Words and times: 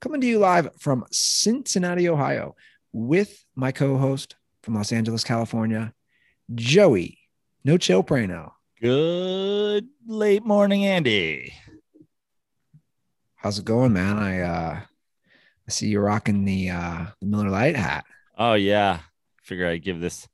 coming 0.00 0.20
to 0.20 0.26
you 0.26 0.38
live 0.38 0.70
from 0.78 1.04
Cincinnati, 1.10 2.08
Ohio, 2.08 2.54
with 2.92 3.44
my 3.54 3.72
co 3.72 3.96
host 3.96 4.36
from 4.62 4.74
Los 4.74 4.92
Angeles, 4.92 5.24
California, 5.24 5.92
Joey 6.54 7.18
No 7.64 7.78
Chill 7.78 8.02
Prano. 8.02 8.52
Good 8.80 9.86
late 10.06 10.44
morning, 10.44 10.84
Andy. 10.84 11.52
How's 13.36 13.58
it 13.58 13.64
going, 13.64 13.92
man? 13.92 14.18
I 14.18 14.40
uh 14.40 14.80
I 15.68 15.70
see 15.70 15.88
you 15.88 16.00
rocking 16.00 16.44
the 16.44 16.70
uh 16.70 17.06
the 17.20 17.26
Miller 17.26 17.50
Lite 17.50 17.76
hat. 17.76 18.04
Oh 18.36 18.54
yeah. 18.54 19.00
Figure 19.42 19.68
I'd 19.68 19.84
give 19.84 20.00
this 20.00 20.28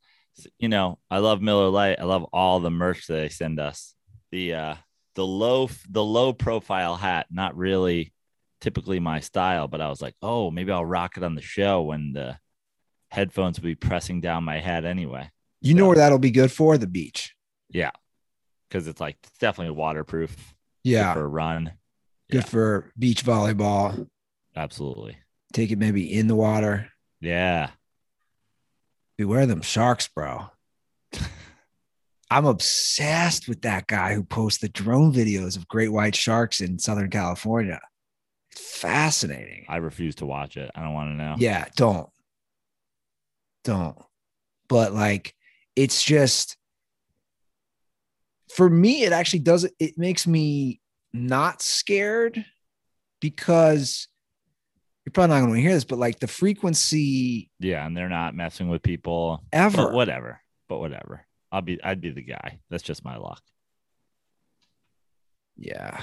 you 0.58 0.68
know, 0.68 0.98
I 1.10 1.18
love 1.18 1.42
Miller 1.42 1.68
Lite. 1.68 2.00
I 2.00 2.04
love 2.04 2.24
all 2.32 2.60
the 2.60 2.70
merch 2.70 3.06
that 3.06 3.14
they 3.14 3.28
send 3.28 3.60
us. 3.60 3.94
The 4.30 4.54
uh 4.54 4.74
the 5.14 5.26
low 5.26 5.68
the 5.88 6.02
low 6.02 6.32
profile 6.32 6.96
hat, 6.96 7.26
not 7.30 7.56
really 7.56 8.12
typically 8.62 8.98
my 9.00 9.20
style, 9.20 9.68
but 9.68 9.82
I 9.82 9.88
was 9.90 10.00
like, 10.00 10.14
oh, 10.22 10.50
maybe 10.50 10.72
I'll 10.72 10.84
rock 10.86 11.18
it 11.18 11.22
on 11.22 11.34
the 11.34 11.42
show 11.42 11.82
when 11.82 12.12
the 12.14 12.38
headphones 13.10 13.58
will 13.58 13.64
be 13.66 13.74
pressing 13.74 14.22
down 14.22 14.44
my 14.44 14.58
head 14.60 14.86
anyway. 14.86 15.30
You 15.60 15.74
know 15.74 15.86
where 15.88 15.96
that'll 15.96 16.18
be 16.18 16.30
good 16.30 16.50
for? 16.50 16.78
The 16.78 16.86
beach. 16.86 17.34
Yeah. 17.68 17.90
Cause 18.70 18.86
it's 18.88 19.00
like 19.00 19.18
it's 19.22 19.36
definitely 19.38 19.74
waterproof. 19.74 20.54
Yeah. 20.82 21.12
Good 21.12 21.20
for 21.20 21.24
a 21.24 21.28
run. 21.28 21.72
Good 22.30 22.38
Yeah. 22.44 22.48
for 22.48 22.92
beach 22.98 23.24
volleyball. 23.24 24.08
Absolutely. 24.56 25.18
Take 25.52 25.70
it 25.70 25.78
maybe 25.78 26.10
in 26.10 26.26
the 26.28 26.34
water. 26.36 26.88
Yeah. 27.20 27.70
Beware 29.18 29.44
them 29.46 29.60
sharks, 29.60 30.08
bro. 30.08 30.46
I'm 32.30 32.46
obsessed 32.46 33.46
with 33.48 33.62
that 33.62 33.86
guy 33.86 34.14
who 34.14 34.24
posts 34.24 34.60
the 34.60 34.68
drone 34.68 35.12
videos 35.12 35.56
of 35.56 35.68
great 35.68 35.92
white 35.92 36.14
sharks 36.16 36.60
in 36.62 36.78
Southern 36.78 37.10
California. 37.10 37.80
Fascinating. 38.56 39.66
I 39.68 39.76
refuse 39.76 40.16
to 40.16 40.26
watch 40.26 40.56
it. 40.56 40.70
I 40.74 40.82
don't 40.82 40.94
want 40.94 41.10
to 41.10 41.14
know. 41.14 41.34
Yeah, 41.38 41.64
don't. 41.76 42.08
Don't. 43.64 43.96
But 44.68 44.92
like, 44.92 45.34
it's 45.76 46.02
just 46.02 46.56
for 48.54 48.68
me, 48.68 49.04
it 49.04 49.12
actually 49.12 49.38
does 49.40 49.66
it. 49.78 49.96
Makes 49.98 50.26
me 50.26 50.80
not 51.12 51.62
scared 51.62 52.44
because 53.20 54.08
you're 55.04 55.12
probably 55.12 55.34
not 55.36 55.40
going 55.46 55.54
to 55.54 55.60
hear 55.60 55.72
this, 55.74 55.84
but 55.84 55.98
like 55.98 56.18
the 56.20 56.26
frequency 56.26 57.50
Yeah, 57.58 57.86
and 57.86 57.96
they're 57.96 58.08
not 58.08 58.34
messing 58.34 58.68
with 58.68 58.82
people. 58.82 59.42
ever. 59.52 59.76
But 59.76 59.92
whatever. 59.92 60.40
But 60.68 60.78
whatever. 60.78 61.24
I'll 61.50 61.60
be 61.62 61.82
I'd 61.82 62.00
be 62.00 62.10
the 62.10 62.22
guy. 62.22 62.60
That's 62.70 62.82
just 62.82 63.04
my 63.04 63.16
luck. 63.16 63.42
Yeah. 65.56 66.02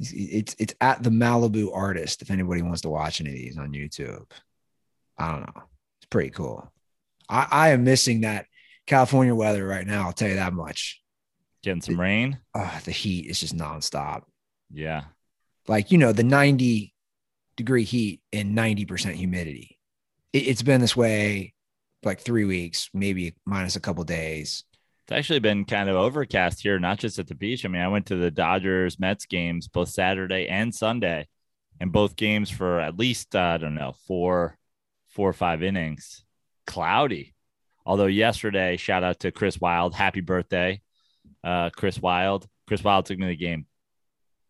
It's 0.00 0.56
it's 0.58 0.74
at 0.80 1.02
the 1.02 1.10
Malibu 1.10 1.74
artist. 1.74 2.22
If 2.22 2.30
anybody 2.30 2.62
wants 2.62 2.82
to 2.82 2.90
watch 2.90 3.20
any 3.20 3.30
of 3.30 3.36
these 3.36 3.58
on 3.58 3.72
YouTube, 3.72 4.30
I 5.18 5.30
don't 5.30 5.40
know. 5.40 5.62
It's 5.98 6.06
pretty 6.10 6.30
cool. 6.30 6.72
I, 7.28 7.46
I 7.50 7.68
am 7.70 7.84
missing 7.84 8.22
that 8.22 8.46
California 8.86 9.34
weather 9.34 9.66
right 9.66 9.86
now. 9.86 10.06
I'll 10.06 10.12
tell 10.12 10.28
you 10.28 10.36
that 10.36 10.52
much. 10.52 11.00
Getting 11.62 11.80
some 11.80 12.00
rain. 12.00 12.38
Uh, 12.54 12.80
the 12.80 12.90
heat 12.90 13.26
is 13.26 13.40
just 13.40 13.56
nonstop. 13.56 14.22
Yeah. 14.72 15.04
Like 15.68 15.90
you 15.90 15.98
know, 15.98 16.12
the 16.12 16.24
90 16.24 16.92
degree 17.56 17.84
heat 17.84 18.20
and 18.32 18.56
90% 18.56 19.12
humidity. 19.12 19.78
It, 20.32 20.48
it's 20.48 20.62
been 20.62 20.80
this 20.80 20.96
way 20.96 21.54
like 22.04 22.20
three 22.20 22.44
weeks, 22.44 22.90
maybe 22.92 23.34
minus 23.46 23.76
a 23.76 23.80
couple 23.80 24.04
days. 24.04 24.64
It's 25.04 25.12
actually 25.12 25.40
been 25.40 25.66
kind 25.66 25.90
of 25.90 25.96
overcast 25.96 26.62
here, 26.62 26.78
not 26.78 26.98
just 26.98 27.18
at 27.18 27.26
the 27.26 27.34
beach. 27.34 27.64
I 27.64 27.68
mean, 27.68 27.82
I 27.82 27.88
went 27.88 28.06
to 28.06 28.16
the 28.16 28.30
Dodgers 28.30 28.98
Mets 28.98 29.26
games 29.26 29.68
both 29.68 29.90
Saturday 29.90 30.48
and 30.48 30.74
Sunday, 30.74 31.28
and 31.78 31.92
both 31.92 32.16
games 32.16 32.48
for 32.48 32.80
at 32.80 32.98
least 32.98 33.36
uh, 33.36 33.40
I 33.40 33.58
don't 33.58 33.74
know 33.74 33.94
four, 34.06 34.56
four 35.08 35.28
or 35.28 35.34
five 35.34 35.62
innings. 35.62 36.24
Cloudy. 36.66 37.34
Although 37.84 38.06
yesterday, 38.06 38.78
shout 38.78 39.04
out 39.04 39.20
to 39.20 39.30
Chris 39.30 39.60
Wild, 39.60 39.94
happy 39.94 40.22
birthday, 40.22 40.80
uh, 41.42 41.68
Chris 41.68 42.00
Wild. 42.00 42.48
Chris 42.66 42.82
Wild 42.82 43.04
took 43.04 43.18
me 43.18 43.26
to 43.26 43.28
the 43.28 43.36
game. 43.36 43.66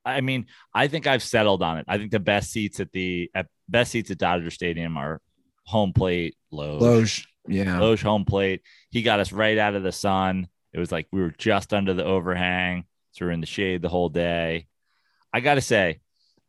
I 0.04 0.20
mean, 0.20 0.46
I 0.72 0.86
think 0.86 1.08
I've 1.08 1.22
settled 1.22 1.62
on 1.62 1.78
it. 1.78 1.86
I 1.88 1.98
think 1.98 2.12
the 2.12 2.20
best 2.20 2.52
seats 2.52 2.78
at 2.78 2.92
the 2.92 3.28
at 3.34 3.48
best 3.68 3.90
seats 3.90 4.12
at 4.12 4.18
Dodger 4.18 4.50
Stadium 4.50 4.96
are 4.96 5.20
home 5.64 5.92
plate, 5.92 6.36
low, 6.52 6.78
Loge, 6.78 7.26
yeah. 7.46 7.78
Loge 7.78 8.02
home 8.02 8.24
plate. 8.24 8.62
He 8.90 9.02
got 9.02 9.20
us 9.20 9.32
right 9.32 9.58
out 9.58 9.74
of 9.74 9.82
the 9.82 9.92
sun. 9.92 10.48
It 10.72 10.78
was 10.78 10.90
like 10.90 11.06
we 11.12 11.20
were 11.20 11.34
just 11.36 11.72
under 11.74 11.94
the 11.94 12.04
overhang. 12.04 12.84
So 13.12 13.24
we 13.24 13.30
are 13.30 13.32
in 13.32 13.40
the 13.40 13.46
shade 13.46 13.82
the 13.82 13.88
whole 13.88 14.08
day. 14.08 14.66
I 15.32 15.40
got 15.40 15.54
to 15.54 15.60
say, 15.60 16.00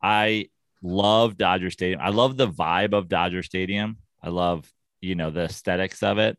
I 0.02 0.50
love 0.82 1.38
Dodger 1.38 1.70
Stadium. 1.70 2.00
I 2.02 2.10
love 2.10 2.38
the 2.38 2.48
vibe 2.48 2.94
of 2.94 3.10
Dodger 3.10 3.44
Stadium. 3.44 3.98
I 4.22 4.30
love, 4.30 4.72
you 5.02 5.16
know, 5.16 5.32
the 5.32 5.44
aesthetics 5.44 6.02
of 6.02 6.18
it. 6.18 6.38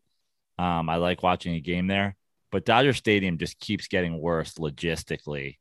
Um, 0.57 0.89
I 0.89 0.95
like 0.95 1.23
watching 1.23 1.55
a 1.55 1.61
game 1.61 1.87
there. 1.87 2.15
But 2.51 2.65
Dodger 2.65 2.93
Stadium 2.93 3.37
just 3.37 3.59
keeps 3.59 3.87
getting 3.87 4.19
worse 4.19 4.55
logistically, 4.55 5.57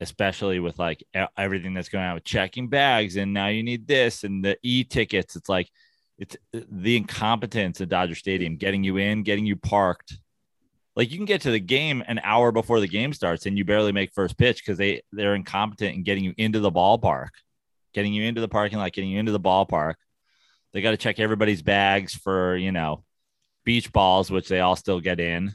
especially 0.00 0.60
with 0.60 0.78
like 0.78 1.04
everything 1.36 1.74
that's 1.74 1.88
going 1.88 2.04
on 2.04 2.14
with 2.14 2.24
checking 2.24 2.68
bags. 2.68 3.16
And 3.16 3.32
now 3.32 3.46
you 3.48 3.62
need 3.62 3.86
this 3.86 4.24
and 4.24 4.44
the 4.44 4.58
e 4.62 4.84
tickets. 4.84 5.36
It's 5.36 5.48
like, 5.48 5.70
it's 6.18 6.36
uh, 6.54 6.60
the 6.70 6.96
incompetence 6.96 7.80
of 7.80 7.88
Dodger 7.88 8.14
Stadium 8.14 8.56
getting 8.56 8.84
you 8.84 8.96
in, 8.96 9.22
getting 9.22 9.46
you 9.46 9.56
parked. 9.56 10.18
Like 10.94 11.10
you 11.10 11.18
can 11.18 11.26
get 11.26 11.42
to 11.42 11.50
the 11.50 11.60
game 11.60 12.02
an 12.06 12.20
hour 12.22 12.52
before 12.52 12.80
the 12.80 12.88
game 12.88 13.12
starts 13.12 13.44
and 13.44 13.58
you 13.58 13.64
barely 13.64 13.92
make 13.92 14.14
first 14.14 14.38
pitch 14.38 14.62
because 14.64 14.78
they 14.78 15.02
they're 15.12 15.34
incompetent 15.34 15.94
in 15.94 16.02
getting 16.04 16.24
you 16.24 16.32
into 16.38 16.60
the 16.60 16.72
ballpark, 16.72 17.28
getting 17.92 18.14
you 18.14 18.24
into 18.24 18.40
the 18.40 18.48
parking 18.48 18.78
lot, 18.78 18.92
getting 18.92 19.10
you 19.10 19.20
into 19.20 19.32
the 19.32 19.40
ballpark. 19.40 19.94
They 20.72 20.80
got 20.80 20.92
to 20.92 20.96
check 20.96 21.18
everybody's 21.18 21.62
bags 21.62 22.14
for 22.14 22.56
you 22.56 22.72
know 22.72 23.04
beach 23.64 23.92
balls, 23.92 24.30
which 24.30 24.48
they 24.48 24.60
all 24.60 24.76
still 24.76 25.00
get 25.00 25.20
in. 25.20 25.52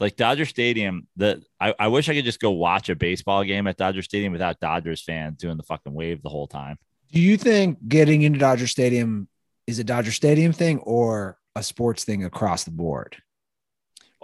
Like 0.00 0.16
Dodger 0.16 0.44
Stadium, 0.44 1.06
the 1.14 1.44
I, 1.60 1.72
I 1.78 1.86
wish 1.86 2.08
I 2.08 2.14
could 2.14 2.24
just 2.24 2.40
go 2.40 2.50
watch 2.50 2.88
a 2.88 2.96
baseball 2.96 3.44
game 3.44 3.68
at 3.68 3.76
Dodger 3.76 4.02
Stadium 4.02 4.32
without 4.32 4.58
Dodgers 4.58 5.02
fans 5.02 5.38
doing 5.38 5.56
the 5.56 5.62
fucking 5.62 5.94
wave 5.94 6.20
the 6.20 6.30
whole 6.30 6.48
time. 6.48 6.78
Do 7.12 7.20
you 7.20 7.36
think 7.36 7.78
getting 7.88 8.22
into 8.22 8.38
Dodger 8.38 8.66
Stadium 8.66 9.28
is 9.66 9.78
a 9.78 9.84
Dodger 9.84 10.12
Stadium 10.12 10.52
thing 10.52 10.78
or 10.80 11.38
a 11.54 11.62
sports 11.62 12.04
thing 12.04 12.24
across 12.24 12.64
the 12.64 12.70
board? 12.70 13.16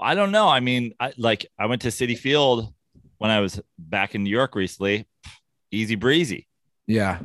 I 0.01 0.15
don't 0.15 0.33
know. 0.33 0.49
I 0.49 0.61
mean, 0.61 0.95
I 0.99 1.13
like 1.19 1.47
I 1.59 1.67
went 1.67 1.83
to 1.83 1.89
Citi 1.89 2.17
Field 2.19 2.73
when 3.19 3.31
I 3.31 3.41
was 3.41 3.61
back 3.79 4.15
in 4.15 4.25
New 4.25 4.31
York 4.31 4.55
recently. 4.55 5.07
Easy 5.71 5.95
breezy. 5.95 6.49
Yeah. 6.87 7.21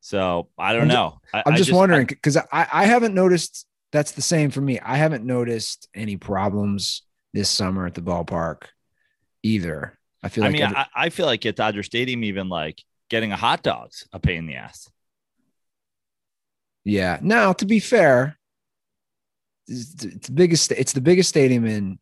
So 0.00 0.48
I 0.58 0.72
don't 0.72 0.82
I'm 0.82 0.88
know. 0.88 1.20
I, 1.34 1.42
I'm 1.46 1.54
I 1.54 1.56
just, 1.56 1.72
wondering 1.72 2.02
I- 2.02 2.04
because 2.04 2.36
I, 2.36 2.46
I 2.52 2.84
haven't 2.86 3.14
noticed 3.14 3.66
that's 3.92 4.12
the 4.12 4.22
same 4.22 4.50
for 4.50 4.60
me. 4.60 4.78
I 4.80 4.96
haven't 4.96 5.24
noticed 5.24 5.88
any 5.94 6.16
problems 6.16 7.02
this 7.34 7.48
summer 7.48 7.86
at 7.86 7.94
the 7.94 8.00
ballpark 8.00 8.62
either. 9.42 9.98
I 10.22 10.28
feel 10.28 10.44
I, 10.44 10.46
like 10.48 10.52
mean, 10.52 10.62
every- 10.62 10.76
I, 10.76 10.86
I 10.94 11.08
feel 11.10 11.26
like 11.26 11.44
at 11.46 11.56
Dodger 11.56 11.82
Stadium, 11.82 12.22
even 12.24 12.48
like 12.48 12.82
getting 13.10 13.32
a 13.32 13.36
hot 13.36 13.62
dog's 13.62 14.08
a 14.12 14.18
pain 14.18 14.38
in 14.38 14.46
the 14.46 14.54
ass. 14.54 14.88
yeah. 16.84 17.18
Now, 17.20 17.52
to 17.52 17.66
be 17.66 17.80
fair, 17.80 18.38
it's, 19.68 19.94
the 19.94 20.32
biggest 20.32 20.72
it's 20.72 20.92
the 20.94 21.00
biggest 21.00 21.28
stadium 21.28 21.66
in 21.66 21.98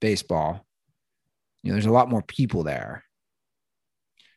baseball. 0.00 0.64
You 1.62 1.70
know, 1.70 1.74
there's 1.74 1.86
a 1.86 1.92
lot 1.92 2.08
more 2.08 2.22
people 2.22 2.62
there. 2.62 3.04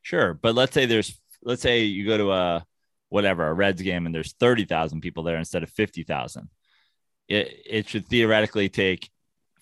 Sure, 0.02 0.34
but 0.34 0.56
let's 0.56 0.74
say 0.74 0.86
there's 0.86 1.20
let's 1.44 1.62
say 1.62 1.84
you 1.84 2.06
go 2.06 2.18
to 2.18 2.32
a 2.32 2.66
whatever 3.10 3.48
a 3.48 3.54
Reds 3.54 3.82
game 3.82 4.06
and 4.06 4.14
there's 4.14 4.34
thirty 4.34 4.66
thousand 4.66 5.02
people 5.02 5.24
there 5.24 5.38
instead 5.38 5.64
of 5.64 5.70
fifty 5.70 6.04
thousand. 6.04 6.50
It 7.28 7.54
it 7.66 7.90
should 7.90 8.08
theoretically 8.08 8.70
take 8.70 9.10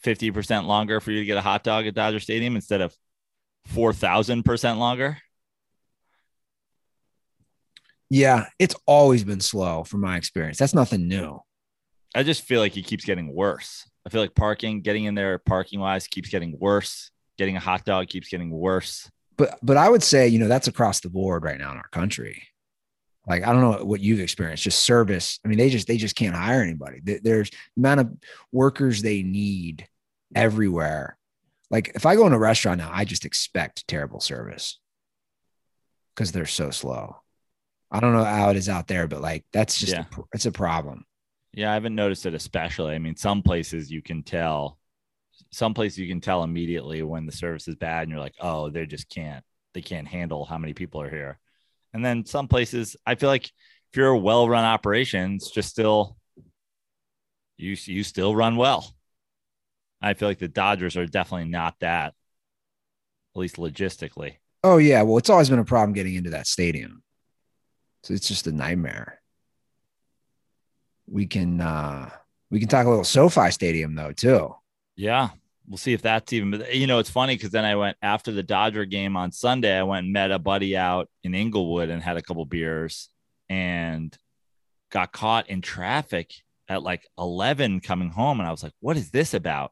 fifty 0.02 0.32
percent 0.32 0.66
longer 0.66 1.00
for 1.00 1.12
you 1.12 1.20
to 1.20 1.26
get 1.26 1.38
a 1.38 1.42
hot 1.42 1.64
dog 1.64 1.88
at 1.88 1.94
Dodger 1.94 2.20
Stadium 2.20 2.56
instead 2.56 2.82
of 2.82 2.96
four 3.68 3.94
thousand 3.94 4.44
percent 4.44 4.80
longer. 4.80 5.18
Yeah, 8.14 8.46
it's 8.60 8.76
always 8.86 9.24
been 9.24 9.40
slow 9.40 9.84
from 9.84 10.02
my 10.02 10.18
experience. 10.18 10.60
That's 10.60 10.76
nothing 10.76 11.08
new. 11.08 11.40
I 12.14 12.22
just 12.22 12.44
feel 12.44 12.60
like 12.60 12.78
it 12.78 12.86
keeps 12.86 13.06
getting 13.06 13.34
worse. 13.34 13.90
I 14.06 14.10
feel 14.10 14.22
like 14.22 14.36
parking, 14.36 14.82
getting 14.82 15.06
in 15.06 15.16
there 15.16 15.40
parking 15.40 15.80
wise 15.80 16.06
keeps 16.06 16.30
getting 16.30 16.56
worse. 16.60 17.10
Getting 17.40 17.58
a 17.58 17.60
hot 17.60 17.86
dog 17.86 18.10
keeps 18.10 18.30
getting 18.30 18.52
worse. 18.52 19.10
But 19.36 19.58
but 19.64 19.78
I 19.78 19.90
would 19.90 20.04
say, 20.04 20.28
you 20.28 20.38
know, 20.38 20.48
that's 20.48 20.68
across 20.68 21.00
the 21.00 21.10
board 21.10 21.44
right 21.44 21.58
now 21.58 21.72
in 21.72 21.78
our 21.78 21.88
country. 21.88 22.44
Like 23.28 23.48
I 23.48 23.52
don't 23.52 23.62
know 23.62 23.84
what 23.84 24.00
you've 24.00 24.20
experienced, 24.20 24.62
just 24.62 24.86
service. 24.86 25.40
I 25.44 25.48
mean, 25.48 25.58
they 25.58 25.72
just 25.72 25.88
they 25.88 25.98
just 25.98 26.16
can't 26.16 26.36
hire 26.36 26.62
anybody. 26.62 27.00
There's 27.04 27.50
the 27.50 27.58
amount 27.80 28.02
of 28.02 28.12
workers 28.52 29.02
they 29.02 29.24
need 29.24 29.88
everywhere. 30.36 31.18
Like 31.72 31.94
if 31.96 32.06
I 32.06 32.16
go 32.16 32.28
in 32.28 32.34
a 32.34 32.38
restaurant 32.38 32.78
now, 32.78 32.92
I 32.94 33.06
just 33.06 33.26
expect 33.26 33.88
terrible 33.88 34.20
service 34.20 34.80
because 36.14 36.32
they're 36.32 36.46
so 36.46 36.70
slow. 36.70 37.23
I 37.94 38.00
don't 38.00 38.14
know 38.14 38.24
how 38.24 38.50
it 38.50 38.58
is 38.58 38.70
out 38.70 38.88
there, 38.88 39.08
but 39.08 39.22
like 39.22 39.46
that's 39.54 39.80
just 39.80 39.94
Yeah. 39.94 40.06
a, 40.18 40.22
it's 40.34 40.46
a 40.48 40.52
problem. 40.52 41.06
Yeah, 41.54 41.72
I 41.72 41.76
haven't 41.76 41.96
noticed 41.96 42.26
it 42.26 42.34
especially. 42.34 42.96
I 42.96 43.00
mean, 43.00 43.16
some 43.16 43.44
places 43.44 43.92
you 43.92 44.02
can 44.02 44.24
tell, 44.24 44.80
some 45.52 45.74
places 45.76 46.00
you 46.00 46.08
can 46.08 46.20
tell 46.20 46.44
immediately 46.44 47.04
when 47.04 47.26
the 47.28 47.32
service 47.32 47.68
is 47.68 47.76
bad, 47.76 48.04
and 48.04 48.12
you're 48.12 48.20
like, 48.20 48.36
oh, 48.40 48.70
they 48.70 48.88
just 48.88 49.08
can't, 49.10 49.46
they 49.74 49.82
can't 49.82 50.08
handle 50.08 50.46
how 50.46 50.58
many 50.58 50.74
people 50.74 51.02
are 51.02 51.10
here. 51.10 51.40
And 51.94 52.04
then 52.04 52.26
some 52.26 52.48
places, 52.48 52.96
I 53.06 53.16
feel 53.16 53.30
like 53.30 53.46
if 53.46 53.98
you're 53.98 54.08
a 54.08 54.18
well-run 54.18 54.66
operation, 54.66 55.36
it's 55.36 55.52
just 55.52 55.70
still, 55.70 56.18
you 57.58 57.78
you 57.86 58.04
still 58.04 58.36
run 58.36 58.56
well. 58.56 58.92
I 60.02 60.16
feel 60.16 60.28
like 60.28 60.40
the 60.40 60.48
Dodgers 60.48 60.98
are 60.98 61.06
definitely 61.06 61.50
not 61.50 61.76
that, 61.80 62.08
at 62.08 63.40
least 63.40 63.58
logistically. 63.58 64.38
Oh 64.64 64.78
yeah, 64.78 65.04
well, 65.04 65.18
it's 65.18 65.30
always 65.30 65.50
been 65.50 65.60
a 65.60 65.66
problem 65.66 65.94
getting 65.94 66.16
into 66.16 66.32
that 66.32 66.48
stadium. 66.48 67.03
So 68.04 68.14
it's 68.14 68.28
just 68.28 68.48
a 68.48 68.52
nightmare. 68.52 69.22
We 71.08 71.26
can 71.26 71.62
uh 71.62 72.10
we 72.52 72.60
can 72.60 72.70
talk 72.70 72.86
a 72.86 72.90
little 72.90 73.04
SoFi 73.04 73.52
Stadium 73.52 73.96
though 73.96 74.12
too. 74.12 74.56
Yeah. 74.96 75.30
We'll 75.68 75.78
see 75.78 75.94
if 75.94 76.02
that's 76.02 76.34
even, 76.34 76.64
you 76.72 76.88
know, 76.88 77.00
it's 77.00 77.10
funny 77.10 77.36
because 77.36 77.52
then 77.52 77.64
I 77.64 77.76
went 77.76 77.96
after 78.02 78.32
the 78.32 78.44
Dodger 78.44 78.84
game 78.86 79.16
on 79.16 79.32
Sunday, 79.32 79.76
I 79.76 79.84
went 79.84 80.04
and 80.04 80.14
met 80.14 80.30
a 80.30 80.38
buddy 80.38 80.76
out 80.76 81.10
in 81.24 81.34
Inglewood 81.34 81.90
and 81.90 82.04
had 82.04 82.18
a 82.18 82.22
couple 82.22 82.44
beers 82.46 83.10
and 83.50 84.16
got 84.92 85.14
caught 85.14 85.50
in 85.50 85.62
traffic 85.62 86.34
at 86.68 86.84
like 86.84 87.08
11 87.18 87.80
coming 87.80 88.10
home. 88.10 88.40
And 88.40 88.48
I 88.48 88.52
was 88.52 88.62
like, 88.62 88.74
what 88.82 88.98
is 88.98 89.10
this 89.10 89.34
about? 89.34 89.72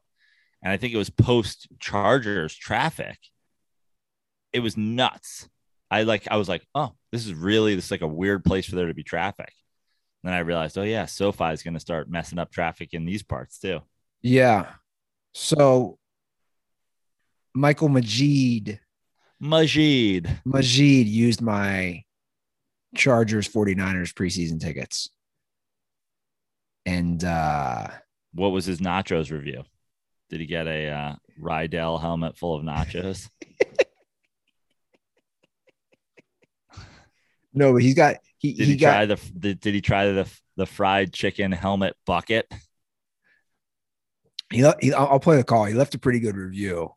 And 0.62 0.72
I 0.72 0.76
think 0.78 0.94
it 0.94 0.98
was 0.98 1.10
post 1.10 1.68
Chargers 1.78 2.54
traffic. 2.54 3.18
It 4.52 4.60
was 4.60 4.76
nuts. 4.76 5.48
I 5.90 6.04
like, 6.04 6.26
I 6.30 6.36
was 6.36 6.48
like, 6.48 6.66
oh, 6.74 6.94
this 7.12 7.26
is 7.26 7.34
really, 7.34 7.74
this 7.74 7.86
is 7.86 7.90
like 7.90 8.00
a 8.00 8.06
weird 8.06 8.44
place 8.44 8.66
for 8.66 8.74
there 8.74 8.88
to 8.88 8.94
be 8.94 9.04
traffic. 9.04 9.52
then 10.24 10.32
I 10.32 10.38
realized, 10.40 10.78
oh, 10.78 10.82
yeah, 10.82 11.06
SoFi 11.06 11.52
is 11.52 11.62
going 11.62 11.74
to 11.74 11.80
start 11.80 12.10
messing 12.10 12.38
up 12.38 12.50
traffic 12.50 12.94
in 12.94 13.04
these 13.04 13.22
parts 13.22 13.58
too. 13.58 13.80
Yeah. 14.22 14.72
So 15.32 15.98
Michael 17.54 17.88
Majid 17.88 18.80
Majid. 19.42 20.40
Majid 20.44 21.08
used 21.08 21.42
my 21.42 22.04
Chargers 22.96 23.48
49ers 23.48 24.14
preseason 24.14 24.60
tickets. 24.60 25.10
And 26.86 27.22
uh 27.24 27.88
What 28.32 28.52
was 28.52 28.64
his 28.64 28.80
nachos 28.80 29.32
review? 29.32 29.64
Did 30.30 30.40
he 30.40 30.46
get 30.46 30.66
a 30.66 30.88
uh, 30.88 31.14
Riddell 31.38 31.98
helmet 31.98 32.38
full 32.38 32.54
of 32.54 32.62
nachos? 32.62 33.28
no, 37.52 37.72
but 37.72 37.82
he's 37.82 37.94
got 37.94 38.16
he, 38.38 38.54
Did 38.54 38.66
he 38.66 38.72
he, 38.72 38.76
got 38.78 38.92
try 38.92 39.06
the, 39.06 39.20
the 39.36 39.54
Did 39.54 39.74
he 39.74 39.80
try 39.80 40.12
the 40.12 40.28
the 40.56 40.66
fried 40.66 41.12
chicken 41.12 41.52
helmet 41.52 41.96
bucket? 42.06 42.52
he, 44.50 44.68
he 44.80 44.92
I'll 44.92 45.08
I'll 45.08 45.20
play 45.20 45.36
the 45.36 45.44
call. 45.44 45.64
He 45.64 45.74
left 45.74 45.94
a 45.94 45.98
pretty 45.98 46.20
good 46.20 46.36
review. 46.36 46.92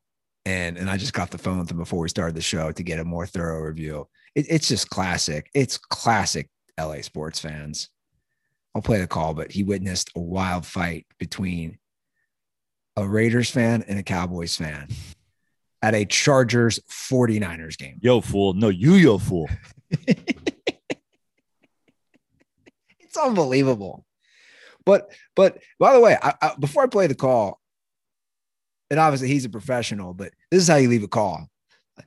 And 0.45 0.77
and 0.77 0.89
I 0.89 0.97
just 0.97 1.13
got 1.13 1.31
the 1.31 1.37
phone 1.37 1.59
with 1.59 1.71
him 1.71 1.77
before 1.77 1.99
we 1.99 2.09
started 2.09 2.35
the 2.35 2.41
show 2.41 2.71
to 2.71 2.83
get 2.83 2.99
a 2.99 3.05
more 3.05 3.25
thorough 3.25 3.61
review. 3.61 4.07
It, 4.35 4.45
it's 4.49 4.67
just 4.67 4.89
classic. 4.89 5.49
It's 5.55 5.77
classic 5.77 6.49
LA 6.79 7.01
sports 7.01 7.39
fans. 7.39 7.89
I'll 8.75 8.81
play 8.81 8.99
the 8.99 9.07
call, 9.07 9.33
but 9.33 9.51
he 9.51 9.63
witnessed 9.63 10.11
a 10.15 10.19
wild 10.19 10.65
fight 10.65 11.07
between 11.17 11.79
a 12.97 13.07
Raiders 13.07 13.49
fan 13.49 13.83
and 13.87 13.97
a 13.97 14.03
Cowboys 14.03 14.55
fan 14.55 14.89
at 15.81 15.95
a 15.95 16.05
Chargers 16.05 16.79
49ers 16.89 17.77
game. 17.77 17.99
Yo 18.01 18.21
fool! 18.21 18.53
No, 18.53 18.69
you 18.69 18.93
yo 18.95 19.17
fool! 19.17 19.49
It's 23.15 23.23
unbelievable. 23.23 24.05
But 24.85 25.09
but 25.35 25.59
by 25.79 25.93
the 25.93 25.99
way, 26.01 26.17
I, 26.21 26.33
I, 26.41 26.51
before 26.59 26.83
I 26.83 26.87
play 26.87 27.07
the 27.07 27.15
call, 27.15 27.61
and 28.91 28.99
obviously 28.99 29.29
he's 29.29 29.45
a 29.45 29.49
professional, 29.49 30.13
but 30.13 30.33
this 30.51 30.61
is 30.61 30.67
how 30.67 30.75
you 30.75 30.89
leave 30.89 31.03
a 31.03 31.07
call. 31.07 31.49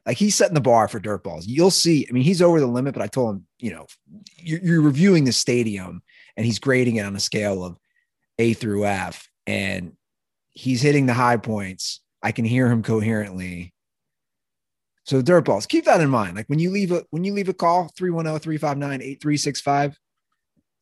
Like 0.04 0.18
he's 0.18 0.34
setting 0.34 0.54
the 0.54 0.60
bar 0.60 0.86
for 0.86 1.00
dirt 1.00 1.24
balls. 1.24 1.46
You'll 1.46 1.70
see. 1.70 2.06
I 2.08 2.12
mean, 2.12 2.24
he's 2.24 2.42
over 2.42 2.60
the 2.60 2.66
limit, 2.66 2.92
but 2.92 3.02
I 3.02 3.06
told 3.06 3.36
him, 3.36 3.46
you 3.58 3.72
know, 3.72 3.86
you're, 4.36 4.60
you're 4.60 4.82
reviewing 4.82 5.24
the 5.24 5.32
stadium 5.32 6.02
and 6.36 6.44
he's 6.44 6.58
grading 6.58 6.96
it 6.96 7.06
on 7.06 7.16
a 7.16 7.20
scale 7.20 7.64
of 7.64 7.78
A 8.38 8.52
through 8.52 8.84
F, 8.84 9.28
and 9.46 9.92
he's 10.50 10.82
hitting 10.82 11.06
the 11.06 11.14
high 11.14 11.38
points. 11.38 12.00
I 12.22 12.32
can 12.32 12.44
hear 12.44 12.70
him 12.70 12.82
coherently. 12.82 13.72
So 15.08 15.22
dirt 15.22 15.46
balls, 15.46 15.64
keep 15.64 15.86
that 15.86 16.02
in 16.02 16.10
mind. 16.10 16.36
Like 16.36 16.50
when 16.50 16.58
you 16.58 16.70
leave 16.70 16.92
a 16.92 17.02
when 17.08 17.24
you 17.24 17.32
leave 17.32 17.48
a 17.48 17.54
call, 17.54 17.88
oh, 17.90 17.98
310-359-8365, 17.98 19.94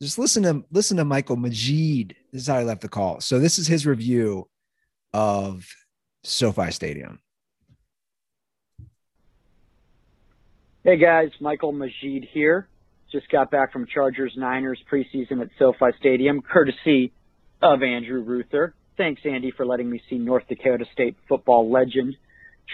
just 0.02 0.18
listen 0.18 0.42
to 0.42 0.64
listen 0.72 0.96
to 0.96 1.04
Michael 1.04 1.36
Majid. 1.36 2.16
This 2.32 2.42
is 2.42 2.48
how 2.48 2.56
I 2.56 2.64
left 2.64 2.80
the 2.80 2.88
call. 2.88 3.20
So 3.20 3.38
this 3.38 3.56
is 3.60 3.68
his 3.68 3.86
review 3.86 4.48
of 5.14 5.64
SoFi 6.24 6.72
Stadium. 6.72 7.20
Hey 10.82 10.96
guys, 10.96 11.30
Michael 11.40 11.70
Majid 11.70 12.26
here. 12.32 12.66
Just 13.12 13.30
got 13.30 13.52
back 13.52 13.72
from 13.72 13.86
Chargers 13.86 14.32
Niners 14.36 14.82
preseason 14.90 15.40
at 15.40 15.50
SoFi 15.56 15.92
Stadium, 16.00 16.42
courtesy 16.42 17.12
of 17.62 17.84
Andrew 17.84 18.22
Ruther. 18.22 18.74
Thanks, 18.96 19.22
Andy, 19.24 19.52
for 19.52 19.64
letting 19.64 19.88
me 19.88 20.02
see 20.10 20.18
North 20.18 20.48
Dakota 20.48 20.84
State 20.92 21.14
football 21.28 21.70
legend 21.70 22.16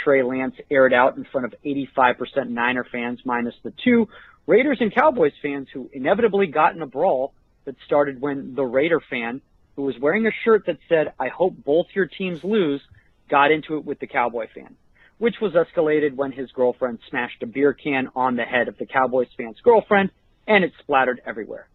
Trey 0.04 0.22
Lance 0.22 0.54
aired 0.70 0.92
out 0.92 1.16
in 1.16 1.24
front 1.30 1.46
of 1.46 1.54
85% 1.64 2.48
Niner 2.48 2.86
fans, 2.90 3.20
minus 3.24 3.54
the 3.62 3.72
two 3.84 4.08
Raiders 4.46 4.78
and 4.80 4.94
Cowboys 4.94 5.32
fans 5.42 5.68
who 5.72 5.90
inevitably 5.92 6.46
got 6.46 6.74
in 6.74 6.82
a 6.82 6.86
brawl 6.86 7.34
that 7.64 7.76
started 7.86 8.20
when 8.20 8.54
the 8.54 8.64
Raider 8.64 9.00
fan, 9.10 9.40
who 9.76 9.82
was 9.82 9.94
wearing 10.00 10.26
a 10.26 10.32
shirt 10.44 10.66
that 10.66 10.78
said, 10.88 11.12
I 11.18 11.28
hope 11.28 11.54
both 11.64 11.86
your 11.94 12.06
teams 12.06 12.40
lose, 12.42 12.80
got 13.30 13.52
into 13.52 13.76
it 13.76 13.84
with 13.84 14.00
the 14.00 14.06
Cowboy 14.06 14.46
fan 14.54 14.76
which 15.22 15.36
was 15.40 15.52
escalated 15.52 16.16
when 16.16 16.32
his 16.32 16.50
girlfriend 16.50 16.98
smashed 17.08 17.40
a 17.44 17.46
beer 17.46 17.72
can 17.72 18.08
on 18.16 18.34
the 18.34 18.42
head 18.42 18.66
of 18.66 18.76
the 18.78 18.86
Cowboys 18.86 19.28
fan's 19.36 19.60
girlfriend 19.62 20.10
and 20.48 20.64
it 20.64 20.72
splattered 20.80 21.20
everywhere. 21.24 21.68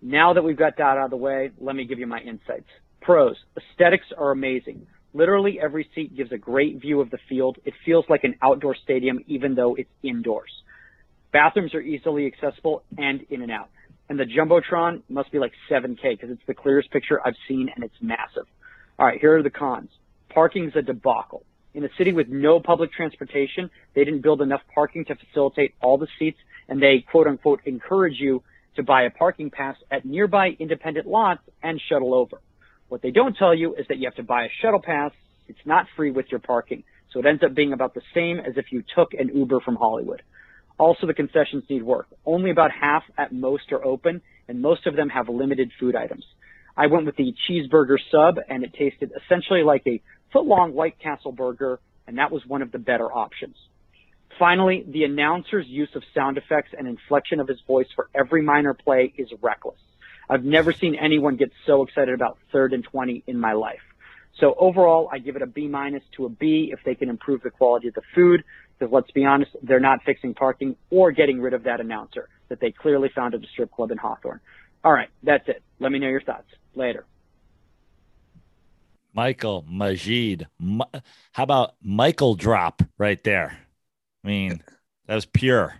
Now 0.00 0.34
that 0.34 0.44
we've 0.44 0.56
got 0.56 0.76
that 0.76 0.96
out 0.96 1.06
of 1.06 1.10
the 1.10 1.16
way, 1.16 1.50
let 1.58 1.74
me 1.74 1.84
give 1.84 1.98
you 1.98 2.06
my 2.06 2.20
insights. 2.20 2.68
Pros. 3.00 3.34
Aesthetics 3.56 4.06
are 4.16 4.30
amazing. 4.30 4.86
Literally 5.14 5.58
every 5.60 5.88
seat 5.94 6.16
gives 6.16 6.32
a 6.32 6.38
great 6.38 6.80
view 6.80 7.00
of 7.00 7.10
the 7.10 7.18
field. 7.28 7.58
It 7.64 7.74
feels 7.84 8.04
like 8.08 8.24
an 8.24 8.34
outdoor 8.42 8.74
stadium 8.82 9.20
even 9.26 9.54
though 9.54 9.74
it's 9.74 9.90
indoors. 10.02 10.50
Bathrooms 11.32 11.74
are 11.74 11.80
easily 11.80 12.26
accessible 12.26 12.82
and 12.96 13.24
in 13.30 13.42
and 13.42 13.50
out. 13.50 13.68
And 14.08 14.18
the 14.18 14.24
Jumbotron 14.24 15.02
must 15.08 15.32
be 15.32 15.38
like 15.38 15.52
7K 15.70 16.02
because 16.02 16.30
it's 16.30 16.42
the 16.46 16.54
clearest 16.54 16.90
picture 16.90 17.20
I've 17.24 17.36
seen 17.48 17.68
and 17.74 17.84
it's 17.84 17.94
massive. 18.00 18.46
All 18.98 19.06
right, 19.06 19.20
here 19.20 19.38
are 19.38 19.42
the 19.42 19.50
cons. 19.50 19.90
Parking's 20.28 20.74
a 20.76 20.82
debacle. 20.82 21.44
In 21.74 21.84
a 21.84 21.88
city 21.96 22.12
with 22.12 22.28
no 22.28 22.60
public 22.60 22.92
transportation, 22.92 23.70
they 23.94 24.04
didn't 24.04 24.20
build 24.20 24.42
enough 24.42 24.60
parking 24.74 25.06
to 25.06 25.14
facilitate 25.14 25.74
all 25.80 25.96
the 25.96 26.08
seats, 26.18 26.38
and 26.68 26.82
they 26.82 27.04
quote 27.10 27.26
unquote 27.26 27.60
encourage 27.64 28.18
you 28.18 28.42
to 28.76 28.82
buy 28.82 29.02
a 29.04 29.10
parking 29.10 29.50
pass 29.50 29.76
at 29.90 30.04
nearby 30.04 30.56
independent 30.58 31.06
lots 31.06 31.40
and 31.62 31.80
shuttle 31.88 32.14
over. 32.14 32.40
What 32.92 33.00
they 33.00 33.10
don't 33.10 33.34
tell 33.34 33.54
you 33.54 33.74
is 33.74 33.86
that 33.88 33.96
you 33.96 34.04
have 34.04 34.16
to 34.16 34.22
buy 34.22 34.44
a 34.44 34.48
shuttle 34.60 34.82
pass. 34.84 35.12
It's 35.48 35.64
not 35.64 35.86
free 35.96 36.10
with 36.10 36.26
your 36.30 36.40
parking. 36.40 36.84
So 37.10 37.20
it 37.20 37.24
ends 37.24 37.42
up 37.42 37.54
being 37.54 37.72
about 37.72 37.94
the 37.94 38.02
same 38.14 38.38
as 38.38 38.58
if 38.58 38.66
you 38.70 38.84
took 38.94 39.14
an 39.14 39.30
Uber 39.34 39.60
from 39.60 39.76
Hollywood. 39.76 40.20
Also, 40.76 41.06
the 41.06 41.14
concessions 41.14 41.64
need 41.70 41.82
work. 41.82 42.06
Only 42.26 42.50
about 42.50 42.70
half 42.70 43.02
at 43.16 43.32
most 43.32 43.72
are 43.72 43.82
open, 43.82 44.20
and 44.46 44.60
most 44.60 44.86
of 44.86 44.94
them 44.94 45.08
have 45.08 45.30
limited 45.30 45.70
food 45.80 45.96
items. 45.96 46.26
I 46.76 46.88
went 46.88 47.06
with 47.06 47.16
the 47.16 47.34
cheeseburger 47.48 47.96
sub, 48.10 48.36
and 48.46 48.62
it 48.62 48.74
tasted 48.74 49.10
essentially 49.24 49.62
like 49.62 49.84
a 49.86 50.02
foot-long 50.30 50.74
White 50.74 51.00
Castle 51.00 51.32
burger, 51.32 51.80
and 52.06 52.18
that 52.18 52.30
was 52.30 52.42
one 52.46 52.60
of 52.60 52.72
the 52.72 52.78
better 52.78 53.10
options. 53.10 53.56
Finally, 54.38 54.84
the 54.86 55.04
announcer's 55.04 55.66
use 55.66 55.88
of 55.94 56.02
sound 56.14 56.36
effects 56.36 56.72
and 56.76 56.86
inflection 56.86 57.40
of 57.40 57.48
his 57.48 57.60
voice 57.66 57.88
for 57.96 58.10
every 58.14 58.42
minor 58.42 58.74
play 58.74 59.14
is 59.16 59.28
reckless. 59.40 59.78
I've 60.32 60.44
never 60.44 60.72
seen 60.72 60.94
anyone 60.94 61.36
get 61.36 61.52
so 61.66 61.82
excited 61.82 62.14
about 62.14 62.38
third 62.52 62.72
and 62.72 62.82
20 62.82 63.22
in 63.26 63.38
my 63.38 63.52
life. 63.52 63.82
So 64.40 64.54
overall, 64.58 65.10
I 65.12 65.18
give 65.18 65.36
it 65.36 65.42
a 65.42 65.46
B 65.46 65.68
minus 65.68 66.02
to 66.16 66.24
a 66.24 66.30
B 66.30 66.70
if 66.72 66.82
they 66.86 66.94
can 66.94 67.10
improve 67.10 67.42
the 67.42 67.50
quality 67.50 67.88
of 67.88 67.94
the 67.94 68.00
food. 68.14 68.42
Because 68.78 68.90
let's 68.90 69.10
be 69.10 69.26
honest, 69.26 69.50
they're 69.62 69.78
not 69.78 69.98
fixing 70.06 70.32
parking 70.32 70.76
or 70.88 71.12
getting 71.12 71.38
rid 71.38 71.52
of 71.52 71.64
that 71.64 71.80
announcer 71.80 72.30
that 72.48 72.60
they 72.60 72.70
clearly 72.70 73.10
found 73.14 73.34
at 73.34 73.44
a 73.44 73.46
strip 73.48 73.70
club 73.72 73.90
in 73.90 73.98
Hawthorne. 73.98 74.40
All 74.82 74.92
right, 74.94 75.10
that's 75.22 75.46
it. 75.50 75.62
Let 75.80 75.92
me 75.92 75.98
know 75.98 76.08
your 76.08 76.22
thoughts. 76.22 76.48
Later. 76.74 77.04
Michael 79.12 79.66
Majid. 79.68 80.46
How 81.32 81.42
about 81.42 81.74
Michael 81.82 82.36
drop 82.36 82.82
right 82.96 83.22
there? 83.22 83.58
I 84.24 84.28
mean, 84.28 84.62
that 85.08 85.14
was 85.14 85.26
pure. 85.26 85.74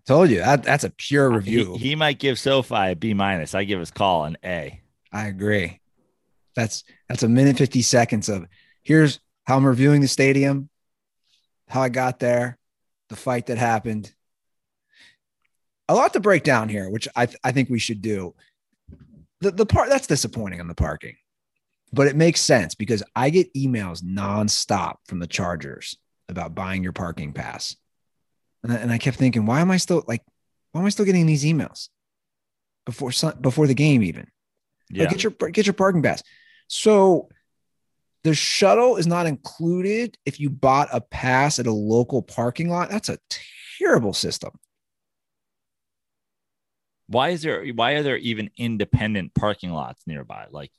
I 0.00 0.02
told 0.06 0.30
you 0.30 0.38
that 0.38 0.62
that's 0.62 0.84
a 0.84 0.90
pure 0.90 1.30
review. 1.30 1.74
He, 1.74 1.90
he 1.90 1.94
might 1.94 2.18
give 2.18 2.38
SoFi 2.38 2.92
a 2.92 2.96
B 2.96 3.12
minus. 3.12 3.54
I 3.54 3.64
give 3.64 3.80
his 3.80 3.90
call 3.90 4.24
an 4.24 4.38
A. 4.42 4.80
I 5.12 5.26
agree. 5.26 5.80
That's 6.56 6.84
that's 7.08 7.22
a 7.22 7.28
minute 7.28 7.58
50 7.58 7.82
seconds 7.82 8.28
of 8.28 8.46
here's 8.82 9.20
how 9.44 9.56
I'm 9.56 9.66
reviewing 9.66 10.00
the 10.00 10.08
stadium, 10.08 10.68
how 11.68 11.82
I 11.82 11.88
got 11.88 12.18
there, 12.18 12.58
the 13.08 13.16
fight 13.16 13.46
that 13.46 13.58
happened. 13.58 14.12
A 15.88 15.94
lot 15.94 16.12
to 16.12 16.20
break 16.20 16.44
down 16.44 16.68
here, 16.68 16.88
which 16.88 17.08
I, 17.16 17.28
I 17.42 17.52
think 17.52 17.68
we 17.68 17.80
should 17.80 18.00
do. 18.00 18.34
The, 19.40 19.50
the 19.50 19.66
part 19.66 19.88
that's 19.88 20.06
disappointing 20.06 20.60
on 20.60 20.68
the 20.68 20.74
parking, 20.74 21.16
but 21.92 22.06
it 22.06 22.16
makes 22.16 22.40
sense 22.40 22.74
because 22.74 23.02
I 23.16 23.30
get 23.30 23.52
emails 23.54 24.02
nonstop 24.02 24.96
from 25.06 25.18
the 25.18 25.26
Chargers 25.26 25.96
about 26.28 26.54
buying 26.54 26.82
your 26.82 26.92
parking 26.92 27.32
pass. 27.32 27.74
And 28.62 28.72
I, 28.72 28.76
and 28.76 28.92
I 28.92 28.98
kept 28.98 29.16
thinking, 29.16 29.46
why 29.46 29.60
am 29.60 29.70
I 29.70 29.76
still 29.76 30.04
like, 30.06 30.22
why 30.72 30.80
am 30.80 30.86
I 30.86 30.90
still 30.90 31.04
getting 31.04 31.26
these 31.26 31.44
emails 31.44 31.88
before 32.86 33.12
before 33.40 33.66
the 33.66 33.74
game 33.74 34.02
even? 34.02 34.28
Yeah. 34.90 35.04
Like, 35.04 35.10
get 35.10 35.22
your 35.22 35.32
get 35.50 35.66
your 35.66 35.74
parking 35.74 36.02
pass. 36.02 36.22
So 36.68 37.28
the 38.22 38.34
shuttle 38.34 38.96
is 38.96 39.06
not 39.06 39.26
included 39.26 40.18
if 40.26 40.38
you 40.38 40.50
bought 40.50 40.88
a 40.92 41.00
pass 41.00 41.58
at 41.58 41.66
a 41.66 41.72
local 41.72 42.22
parking 42.22 42.68
lot. 42.68 42.90
That's 42.90 43.08
a 43.08 43.18
terrible 43.78 44.12
system. 44.12 44.50
Why 47.06 47.30
is 47.30 47.42
there 47.42 47.66
why 47.68 47.92
are 47.92 48.02
there 48.02 48.18
even 48.18 48.50
independent 48.56 49.34
parking 49.34 49.70
lots 49.70 50.06
nearby? 50.06 50.46
Like 50.50 50.70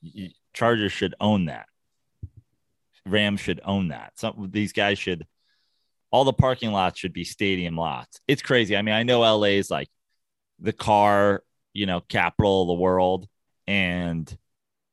Chargers 0.54 0.92
should 0.92 1.16
own 1.20 1.46
that. 1.46 1.66
Rams 3.06 3.42
should 3.42 3.62
own 3.66 3.90
that. 3.90 4.14
Some 4.18 4.50
these 4.52 4.72
guys 4.72 5.00
should 5.00 5.26
all 6.12 6.24
the 6.24 6.34
parking 6.34 6.72
lots 6.72 7.00
should 7.00 7.14
be 7.14 7.24
stadium 7.24 7.76
lots. 7.76 8.20
It's 8.28 8.42
crazy. 8.42 8.76
I 8.76 8.82
mean, 8.82 8.94
I 8.94 9.04
know 9.04 9.22
LA 9.22 9.56
is 9.58 9.72
like 9.72 9.90
the 10.60 10.74
car, 10.74 11.44
you 11.74 11.86
know, 11.86 12.02
capital 12.02 12.64
of 12.64 12.68
the 12.68 12.74
world 12.74 13.28
and 13.66 14.38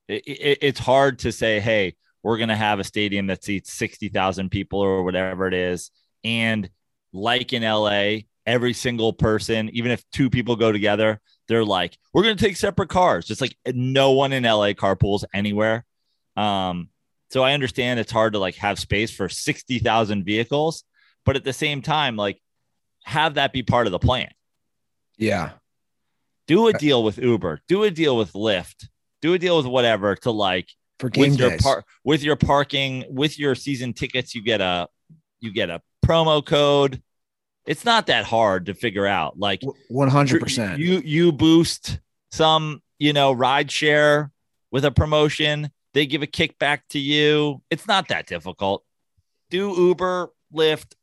it, 0.06 0.26
it, 0.26 0.58
it's 0.62 0.80
hard 0.80 1.20
to 1.20 1.32
say, 1.32 1.60
hey, 1.60 1.96
we're 2.22 2.38
going 2.38 2.48
to 2.48 2.56
have 2.56 2.78
a 2.78 2.84
stadium 2.84 3.26
that 3.26 3.44
seats 3.44 3.72
60,000 3.72 4.50
people 4.50 4.80
or 4.80 5.02
whatever 5.02 5.46
it 5.46 5.54
is. 5.54 5.90
And 6.25 6.68
like 7.12 7.52
in 7.52 7.62
LA, 7.62 8.20
every 8.46 8.72
single 8.72 9.12
person, 9.12 9.70
even 9.72 9.90
if 9.90 10.08
two 10.10 10.30
people 10.30 10.56
go 10.56 10.72
together, 10.72 11.20
they're 11.48 11.64
like, 11.64 11.96
we're 12.12 12.22
going 12.22 12.37
to 12.37 12.44
take 12.44 12.56
separate 12.56 12.88
cars. 12.88 13.26
Just 13.26 13.40
like 13.40 13.56
no 13.66 14.12
one 14.12 14.32
in 14.32 14.42
LA 14.44 14.72
carpools 14.72 15.25
anywhere. 15.32 15.84
Um, 16.37 16.88
so 17.30 17.42
I 17.42 17.52
understand 17.52 18.00
it's 18.00 18.12
hard 18.12 18.32
to 18.32 18.38
like 18.38 18.56
have 18.56 18.78
space 18.78 19.10
for 19.10 19.28
60,000 19.28 20.25
vehicles, 20.25 20.84
but 21.28 21.37
at 21.37 21.44
the 21.44 21.52
same 21.52 21.82
time, 21.82 22.16
like 22.16 22.40
have 23.04 23.35
that 23.35 23.52
be 23.52 23.62
part 23.62 23.85
of 23.87 23.92
the 23.92 23.99
plan. 23.99 24.30
Yeah. 25.18 25.50
Do 26.47 26.68
a 26.68 26.73
deal 26.73 27.04
with 27.04 27.18
Uber, 27.18 27.61
do 27.68 27.82
a 27.82 27.90
deal 27.90 28.16
with 28.16 28.32
Lyft, 28.32 28.88
do 29.20 29.35
a 29.35 29.38
deal 29.38 29.58
with 29.58 29.66
whatever 29.66 30.16
to 30.16 30.30
like 30.30 30.70
for 30.99 31.11
game 31.11 31.32
with 31.32 31.38
days. 31.38 31.50
your 31.50 31.58
par- 31.58 31.85
with 32.02 32.23
your 32.23 32.37
parking 32.37 33.04
with 33.11 33.38
your 33.38 33.54
season 33.54 33.92
tickets 33.92 34.35
you 34.35 34.42
get 34.42 34.62
a 34.62 34.88
you 35.38 35.52
get 35.52 35.68
a 35.68 35.82
promo 36.02 36.42
code. 36.42 37.02
It's 37.66 37.85
not 37.85 38.06
that 38.06 38.25
hard 38.25 38.64
to 38.64 38.73
figure 38.73 39.06
out 39.06 39.38
like 39.38 39.61
100% 39.92 40.78
you 40.78 41.02
you 41.04 41.30
boost 41.30 42.00
some 42.30 42.80
you 42.99 43.12
know 43.12 43.32
ride 43.32 43.70
share 43.70 44.32
with 44.70 44.87
a 44.87 44.90
promotion. 44.90 45.73
They 45.92 46.06
give 46.06 46.23
a 46.23 46.26
kickback 46.26 46.80
to 46.88 46.99
you. 46.99 47.61
It's 47.68 47.87
not 47.87 48.08
that 48.08 48.26
difficult. 48.26 48.82
Do 49.50 49.75
uber 49.76 50.30
lyft 50.54 50.94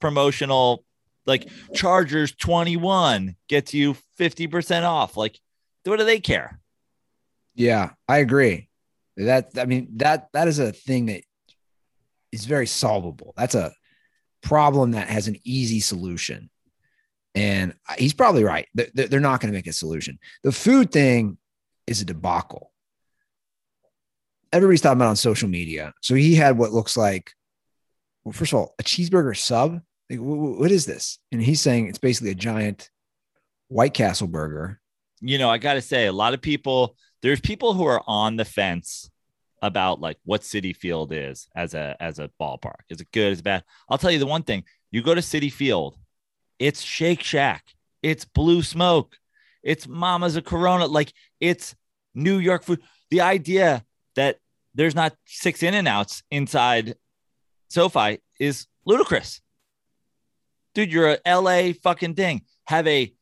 promotional 0.00 0.84
like 1.26 1.48
chargers 1.74 2.32
21 2.32 3.36
gets 3.48 3.74
you 3.74 3.94
50% 4.18 4.84
off 4.84 5.16
like 5.16 5.38
what 5.84 5.98
do 5.98 6.04
they 6.04 6.20
care 6.20 6.60
yeah 7.54 7.90
i 8.08 8.18
agree 8.18 8.70
that 9.16 9.50
I 9.56 9.64
mean 9.66 9.88
that 9.96 10.28
that 10.32 10.48
is 10.48 10.58
a 10.58 10.72
thing 10.72 11.06
that 11.06 11.22
is 12.32 12.44
very 12.44 12.66
solvable. 12.66 13.34
That's 13.36 13.54
a 13.54 13.72
problem 14.42 14.92
that 14.92 15.08
has 15.08 15.28
an 15.28 15.36
easy 15.44 15.80
solution. 15.80 16.50
And 17.34 17.74
he's 17.96 18.14
probably 18.14 18.44
right. 18.44 18.66
They're 18.74 19.20
not 19.20 19.40
going 19.40 19.52
to 19.52 19.56
make 19.56 19.68
a 19.68 19.72
solution. 19.72 20.18
The 20.42 20.52
food 20.52 20.90
thing 20.90 21.38
is 21.86 22.00
a 22.00 22.04
debacle. 22.04 22.72
Everybody's 24.52 24.80
talking 24.80 24.98
about 24.98 25.10
on 25.10 25.16
social 25.16 25.48
media. 25.48 25.92
So 26.00 26.16
he 26.16 26.34
had 26.34 26.58
what 26.58 26.72
looks 26.72 26.96
like, 26.96 27.32
well, 28.24 28.32
first 28.32 28.52
of 28.52 28.58
all, 28.58 28.74
a 28.80 28.82
cheeseburger 28.82 29.36
sub. 29.36 29.80
Like, 30.10 30.18
what 30.18 30.72
is 30.72 30.86
this? 30.86 31.18
And 31.30 31.40
he's 31.40 31.60
saying 31.60 31.86
it's 31.86 31.98
basically 31.98 32.32
a 32.32 32.34
giant 32.34 32.90
White 33.68 33.94
Castle 33.94 34.26
burger. 34.26 34.80
You 35.20 35.38
know, 35.38 35.48
I 35.48 35.58
got 35.58 35.74
to 35.74 35.82
say, 35.82 36.06
a 36.06 36.12
lot 36.12 36.34
of 36.34 36.42
people 36.42 36.96
there's 37.22 37.40
people 37.40 37.74
who 37.74 37.84
are 37.84 38.02
on 38.06 38.36
the 38.36 38.44
fence 38.44 39.10
about 39.62 40.00
like 40.00 40.16
what 40.24 40.40
Citi 40.40 40.74
Field 40.74 41.12
is 41.12 41.48
as 41.54 41.74
a 41.74 41.96
as 42.00 42.18
a 42.18 42.30
ballpark. 42.40 42.80
Is 42.88 43.00
it 43.00 43.08
good? 43.12 43.32
Is 43.32 43.40
it 43.40 43.44
bad? 43.44 43.64
I'll 43.88 43.98
tell 43.98 44.10
you 44.10 44.18
the 44.18 44.26
one 44.26 44.42
thing. 44.42 44.64
You 44.90 45.02
go 45.02 45.14
to 45.14 45.20
Citi 45.20 45.52
Field, 45.52 45.96
it's 46.58 46.80
Shake 46.80 47.22
Shack, 47.22 47.64
it's 48.02 48.24
Blue 48.24 48.62
Smoke, 48.62 49.16
it's 49.62 49.86
Mama's 49.86 50.36
a 50.36 50.42
Corona, 50.42 50.86
like 50.86 51.12
it's 51.38 51.74
New 52.14 52.38
York 52.38 52.64
food. 52.64 52.80
The 53.10 53.20
idea 53.20 53.84
that 54.16 54.38
there's 54.74 54.94
not 54.94 55.14
six 55.26 55.62
in 55.62 55.74
and 55.74 55.86
outs 55.86 56.22
inside 56.30 56.94
SoFi 57.68 58.20
is 58.38 58.66
ludicrous. 58.84 59.40
Dude, 60.74 60.92
you're 60.92 61.16
a 61.24 61.40
LA 61.40 61.72
fucking 61.82 62.14
thing. 62.14 62.42
Have 62.66 62.86
a 62.86 63.12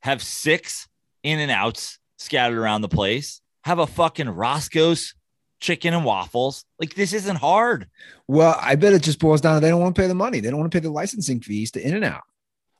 have 0.00 0.22
six 0.22 0.86
in 1.22 1.38
and 1.38 1.50
outs 1.50 1.98
scattered 2.18 2.58
around 2.58 2.82
the 2.82 2.88
place. 2.88 3.40
Have 3.64 3.78
a 3.78 3.86
fucking 3.86 4.28
Roscoe's 4.28 5.14
chicken 5.60 5.94
and 5.94 6.04
waffles. 6.04 6.64
Like 6.78 6.94
this 6.94 7.14
isn't 7.14 7.36
hard. 7.36 7.88
Well, 8.28 8.58
I 8.60 8.74
bet 8.74 8.92
it 8.92 9.02
just 9.02 9.18
boils 9.18 9.40
down 9.40 9.54
to 9.54 9.60
they 9.60 9.70
don't 9.70 9.80
want 9.80 9.96
to 9.96 10.02
pay 10.02 10.08
the 10.08 10.14
money. 10.14 10.40
They 10.40 10.50
don't 10.50 10.60
want 10.60 10.70
to 10.70 10.76
pay 10.78 10.82
the 10.82 10.92
licensing 10.92 11.40
fees 11.40 11.70
to 11.72 11.86
In 11.86 11.94
and 11.94 12.04
Out. 12.04 12.22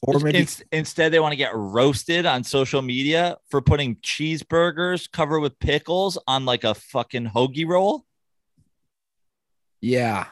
Or 0.02 0.20
maybe 0.20 0.40
In- 0.40 0.46
instead 0.70 1.12
they 1.12 1.20
want 1.20 1.32
to 1.32 1.37
get 1.37 1.54
roasted 1.54 2.26
on 2.26 2.44
social 2.44 2.82
media 2.82 3.38
for 3.49 3.62
putting 3.62 3.96
cheeseburgers 3.96 5.11
covered 5.11 5.40
with 5.40 5.58
pickles 5.58 6.18
on 6.26 6.44
like 6.44 6.64
a 6.64 6.75
fucking 6.75 7.30
hoagie 7.30 7.66
roll. 7.66 8.04
Yeah. 9.80 10.26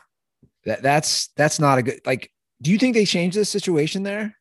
That 0.66 0.82
that's 0.82 1.28
that's 1.36 1.58
not 1.58 1.78
a 1.78 1.82
good 1.82 2.00
like 2.04 2.30
do 2.62 2.70
you 2.70 2.78
think 2.78 2.94
they 2.94 3.04
changed 3.04 3.36
the 3.36 3.44
situation 3.44 4.04
there? 4.04 4.36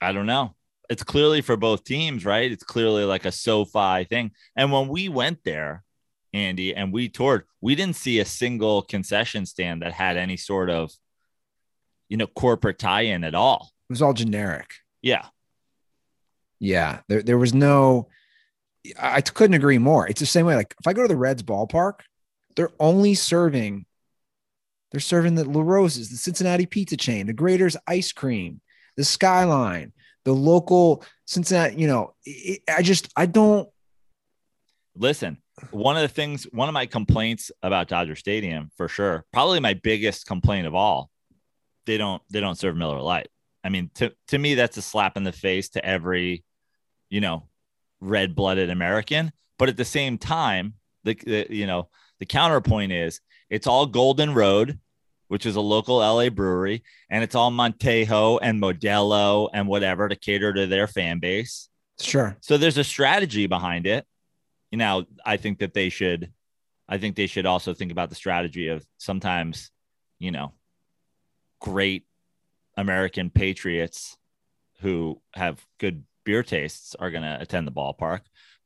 I 0.00 0.12
don't 0.12 0.26
know 0.26 0.54
it's 0.88 1.02
clearly 1.02 1.40
for 1.40 1.56
both 1.56 1.84
teams, 1.84 2.24
right? 2.24 2.50
It's 2.50 2.64
clearly 2.64 3.04
like 3.04 3.24
a 3.24 3.32
SoFi 3.32 4.04
thing. 4.04 4.32
And 4.56 4.72
when 4.72 4.88
we 4.88 5.08
went 5.08 5.44
there, 5.44 5.84
Andy, 6.32 6.74
and 6.74 6.92
we 6.92 7.08
toured, 7.08 7.44
we 7.60 7.74
didn't 7.74 7.96
see 7.96 8.20
a 8.20 8.24
single 8.24 8.82
concession 8.82 9.46
stand 9.46 9.82
that 9.82 9.92
had 9.92 10.16
any 10.16 10.36
sort 10.36 10.70
of, 10.70 10.90
you 12.08 12.16
know, 12.16 12.26
corporate 12.26 12.78
tie-in 12.78 13.24
at 13.24 13.34
all. 13.34 13.70
It 13.88 13.92
was 13.92 14.02
all 14.02 14.14
generic. 14.14 14.70
Yeah. 15.02 15.26
Yeah. 16.58 17.00
There, 17.08 17.22
there 17.22 17.38
was 17.38 17.54
no, 17.54 18.08
I 18.98 19.20
couldn't 19.20 19.54
agree 19.54 19.78
more. 19.78 20.08
It's 20.08 20.20
the 20.20 20.26
same 20.26 20.46
way. 20.46 20.56
Like 20.56 20.74
if 20.80 20.86
I 20.86 20.92
go 20.94 21.02
to 21.02 21.08
the 21.08 21.16
Reds 21.16 21.42
ballpark, 21.42 22.00
they're 22.56 22.72
only 22.80 23.14
serving, 23.14 23.84
they're 24.90 25.00
serving 25.00 25.34
the 25.34 25.44
LaRosa's, 25.44 26.10
the 26.10 26.16
Cincinnati 26.16 26.66
pizza 26.66 26.96
chain, 26.96 27.26
the 27.26 27.34
Graeter's 27.34 27.76
ice 27.86 28.12
cream, 28.12 28.60
the 28.96 29.04
Skyline, 29.04 29.92
the 30.24 30.32
local 30.32 31.04
Cincinnati, 31.26 31.76
you 31.76 31.86
know, 31.86 32.14
it, 32.24 32.62
I 32.68 32.82
just, 32.82 33.08
I 33.16 33.26
don't. 33.26 33.68
Listen, 34.96 35.38
one 35.70 35.96
of 35.96 36.02
the 36.02 36.08
things, 36.08 36.44
one 36.44 36.68
of 36.68 36.72
my 36.72 36.86
complaints 36.86 37.50
about 37.62 37.88
Dodger 37.88 38.16
Stadium 38.16 38.70
for 38.76 38.88
sure, 38.88 39.24
probably 39.32 39.60
my 39.60 39.74
biggest 39.74 40.26
complaint 40.26 40.66
of 40.66 40.74
all, 40.74 41.10
they 41.86 41.98
don't, 41.98 42.22
they 42.30 42.40
don't 42.40 42.58
serve 42.58 42.76
Miller 42.76 43.00
Lite. 43.00 43.28
I 43.62 43.68
mean, 43.68 43.90
to, 43.96 44.12
to 44.28 44.38
me, 44.38 44.54
that's 44.54 44.76
a 44.76 44.82
slap 44.82 45.16
in 45.16 45.24
the 45.24 45.32
face 45.32 45.70
to 45.70 45.84
every, 45.84 46.44
you 47.10 47.20
know, 47.20 47.48
red 48.00 48.34
blooded 48.34 48.70
American. 48.70 49.32
But 49.58 49.68
at 49.68 49.76
the 49.76 49.84
same 49.84 50.18
time, 50.18 50.74
the, 51.04 51.14
the, 51.14 51.46
you 51.50 51.66
know, 51.66 51.88
the 52.18 52.26
counterpoint 52.26 52.92
is 52.92 53.20
it's 53.50 53.66
all 53.66 53.86
Golden 53.86 54.34
Road 54.34 54.78
which 55.28 55.46
is 55.46 55.56
a 55.56 55.60
local 55.60 55.98
LA 55.98 56.30
brewery, 56.30 56.82
and 57.08 57.22
it's 57.22 57.34
all 57.34 57.50
Montejo 57.50 58.38
and 58.42 58.60
Modelo 58.60 59.48
and 59.52 59.68
whatever 59.68 60.08
to 60.08 60.16
cater 60.16 60.52
to 60.52 60.66
their 60.66 60.86
fan 60.86 61.18
base. 61.20 61.68
Sure. 62.00 62.36
So 62.40 62.56
there's 62.56 62.78
a 62.78 62.84
strategy 62.84 63.46
behind 63.46 63.86
it. 63.86 64.06
You 64.70 64.78
know, 64.78 65.04
I 65.24 65.36
think 65.36 65.58
that 65.58 65.74
they 65.74 65.90
should, 65.90 66.32
I 66.88 66.98
think 66.98 67.14
they 67.16 67.26
should 67.26 67.46
also 67.46 67.74
think 67.74 67.92
about 67.92 68.08
the 68.08 68.14
strategy 68.14 68.68
of 68.68 68.84
sometimes, 68.96 69.70
you 70.18 70.30
know, 70.30 70.54
great 71.60 72.06
American 72.76 73.30
patriots 73.30 74.16
who 74.80 75.20
have 75.34 75.64
good 75.78 76.04
beer 76.24 76.42
tastes 76.42 76.94
are 76.94 77.10
going 77.10 77.24
to 77.24 77.38
attend 77.40 77.66
the 77.66 77.72
ballpark. 77.72 78.20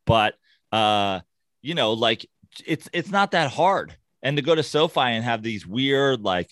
But, 0.07 0.35
uh, 0.71 1.21
you 1.61 1.75
know, 1.75 1.95
like 1.95 2.27
it's, 2.67 2.89
it's 2.93 3.11
not 3.11 3.33
that 3.33 3.51
hard 3.51 3.97
and 4.23 4.37
to 4.37 4.43
go 4.43 4.55
to 4.55 4.63
SoFi 4.63 5.01
and 5.01 5.25
have 5.25 5.43
these 5.43 5.67
weird, 5.67 6.21
like, 6.23 6.51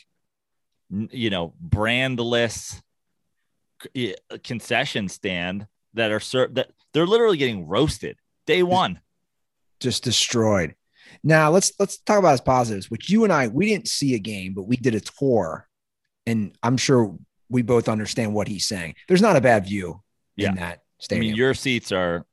you 0.90 1.30
know, 1.30 1.54
brandless 1.64 2.80
concession 4.44 5.08
stand 5.08 5.66
that 5.94 6.10
are 6.10 6.20
served 6.20 6.56
that 6.56 6.70
they're 6.92 7.06
literally 7.06 7.36
getting 7.36 7.66
roasted 7.66 8.16
day 8.46 8.62
one. 8.62 9.00
just 9.80 10.04
destroyed. 10.04 10.74
Now 11.24 11.50
let's 11.50 11.72
let's 11.78 11.98
talk 11.98 12.18
about 12.18 12.32
his 12.32 12.40
positives, 12.40 12.90
which 12.90 13.08
you 13.10 13.24
and 13.24 13.32
I 13.32 13.48
we 13.48 13.66
didn't 13.66 13.88
see 13.88 14.14
a 14.14 14.18
game, 14.18 14.52
but 14.54 14.64
we 14.68 14.76
did 14.76 14.94
a 14.94 15.00
tour, 15.00 15.68
and 16.26 16.56
I'm 16.62 16.76
sure 16.76 17.16
we 17.48 17.62
both 17.62 17.88
understand 17.88 18.32
what 18.34 18.46
he's 18.48 18.66
saying. 18.66 18.94
There's 19.08 19.22
not 19.22 19.36
a 19.36 19.40
bad 19.40 19.64
view 19.66 20.02
Yeah. 20.36 20.50
in 20.50 20.54
that 20.56 20.82
stadium. 20.98 21.24
I 21.24 21.28
mean, 21.30 21.36
your 21.36 21.54
seats 21.54 21.90
are 21.92 22.24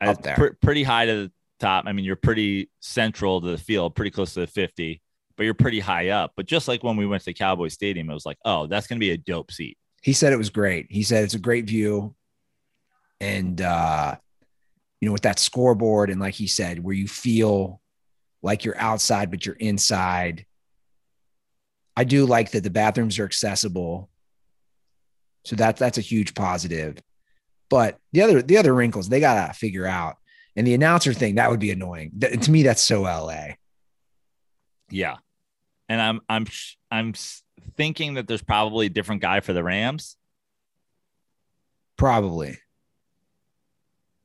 Up 0.00 0.22
there. 0.22 0.36
pre- 0.36 0.52
pretty 0.54 0.82
high 0.84 1.06
to 1.06 1.14
the 1.14 1.32
top. 1.62 1.84
I 1.86 1.92
mean, 1.92 2.04
you're 2.04 2.16
pretty 2.16 2.70
central 2.80 3.40
to 3.40 3.50
the 3.50 3.58
field, 3.58 3.94
pretty 3.94 4.10
close 4.10 4.34
to 4.34 4.40
the 4.40 4.46
50, 4.46 5.00
but 5.36 5.44
you're 5.44 5.54
pretty 5.54 5.80
high 5.80 6.10
up. 6.10 6.32
But 6.36 6.46
just 6.46 6.68
like 6.68 6.82
when 6.82 6.96
we 6.96 7.06
went 7.06 7.24
to 7.24 7.32
Cowboy 7.32 7.68
Stadium, 7.68 8.10
it 8.10 8.14
was 8.14 8.26
like, 8.26 8.38
oh, 8.44 8.66
that's 8.66 8.86
going 8.86 8.98
to 8.98 9.00
be 9.00 9.12
a 9.12 9.16
dope 9.16 9.52
seat. 9.52 9.78
he 10.02 10.12
said 10.12 10.32
it 10.32 10.38
was 10.38 10.50
great. 10.50 10.86
He 10.90 11.02
said 11.02 11.24
it's 11.24 11.34
a 11.34 11.38
great 11.38 11.66
view, 11.66 12.14
and 13.20 13.60
uh, 13.60 14.16
you 15.00 15.06
know, 15.06 15.12
with 15.12 15.22
that 15.22 15.38
scoreboard, 15.38 16.10
and 16.10 16.20
like 16.20 16.34
he 16.34 16.46
said, 16.46 16.82
where 16.82 16.94
you 16.94 17.08
feel 17.08 17.80
like 18.42 18.64
you're 18.64 18.78
outside 18.78 19.30
but 19.30 19.46
you're 19.46 19.54
inside. 19.56 20.44
I 21.96 22.04
do 22.04 22.26
like 22.26 22.50
that 22.52 22.64
the 22.64 22.70
bathrooms 22.70 23.18
are 23.18 23.24
accessible, 23.24 24.10
so 25.44 25.56
that's 25.56 25.78
that's 25.78 25.98
a 25.98 26.02
huge 26.02 26.34
positive. 26.34 26.98
But 27.70 27.98
the 28.12 28.22
other 28.22 28.42
the 28.42 28.58
other 28.58 28.74
wrinkles 28.74 29.08
they 29.08 29.20
gotta 29.20 29.54
figure 29.54 29.86
out, 29.86 30.16
and 30.56 30.66
the 30.66 30.74
announcer 30.74 31.12
thing 31.12 31.36
that 31.36 31.50
would 31.50 31.60
be 31.60 31.70
annoying. 31.70 32.12
To 32.20 32.50
me, 32.50 32.62
that's 32.62 32.82
so 32.82 33.02
LA. 33.02 33.54
Yeah. 34.90 35.16
And 35.88 36.00
I'm 36.00 36.20
I'm 36.28 36.46
I'm 36.90 37.14
thinking 37.76 38.14
that 38.14 38.28
there's 38.28 38.42
probably 38.42 38.86
a 38.86 38.90
different 38.90 39.22
guy 39.22 39.40
for 39.40 39.52
the 39.52 39.62
Rams. 39.62 40.16
Probably. 41.96 42.58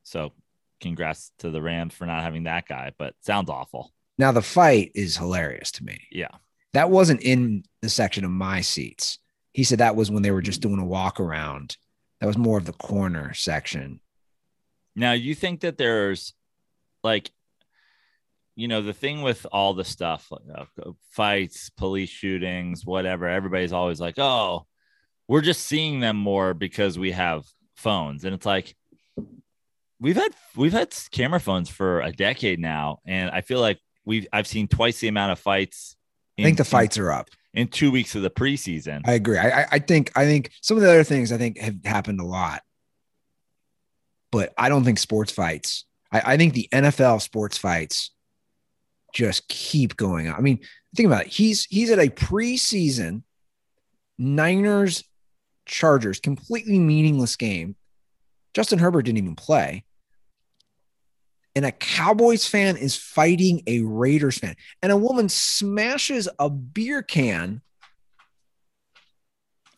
So 0.03 0.34
congrats 0.81 1.31
to 1.39 1.50
the 1.50 1.62
Rams 1.62 1.93
for 1.93 2.05
not 2.05 2.24
having 2.24 2.43
that 2.43 2.67
guy, 2.67 2.91
but 2.98 3.13
sounds 3.22 3.50
awful. 3.50 3.91
Now 4.17 4.31
the 4.31 4.41
fight 4.41 4.91
is 4.96 5.17
hilarious 5.17 5.72
to 5.74 5.84
me. 5.84 6.00
Yeah. 6.12 6.29
That 6.74 6.89
wasn't 6.89 7.22
in 7.22 7.63
the 7.81 7.89
section 7.89 8.25
of 8.25 8.31
my 8.31 8.62
seats. 8.62 9.19
He 9.53 9.63
said 9.63 9.79
that 9.79 9.96
was 9.96 10.12
when 10.12 10.24
they 10.24 10.31
were 10.31 10.41
just 10.41 10.62
doing 10.62 10.79
a 10.79 10.86
walk 10.86 11.19
around. 11.19 11.77
That 12.19 12.27
was 12.27 12.38
more 12.38 12.57
of 12.57 12.65
the 12.65 12.74
corner 12.74 13.34
section. 13.34 14.00
Now, 14.98 15.13
you 15.13 15.36
think 15.36 15.62
that 15.62 15.77
there's 15.77 16.34
like, 17.04 17.32
you 18.56 18.68
know, 18.68 18.82
the 18.82 18.94
thing 18.94 19.22
with 19.22 19.46
all 19.51 19.74
the 19.75 19.86
stuff, 19.86 20.27
uh, 20.34 20.66
fights, 21.12 21.70
police 21.70 22.10
shootings, 22.10 22.84
whatever, 22.86 23.27
everybody's 23.27 23.72
always 23.72 24.00
like, 24.01 24.16
oh, 24.18 24.66
we're 25.27 25.42
just 25.42 25.62
seeing 25.68 26.00
them 26.00 26.18
more 26.18 26.54
because 26.56 26.98
we 26.98 27.12
have 27.12 27.46
phones. 27.75 28.25
And 28.25 28.34
it's 28.34 28.46
like, 28.48 28.75
we've 30.00 30.16
had 30.16 30.32
we've 30.56 30.74
had 30.74 30.94
camera 31.12 31.39
phones 31.39 31.70
for 31.70 32.01
a 32.01 32.12
decade 32.12 32.60
now. 32.60 33.00
And 33.06 33.30
I 33.30 33.42
feel 33.42 33.60
like 33.62 33.80
we've 34.06 34.25
I've 34.34 34.48
seen 34.48 34.68
twice 34.68 35.00
the 35.00 35.08
amount 35.08 35.32
of 35.34 35.39
fights. 35.39 35.96
I 36.39 36.44
think 36.44 36.58
the 36.58 36.66
fights 36.66 36.98
are 36.98 37.12
up. 37.12 37.30
in 37.54 37.68
two 37.68 37.89
weeks 37.92 38.13
of 38.16 38.22
the 38.22 38.30
preseason. 38.30 39.01
I 39.06 39.13
agree. 39.13 39.38
I- 39.39 39.66
I 39.72 39.80
think 39.80 40.12
I 40.16 40.25
think 40.25 40.51
some 40.62 40.77
of 40.77 40.84
the 40.84 40.89
other 40.89 41.04
things 41.04 41.32
I 41.32 41.38
think 41.38 41.58
have 41.60 41.84
happened 41.86 42.20
a 42.20 42.25
lot, 42.25 42.62
but 44.38 44.53
I 44.56 44.70
don't 44.70 44.84
think 44.84 45.00
sports 45.00 45.32
fights. 45.32 45.84
I, 46.12 46.34
I 46.34 46.38
think 46.38 46.53
the 46.53 46.70
NFL 46.72 47.24
sports 47.24 47.58
fights 47.58 48.12
just 49.15 49.47
keep 49.47 49.97
going. 49.97 50.28
on. 50.28 50.36
I 50.36 50.41
mean, 50.41 50.60
think 50.95 51.08
about 51.08 51.23
it. 51.23 51.30
He's 51.30 51.65
he's 51.65 51.89
at 51.89 51.97
a 51.97 52.12
preseason 52.12 53.23
Niners 54.19 55.04
Chargers 55.65 56.19
completely 56.19 56.78
meaningless 56.78 57.36
game. 57.36 57.76
Justin 58.54 58.78
Herbert 58.78 59.04
didn't 59.04 59.17
even 59.17 59.36
play. 59.36 59.84
And 61.56 61.65
a 61.65 61.71
Cowboys 61.71 62.45
fan 62.45 62.78
is 62.78 62.95
fighting 62.95 63.63
a 63.65 63.82
Raiders 63.82 64.38
fan. 64.38 64.56
And 64.84 64.91
a 64.91 64.97
woman 64.97 65.30
smashes 65.30 66.30
a 66.38 66.47
beer 66.47 67.02
can 67.02 67.62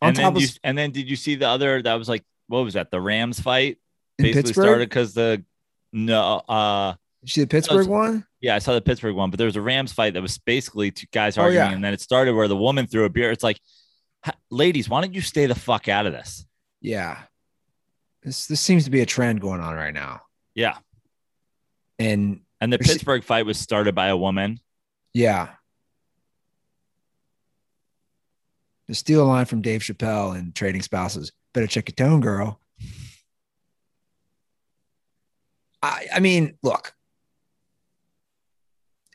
on 0.02 0.10
and 0.10 0.18
top 0.18 0.36
of 0.36 0.42
you, 0.42 0.50
and 0.66 0.78
then 0.78 0.92
did 0.92 1.10
you 1.10 1.16
see 1.16 1.36
the 1.36 1.48
other 1.48 1.82
that 1.82 1.94
was 1.94 2.10
like 2.10 2.26
what 2.48 2.66
was 2.66 2.74
that 2.74 2.92
the 2.92 3.00
Rams 3.00 3.40
fight 3.40 3.78
in 4.20 4.24
basically 4.26 4.44
Pittsburgh. 4.44 4.64
started 4.66 4.90
because 4.90 5.14
the 5.14 5.44
no 5.92 6.42
uh 6.48 6.94
see 7.26 7.42
the 7.42 7.48
Pittsburgh 7.48 7.88
Oh, 7.88 7.92
one? 7.92 8.26
yeah 8.42 8.56
I 8.56 8.60
saw 8.60 8.74
the 8.74 8.82
Pittsburgh 8.82 9.16
one 9.16 9.30
but 9.32 9.38
there 9.38 9.46
was 9.46 9.56
a 9.56 9.62
Rams 9.62 9.92
fight 9.92 10.14
that 10.14 10.22
was 10.22 10.38
basically 10.38 10.92
two 10.92 11.08
guys 11.12 11.38
Oh, 11.38 11.42
arguing 11.42 11.56
yeah. 11.70 11.72
and 11.74 11.84
then 11.84 11.94
it 11.94 12.02
started 12.02 12.34
where 12.36 12.48
the 12.48 12.56
woman 12.56 12.86
threw 12.88 13.06
a 13.06 13.10
beer 13.10 13.32
it's 13.32 13.44
like 13.44 13.60
ladies 14.52 14.88
why 14.90 15.02
don't 15.02 15.14
you 15.14 15.22
stay 15.22 15.46
the 15.48 15.56
fuck 15.56 15.88
out 15.88 16.06
of 16.06 16.14
this 16.14 16.46
Yeah. 16.82 17.18
This 18.22 18.48
this 18.48 18.60
seems 18.62 18.84
to 18.86 18.92
be 18.92 19.02
a 19.02 19.06
trend 19.06 19.42
going 19.42 19.62
on 19.62 19.76
right 19.76 19.94
now. 19.94 20.22
yeah 20.56 20.78
And 21.98 22.42
and 22.62 22.72
the 22.74 22.80
Pittsburgh 22.80 23.24
fight 23.24 23.46
was 23.46 23.58
started 23.58 23.96
by 23.96 24.08
a 24.08 24.18
woman 24.18 24.60
yeah. 25.14 25.50
To 28.88 28.96
steal 28.96 29.24
a 29.24 29.28
line 29.28 29.46
from 29.46 29.62
Dave 29.62 29.82
Chappelle 29.82 30.38
and 30.38 30.54
Trading 30.56 30.82
Spouses, 30.82 31.32
better 31.54 31.68
check 31.68 31.90
your 31.90 31.96
tone, 32.08 32.22
girl. 32.22 32.60
I, 35.82 36.08
I 36.16 36.20
mean, 36.20 36.58
look, 36.64 36.94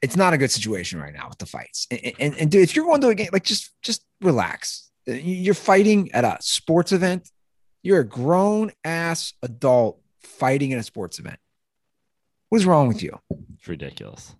it's 0.03 0.17
not 0.17 0.35
a 0.35 0.39
good 0.39 0.51
situation 0.51 1.01
right 1.01 1.15
now 1.15 1.29
with 1.29 1.39
the 1.39 1.47
fights. 1.47 1.87
And, 1.91 2.13
and, 2.19 2.35
and 2.37 2.51
dude, 2.51 2.63
if 2.63 2.77
you're 2.77 2.85
going 2.85 3.01
to 3.01 3.09
a 3.09 3.15
game, 3.15 3.31
like 3.33 3.45
just 3.45 3.71
just 3.83 4.05
relax. 4.21 4.91
Uh, 5.09 5.13
you're 5.13 5.55
fighting 5.55 6.13
at 6.13 6.25
a 6.25 6.37
sports 6.41 6.93
event. 6.93 7.31
You're 7.83 8.01
a 8.01 8.07
grown 8.07 8.73
ass 8.85 9.35
adult 9.43 10.01
fighting 10.21 10.71
in 10.71 10.79
a 10.79 10.83
sports 10.83 11.19
event. 11.19 11.39
What's 12.49 12.65
wrong 12.65 12.89
with 12.89 13.03
you? 13.03 13.19
it's 13.55 13.69
ridiculous 13.69 14.35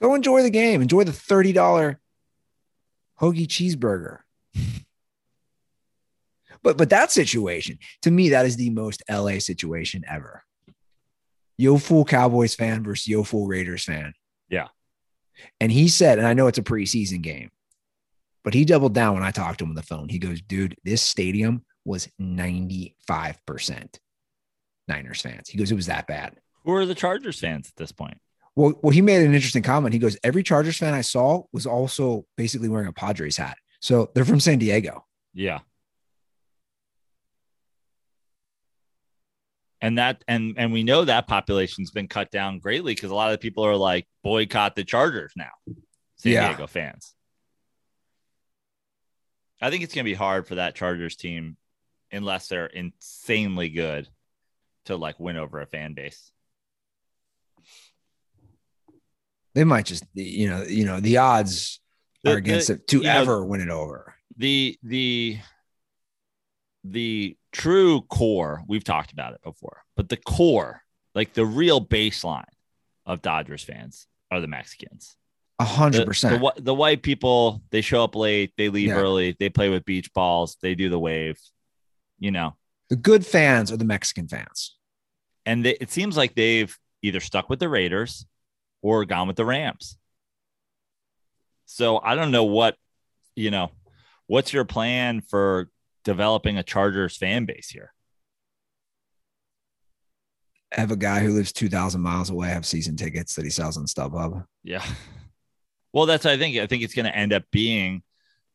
Go 0.00 0.14
enjoy 0.14 0.42
the 0.42 0.50
game. 0.50 0.82
Enjoy 0.82 1.04
the 1.04 1.12
$30 1.12 1.96
hoagie 3.20 3.46
cheeseburger. 3.46 4.18
but 6.62 6.76
but 6.76 6.90
that 6.90 7.10
situation, 7.10 7.78
to 8.02 8.10
me, 8.10 8.30
that 8.30 8.46
is 8.46 8.56
the 8.56 8.70
most 8.70 9.02
LA 9.10 9.38
situation 9.38 10.04
ever. 10.08 10.44
Yo 11.58 11.78
fool 11.78 12.04
Cowboys 12.04 12.54
fan 12.54 12.82
versus 12.84 13.08
Yo 13.08 13.22
fool 13.22 13.46
Raiders 13.46 13.84
fan. 13.84 14.12
Yeah. 14.48 14.68
And 15.60 15.70
he 15.72 15.88
said, 15.88 16.18
and 16.18 16.26
I 16.26 16.34
know 16.34 16.46
it's 16.46 16.58
a 16.58 16.62
preseason 16.62 17.20
game, 17.22 17.50
but 18.44 18.54
he 18.54 18.64
doubled 18.64 18.94
down 18.94 19.14
when 19.14 19.22
I 19.22 19.30
talked 19.30 19.58
to 19.58 19.64
him 19.64 19.70
on 19.70 19.76
the 19.76 19.82
phone. 19.82 20.08
He 20.08 20.18
goes, 20.18 20.40
dude, 20.40 20.76
this 20.84 21.02
stadium 21.02 21.64
was 21.84 22.08
95% 22.20 23.98
Niners 24.88 25.20
fans. 25.20 25.48
He 25.48 25.58
goes, 25.58 25.70
it 25.70 25.76
was 25.76 25.86
that 25.86 26.06
bad. 26.06 26.36
who 26.64 26.72
are 26.72 26.86
the 26.86 26.94
Chargers 26.94 27.38
fans 27.40 27.68
at 27.68 27.76
this 27.76 27.92
point 27.92 28.18
Well, 28.54 28.74
well, 28.82 28.90
he 28.92 29.02
made 29.02 29.24
an 29.24 29.34
interesting 29.34 29.62
comment. 29.62 29.92
He 29.92 29.98
goes, 29.98 30.16
every 30.24 30.42
Chargers 30.42 30.76
fan 30.78 30.94
I 30.94 31.00
saw 31.02 31.42
was 31.52 31.66
also 31.66 32.24
basically 32.36 32.68
wearing 32.68 32.88
a 32.88 32.92
Padres 32.92 33.36
hat. 33.36 33.58
So 33.80 34.10
they're 34.14 34.24
from 34.24 34.40
San 34.40 34.58
Diego. 34.58 35.04
Yeah. 35.34 35.60
And 39.82 39.98
that 39.98 40.24
and 40.26 40.54
and 40.56 40.72
we 40.72 40.82
know 40.84 41.04
that 41.04 41.26
population's 41.26 41.90
been 41.90 42.08
cut 42.08 42.30
down 42.30 42.58
greatly 42.60 42.94
because 42.94 43.10
a 43.10 43.14
lot 43.14 43.32
of 43.34 43.40
people 43.40 43.64
are 43.64 43.76
like 43.76 44.06
boycott 44.24 44.74
the 44.74 44.84
Chargers 44.84 45.32
now. 45.36 45.50
San 46.16 46.32
Yeah. 46.32 46.48
Diego 46.48 46.66
fans. 46.66 47.14
I 49.60 49.70
think 49.70 49.82
it's 49.84 49.94
gonna 49.94 50.04
be 50.04 50.14
hard 50.14 50.46
for 50.46 50.54
that 50.56 50.74
Chargers 50.74 51.16
team 51.16 51.56
unless 52.10 52.48
they're 52.48 52.66
insanely 52.66 53.68
good 53.68 54.08
to 54.86 54.96
like 54.96 55.20
win 55.20 55.36
over 55.36 55.60
a 55.60 55.66
fan 55.66 55.92
base. 55.94 56.30
They 59.54 59.64
might 59.64 59.86
just, 59.86 60.04
you 60.14 60.48
know, 60.48 60.62
you 60.62 60.84
know, 60.84 61.00
the 61.00 61.16
odds 61.18 61.80
The- 62.22 62.32
are 62.32 62.36
against 62.36 62.68
the- 62.68 62.74
it 62.74 62.88
to 62.88 62.98
you 62.98 63.02
know, 63.04 63.10
ever 63.10 63.44
win 63.44 63.60
it 63.60 63.70
over. 63.70 64.14
the 64.38 64.78
the 64.82 65.38
the 66.92 67.36
true 67.52 68.00
core 68.02 68.62
we've 68.68 68.84
talked 68.84 69.12
about 69.12 69.32
it 69.34 69.40
before 69.42 69.82
but 69.96 70.08
the 70.08 70.16
core 70.16 70.82
like 71.14 71.32
the 71.32 71.44
real 71.46 71.80
baseline 71.84 72.44
of 73.06 73.22
dodgers 73.22 73.62
fans 73.64 74.06
are 74.30 74.40
the 74.40 74.46
mexicans 74.46 75.16
A 75.58 75.64
hundred 75.64 76.06
percent. 76.06 76.42
the 76.58 76.74
white 76.74 77.02
people 77.02 77.62
they 77.70 77.80
show 77.80 78.04
up 78.04 78.14
late 78.14 78.52
they 78.56 78.68
leave 78.68 78.88
Yeah. 78.88 78.96
early 79.00 79.36
they 79.40 79.48
play 79.48 79.68
with 79.68 79.84
beach 79.84 80.12
balls 80.12 80.56
they 80.62 80.74
do 80.74 80.88
the 80.90 80.98
wave 80.98 81.38
you 82.18 82.30
know 82.30 82.56
The 82.90 82.96
good 82.96 83.24
fans 83.26 83.72
are 83.72 83.76
the 83.76 83.84
Mexican 83.84 84.28
fans. 84.28 84.76
and 85.44 85.64
they, 85.64 85.76
it 85.80 85.90
seems 85.90 86.16
like 86.16 86.34
they've 86.34 86.76
either 87.02 87.20
stuck 87.20 87.48
with 87.50 87.58
the 87.58 87.68
raiders 87.68 88.26
or 88.82 89.04
gone 89.04 89.26
with 89.28 89.36
the 89.36 89.44
rams 89.44 89.96
so 91.64 91.98
i 92.02 92.14
don't 92.14 92.30
know 92.30 92.44
what 92.44 92.76
you 93.34 93.50
know 93.50 93.70
what's 94.26 94.52
your 94.52 94.64
plan 94.64 95.20
for 95.20 95.68
developing 96.06 96.56
a 96.56 96.62
chargers 96.62 97.16
fan 97.16 97.44
base 97.44 97.68
here 97.68 97.92
I 100.72 100.80
Have 100.80 100.92
a 100.92 100.96
guy 100.96 101.18
who 101.18 101.32
lives 101.32 101.52
2,000 101.52 102.00
miles 102.00 102.30
away 102.30 102.48
have 102.48 102.64
season 102.64 102.96
tickets 102.96 103.34
that 103.34 103.44
he 103.44 103.50
sells 103.50 103.76
on 103.76 103.86
StubHub. 103.86 104.46
Yeah. 104.64 104.84
Well, 105.92 106.04
that's 106.04 106.26
I 106.26 106.36
think. 106.36 106.58
I 106.58 106.66
think 106.66 106.82
it's 106.82 106.92
going 106.92 107.06
to 107.06 107.16
end 107.16 107.32
up 107.32 107.44
being 107.50 108.02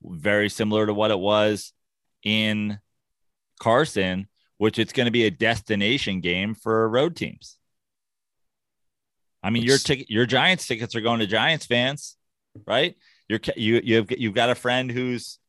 very 0.03 0.47
similar 0.47 0.85
to 0.85 0.93
what 0.93 1.09
it 1.09 1.17
was 1.17 1.73
in 2.21 2.77
Carson, 3.59 4.27
which 4.59 4.77
it's 4.77 4.93
going 4.93 5.05
to 5.05 5.11
be 5.11 5.25
a 5.25 5.31
destination 5.31 6.21
game 6.21 6.53
for 6.53 6.87
road 6.87 7.15
teams. 7.15 7.57
I 9.41 9.49
mean, 9.49 9.63
your 9.63 9.79
ticket, 9.79 10.07
your 10.07 10.27
Giants 10.27 10.67
tickets 10.67 10.93
are 10.95 11.01
going 11.01 11.19
to 11.19 11.25
Giants 11.25 11.65
fans, 11.65 12.15
right? 12.67 12.95
You're 13.27 13.39
you 13.55 13.81
you've 13.83 14.11
you've 14.11 14.35
got 14.35 14.51
a 14.51 14.55
friend 14.55 14.91
who's 14.91 15.39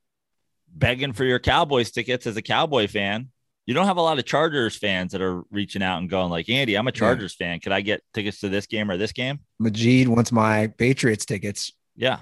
begging 0.72 1.12
for 1.12 1.24
your 1.24 1.38
Cowboys 1.38 1.90
tickets 1.90 2.26
as 2.26 2.36
a 2.36 2.42
Cowboy 2.42 2.86
fan. 2.88 3.28
You 3.66 3.74
don't 3.74 3.86
have 3.86 3.96
a 3.96 4.02
lot 4.02 4.18
of 4.18 4.24
Chargers 4.24 4.76
fans 4.76 5.12
that 5.12 5.22
are 5.22 5.42
reaching 5.50 5.82
out 5.82 5.98
and 5.98 6.10
going 6.10 6.30
like, 6.30 6.48
Andy, 6.48 6.74
I'm 6.74 6.88
a 6.88 6.92
Chargers 6.92 7.36
yeah. 7.38 7.46
fan. 7.46 7.60
Could 7.60 7.72
I 7.72 7.80
get 7.80 8.02
tickets 8.12 8.40
to 8.40 8.48
this 8.48 8.66
game 8.66 8.90
or 8.90 8.96
this 8.96 9.12
game? 9.12 9.38
Majid 9.60 10.08
wants 10.08 10.32
my 10.32 10.66
Patriots 10.66 11.24
tickets. 11.24 11.72
Yeah. 11.94 12.20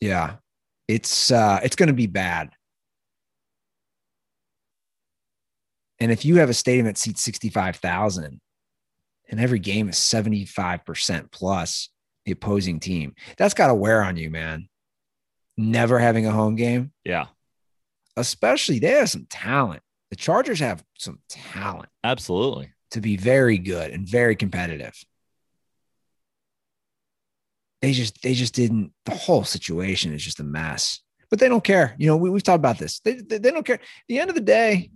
Yeah. 0.00 0.36
It's 0.88 1.30
uh 1.30 1.60
it's 1.62 1.76
gonna 1.76 1.92
be 1.92 2.06
bad. 2.06 2.50
And 5.98 6.10
if 6.10 6.24
you 6.24 6.36
have 6.36 6.48
a 6.48 6.54
stadium 6.54 6.86
that 6.86 6.96
seats 6.96 7.22
65,000 7.22 8.40
and 9.28 9.40
every 9.40 9.58
game 9.58 9.88
is 9.88 9.96
75% 9.96 11.30
plus 11.30 11.90
the 12.24 12.32
opposing 12.32 12.80
team. 12.80 13.14
That's 13.36 13.54
got 13.54 13.68
to 13.68 13.74
wear 13.74 14.02
on 14.02 14.16
you, 14.16 14.30
man. 14.30 14.68
Never 15.60 15.98
having 15.98 16.26
a 16.26 16.32
home 16.32 16.56
game. 16.56 16.90
Yeah. 17.04 17.26
Especially 18.16 18.78
they 18.78 18.92
have 18.92 19.10
some 19.10 19.26
talent. 19.28 19.82
The 20.08 20.16
Chargers 20.16 20.60
have 20.60 20.82
some 20.98 21.18
talent. 21.28 21.90
Absolutely. 22.02 22.72
To 22.92 23.00
be 23.00 23.16
very 23.18 23.58
good 23.58 23.90
and 23.90 24.08
very 24.08 24.36
competitive. 24.36 24.94
They 27.82 27.92
just 27.92 28.22
they 28.22 28.32
just 28.32 28.54
didn't 28.54 28.92
the 29.04 29.14
whole 29.14 29.44
situation 29.44 30.14
is 30.14 30.24
just 30.24 30.40
a 30.40 30.44
mess. 30.44 31.00
But 31.28 31.38
they 31.38 31.48
don't 31.48 31.62
care. 31.62 31.94
You 31.98 32.06
know, 32.06 32.16
we, 32.16 32.30
we've 32.30 32.42
talked 32.42 32.56
about 32.56 32.78
this. 32.78 33.00
They, 33.00 33.14
they, 33.14 33.38
they 33.38 33.50
don't 33.50 33.64
care. 33.64 33.76
At 33.76 33.82
the 34.08 34.18
end 34.18 34.30
of 34.30 34.34
the 34.34 34.42
day, 34.42 34.90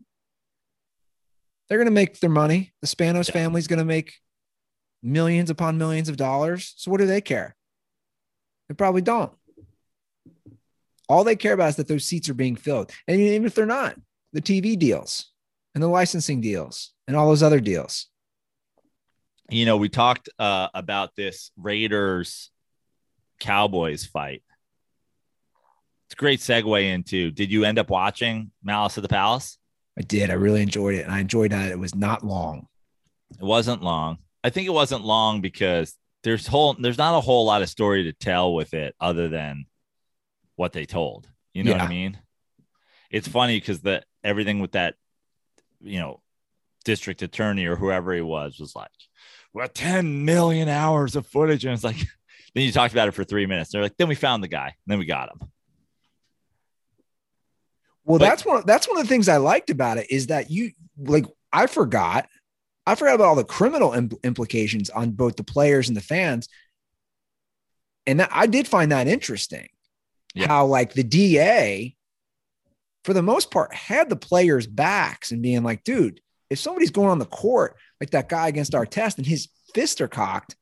they're 1.68 1.78
going 1.78 1.86
to 1.86 1.92
make 1.92 2.20
their 2.20 2.30
money. 2.30 2.72
The 2.80 2.88
Spanos 2.88 3.28
yeah. 3.28 3.34
family's 3.34 3.68
going 3.68 3.78
to 3.78 3.84
make 3.84 4.14
millions 5.02 5.50
upon 5.50 5.78
millions 5.78 6.08
of 6.08 6.16
dollars. 6.16 6.74
So 6.76 6.90
what 6.90 7.00
do 7.00 7.06
they 7.06 7.20
care? 7.20 7.54
They 8.68 8.74
probably 8.74 9.02
don't. 9.02 9.32
All 11.08 11.24
they 11.24 11.36
care 11.36 11.52
about 11.52 11.70
is 11.70 11.76
that 11.76 11.88
those 11.88 12.04
seats 12.04 12.28
are 12.28 12.34
being 12.34 12.56
filled. 12.56 12.90
And 13.06 13.20
even 13.20 13.46
if 13.46 13.54
they're 13.54 13.66
not, 13.66 13.96
the 14.32 14.40
TV 14.40 14.78
deals 14.78 15.30
and 15.74 15.82
the 15.82 15.88
licensing 15.88 16.40
deals 16.40 16.92
and 17.06 17.16
all 17.16 17.28
those 17.28 17.42
other 17.42 17.60
deals. 17.60 18.06
You 19.50 19.66
know, 19.66 19.76
we 19.76 19.88
talked 19.88 20.28
uh, 20.38 20.68
about 20.72 21.14
this 21.16 21.50
Raiders 21.56 22.50
Cowboys 23.40 24.06
fight. 24.06 24.42
It's 26.06 26.14
a 26.14 26.16
great 26.16 26.40
segue 26.40 26.82
into 26.82 27.30
did 27.30 27.52
you 27.52 27.64
end 27.64 27.78
up 27.78 27.90
watching 27.90 28.50
Malice 28.62 28.96
of 28.96 29.02
the 29.02 29.08
Palace? 29.08 29.58
I 29.98 30.02
did. 30.02 30.30
I 30.30 30.34
really 30.34 30.62
enjoyed 30.62 30.94
it. 30.94 31.04
And 31.04 31.12
I 31.12 31.20
enjoyed 31.20 31.52
that 31.52 31.70
it 31.70 31.78
was 31.78 31.94
not 31.94 32.24
long. 32.24 32.66
It 33.30 33.44
wasn't 33.44 33.82
long. 33.82 34.18
I 34.42 34.50
think 34.50 34.66
it 34.66 34.72
wasn't 34.72 35.04
long 35.04 35.40
because 35.40 35.94
there's 36.22 36.46
whole 36.46 36.74
there's 36.74 36.98
not 36.98 37.16
a 37.16 37.20
whole 37.20 37.44
lot 37.44 37.62
of 37.62 37.68
story 37.68 38.04
to 38.04 38.12
tell 38.12 38.54
with 38.54 38.74
it 38.74 38.94
other 39.00 39.28
than 39.28 39.66
what 40.56 40.72
they 40.72 40.86
told. 40.86 41.28
You 41.52 41.64
know 41.64 41.72
yeah. 41.72 41.78
what 41.78 41.86
I 41.86 41.88
mean? 41.88 42.18
It's 43.10 43.28
funny 43.28 43.58
because 43.58 43.80
the 43.80 44.02
everything 44.22 44.60
with 44.60 44.72
that, 44.72 44.94
you 45.80 46.00
know, 46.00 46.20
district 46.84 47.22
attorney 47.22 47.66
or 47.66 47.76
whoever 47.76 48.12
he 48.12 48.20
was 48.20 48.58
was 48.58 48.74
like, 48.74 48.90
"Well, 49.52 49.68
10 49.68 50.24
million 50.24 50.68
hours 50.68 51.16
of 51.16 51.26
footage," 51.26 51.64
and 51.64 51.74
it's 51.74 51.84
like, 51.84 51.96
then 52.54 52.64
you 52.64 52.72
talked 52.72 52.92
about 52.92 53.08
it 53.08 53.12
for 53.12 53.24
three 53.24 53.46
minutes. 53.46 53.70
They're 53.70 53.82
like, 53.82 53.96
then 53.96 54.08
we 54.08 54.14
found 54.14 54.42
the 54.42 54.48
guy, 54.48 54.66
and 54.66 54.74
then 54.86 54.98
we 54.98 55.06
got 55.06 55.30
him. 55.30 55.48
Well, 58.04 58.18
but, 58.18 58.26
that's 58.26 58.44
one. 58.44 58.62
That's 58.66 58.88
one 58.88 58.98
of 58.98 59.04
the 59.04 59.08
things 59.08 59.28
I 59.28 59.36
liked 59.36 59.70
about 59.70 59.98
it 59.98 60.10
is 60.10 60.28
that 60.28 60.50
you 60.50 60.72
like. 60.98 61.26
I 61.52 61.68
forgot 61.68 62.26
I 62.86 62.94
forgot 62.94 63.14
about 63.14 63.28
all 63.28 63.36
the 63.36 63.44
criminal 63.44 63.90
impl- 63.92 64.22
implications 64.22 64.90
on 64.90 65.12
both 65.12 65.36
the 65.36 65.44
players 65.44 65.88
and 65.88 65.96
the 65.96 66.02
fans. 66.02 66.48
And 68.06 68.20
that, 68.20 68.28
I 68.30 68.46
did 68.46 68.68
find 68.68 68.92
that 68.92 69.08
interesting. 69.08 69.68
Yeah. 70.34 70.48
How, 70.48 70.66
like, 70.66 70.92
the 70.92 71.02
DA, 71.02 71.96
for 73.04 73.12
the 73.12 73.22
most 73.22 73.50
part, 73.50 73.74
had 73.74 74.08
the 74.08 74.16
players' 74.16 74.66
backs 74.66 75.30
and 75.30 75.42
being 75.42 75.62
like, 75.62 75.84
dude, 75.84 76.20
if 76.50 76.58
somebody's 76.58 76.90
going 76.90 77.10
on 77.10 77.18
the 77.18 77.26
court, 77.26 77.76
like 78.00 78.10
that 78.10 78.28
guy 78.28 78.48
against 78.48 78.74
our 78.74 78.84
Artest, 78.84 79.18
and 79.18 79.26
his 79.26 79.48
fists 79.74 80.00
are 80.00 80.08
cocked, 80.08 80.56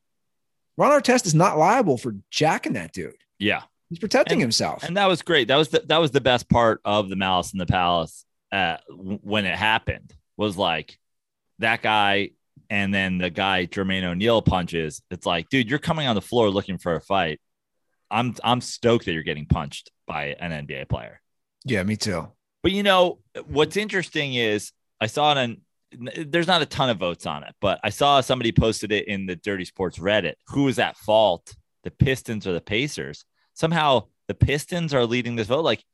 Ron 0.76 1.00
Artest 1.00 1.26
is 1.26 1.34
not 1.34 1.58
liable 1.58 1.98
for 1.98 2.16
jacking 2.30 2.74
that 2.74 2.92
dude. 2.92 3.14
Yeah. 3.38 3.62
He's 3.88 3.98
protecting 3.98 4.36
and, 4.36 4.42
himself. 4.42 4.84
And 4.84 4.96
that 4.96 5.06
was 5.06 5.22
great. 5.22 5.48
That 5.48 5.56
was 5.56 5.68
the, 5.68 5.82
that 5.86 5.98
was 5.98 6.10
the 6.10 6.20
best 6.20 6.48
part 6.48 6.80
of 6.84 7.08
the 7.08 7.16
Malice 7.16 7.52
in 7.52 7.58
the 7.58 7.66
Palace 7.66 8.24
uh, 8.50 8.76
when 8.88 9.44
it 9.44 9.56
happened 9.56 10.14
was 10.36 10.56
like, 10.56 10.98
that 11.58 11.82
guy 11.82 12.30
and 12.70 12.92
then 12.92 13.18
the 13.18 13.30
guy 13.30 13.66
Jermaine 13.66 14.04
O'Neal 14.04 14.42
punches, 14.42 15.02
it's 15.10 15.26
like, 15.26 15.48
dude, 15.48 15.68
you're 15.68 15.78
coming 15.78 16.06
on 16.06 16.14
the 16.14 16.22
floor 16.22 16.50
looking 16.50 16.78
for 16.78 16.94
a 16.94 17.00
fight. 17.00 17.40
I'm 18.12 18.36
I'm 18.44 18.60
stoked 18.60 19.06
that 19.06 19.12
you're 19.12 19.22
getting 19.22 19.46
punched 19.46 19.90
by 20.06 20.36
an 20.38 20.66
NBA 20.66 20.88
player. 20.88 21.20
Yeah, 21.64 21.82
me 21.82 21.96
too. 21.96 22.28
But 22.62 22.72
you 22.72 22.82
know 22.82 23.18
what's 23.46 23.76
interesting 23.76 24.34
is 24.34 24.72
I 25.00 25.06
saw 25.06 25.32
it 25.32 25.38
on. 25.38 25.56
There's 26.16 26.46
not 26.46 26.62
a 26.62 26.66
ton 26.66 26.90
of 26.90 26.98
votes 26.98 27.26
on 27.26 27.42
it, 27.44 27.54
but 27.60 27.80
I 27.82 27.90
saw 27.90 28.20
somebody 28.20 28.52
posted 28.52 28.92
it 28.92 29.08
in 29.08 29.26
the 29.26 29.36
Dirty 29.36 29.64
Sports 29.64 29.98
Reddit. 29.98 30.34
Who 30.48 30.68
is 30.68 30.78
at 30.78 30.96
fault? 30.96 31.54
The 31.84 31.90
Pistons 31.90 32.46
or 32.46 32.52
the 32.52 32.60
Pacers? 32.60 33.24
Somehow 33.54 34.04
the 34.28 34.34
Pistons 34.34 34.94
are 34.94 35.04
leading 35.04 35.36
this 35.36 35.48
vote. 35.48 35.64
Like 35.64 35.84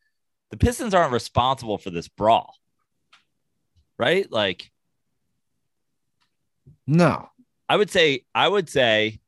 the 0.51 0.57
Pistons 0.57 0.95
aren't 0.95 1.13
responsible 1.13 1.79
for 1.79 1.91
this 1.91 2.09
brawl, 2.09 2.55
right? 3.99 4.31
Like 4.31 4.71
no. 6.87 7.29
I 7.69 7.77
would 7.77 7.91
say 7.91 8.25
I 8.35 8.49
would 8.49 8.69
say 8.69 9.21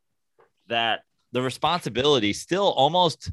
that 0.68 1.02
the 1.32 1.42
responsibility 1.42 2.32
still 2.32 2.68
almost 2.68 3.30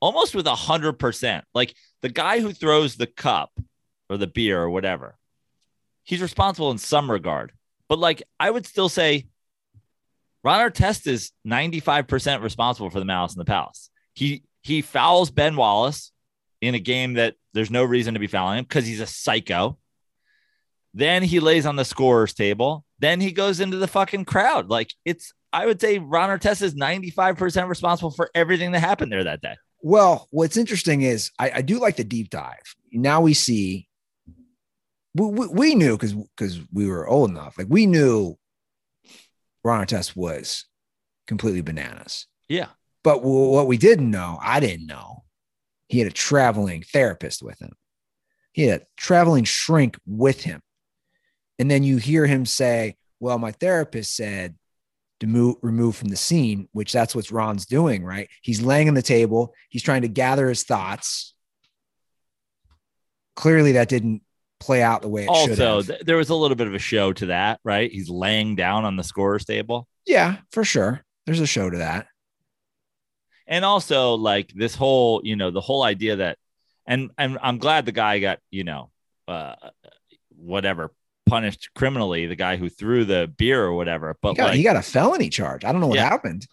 almost 0.00 0.34
with 0.34 0.46
a 0.46 0.54
hundred 0.54 0.94
percent. 0.94 1.44
Like 1.54 1.74
the 2.02 2.08
guy 2.08 2.40
who 2.40 2.52
throws 2.52 2.96
the 2.96 3.06
cup 3.06 3.50
or 4.08 4.16
the 4.16 4.26
beer 4.26 4.60
or 4.60 4.70
whatever, 4.70 5.16
he's 6.04 6.22
responsible 6.22 6.70
in 6.70 6.78
some 6.78 7.10
regard. 7.10 7.52
But 7.88 7.98
like 7.98 8.22
I 8.38 8.50
would 8.50 8.66
still 8.66 8.88
say 8.88 9.26
Ron 10.44 10.70
Artest 10.70 11.06
is 11.06 11.32
95% 11.46 12.42
responsible 12.42 12.90
for 12.90 13.00
the 13.00 13.04
malice 13.04 13.34
in 13.34 13.38
the 13.38 13.44
palace. 13.44 13.90
He 14.14 14.44
he 14.62 14.82
fouls 14.82 15.30
Ben 15.30 15.56
Wallace 15.56 16.12
in 16.60 16.74
a 16.74 16.80
game 16.80 17.14
that 17.14 17.34
there's 17.54 17.70
no 17.70 17.84
reason 17.84 18.14
to 18.14 18.20
be 18.20 18.26
fouling 18.26 18.58
him 18.58 18.64
because 18.64 18.86
he's 18.86 19.00
a 19.00 19.06
psycho. 19.06 19.78
Then 20.94 21.22
he 21.22 21.38
lays 21.38 21.66
on 21.66 21.76
the 21.76 21.84
scorer's 21.84 22.34
table 22.34 22.84
then 22.98 23.20
he 23.20 23.32
goes 23.32 23.60
into 23.60 23.76
the 23.76 23.86
fucking 23.86 24.24
crowd. 24.24 24.68
Like 24.68 24.92
it's, 25.04 25.32
I 25.52 25.66
would 25.66 25.80
say 25.80 25.98
Ron 25.98 26.28
Artest 26.28 26.62
is 26.62 26.74
95% 26.74 27.68
responsible 27.68 28.10
for 28.10 28.30
everything 28.34 28.72
that 28.72 28.80
happened 28.80 29.10
there 29.10 29.24
that 29.24 29.40
day. 29.40 29.56
Well, 29.80 30.26
what's 30.30 30.56
interesting 30.56 31.02
is 31.02 31.30
I, 31.38 31.50
I 31.56 31.62
do 31.62 31.78
like 31.78 31.96
the 31.96 32.04
deep 32.04 32.30
dive. 32.30 32.74
Now 32.92 33.20
we 33.20 33.34
see, 33.34 33.88
we, 35.14 35.26
we, 35.26 35.46
we 35.48 35.74
knew 35.74 35.96
because 35.96 36.14
because 36.14 36.60
we 36.72 36.86
were 36.86 37.08
old 37.08 37.30
enough. 37.30 37.56
Like 37.56 37.68
we 37.70 37.86
knew 37.86 38.36
Ron 39.64 39.86
Artest 39.86 40.16
was 40.16 40.64
completely 41.26 41.60
bananas. 41.60 42.26
Yeah. 42.48 42.68
But 43.04 43.22
what 43.22 43.66
we 43.66 43.78
didn't 43.78 44.10
know, 44.10 44.38
I 44.42 44.60
didn't 44.60 44.86
know, 44.86 45.24
he 45.86 45.98
had 45.98 46.08
a 46.08 46.12
traveling 46.12 46.82
therapist 46.82 47.42
with 47.42 47.60
him. 47.60 47.72
He 48.52 48.64
had 48.64 48.82
a 48.82 48.84
traveling 48.96 49.44
shrink 49.44 49.96
with 50.06 50.42
him. 50.42 50.60
And 51.58 51.70
then 51.70 51.82
you 51.84 51.96
hear 51.96 52.26
him 52.26 52.44
say, 52.44 52.96
Well, 53.20 53.38
my 53.38 53.52
therapist 53.52 54.14
said 54.14 54.56
move, 55.26 55.56
remove 55.62 55.96
from 55.96 56.08
the 56.08 56.16
scene, 56.16 56.68
which 56.72 56.92
that's 56.92 57.14
what 57.14 57.30
Ron's 57.30 57.66
doing, 57.66 58.04
right? 58.04 58.28
He's 58.42 58.60
laying 58.60 58.88
on 58.88 58.94
the 58.94 59.02
table, 59.02 59.54
he's 59.68 59.82
trying 59.82 60.02
to 60.02 60.08
gather 60.08 60.48
his 60.48 60.62
thoughts. 60.62 61.34
Clearly, 63.36 63.72
that 63.72 63.88
didn't 63.88 64.22
play 64.60 64.82
out 64.82 65.02
the 65.02 65.08
way 65.08 65.24
it 65.24 65.28
also, 65.28 65.48
should 65.48 65.58
have. 65.58 65.86
Th- 65.86 66.00
there 66.00 66.16
was 66.16 66.30
a 66.30 66.34
little 66.34 66.56
bit 66.56 66.66
of 66.66 66.74
a 66.74 66.78
show 66.78 67.12
to 67.12 67.26
that, 67.26 67.60
right? 67.64 67.90
He's 67.90 68.10
laying 68.10 68.56
down 68.56 68.84
on 68.84 68.96
the 68.96 69.04
scorer's 69.04 69.44
table. 69.44 69.86
Yeah, 70.06 70.38
for 70.50 70.64
sure. 70.64 71.04
There's 71.26 71.40
a 71.40 71.46
show 71.46 71.68
to 71.70 71.78
that. 71.78 72.06
And 73.46 73.64
also, 73.64 74.14
like 74.14 74.52
this 74.54 74.74
whole, 74.74 75.20
you 75.24 75.36
know, 75.36 75.50
the 75.50 75.60
whole 75.60 75.82
idea 75.82 76.16
that, 76.16 76.38
and 76.86 77.10
and 77.16 77.38
I'm 77.42 77.58
glad 77.58 77.86
the 77.86 77.92
guy 77.92 78.18
got, 78.18 78.40
you 78.50 78.64
know, 78.64 78.90
uh, 79.26 79.54
whatever 80.36 80.90
punished 81.28 81.70
criminally, 81.74 82.26
the 82.26 82.36
guy 82.36 82.56
who 82.56 82.68
threw 82.68 83.04
the 83.04 83.32
beer 83.36 83.64
or 83.64 83.74
whatever. 83.74 84.16
But 84.20 84.30
he 84.30 84.36
got, 84.36 84.44
like, 84.48 84.56
he 84.56 84.62
got 84.62 84.76
a 84.76 84.82
felony 84.82 85.28
charge. 85.28 85.64
I 85.64 85.72
don't 85.72 85.80
know 85.80 85.86
what 85.88 85.96
yeah. 85.96 86.08
happened. 86.08 86.46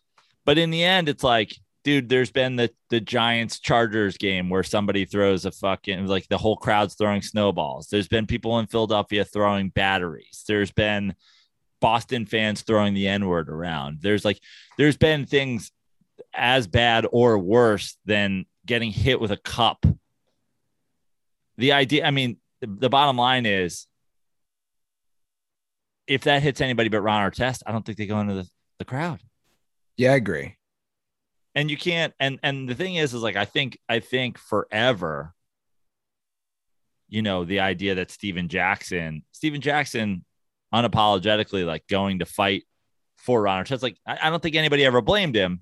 But 0.46 0.58
in 0.58 0.70
the 0.70 0.84
end, 0.84 1.10
it's 1.10 1.24
like, 1.24 1.56
dude, 1.84 2.10
there's 2.10 2.32
been 2.32 2.56
the 2.56 2.72
the 2.90 3.00
Giants 3.00 3.60
Chargers 3.60 4.18
game 4.18 4.50
where 4.50 4.64
somebody 4.64 5.06
throws 5.06 5.46
a 5.46 5.52
fucking 5.52 6.08
like 6.08 6.28
the 6.28 6.38
whole 6.38 6.58
crowd's 6.58 6.96
throwing 6.96 7.22
snowballs. 7.22 7.88
There's 7.88 8.08
been 8.08 8.28
people 8.28 8.60
in 8.60 8.68
Philadelphia 8.68 9.26
throwing 9.26 9.70
batteries. 9.70 10.44
There's 10.48 10.72
been 10.72 11.16
Boston 11.82 12.26
fans 12.26 12.62
throwing 12.62 12.94
the 12.94 13.08
N 13.08 13.28
word 13.28 13.50
around. 13.50 14.00
There's 14.02 14.26
like, 14.26 14.40
there's 14.78 14.98
been 14.98 15.26
things 15.26 15.72
as 16.34 16.68
bad 16.68 17.08
or 17.12 17.38
worse 17.38 17.98
than 18.06 18.46
getting 18.66 18.92
hit 18.92 19.20
with 19.20 19.32
a 19.32 19.38
cup 19.38 19.86
the 21.58 21.74
idea, 21.74 22.06
I 22.06 22.12
mean, 22.12 22.38
the, 22.62 22.68
the 22.68 22.90
bottom 22.90 23.18
line 23.18 23.46
is 23.46 23.88
if 26.08 26.24
that 26.24 26.44
hits 26.44 26.62
anybody 26.62 26.90
but 26.90 27.02
Ron 27.02 27.30
Artest, 27.30 27.64
I 27.66 27.72
don't 27.72 27.86
think 27.86 27.98
they 27.98 28.06
go 28.06 28.20
into 28.20 28.36
the, 28.36 28.50
the 28.80 28.86
crowd. 28.86 29.22
Yeah, 29.98 30.14
I 30.14 30.16
agree. 30.16 30.56
And 31.54 31.72
you 31.72 31.78
can't 31.78 32.14
and 32.20 32.38
and 32.44 32.68
the 32.68 32.76
thing 32.76 32.96
is 32.96 33.14
is 33.14 33.22
like 33.22 33.38
I 33.38 33.46
think 33.46 33.80
I 33.88 34.00
think 34.00 34.38
forever 34.38 35.34
you 37.08 37.22
know 37.22 37.46
the 37.46 37.62
idea 37.62 37.96
that 37.96 38.12
Stephen 38.12 38.50
Jackson 38.50 39.24
Stephen 39.32 39.62
Jackson 39.62 40.26
unapologetically 40.74 41.66
like 41.66 41.88
going 41.88 42.20
to 42.20 42.26
fight 42.26 42.64
for 43.16 43.42
Ron 43.42 43.64
Artest 43.64 43.82
like 43.82 43.98
I, 44.06 44.20
I 44.24 44.30
don't 44.30 44.44
think 44.44 44.56
anybody 44.56 44.84
ever 44.84 45.00
blamed 45.00 45.36
him 45.36 45.62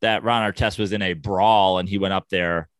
that 0.00 0.24
Ron 0.24 0.50
Artest 0.50 0.78
was 0.78 0.92
in 0.92 1.02
a 1.02 1.12
brawl 1.12 1.78
and 1.78 1.88
he 1.88 1.98
went 1.98 2.14
up 2.14 2.30
there 2.30 2.70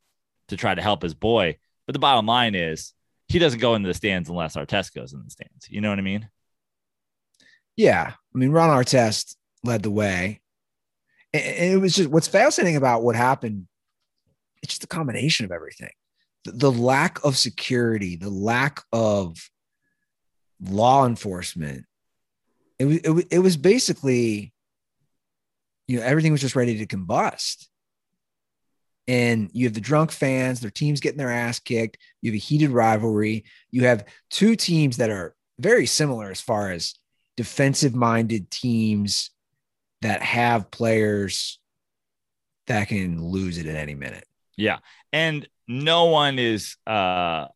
to 0.48 0.56
try 0.56 0.74
to 0.74 0.82
help 0.82 1.02
his 1.02 1.14
boy 1.14 1.58
but 1.86 1.92
the 1.92 1.98
bottom 1.98 2.24
line 2.24 2.54
is 2.54 2.94
he 3.28 3.38
doesn't 3.38 3.60
go 3.60 3.74
into 3.74 3.88
the 3.88 3.94
stands 3.94 4.30
unless 4.30 4.56
Artest 4.56 4.94
goes 4.94 5.12
in 5.12 5.22
the 5.22 5.30
stands 5.30 5.68
you 5.68 5.82
know 5.82 5.90
what 5.90 5.98
I 5.98 6.02
mean 6.02 6.30
Yeah. 7.76 8.12
I 8.12 8.38
mean, 8.38 8.50
Ron 8.50 8.70
Artest 8.70 9.36
led 9.62 9.82
the 9.82 9.90
way. 9.90 10.40
And 11.32 11.72
it 11.72 11.80
was 11.80 11.94
just 11.94 12.10
what's 12.10 12.28
fascinating 12.28 12.76
about 12.76 13.02
what 13.02 13.16
happened. 13.16 13.66
It's 14.62 14.74
just 14.74 14.84
a 14.84 14.88
combination 14.88 15.44
of 15.44 15.52
everything. 15.52 15.90
The, 16.44 16.52
the 16.52 16.72
lack 16.72 17.22
of 17.24 17.36
security, 17.36 18.16
the 18.16 18.30
lack 18.30 18.82
of 18.92 19.50
law 20.60 21.06
enforcement. 21.06 21.84
It 22.78 22.84
was, 22.86 22.96
it 22.98 23.26
it 23.30 23.38
was 23.40 23.56
basically, 23.56 24.52
you 25.86 25.98
know, 25.98 26.04
everything 26.04 26.32
was 26.32 26.40
just 26.40 26.56
ready 26.56 26.78
to 26.78 26.86
combust. 26.86 27.66
And 29.06 29.50
you 29.52 29.66
have 29.66 29.74
the 29.74 29.80
drunk 29.80 30.12
fans, 30.12 30.60
their 30.60 30.70
teams 30.70 31.00
getting 31.00 31.18
their 31.18 31.32
ass 31.32 31.58
kicked. 31.58 31.98
You 32.22 32.30
have 32.30 32.36
a 32.36 32.38
heated 32.38 32.70
rivalry. 32.70 33.44
You 33.70 33.84
have 33.84 34.06
two 34.30 34.56
teams 34.56 34.96
that 34.96 35.10
are 35.10 35.34
very 35.58 35.86
similar 35.86 36.30
as 36.30 36.40
far 36.40 36.70
as 36.70 36.94
defensive 37.36 37.94
minded 37.94 38.50
teams 38.50 39.30
that 40.02 40.22
have 40.22 40.70
players 40.70 41.58
that 42.66 42.88
can 42.88 43.22
lose 43.22 43.58
it 43.58 43.66
at 43.66 43.76
any 43.76 43.94
minute. 43.94 44.26
Yeah. 44.56 44.78
And 45.12 45.48
no 45.66 46.06
one 46.06 46.38
is 46.38 46.76
uh 46.86 47.46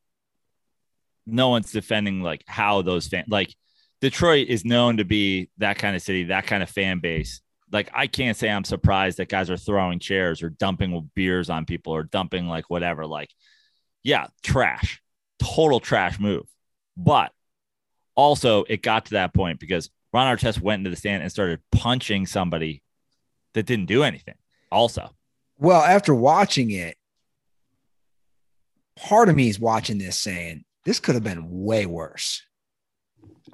no 1.27 1.51
one's 1.51 1.71
defending 1.71 2.23
like 2.23 2.43
how 2.47 2.83
those 2.83 3.07
fans 3.07 3.29
like 3.29 3.55
Detroit 4.01 4.49
is 4.49 4.65
known 4.65 4.99
to 4.99 5.05
be 5.05 5.51
that 5.59 5.79
kind 5.79 5.95
of 5.97 6.03
city, 6.03 6.25
that 6.25 6.47
kind 6.47 6.63
of 6.63 6.71
fan 6.71 7.01
base. 7.01 7.41
Like 7.71 7.91
I 7.95 8.07
can't 8.07 8.37
say 8.37 8.49
I'm 8.49 8.65
surprised 8.65 9.19
that 9.19 9.29
guys 9.29 9.51
are 9.51 9.57
throwing 9.57 9.99
chairs 9.99 10.43
or 10.43 10.51
dumping 10.51 11.11
beers 11.15 11.51
on 11.51 11.67
people 11.67 11.95
or 11.95 12.05
dumping 12.05 12.47
like 12.47 12.71
whatever. 12.71 13.07
Like, 13.07 13.31
yeah, 14.03 14.29
trash, 14.43 15.03
total 15.39 15.81
trash 15.81 16.19
move. 16.19 16.47
But 16.97 17.33
also, 18.19 18.65
it 18.65 18.83
got 18.83 19.07
to 19.07 19.13
that 19.13 19.33
point 19.33 19.61
because 19.61 19.91
Ron 20.13 20.37
Artest 20.37 20.61
went 20.61 20.81
into 20.81 20.91
the 20.91 20.97
stand 20.97 21.23
and 21.23 21.31
started 21.31 21.61
punching 21.71 22.27
somebody 22.27 22.83
that 23.55 23.65
didn't 23.65 23.87
do 23.87 24.03
anything. 24.03 24.35
Also, 24.73 25.11
Well, 25.57 25.81
after 25.81 26.13
watching 26.13 26.73
it, 26.73 26.97
part 28.97 29.29
of 29.29 29.37
me 29.37 29.49
is 29.49 29.61
watching 29.61 29.99
this 29.99 30.19
saying 30.19 30.65
this 30.85 30.99
could 30.99 31.15
have 31.15 31.23
been 31.23 31.47
way 31.49 31.87
worse. 31.87 32.43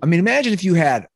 I 0.02 0.06
mean, 0.06 0.18
imagine 0.18 0.54
if 0.54 0.64
you 0.64 0.74
had 0.74 1.08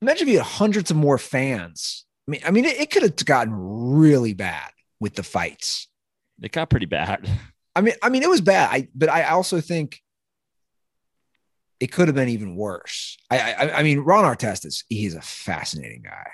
imagine 0.00 0.26
if 0.28 0.32
you 0.32 0.38
had 0.38 0.46
hundreds 0.46 0.90
of 0.90 0.96
more 0.96 1.18
fans. 1.18 2.06
I 2.26 2.30
mean, 2.30 2.40
I 2.46 2.50
mean, 2.50 2.64
it, 2.64 2.80
it 2.80 2.90
could 2.90 3.02
have 3.02 3.16
gotten 3.26 3.52
really 3.54 4.32
bad 4.32 4.70
with 5.00 5.16
the 5.16 5.22
fights. 5.22 5.88
it 6.40 6.52
got 6.52 6.70
pretty 6.70 6.86
bad. 6.86 7.28
I 7.76 7.82
mean, 7.82 7.94
I 8.02 8.08
mean, 8.08 8.22
it 8.22 8.28
was 8.28 8.40
bad. 8.40 8.70
I, 8.72 8.88
but 8.94 9.08
I 9.10 9.24
also 9.24 9.60
think 9.60 10.01
it 11.82 11.90
could 11.90 12.06
have 12.06 12.14
been 12.14 12.28
even 12.28 12.54
worse. 12.54 13.16
I, 13.28 13.54
I, 13.54 13.78
I 13.78 13.82
mean, 13.82 13.98
Ron 13.98 14.24
Artest 14.24 14.64
is 14.64 14.84
he's 14.88 15.16
a 15.16 15.20
fascinating 15.20 16.02
guy. 16.02 16.28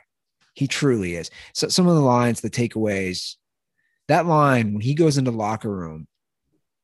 He 0.53 0.67
truly 0.67 1.15
is. 1.17 1.31
So 1.55 1.69
some 1.69 1.87
of 1.89 1.95
the 1.95 2.03
lines, 2.03 2.43
the 2.43 2.51
takeaways, 2.51 3.37
that 4.09 4.27
line 4.27 4.75
when 4.75 4.83
he 4.83 4.93
goes 4.95 5.17
into 5.17 5.31
the 5.31 5.37
locker 5.39 5.71
room 5.75 6.07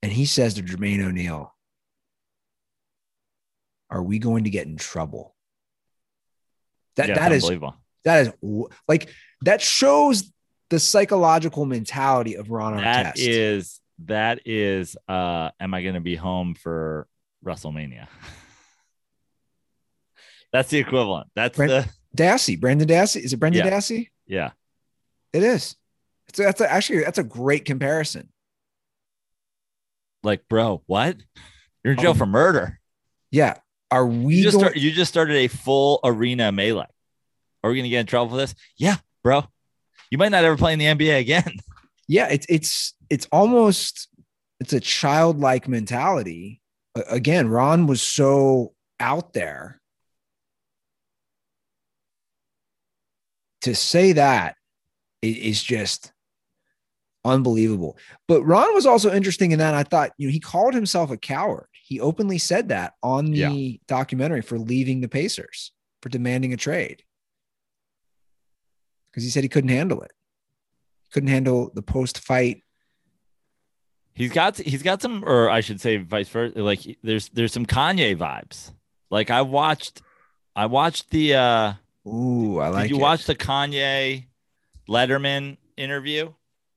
and 0.03 0.11
he 0.11 0.25
says 0.25 0.55
to 0.55 0.63
Jermaine 0.63 1.05
O'Neal, 1.05 1.55
"Are 3.91 4.03
we 4.03 4.19
going 4.19 4.45
to 4.45 4.51
get 4.51 4.67
in 4.67 4.77
trouble?" 4.77 5.35
That 6.97 7.09
Yeah, 7.09 7.15
that 7.17 7.33
is 7.33 7.43
unbelievable. 7.45 7.75
that 8.05 8.27
is 8.27 8.33
like 8.89 9.11
that 9.43 9.61
shows 9.61 10.33
the 10.71 10.79
psychological 10.79 11.67
mentality 11.67 12.35
of 12.37 12.51
Ron 12.51 12.77
That 12.83 13.17
Artest. 13.17 13.19
is 13.19 13.81
that 14.07 14.41
is 14.47 14.97
uh 15.07 15.51
am 15.61 15.75
I 15.75 15.83
gonna 15.83 16.01
be 16.01 16.17
home 16.17 16.55
for 16.55 17.07
WrestleMania? 17.45 18.09
That's 20.55 20.71
the 20.71 20.79
equivalent. 20.79 21.27
That's 21.35 21.57
Brent- 21.57 21.71
the 22.15 22.23
Dassey, 22.23 22.59
Brandon 22.59 22.87
Dassey. 22.89 23.21
Is 23.21 23.33
it 23.33 23.39
Brendan 23.39 23.67
Yeah. 23.67 23.73
Dassey? 23.73 24.09
yeah. 24.27 24.53
It 25.33 25.43
is. 25.43 25.75
It's 26.29 26.39
that's 26.39 26.61
a, 26.61 26.73
actually 26.73 27.03
that's 27.03 27.19
a 27.19 27.25
great 27.25 27.65
comparison. 27.67 28.29
Like, 30.23 30.49
bro, 30.49 30.83
what? 30.87 31.17
You're 31.83 31.95
in 31.95 31.99
jail 32.01 32.13
Um, 32.13 32.17
for 32.19 32.27
murder. 32.27 32.81
Yeah. 33.31 33.55
Are 33.91 34.07
we 34.07 34.37
You 34.37 34.43
just, 34.45 34.55
going? 34.55 34.65
start, 34.67 34.77
you 34.77 34.93
just 34.93 35.11
started 35.13 35.37
a 35.37 35.49
full 35.49 36.01
arena 36.05 36.51
melee. 36.53 36.87
Are 37.63 37.71
we 37.71 37.77
gonna 37.77 37.89
get 37.89 38.01
in 38.01 38.07
trouble 38.07 38.31
for 38.31 38.37
this? 38.37 38.55
Yeah, 38.77 38.97
bro. 39.23 39.45
You 40.11 40.19
might 40.19 40.31
not 40.31 40.45
ever 40.45 40.57
play 40.57 40.73
in 40.73 40.79
the 40.79 40.87
NBA 40.87 41.19
again. 41.19 41.51
yeah, 42.09 42.29
it's 42.31 42.47
it's 42.49 42.95
it's 43.11 43.27
almost 43.33 44.09
it's 44.61 44.73
a 44.73 44.81
childlike 44.81 45.67
mentality. 45.69 46.61
Again, 47.09 47.49
Ron 47.49 47.87
was 47.87 48.01
so 48.03 48.73
out 49.01 49.33
there. 49.33 49.81
To 53.65 53.75
say 53.75 54.13
that 54.13 54.57
is 55.23 55.63
just 55.63 56.13
unbelievable. 57.25 57.97
But 58.29 58.43
Ron 58.43 58.75
was 58.75 58.85
also 58.87 59.13
interesting 59.13 59.53
in 59.53 59.59
that 59.59 59.75
I 59.75 59.83
thought, 59.83 60.11
you 60.19 60.29
know, 60.29 60.33
he 60.33 60.41
called 60.41 60.75
himself 60.75 61.11
a 61.11 61.17
coward. 61.17 61.67
He 61.73 61.99
openly 62.01 62.37
said 62.39 62.69
that 62.69 62.93
on 63.03 63.31
the 63.31 63.39
Yeah. 63.39 63.77
documentary 63.87 64.43
for 64.43 64.59
leaving 64.59 65.01
the 65.01 65.09
Pacers, 65.09 65.73
for 66.03 66.09
demanding 66.11 66.53
a 66.53 66.57
trade. 66.59 67.03
Because 69.11 69.25
he 69.25 69.31
said 69.31 69.43
he 69.45 69.49
couldn't 69.49 69.71
handle 69.71 70.03
it. 70.03 70.13
Couldn't 71.13 71.31
handle 71.31 71.71
the 71.75 71.83
post 71.83 72.19
fight. 72.19 72.63
He's 74.15 74.33
got 74.33 74.57
he's 74.59 74.83
got 74.83 75.01
some, 75.03 75.25
or 75.25 75.49
I 75.49 75.61
should 75.61 75.81
say, 75.81 75.97
vice 75.97 76.29
versa. 76.29 76.63
Like 76.63 76.81
there's 77.03 77.29
there's 77.31 77.53
some 77.53 77.67
Kanye 77.67 78.17
vibes. 78.17 78.73
Like 79.11 79.31
I 79.31 79.43
watched, 79.43 80.03
I 80.55 80.67
watched 80.67 81.11
the. 81.11 81.35
uh 81.35 81.73
Ooh, 82.07 82.59
I 82.59 82.69
like 82.69 82.83
Did 82.83 82.91
you 82.91 82.97
it. 82.97 83.03
watch 83.03 83.25
the 83.25 83.35
Kanye 83.35 84.27
Letterman 84.89 85.57
interview? 85.77 86.33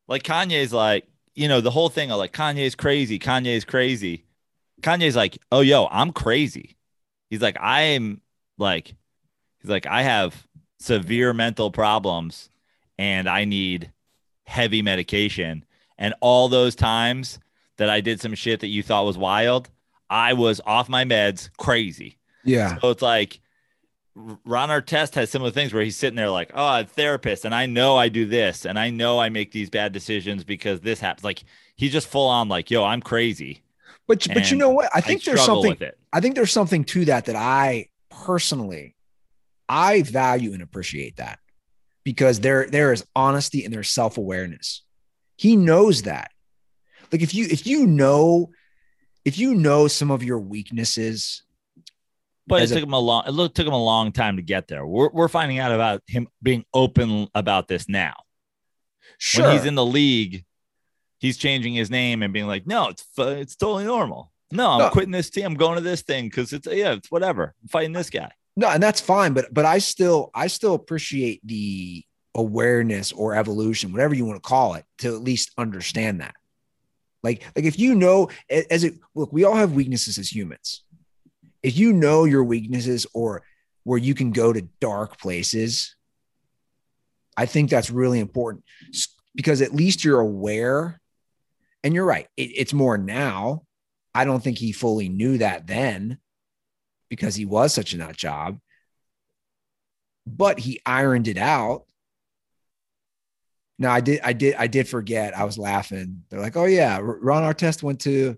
Like 0.07 0.23
Kanye's 0.23 0.73
like, 0.73 1.05
you 1.35 1.47
know, 1.47 1.61
the 1.61 1.71
whole 1.71 1.89
thing 1.89 2.11
of 2.11 2.17
like 2.17 2.33
Kanye's 2.33 2.75
crazy, 2.75 3.19
Kanye's 3.19 3.65
crazy. 3.65 4.25
Kanye's 4.81 5.15
like, 5.15 5.37
oh 5.51 5.61
yo, 5.61 5.87
I'm 5.91 6.11
crazy. 6.11 6.77
He's 7.29 7.41
like, 7.41 7.57
I'm 7.59 8.21
like, 8.57 8.95
he's 9.61 9.69
like, 9.69 9.85
I 9.85 10.03
have 10.03 10.47
severe 10.79 11.33
mental 11.33 11.71
problems 11.71 12.49
and 12.97 13.27
I 13.27 13.45
need 13.45 13.91
heavy 14.45 14.81
medication. 14.81 15.65
And 15.97 16.13
all 16.21 16.47
those 16.47 16.75
times 16.75 17.39
that 17.77 17.89
I 17.89 18.01
did 18.01 18.21
some 18.21 18.33
shit 18.35 18.61
that 18.61 18.67
you 18.67 18.81
thought 18.81 19.05
was 19.05 19.17
wild, 19.17 19.69
I 20.09 20.33
was 20.33 20.61
off 20.65 20.89
my 20.89 21.03
meds, 21.03 21.49
crazy. 21.57 22.17
Yeah. 22.43 22.77
So 22.79 22.91
it's 22.91 23.01
like 23.01 23.41
Ron 24.45 24.69
Artest 24.69 25.13
has 25.15 25.30
similar 25.30 25.51
things 25.51 25.73
where 25.73 25.84
he's 25.84 25.95
sitting 25.95 26.15
there 26.15 26.30
like, 26.30 26.51
oh, 26.53 26.65
I'm 26.65 26.86
a 26.86 26.88
therapist, 26.88 27.45
and 27.45 27.53
I 27.53 27.67
know 27.67 27.97
I 27.97 28.10
do 28.10 28.25
this, 28.25 28.65
and 28.65 28.80
I 28.80 28.89
know 28.89 29.19
I 29.19 29.30
make 29.30 29.51
these 29.51 29.69
bad 29.69 29.93
decisions 29.93 30.43
because 30.43 30.82
this 30.82 30.99
happens. 30.99 31.23
Like 31.23 31.43
he's 31.75 31.91
just 31.91 32.08
full 32.08 32.27
on 32.27 32.49
like, 32.49 32.71
yo, 32.71 32.84
I'm 32.84 33.01
crazy. 33.01 33.62
But 34.08 34.27
but 34.34 34.49
you 34.49 34.58
know 34.58 34.69
what? 34.69 34.89
I 34.93 35.01
think 35.01 35.23
there's 35.23 35.43
something 35.43 35.71
with 35.71 35.82
it. 35.82 35.97
I 36.12 36.21
think 36.21 36.36
there's 36.36 36.51
something 36.51 36.84
to 36.86 37.06
that 37.06 37.25
that 37.25 37.36
I 37.36 37.89
personally 38.10 38.95
I 39.69 40.01
value 40.01 40.53
and 40.53 40.62
appreciate 40.62 41.17
that 41.17 41.39
because 42.03 42.39
there 42.39 42.67
there 42.67 42.93
is 42.93 43.06
honesty 43.15 43.65
and 43.65 43.73
there's 43.73 43.89
self-awareness. 43.89 44.84
He 45.36 45.56
knows 45.56 46.03
that. 46.03 46.32
Like 47.12 47.21
if 47.21 47.34
you 47.36 47.47
if 47.49 47.67
you 47.67 47.86
know 47.86 48.51
if 49.25 49.38
you 49.38 49.53
know 49.53 49.88
some 49.88 50.10
of 50.10 50.23
your 50.23 50.39
weaknesses, 50.39 51.43
But 52.47 52.62
it 52.63 52.71
a- 52.71 52.75
took 52.75 52.83
him 52.83 52.93
a 52.93 52.99
long. 52.99 53.23
It 53.27 53.55
took 53.55 53.67
him 53.67 53.73
a 53.73 53.83
long 53.83 54.12
time 54.12 54.38
to 54.38 54.41
get 54.41 54.67
there. 54.67 54.86
We're 54.86 55.10
we're 55.10 55.27
finding 55.27 55.60
out 55.60 55.71
about 55.71 56.01
him 56.07 56.27
being 56.41 56.63
open 56.73 57.27
about 57.36 57.67
this 57.67 57.88
now. 57.89 58.13
sure. 59.17 59.45
When 59.45 59.53
he's 59.57 59.65
in 59.65 59.75
the 59.75 59.86
league, 59.86 60.45
he's 61.19 61.38
changing 61.38 61.73
his 61.73 61.89
name 61.91 62.23
and 62.23 62.31
being 62.33 62.47
like, 62.47 62.65
no, 62.65 62.88
it's 62.89 63.05
it's 63.17 63.55
totally 63.55 63.86
normal. 63.86 64.31
No, 64.51 64.69
I'm 64.71 64.79
No. 64.79 64.89
quitting 64.91 65.12
this 65.12 65.29
team. 65.29 65.45
I'm 65.45 65.55
going 65.55 65.75
to 65.75 65.81
this 65.81 66.03
thing 66.03 66.25
because 66.25 66.53
it's 66.53 66.67
yeah, 66.67 66.93
it's 66.93 67.12
whatever. 67.12 67.53
I'm 67.62 67.67
fighting 67.67 67.91
this 67.93 68.10
guy. 68.10 68.31
No, 68.55 68.69
and 68.69 68.81
that's 68.81 69.01
fine, 69.01 69.33
but 69.33 69.53
but 69.53 69.65
I 69.65 69.79
still 69.79 70.31
I 70.33 70.47
still 70.47 70.73
appreciate 70.73 71.41
the 71.45 72.03
awareness 72.33 73.12
or 73.12 73.36
evolution, 73.36 73.91
whatever 73.91 74.13
you 74.15 74.23
want 74.25 74.41
to 74.41 74.47
call 74.47 74.75
it, 74.75 74.86
to 74.99 75.07
at 75.13 75.21
least 75.21 75.51
understand 75.57 76.21
that. 76.21 76.36
Like, 77.23 77.43
like 77.55 77.65
if 77.65 77.77
you 77.79 77.93
know, 77.95 78.29
as 78.49 78.83
it 78.83 78.93
look, 79.15 79.33
we 79.33 79.43
all 79.43 79.55
have 79.55 79.73
weaknesses 79.73 80.17
as 80.17 80.33
humans. 80.33 80.83
If 81.67 81.77
you 81.77 81.91
know 81.91 82.23
your 82.23 82.45
weaknesses 82.45 83.06
or 83.13 83.43
where 83.84 83.97
you 83.99 84.15
can 84.15 84.32
go 84.32 84.53
to 84.53 84.62
dark 84.80 85.19
places, 85.19 85.97
I 87.36 87.45
think 87.45 87.69
that's 87.69 87.89
really 87.89 88.21
important 88.21 88.63
because 89.36 89.62
at 89.62 89.75
least 89.75 90.06
you're 90.06 90.21
aware. 90.21 91.01
And 91.84 91.93
you're 91.93 92.06
right, 92.06 92.27
it, 92.38 92.51
it's 92.56 92.71
more 92.71 92.97
now. 92.97 93.63
I 94.15 94.23
don't 94.23 94.41
think 94.41 94.58
he 94.58 94.71
fully 94.71 95.10
knew 95.10 95.39
that 95.39 95.67
then 95.67 96.19
because 97.10 97.36
he 97.36 97.45
was 97.45 97.73
such 97.73 97.91
a 97.91 97.97
nut 97.97 98.15
job, 98.15 98.60
but 100.25 100.60
he 100.60 100.80
ironed 100.86 101.27
it 101.27 101.38
out 101.38 101.84
Now 103.77 103.91
I 103.91 103.99
did, 104.01 104.21
I 104.23 104.34
did, 104.34 104.56
I 104.56 104.67
did 104.67 104.88
forget. 104.88 105.38
I 105.38 105.43
was 105.43 105.58
laughing. 105.58 106.23
They're 106.30 106.39
like, 106.39 106.56
"Oh 106.56 106.65
yeah, 106.65 106.99
Ron 107.01 107.43
Artest 107.43 107.84
went 107.84 107.99
to, 108.01 108.38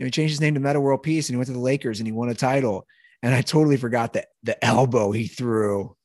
know, 0.00 0.06
he 0.06 0.10
changed 0.10 0.32
his 0.32 0.40
name 0.40 0.54
to 0.54 0.60
Metta 0.60 0.80
World 0.80 1.02
Peace, 1.02 1.28
and 1.28 1.34
he 1.34 1.38
went 1.38 1.46
to 1.46 1.52
the 1.52 1.58
Lakers, 1.58 2.00
and 2.00 2.06
he 2.06 2.12
won 2.12 2.28
a 2.28 2.34
title." 2.34 2.86
And 3.22 3.34
I 3.34 3.42
totally 3.42 3.76
forgot 3.76 4.14
that 4.14 4.28
the 4.42 4.62
elbow 4.64 5.12
he 5.12 5.26
threw 5.26 5.96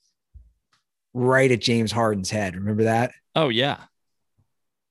right 1.14 1.52
at 1.52 1.62
James 1.62 1.92
Harden's 1.92 2.30
head. 2.30 2.56
Remember 2.56 2.84
that? 2.84 3.12
Oh 3.36 3.50
yeah, 3.50 3.78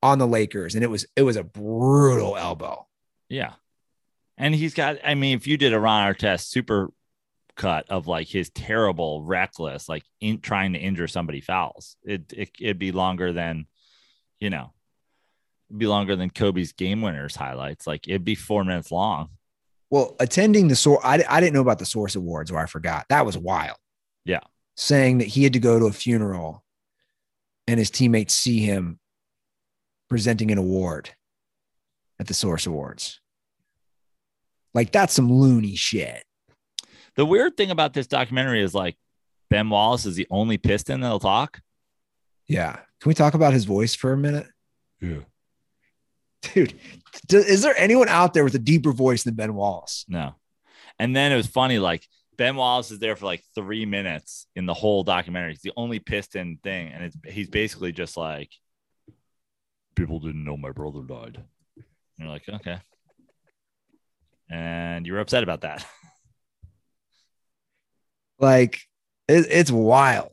on 0.03 0.19
the 0.19 0.27
Lakers, 0.27 0.75
and 0.75 0.85
it 0.85 0.91
was 0.91 1.07
it 1.17 1.23
was 1.23 1.37
a 1.37 1.45
brutal 1.45 2.37
elbow. 2.37 2.87
Yeah, 3.29 3.55
and 4.39 4.55
he's 4.55 4.75
got. 4.75 4.99
I 5.05 5.15
mean, 5.15 5.37
if 5.37 5.47
you 5.47 5.57
did 5.57 5.73
a 5.73 5.81
Ron 5.81 6.13
Artest 6.13 6.47
super 6.47 6.93
cut 7.57 7.89
of 7.89 8.07
like 8.07 8.29
his 8.29 8.51
terrible, 8.51 9.23
reckless, 9.23 9.89
like 9.89 10.05
in 10.21 10.41
trying 10.41 10.75
to 10.75 10.79
injure 10.79 11.09
somebody 11.09 11.41
fouls, 11.41 11.97
it, 12.05 12.33
it 12.33 12.51
it'd 12.61 12.79
be 12.79 12.93
longer 12.93 13.33
than 13.33 13.67
you 14.41 14.51
know, 14.51 14.73
be 15.75 15.87
longer 15.87 16.17
than 16.17 16.31
Kobe's 16.31 16.73
game 16.73 17.03
winners 17.03 17.37
highlights. 17.37 17.87
Like 17.87 18.07
it'd 18.09 18.25
be 18.25 18.35
four 18.35 18.65
minutes 18.65 18.91
long. 18.91 19.31
Well, 19.91 20.17
attending 20.19 20.69
the 20.69 20.77
source, 20.77 21.01
I, 21.05 21.25
I 21.29 21.41
didn't 21.41 21.55
know 21.55 21.61
about 21.61 21.79
the 21.79 21.87
source 21.87 22.17
awards 22.17 22.51
or 22.51 22.59
I 22.59 22.67
forgot. 22.67 23.07
That 23.09 23.25
was 23.25 23.39
wild. 23.39 23.77
Yeah. 24.25 24.41
Saying 24.77 25.19
that 25.19 25.29
he 25.29 25.45
had 25.45 25.53
to 25.53 25.59
go 25.59 25.79
to 25.79 25.87
a 25.87 25.93
funeral 25.93 26.65
and 27.67 27.79
his 27.79 27.91
teammates 27.91 28.35
see 28.35 28.61
him 28.61 28.99
presenting 30.09 30.51
an 30.51 30.59
award 30.59 31.11
at 32.19 32.27
the 32.27 32.35
source 32.35 32.67
awards. 32.67 33.21
Like 34.75 34.93
that's 34.93 35.15
some 35.15 35.33
loony 35.33 35.77
shit. 35.77 36.25
The 37.15 37.25
weird 37.25 37.57
thing 37.57 37.71
about 37.71 37.95
this 37.95 38.07
documentary 38.07 38.63
is 38.63 38.75
like 38.75 38.97
Ben 39.49 39.71
Wallace 39.71 40.05
is 40.05 40.17
the 40.17 40.27
only 40.31 40.59
piston 40.59 41.01
that'll 41.01 41.21
talk. 41.21 41.61
Yeah. 42.47 42.77
Can 43.01 43.09
we 43.09 43.15
talk 43.15 43.35
about 43.35 43.53
his 43.53 43.65
voice 43.65 43.95
for 43.95 44.13
a 44.13 44.17
minute? 44.17 44.47
Yeah. 45.01 45.21
Dude, 46.55 46.75
is 47.31 47.63
there 47.63 47.75
anyone 47.77 48.09
out 48.09 48.35
there 48.35 48.45
with 48.45 48.55
a 48.55 48.61
deeper 48.61 48.93
voice 48.93 49.25
than 49.25 49.35
Ben 49.35 49.55
Wallace? 49.55 50.05
No. 50.09 50.35
And 50.99 51.15
then 51.15 51.33
it 51.33 51.37
was 51.37 51.47
funny, 51.47 51.79
like 51.79 52.07
Ben 52.37 52.57
Wallace 52.57 52.91
is 52.91 52.99
there 52.99 53.17
for 53.17 53.27
like 53.27 53.43
three 53.55 53.87
minutes 53.87 54.47
in 54.55 54.67
the 54.67 54.75
whole 54.75 55.05
documentary. 55.05 55.53
It's 55.53 55.63
the 55.63 55.73
only 55.77 55.99
piston 55.99 56.59
thing. 56.63 56.93
And 56.93 57.05
it's 57.05 57.17
he's 57.25 57.49
basically 57.49 57.93
just 57.93 58.17
like, 58.17 58.51
people 59.95 60.21
didn't 60.21 60.45
know 60.45 60.57
my 60.57 60.73
brother 60.73 61.03
died. 61.03 61.43
And 61.77 61.85
you're 62.19 62.29
like, 62.29 62.49
okay. 62.49 62.79
And 64.49 65.07
you 65.07 65.13
were 65.13 65.21
upset 65.21 65.43
about 65.43 65.63
that. 65.63 65.85
like, 68.39 68.81
it, 69.29 69.47
it's 69.51 69.71
wild 69.71 70.31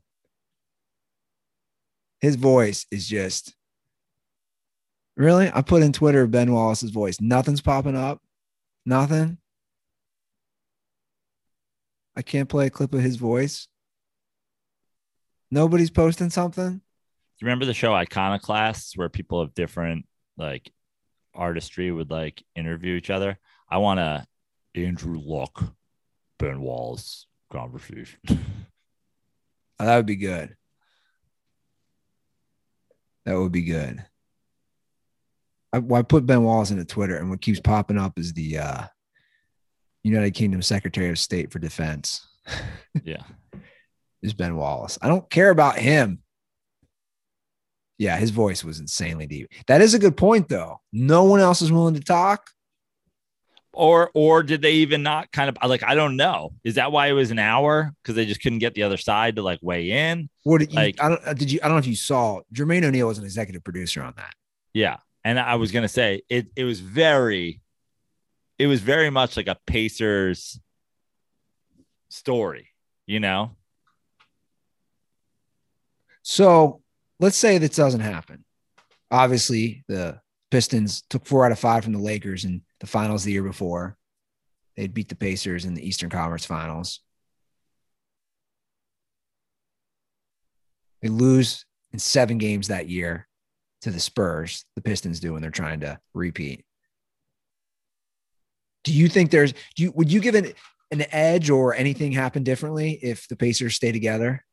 his 2.24 2.38
voice 2.38 2.86
is 2.90 3.06
just 3.06 3.54
really. 5.16 5.52
I 5.54 5.62
put 5.62 5.84
in 5.84 5.94
Twitter 5.94 6.28
Ben 6.28 6.52
Wallace's 6.52 6.92
voice. 6.92 7.20
Nothing's 7.22 7.62
popping 7.62 7.96
up. 7.96 8.22
Nothing. 8.86 9.38
I 12.16 12.22
can't 12.22 12.50
play 12.50 12.68
a 12.68 12.70
clip 12.70 12.94
of 12.94 13.02
his 13.02 13.16
voice. 13.16 13.68
Nobody's 15.50 15.92
posting 15.92 16.30
something. 16.30 16.74
Do 16.74 16.82
you 17.40 17.46
remember 17.46 17.66
the 17.66 17.74
show 17.74 17.94
Iconoclasts 17.94 18.98
where 18.98 19.10
people 19.10 19.42
of 19.42 19.54
different 19.54 20.06
like 20.38 20.72
artistry 21.34 21.92
would 21.92 22.12
like 22.12 22.44
interview 22.56 22.96
each 22.96 23.10
other? 23.10 23.40
I 23.70 23.78
want 23.78 24.00
a 24.00 24.26
Andrew 24.76 25.20
Luck, 25.20 25.64
Ben 26.40 26.62
Wallace 26.62 27.28
conversation. 27.52 28.20
oh, 28.30 28.38
that 29.80 29.96
would 29.96 30.06
be 30.06 30.16
good. 30.16 30.56
That 33.26 33.38
would 33.38 33.52
be 33.52 33.64
good. 33.64 34.04
I, 35.74 35.80
well, 35.80 36.00
I 36.00 36.04
put 36.04 36.26
Ben 36.26 36.44
Wallace 36.44 36.72
into 36.72 36.86
Twitter, 36.86 37.18
and 37.18 37.30
what 37.30 37.42
keeps 37.42 37.60
popping 37.60 37.98
up 37.98 38.18
is 38.18 38.34
the 38.34 38.60
uh, 38.60 38.84
United 40.04 40.32
Kingdom 40.32 40.62
Secretary 40.62 41.10
of 41.10 41.20
State 41.20 41.52
for 41.52 41.60
Defense. 41.60 42.28
yeah, 43.04 43.24
is 44.22 44.34
Ben 44.34 44.56
Wallace. 44.56 44.98
I 45.02 45.08
don't 45.08 45.30
care 45.30 45.50
about 45.50 45.78
him. 45.78 46.20
Yeah, 47.98 48.18
his 48.18 48.32
voice 48.32 48.64
was 48.64 48.80
insanely 48.80 49.28
deep. 49.28 49.52
That 49.68 49.82
is 49.82 49.94
a 49.94 50.00
good 50.00 50.18
point, 50.18 50.50
though. 50.50 50.82
No 50.92 51.24
one 51.24 51.40
else 51.40 51.62
is 51.62 51.72
willing 51.72 51.96
to 51.96 52.02
talk 52.02 52.50
or 53.74 54.12
or 54.14 54.44
did 54.44 54.62
they 54.62 54.74
even 54.74 55.04
not 55.04 55.32
kind 55.32 55.50
of 55.50 55.58
like 55.68 55.84
I 55.84 55.96
don't 55.96 56.16
know. 56.16 56.54
Is 56.64 56.76
that 56.76 56.92
why 56.92 57.08
it 57.08 57.14
was 57.14 57.32
an 57.32 57.40
hour 57.40 57.94
because 58.02 58.16
they 58.16 58.26
just 58.26 58.42
couldn't 58.42 58.60
get 58.60 58.76
the 58.76 58.84
other 58.84 58.98
side 58.98 59.36
to 59.36 59.42
like 59.42 59.60
weigh 59.62 59.92
in? 59.92 60.30
What 60.44 60.60
did 60.60 60.72
you? 60.72 60.76
Like, 60.78 61.02
I 61.02 61.10
don't. 61.10 61.22
Uh, 61.28 61.34
did 61.34 61.52
you? 61.52 61.60
I 61.62 61.68
don't 61.68 61.76
know 61.76 61.80
if 61.80 61.88
you 61.88 61.96
saw 61.96 62.42
Jermaine 62.54 62.86
O'Neal 62.86 63.08
was 63.08 63.18
an 63.18 63.26
executive 63.26 63.64
producer 63.64 64.04
on 64.04 64.14
that. 64.18 64.34
Yeah, 64.74 64.98
and 65.24 65.40
I 65.40 65.56
was 65.56 65.72
gonna 65.72 65.88
say 65.88 66.22
it. 66.30 66.48
It 66.56 66.64
was 66.64 66.80
very, 66.80 67.62
it 68.60 68.68
was 68.68 68.82
very 68.82 69.10
much 69.10 69.38
like 69.38 69.48
a 69.48 69.58
Pacers 69.66 70.60
story, 72.10 72.70
you 73.06 73.20
know. 73.20 73.56
So 76.22 76.82
let's 77.20 77.38
say 77.38 77.58
this 77.58 77.76
doesn't 77.76 78.02
happen. 78.02 78.46
Obviously, 79.12 79.84
the 79.88 80.20
Pistons 80.52 81.04
took 81.10 81.26
four 81.26 81.46
out 81.46 81.52
of 81.52 81.60
five 81.60 81.84
from 81.84 81.94
the 81.94 82.00
Lakers 82.00 82.46
in 82.46 82.62
the 82.80 82.88
finals 82.88 83.24
the 83.24 83.32
year 83.32 83.44
before. 83.44 83.98
They'd 84.76 84.94
beat 84.94 85.10
the 85.10 85.16
Pacers 85.16 85.66
in 85.66 85.74
the 85.74 85.88
Eastern 85.88 86.10
Conference 86.10 86.46
Finals. 86.46 87.00
They 91.02 91.10
lose 91.10 91.66
in 91.92 92.00
seven 92.00 92.38
games 92.38 92.70
that 92.70 92.88
year 92.88 93.28
to 93.84 93.92
the 93.92 94.00
Spurs. 94.00 94.66
The 94.76 94.82
Pistons 94.82 95.20
do 95.20 95.34
when 95.34 95.42
they're 95.42 95.52
trying 95.52 95.82
to 95.82 96.00
repeat. 96.14 96.66
Do 98.84 98.94
you 98.94 99.08
think 99.08 99.32
there's 99.32 99.54
do 99.76 99.84
you 99.84 99.92
would 99.92 100.12
you 100.12 100.20
give 100.20 100.36
an 100.36 100.54
an 100.92 101.06
edge 101.12 101.50
or 101.50 101.74
anything 101.74 102.12
happen 102.12 102.44
differently 102.44 103.00
if 103.02 103.28
the 103.28 103.36
Pacers 103.36 103.76
stay 103.76 103.92
together? 103.92 104.44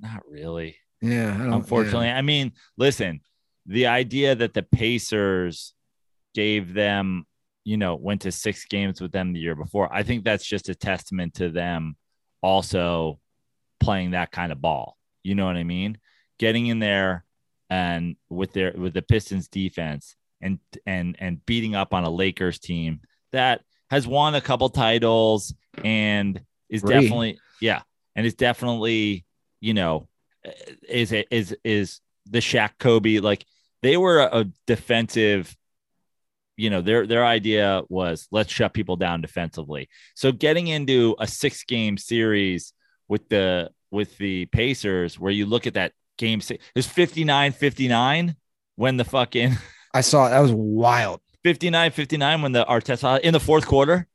Not 0.00 0.22
really. 0.28 0.76
Yeah. 1.00 1.54
Unfortunately, 1.54 2.06
yeah. 2.06 2.18
I 2.18 2.22
mean, 2.22 2.52
listen, 2.76 3.20
the 3.66 3.86
idea 3.86 4.34
that 4.34 4.54
the 4.54 4.62
Pacers 4.62 5.74
gave 6.34 6.74
them, 6.74 7.26
you 7.64 7.76
know, 7.76 7.96
went 7.96 8.22
to 8.22 8.32
six 8.32 8.64
games 8.64 9.00
with 9.00 9.12
them 9.12 9.32
the 9.32 9.40
year 9.40 9.54
before, 9.54 9.92
I 9.92 10.02
think 10.02 10.24
that's 10.24 10.46
just 10.46 10.68
a 10.68 10.74
testament 10.74 11.34
to 11.34 11.50
them 11.50 11.96
also 12.42 13.18
playing 13.80 14.12
that 14.12 14.30
kind 14.30 14.52
of 14.52 14.60
ball. 14.60 14.96
You 15.22 15.34
know 15.34 15.46
what 15.46 15.56
I 15.56 15.64
mean? 15.64 15.98
Getting 16.38 16.66
in 16.66 16.78
there 16.78 17.24
and 17.70 18.16
with 18.28 18.52
their 18.52 18.72
with 18.76 18.94
the 18.94 19.02
Pistons 19.02 19.48
defense 19.48 20.16
and 20.40 20.58
and 20.86 21.16
and 21.18 21.44
beating 21.46 21.74
up 21.74 21.94
on 21.94 22.04
a 22.04 22.10
Lakers 22.10 22.58
team 22.58 23.00
that 23.32 23.62
has 23.90 24.06
won 24.06 24.34
a 24.34 24.40
couple 24.40 24.68
titles 24.68 25.54
and 25.84 26.40
is 26.68 26.82
Three. 26.82 26.94
definitely 26.94 27.38
yeah, 27.60 27.82
and 28.14 28.26
is 28.26 28.34
definitely, 28.34 29.24
you 29.60 29.74
know, 29.74 30.08
is 30.88 31.12
is 31.12 31.56
is 31.64 32.00
the 32.26 32.40
Shaq 32.40 32.72
Kobe 32.78 33.18
like 33.18 33.44
they 33.82 33.96
were 33.96 34.20
a 34.20 34.46
defensive 34.66 35.54
you 36.56 36.70
know 36.70 36.80
their 36.80 37.06
their 37.06 37.24
idea 37.24 37.82
was 37.88 38.28
let's 38.30 38.52
shut 38.52 38.72
people 38.72 38.96
down 38.96 39.20
defensively 39.20 39.88
so 40.14 40.30
getting 40.30 40.68
into 40.68 41.16
a 41.18 41.26
six 41.26 41.64
game 41.64 41.98
series 41.98 42.72
with 43.08 43.28
the 43.28 43.70
with 43.90 44.16
the 44.18 44.46
pacers 44.46 45.18
where 45.18 45.32
you 45.32 45.46
look 45.46 45.66
at 45.66 45.74
that 45.74 45.92
game 46.16 46.40
six 46.40 46.64
it's 46.74 46.86
59 46.86 47.52
59 47.52 48.36
when 48.76 48.96
the 48.96 49.04
fucking 49.04 49.52
i 49.94 50.00
saw 50.00 50.26
it. 50.26 50.30
that 50.30 50.40
was 50.40 50.52
wild 50.52 51.20
59 51.42 51.90
59 51.90 52.42
when 52.42 52.52
the 52.52 52.64
arteta 52.64 53.20
in 53.20 53.32
the 53.32 53.40
fourth 53.40 53.66
quarter 53.66 54.06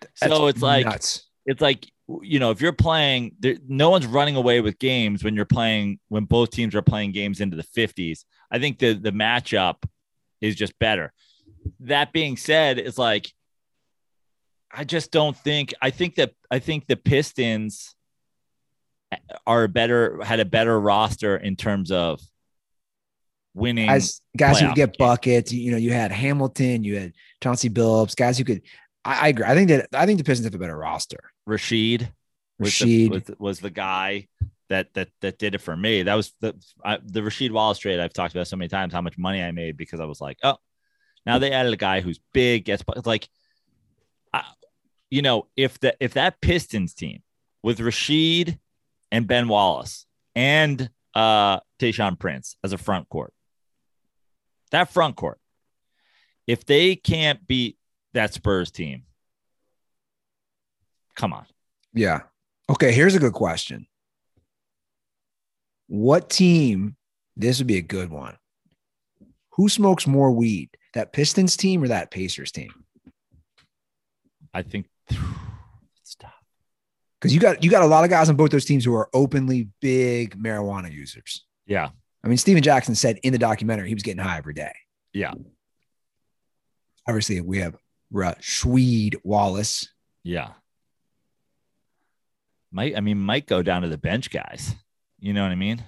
That's 0.00 0.32
so 0.32 0.46
it's 0.46 0.62
like 0.62 0.86
nuts. 0.86 1.26
it's 1.46 1.60
like 1.60 1.86
you 2.22 2.38
know, 2.38 2.50
if 2.50 2.60
you're 2.60 2.72
playing, 2.72 3.36
there, 3.38 3.56
no 3.68 3.90
one's 3.90 4.06
running 4.06 4.36
away 4.36 4.60
with 4.60 4.78
games 4.78 5.22
when 5.22 5.36
you're 5.36 5.44
playing 5.44 5.98
when 6.08 6.24
both 6.24 6.50
teams 6.50 6.74
are 6.74 6.82
playing 6.82 7.12
games 7.12 7.40
into 7.40 7.56
the 7.56 7.62
50s. 7.62 8.24
I 8.50 8.58
think 8.58 8.78
the 8.78 8.94
the 8.94 9.12
matchup 9.12 9.84
is 10.40 10.56
just 10.56 10.78
better. 10.78 11.12
That 11.80 12.12
being 12.12 12.36
said, 12.36 12.78
it's 12.78 12.98
like 12.98 13.30
I 14.72 14.84
just 14.84 15.10
don't 15.10 15.36
think 15.36 15.74
I 15.82 15.90
think 15.90 16.14
that 16.14 16.32
I 16.50 16.58
think 16.60 16.86
the 16.86 16.96
Pistons 16.96 17.94
are 19.46 19.68
better 19.68 20.22
had 20.22 20.40
a 20.40 20.44
better 20.44 20.78
roster 20.78 21.36
in 21.36 21.56
terms 21.56 21.90
of 21.90 22.20
winning. 23.54 23.88
guys, 23.88 24.20
guys 24.36 24.60
who 24.60 24.74
get 24.74 24.98
buckets. 24.98 25.52
You 25.52 25.72
know, 25.72 25.76
you 25.76 25.92
had 25.92 26.12
Hamilton, 26.12 26.84
you 26.84 26.98
had 26.98 27.12
Chauncey 27.42 27.70
Billups, 27.70 28.16
guys 28.16 28.38
who 28.38 28.44
could. 28.44 28.62
I, 29.04 29.26
I 29.26 29.28
agree. 29.28 29.44
I 29.44 29.54
think 29.54 29.68
that 29.68 29.88
I 29.94 30.06
think 30.06 30.18
the 30.18 30.24
Pistons 30.24 30.46
have 30.46 30.54
a 30.54 30.58
better 30.58 30.76
roster. 30.76 31.30
Rasheed 31.48 32.08
was 32.58 32.78
the, 32.78 33.08
was, 33.08 33.22
was 33.38 33.60
the 33.60 33.70
guy 33.70 34.28
that 34.68 34.92
that 34.94 35.08
that 35.20 35.38
did 35.38 35.54
it 35.54 35.60
for 35.60 35.76
me. 35.76 36.02
That 36.02 36.14
was 36.14 36.32
the 36.40 36.54
I, 36.84 36.98
the 37.02 37.20
Rasheed 37.20 37.50
Wallace 37.50 37.78
trade. 37.78 38.00
I've 38.00 38.12
talked 38.12 38.34
about 38.34 38.48
so 38.48 38.56
many 38.56 38.68
times 38.68 38.92
how 38.92 39.00
much 39.00 39.18
money 39.18 39.42
I 39.42 39.52
made 39.52 39.76
because 39.76 40.00
I 40.00 40.04
was 40.04 40.20
like, 40.20 40.38
oh, 40.42 40.56
now 41.24 41.38
they 41.38 41.52
added 41.52 41.72
a 41.72 41.76
guy 41.76 42.00
who's 42.00 42.20
big, 42.32 42.64
gets 42.64 42.82
like, 43.04 43.28
I, 44.32 44.44
you 45.10 45.22
know, 45.22 45.46
if 45.56 45.78
the 45.80 45.96
if 46.00 46.14
that 46.14 46.40
Pistons 46.40 46.94
team 46.94 47.22
with 47.62 47.78
Rasheed 47.78 48.58
and 49.10 49.26
Ben 49.26 49.48
Wallace 49.48 50.06
and 50.34 50.90
uh 51.14 51.60
Tayshaun 51.78 52.18
Prince 52.18 52.56
as 52.62 52.72
a 52.72 52.78
front 52.78 53.08
court, 53.08 53.32
that 54.70 54.92
front 54.92 55.16
court, 55.16 55.38
if 56.46 56.64
they 56.64 56.96
can't 56.96 57.46
beat 57.46 57.76
that 58.14 58.34
Spurs 58.34 58.70
team, 58.70 59.04
come 61.14 61.32
on. 61.32 61.46
Yeah. 61.92 62.22
Okay. 62.70 62.92
Here's 62.92 63.14
a 63.14 63.20
good 63.20 63.32
question. 63.32 63.86
What 65.86 66.30
team? 66.30 66.96
This 67.36 67.58
would 67.58 67.66
be 67.66 67.76
a 67.76 67.82
good 67.82 68.10
one. 68.10 68.36
Who 69.52 69.68
smokes 69.68 70.06
more 70.06 70.30
weed? 70.30 70.70
That 70.94 71.12
Pistons 71.12 71.56
team 71.56 71.82
or 71.82 71.88
that 71.88 72.10
Pacers 72.10 72.52
team? 72.52 72.70
I 74.52 74.62
think. 74.62 74.86
Because 77.20 77.34
you 77.34 77.40
got 77.40 77.64
you 77.64 77.70
got 77.70 77.82
a 77.82 77.86
lot 77.86 78.04
of 78.04 78.10
guys 78.10 78.28
on 78.28 78.36
both 78.36 78.50
those 78.50 78.64
teams 78.64 78.84
who 78.84 78.94
are 78.94 79.08
openly 79.12 79.68
big 79.80 80.40
marijuana 80.40 80.92
users. 80.92 81.44
Yeah. 81.66 81.90
I 82.22 82.28
mean, 82.28 82.38
Stephen 82.38 82.62
Jackson 82.62 82.94
said 82.94 83.18
in 83.22 83.32
the 83.32 83.38
documentary 83.38 83.88
he 83.88 83.94
was 83.94 84.02
getting 84.02 84.22
high 84.22 84.38
every 84.38 84.54
day. 84.54 84.72
Yeah. 85.12 85.32
Obviously, 87.06 87.40
we 87.40 87.58
have 87.58 87.76
Rashweed 88.12 89.16
Wallace. 89.24 89.88
Yeah. 90.22 90.50
Might 92.70 92.96
I 92.96 93.00
mean 93.00 93.18
might 93.18 93.46
go 93.46 93.62
down 93.62 93.82
to 93.82 93.88
the 93.88 93.98
bench 93.98 94.30
guys. 94.30 94.74
You 95.18 95.32
know 95.32 95.42
what 95.42 95.52
I 95.52 95.56
mean? 95.56 95.82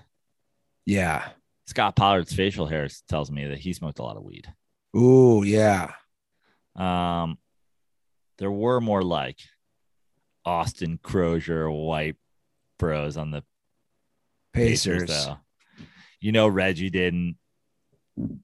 Yeah. 0.86 1.28
Scott 1.66 1.94
Pollard's 1.94 2.34
facial 2.34 2.66
hair 2.66 2.88
tells 3.08 3.30
me 3.30 3.46
that 3.46 3.58
he 3.58 3.72
smoked 3.72 4.00
a 4.00 4.02
lot 4.02 4.16
of 4.16 4.24
weed. 4.24 4.52
Ooh, 4.96 5.44
yeah. 5.44 5.92
Um, 6.74 7.38
there 8.38 8.50
were 8.50 8.80
more 8.80 9.02
like 9.02 9.38
Austin 10.44 10.98
Croshere 11.02 11.70
white 11.70 12.16
bros 12.78 13.16
on 13.16 13.30
the 13.30 13.42
Pacers. 14.52 15.02
Pacers, 15.04 15.26
though. 15.26 15.36
You 16.20 16.32
know 16.32 16.48
Reggie 16.48 16.90
didn't. 16.90 17.36
I'm 18.18 18.40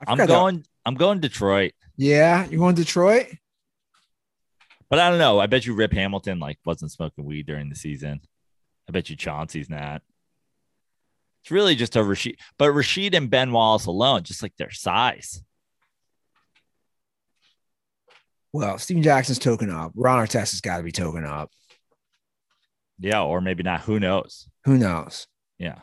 forgot 0.00 0.16
that- 0.18 0.26
going. 0.28 0.64
I'm 0.84 0.94
going 0.94 1.20
Detroit, 1.20 1.72
Yeah, 1.96 2.44
you 2.48 2.58
going 2.58 2.74
Detroit? 2.74 3.26
but 4.90 4.98
I 4.98 5.08
don't 5.10 5.18
know. 5.20 5.38
I 5.38 5.46
bet 5.46 5.64
you 5.64 5.74
Rip 5.74 5.92
Hamilton 5.92 6.40
like 6.40 6.58
wasn't 6.64 6.90
smoking 6.90 7.24
weed 7.24 7.46
during 7.46 7.68
the 7.68 7.76
season. 7.76 8.20
I 8.88 8.92
bet 8.92 9.08
you 9.08 9.14
Chauncey's 9.16 9.70
not. 9.70 10.02
It's 11.42 11.52
really 11.52 11.76
just 11.76 11.94
a 11.96 12.00
Rasheed, 12.00 12.36
but 12.58 12.70
Rasheed 12.72 13.14
and 13.14 13.30
Ben 13.30 13.52
Wallace 13.52 13.86
alone, 13.86 14.24
just 14.24 14.42
like 14.42 14.56
their 14.56 14.70
size. 14.72 15.42
Well, 18.52 18.78
Stephen 18.78 19.02
Jackson's 19.02 19.38
token 19.38 19.70
up. 19.70 19.92
Ron 19.94 20.18
Artest 20.26 20.52
has 20.52 20.60
got 20.60 20.76
to 20.76 20.82
be 20.82 20.92
token 20.92 21.24
up. 21.24 21.50
Yeah, 22.98 23.22
or 23.22 23.40
maybe 23.40 23.62
not. 23.62 23.80
Who 23.82 23.98
knows? 23.98 24.48
Who 24.64 24.76
knows? 24.76 25.26
Yeah. 25.58 25.78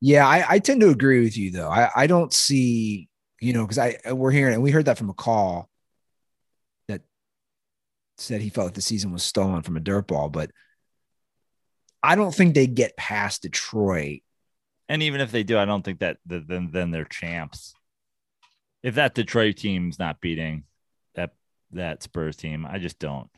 Yeah, 0.00 0.26
I, 0.26 0.44
I 0.48 0.58
tend 0.58 0.80
to 0.80 0.88
agree 0.90 1.22
with 1.22 1.36
you 1.36 1.50
though. 1.50 1.68
I, 1.68 1.90
I 1.94 2.06
don't 2.06 2.32
see, 2.32 3.08
you 3.40 3.52
know, 3.52 3.64
because 3.64 3.78
I 3.78 3.98
uh, 4.08 4.16
we're 4.16 4.30
hearing 4.30 4.54
and 4.54 4.62
we 4.62 4.70
heard 4.70 4.86
that 4.86 4.98
from 4.98 5.10
a 5.10 5.14
call 5.14 5.68
that 6.88 7.02
said 8.16 8.40
he 8.40 8.48
felt 8.48 8.68
like 8.68 8.74
the 8.74 8.82
season 8.82 9.12
was 9.12 9.22
stolen 9.22 9.62
from 9.62 9.76
a 9.76 9.80
dirt 9.80 10.06
ball, 10.06 10.30
but 10.30 10.50
I 12.02 12.16
don't 12.16 12.34
think 12.34 12.54
they 12.54 12.66
get 12.66 12.96
past 12.96 13.42
Detroit. 13.42 14.20
And 14.88 15.02
even 15.02 15.20
if 15.20 15.32
they 15.32 15.42
do, 15.42 15.58
I 15.58 15.66
don't 15.66 15.84
think 15.84 16.00
that 16.00 16.16
that- 16.26 16.48
then 16.48 16.70
then 16.72 16.90
they're 16.90 17.04
champs. 17.04 17.74
If 18.82 18.94
that 18.94 19.14
Detroit 19.14 19.56
team's 19.56 19.98
not 19.98 20.20
beating 20.20 20.64
that 21.14 21.30
that 21.72 22.02
Spurs 22.02 22.36
team, 22.36 22.66
I 22.66 22.78
just 22.78 22.98
don't. 22.98 23.28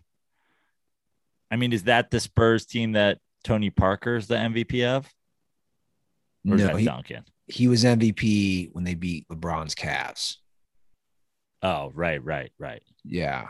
I 1.50 1.56
mean, 1.56 1.72
is 1.72 1.84
that 1.84 2.10
the 2.10 2.20
Spurs 2.20 2.64
team 2.64 2.92
that 2.92 3.18
Tony 3.44 3.70
Parker's 3.70 4.26
the 4.26 4.36
MVP 4.36 4.84
of? 4.86 5.06
Or 6.48 6.54
is 6.54 6.62
No, 6.62 6.66
that 6.68 6.78
he, 6.78 6.86
Duncan? 6.86 7.24
he 7.46 7.68
was 7.68 7.84
MVP 7.84 8.70
when 8.72 8.84
they 8.84 8.94
beat 8.94 9.28
LeBron's 9.28 9.74
Cavs. 9.74 10.36
Oh, 11.62 11.90
right, 11.94 12.22
right, 12.24 12.50
right. 12.58 12.82
Yeah. 13.04 13.48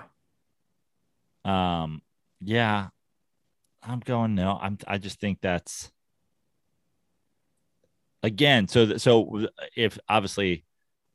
Um, 1.45 2.03
yeah, 2.40 2.88
I'm 3.82 4.01
going 4.01 4.34
no. 4.34 4.59
I'm. 4.61 4.78
I 4.86 4.99
just 4.99 5.20
think 5.20 5.38
that's 5.40 5.90
again. 8.22 8.68
So 8.68 8.97
so 8.97 9.47
if 9.76 9.99
obviously 10.09 10.64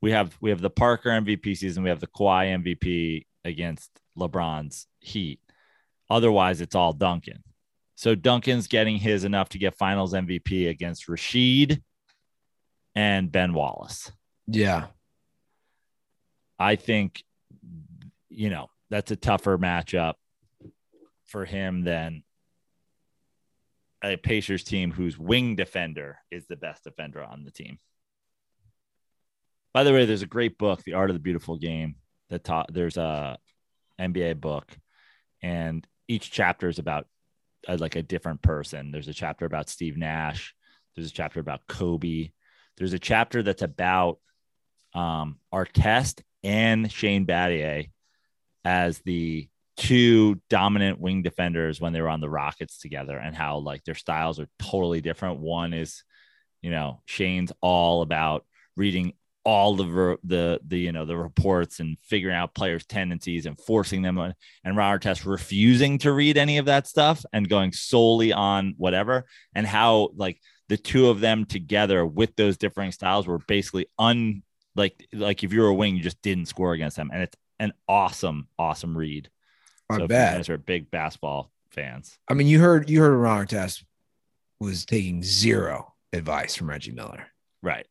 we 0.02 0.12
have 0.12 0.38
we 0.41 0.50
have 0.50 0.62
the 0.62 0.70
Parker 0.70 1.10
MVP 1.10 1.58
season, 1.58 1.84
we 1.84 1.89
have 1.89 2.00
the 2.00 2.08
Kawhi 2.08 2.64
MVP 2.64 3.26
against 3.43 3.89
LeBron's 4.18 4.88
Heat. 5.00 5.39
Otherwise, 6.10 6.62
it's 6.62 6.76
all 6.76 6.93
Duncan. 6.93 7.43
So 7.95 8.14
Duncan's 8.14 8.68
getting 8.68 8.98
his 8.98 9.24
enough 9.24 9.50
to 9.50 9.58
get 9.58 9.76
Finals 9.76 10.14
MVP 10.14 10.70
against 10.70 11.08
Rasheed 11.08 11.82
and 12.95 13.32
Ben 13.32 13.54
Wallace. 13.54 14.12
Yeah. 14.45 14.88
I 16.60 16.76
think, 16.76 17.24
you 18.30 18.50
know, 18.50 18.70
that's 18.89 19.12
a 19.12 19.16
tougher 19.16 19.58
matchup 19.58 20.14
for 21.26 21.45
him 21.45 21.84
than 21.84 22.24
a 24.04 24.16
Pacers 24.16 24.64
team 24.64 24.91
whose 24.91 25.18
wing 25.18 25.56
defender 25.56 26.20
is 26.32 26.45
the 26.45 26.56
best 26.56 26.84
defender 26.84 27.24
on 27.24 27.43
the 27.43 27.52
team. 27.52 27.80
By 29.78 29.84
the 29.84 29.93
way, 29.93 30.05
there's 30.05 30.23
a 30.23 30.25
great 30.25 30.57
book, 30.57 30.82
The 30.82 30.95
Art 30.95 31.11
of 31.11 31.13
the 31.13 31.19
Beautiful 31.19 31.55
Game, 31.55 31.97
that 32.32 32.43
taught 32.43 32.73
there's 32.73 32.97
a 32.97 33.38
NBA 34.01 34.41
book, 34.41 34.75
and 35.43 35.86
each 36.07 36.32
chapter 36.32 36.67
is 36.67 36.80
about 36.80 37.05
uh, 37.67 37.78
like 37.80 37.95
a 37.95 38.01
different 38.01 38.41
person. 38.41 38.89
There's 38.89 39.07
a 39.07 39.13
chapter 39.13 39.45
about 39.45 39.69
Steve 39.69 39.95
Nash. 39.95 40.55
There's 40.95 41.11
a 41.11 41.13
chapter 41.13 41.39
about 41.39 41.67
Kobe. 41.67 42.32
There's 42.78 42.93
a 42.93 42.97
chapter 42.97 43.43
that's 43.43 43.61
about 43.61 44.17
um, 44.95 45.38
Artest 45.53 46.21
and 46.43 46.91
Shane 46.91 47.28
Battier 47.28 47.91
as 48.65 48.97
the 49.01 49.47
two 49.75 50.41
dominant 50.49 50.99
wing 50.99 51.21
defenders 51.21 51.80
when 51.80 51.93
they 51.93 52.01
were 52.01 52.09
on 52.09 52.19
the 52.19 52.32
Rockets 52.32 52.80
together, 52.80 53.19
and 53.19 53.36
how 53.36 53.59
like 53.59 53.84
their 53.84 53.93
styles 53.93 54.39
are 54.39 54.49
totally 54.57 55.01
different. 55.01 55.39
One 55.39 55.75
is, 55.75 56.03
you 56.63 56.71
know, 56.71 57.03
Shane's 57.05 57.51
all 57.61 58.01
about 58.01 58.43
reading 58.75 59.13
all 59.48 59.78
the 59.78 60.18
the 60.26 60.60
the 60.68 60.78
you 60.78 60.91
know 60.91 61.06
the 61.06 61.16
reports 61.16 61.80
and 61.80 61.98
figuring 62.04 62.36
out 62.36 62.54
players' 62.54 62.86
tendencies 62.86 63.45
and 63.45 63.58
forcing 63.58 64.02
them 64.02 64.20
on, 64.20 64.36
and 64.66 64.76
Ron 64.76 65.00
Artest 65.00 65.26
refusing 65.26 65.98
to 66.00 66.12
read 66.12 66.38
any 66.38 66.58
of 66.58 66.66
that 66.66 66.86
stuff 66.86 67.24
and 67.32 67.48
going 67.48 67.72
solely 67.72 68.34
on 68.34 68.74
whatever, 68.76 69.26
and 69.56 69.66
how 69.66 70.10
like 70.18 70.41
the 70.68 70.76
two 70.76 71.08
of 71.08 71.22
them 71.22 71.45
together 71.45 72.06
with 72.06 72.36
those 72.36 72.58
differing 72.58 72.91
styles 72.91 73.26
were 73.26 73.39
basically 73.48 73.88
un 73.98 74.43
like 74.76 75.08
like 75.14 75.45
if 75.45 75.54
you 75.54 75.62
were 75.62 75.68
a 75.68 75.74
wing, 75.74 75.95
you 75.95 76.04
just 76.04 76.22
didn't 76.22 76.48
score 76.48 76.74
against 76.74 76.98
them, 76.98 77.10
and 77.14 77.24
it's 77.24 77.38
an 77.58 77.72
awesome, 77.88 78.50
awesome 78.60 78.98
read. 78.98 79.30
I 79.89 79.95
so 79.95 80.04
if 80.04 80.12
you 80.12 80.18
guys 80.18 80.50
are 80.50 80.58
big 80.58 80.91
basketball 80.91 81.54
fans, 81.72 82.20
I 82.28 82.34
mean, 82.34 82.48
you 82.48 82.60
heard 82.60 82.89
you 82.89 83.00
heard 83.00 83.16
Ron 83.16 83.48
Artest 83.48 83.86
was 84.60 84.84
taking 84.84 85.24
zero 85.24 85.93
advice 86.12 86.58
from 86.58 86.70
Reggie 86.70 86.91
Miller. 86.91 87.28
right? 87.64 87.88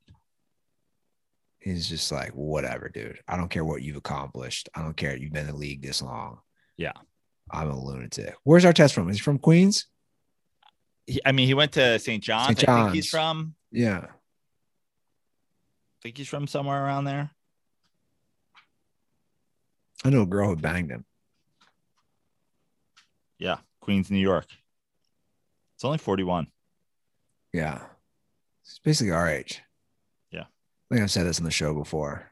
He's 1.67 1.89
just 1.89 2.12
like, 2.12 2.31
whatever, 2.31 2.89
dude. 2.89 3.19
I 3.27 3.37
don't 3.37 3.49
care 3.49 3.64
what 3.64 3.83
you've 3.83 3.97
accomplished. 3.97 4.69
I 4.77 4.83
don't 4.83 4.97
care. 4.97 5.17
You've 5.17 5.33
been 5.33 5.49
in 5.49 5.53
the 5.53 5.59
league 5.59 5.83
this 5.83 6.01
long. 6.01 6.39
Yeah. 6.77 6.93
I'm 7.51 7.69
a 7.69 7.77
lunatic. 7.77 8.37
Where's 8.45 8.64
Artest 8.64 8.93
from? 8.93 9.11
Is 9.11 9.17
he 9.17 9.23
from 9.23 9.41
Queens? 9.41 9.87
He, 11.09 11.21
I 11.27 11.33
mean, 11.33 11.49
he 11.49 11.55
went 11.55 11.73
to 11.73 11.99
St. 11.99 12.23
John's. 12.23 12.61
St. 12.61 12.69
I 12.69 12.83
think 12.85 12.95
he's 12.95 13.11
from. 13.11 13.57
Yeah. 13.73 14.03
I 14.05 14.09
think 16.05 16.19
he's 16.19 16.29
from 16.29 16.47
somewhere 16.47 16.85
around 16.85 17.07
there. 17.07 17.33
I 20.05 20.11
know 20.11 20.23
a 20.23 20.27
girl 20.27 20.51
who 20.51 20.57
banged 20.57 20.93
him. 20.93 21.05
Yeah, 23.41 23.57
Queens, 23.81 24.09
New 24.09 24.21
York. 24.21 24.47
It's 25.75 25.85
only 25.85 25.99
forty-one. 25.99 26.47
Yeah. 27.53 27.81
It's 28.62 28.79
basically 28.79 29.11
our 29.11 29.29
age. 29.29 29.62
Think 30.91 31.03
I've 31.03 31.11
said 31.11 31.26
this 31.26 31.39
on 31.39 31.45
the 31.45 31.51
show 31.51 31.74
before. 31.74 32.30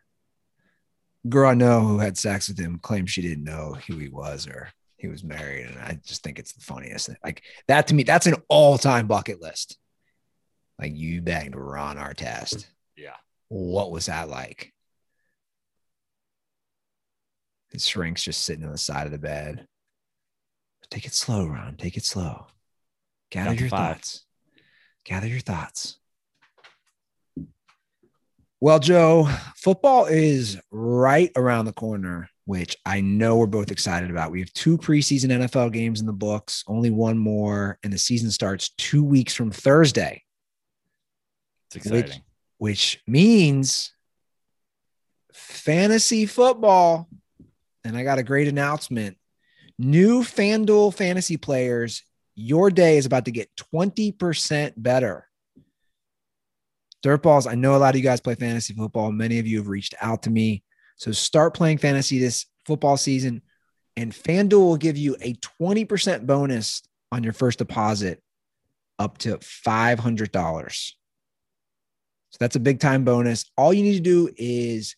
Girl 1.28 1.50
I 1.50 1.55
know 1.55 1.80
who 1.80 1.98
had 1.98 2.16
sex 2.18 2.48
with 2.48 2.59
him 2.59 2.78
claimed 2.78 3.11
she 3.11 3.22
didn't 3.22 3.44
know 3.44 3.76
who 3.86 3.96
he 3.96 4.09
was 4.09 4.46
or 4.46 4.68
he 4.96 5.09
was 5.09 5.24
married, 5.24 5.66
and 5.66 5.78
I 5.78 5.98
just 6.05 6.22
think 6.22 6.38
it's 6.38 6.52
the 6.52 6.61
funniest. 6.61 7.09
Thing. 7.09 7.16
Like 7.24 7.42
that 7.68 7.88
to 7.88 7.94
me, 7.94 8.05
that's 8.05 8.26
an 8.26 8.36
all-time 8.48 9.07
bucket 9.07 9.40
list. 9.40 9.78
Like 10.78 10.92
you 10.94 11.22
banged 11.22 11.57
Ron 11.57 11.96
Artest. 11.96 12.66
Yeah. 12.96 13.16
What 13.48 13.90
was 13.90 14.07
that 14.07 14.28
like? 14.28 14.72
His 17.72 17.86
shrink's 17.86 18.22
just 18.22 18.42
sitting 18.42 18.64
on 18.64 18.72
the 18.72 18.78
side 18.78 19.07
of 19.07 19.12
the 19.12 19.18
bed. 19.18 19.66
Take 20.90 21.07
it 21.07 21.14
slow, 21.14 21.46
Ron. 21.46 21.76
Take 21.76 21.96
it 21.96 22.05
slow. 22.05 22.46
Gather 23.30 23.55
to 23.55 23.61
your 23.61 23.68
thoughts. 23.68 24.24
Gather 25.05 25.26
your 25.26 25.40
thoughts. 25.40 25.98
Well, 28.61 28.78
Joe, 28.78 29.28
football 29.57 30.07
is 30.07 30.59
right 30.70 31.30
around 31.36 31.66
the 31.66 31.72
corner, 31.72 32.28
which 32.46 32.76
I 32.86 33.00
know 33.00 33.36
we're 33.36 33.46
both 33.46 33.70
excited 33.70 34.11
about. 34.11 34.30
We 34.30 34.40
have 34.40 34.52
two 34.55 34.78
preseason 34.78 35.30
NFL 35.30 35.72
games 35.72 36.00
in 36.00 36.07
the 36.07 36.12
books, 36.12 36.64
only 36.66 36.90
one 36.90 37.18
more, 37.18 37.78
and 37.82 37.92
the 37.92 37.98
season 37.98 38.30
starts 38.30 38.70
two 38.78 39.05
weeks 39.05 39.34
from 39.34 39.50
Thursday, 39.50 40.22
It's 41.74 41.84
Which- 41.86 41.94
exciting. 42.05 42.22
which 42.59 43.02
means 43.07 43.92
fantasy 45.32 46.24
football. 46.26 47.09
And 47.84 47.96
I 47.98 48.02
got 48.05 48.18
a 48.18 48.22
great 48.22 48.48
announcement. 48.48 49.18
New 49.78 50.22
FanDuel 50.22 50.94
fantasy 50.94 51.36
players, 51.36 52.02
your 52.34 52.70
day 52.70 52.96
is 52.96 53.05
about 53.05 53.26
to 53.26 53.30
get 53.30 53.50
20% 53.57 54.72
better. 54.82 55.28
Dirtballs, 57.05 57.46
I 57.50 57.55
know 57.55 57.76
a 57.76 57.78
lot 57.78 57.94
of 57.94 57.98
you 57.98 58.02
guys 58.02 58.20
play 58.20 58.34
fantasy 58.34 58.72
football. 58.72 59.12
Many 59.12 59.38
of 59.38 59.46
you 59.46 59.59
have 59.59 59.68
reached 59.68 59.94
out 60.00 60.22
to 60.22 60.30
me. 60.30 60.62
So 60.96 61.12
start 61.12 61.55
playing 61.55 61.78
fantasy 61.78 62.18
this 62.18 62.46
football 62.64 62.96
season, 62.96 63.42
and 63.96 64.11
FanDuel 64.11 64.52
will 64.52 64.76
give 64.76 64.96
you 64.96 65.14
a 65.20 65.34
20% 65.61 66.26
bonus 66.26 66.82
on 67.12 67.22
your 67.22 67.34
first 67.34 67.59
deposit 67.59 68.22
up 68.98 69.18
to 69.18 69.36
$500. 69.36 70.92
So 72.30 72.36
that's 72.40 72.57
a 72.57 72.61
big 72.61 72.80
time 72.80 73.05
bonus. 73.05 73.44
All 73.57 73.74
you 73.74 73.82
need 73.82 73.96
to 73.96 74.00
do 74.00 74.30
is 74.36 74.96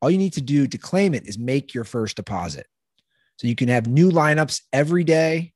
all 0.00 0.10
you 0.10 0.18
need 0.18 0.32
to 0.32 0.40
do 0.40 0.66
to 0.66 0.78
claim 0.78 1.14
it 1.14 1.28
is 1.28 1.38
make 1.38 1.74
your 1.74 1.84
first 1.84 2.16
deposit. 2.16 2.66
So 3.36 3.46
you 3.46 3.54
can 3.54 3.68
have 3.68 3.86
new 3.86 4.10
lineups 4.10 4.62
every 4.72 5.04
day. 5.04 5.52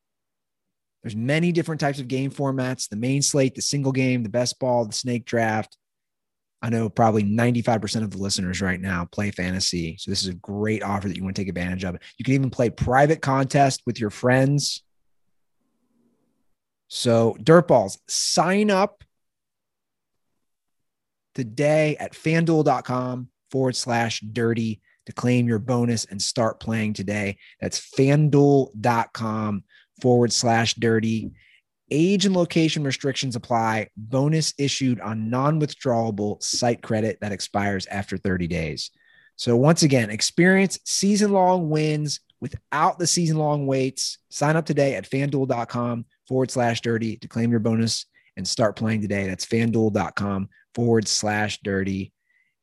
There's 1.03 1.17
many 1.17 1.53
different 1.53 1.81
types 1.81 2.01
of 2.01 2.09
game 2.09 2.31
formats, 2.31 2.89
the 2.89 2.97
main 2.97 3.23
slate, 3.23 3.55
the 3.55 3.63
single 3.63 3.93
game, 3.93 4.23
the 4.23 4.29
best 4.29 4.59
ball, 4.59 4.85
the 4.85 4.93
snake 4.93 5.25
draft. 5.25 5.77
I 6.63 6.71
know 6.71 6.89
probably 6.89 7.23
95% 7.23 8.03
of 8.03 8.11
the 8.11 8.19
listeners 8.19 8.61
right 8.61 8.81
now 8.81 9.05
play 9.05 9.31
fantasy. 9.31 9.97
So 9.99 10.11
this 10.11 10.23
is 10.23 10.29
a 10.29 10.35
great 10.35 10.83
offer 10.83 11.09
that 11.09 11.17
you 11.17 11.23
want 11.23 11.37
to 11.37 11.43
take 11.43 11.49
advantage 11.49 11.85
of. 11.85 11.97
You 12.17 12.25
can 12.25 12.35
even 12.35 12.51
play 12.51 12.71
private 12.71 13.21
contest 13.21 13.83
with 13.87 14.01
your 14.01 14.11
friends. 14.11 14.83
So 16.89 17.37
Dirtballs, 17.41 17.99
sign 18.09 18.71
up 18.71 19.05
today 21.35 21.97
at 22.01 22.15
fanduel.com 22.15 23.29
forward 23.51 23.77
slash 23.77 24.21
dirty 24.21 24.81
to 25.05 25.13
claim 25.13 25.47
your 25.47 25.59
bonus 25.59 26.05
and 26.07 26.21
start 26.21 26.59
playing 26.59 26.95
today. 26.95 27.37
That's 27.61 27.79
fanduel.com 27.79 29.65
forward 30.01 30.33
slash 30.33 30.75
dirty. 30.75 31.31
Age 31.91 32.27
and 32.27 32.35
location 32.35 32.83
restrictions 32.83 33.37
apply. 33.37 33.89
Bonus 33.97 34.55
issued 34.59 35.01
on 35.01 35.31
non 35.31 35.61
withdrawable 35.61 36.43
site 36.43 36.83
credit 36.83 37.19
that 37.21 37.33
expires 37.33 37.87
after 37.87 38.17
30 38.17 38.49
days. 38.49 38.91
So, 39.37 39.57
once 39.57 39.83
again, 39.83 40.11
experience 40.11 40.79
season 40.85 41.33
long 41.33 41.71
wins 41.71 42.21
without 42.41 42.99
the 42.99 43.07
season 43.07 43.37
long 43.37 43.67
waits. 43.67 44.19
Sign 44.31 44.57
up 44.57 44.67
today 44.67 44.95
at 44.95 45.09
fanduel.com 45.09 46.07
forward 46.27 46.51
slash 46.51 46.81
dirty 46.81 47.17
to 47.19 47.29
claim 47.29 47.51
your 47.51 47.61
bonus 47.61 48.07
and 48.37 48.47
start 48.47 48.77
playing 48.77 49.03
today. 49.03 49.27
That's 49.27 49.47
fanduel.com 49.47 50.49
forward 50.75 51.09
slash 51.09 51.61
dirty 51.63 52.13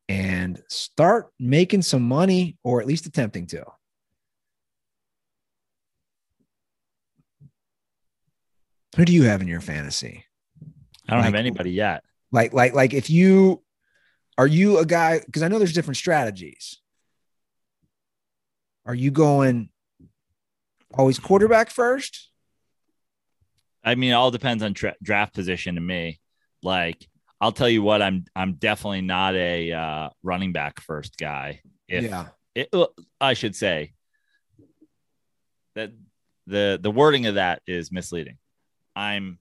and 0.10 0.62
start 0.70 1.28
making 1.40 1.82
some 1.82 2.04
money 2.04 2.58
or 2.64 2.82
at 2.82 2.88
least 2.88 3.06
attempting 3.06 3.48
to. 3.48 3.64
Who 8.96 9.06
do 9.06 9.14
you 9.14 9.24
have 9.24 9.42
in 9.42 9.48
your 9.48 9.62
fantasy? 9.62 10.26
I 11.10 11.16
don't 11.16 11.24
have 11.24 11.36
anybody 11.36 11.72
yet. 11.72 12.04
Like, 12.32 12.54
like, 12.54 12.74
like 12.74 12.94
if 12.94 13.10
you 13.10 13.64
are 14.38 14.48
you 14.48 14.80
a 14.80 14.86
guy, 14.86 15.22
because 15.26 15.44
I 15.44 15.48
know 15.48 15.60
there's 15.60 15.74
different 15.74 15.98
strategies. 15.98 16.80
Are 18.86 18.96
you 18.96 19.12
going 19.12 19.70
always 20.94 21.20
quarterback 21.20 21.70
first? 21.70 22.30
I 23.84 23.96
mean, 23.96 24.12
it 24.12 24.14
all 24.14 24.32
depends 24.32 24.64
on 24.64 24.74
tra- 24.74 24.96
draft 25.02 25.34
position 25.34 25.76
to 25.76 25.82
me. 25.82 26.20
Like, 26.62 27.08
I'll 27.42 27.52
tell 27.52 27.70
you 27.70 27.82
what, 27.82 28.02
I'm 28.02 28.26
I'm 28.36 28.54
definitely 28.54 29.02
not 29.02 29.36
a 29.36 29.72
uh, 29.72 30.10
running 30.24 30.54
back 30.54 30.80
first 30.80 31.18
guy. 31.18 31.62
If 31.88 32.06
yeah. 32.06 32.28
it, 32.56 32.70
I 33.20 33.34
should 33.34 33.56
say 33.56 33.94
that 35.76 35.92
the 36.48 36.80
the 36.82 36.92
wording 36.92 37.26
of 37.26 37.36
that 37.36 37.62
is 37.68 37.92
misleading. 37.92 38.38
I'm 38.96 39.40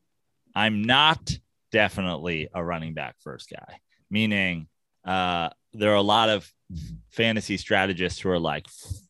I'm 0.55 0.83
not 0.83 1.31
definitely 1.71 2.49
a 2.55 2.63
running 2.63 2.95
back 2.95 3.17
first 3.21 3.51
guy, 3.51 3.81
meaning 4.11 4.69
uh, 5.05 5.51
there 5.73 5.93
are 5.93 5.97
a 5.97 6.03
lot 6.03 6.29
of 6.29 6.51
fantasy 7.11 7.57
strategists 7.57 8.21
who 8.21 8.29
are 8.31 8.39
like 8.39 8.67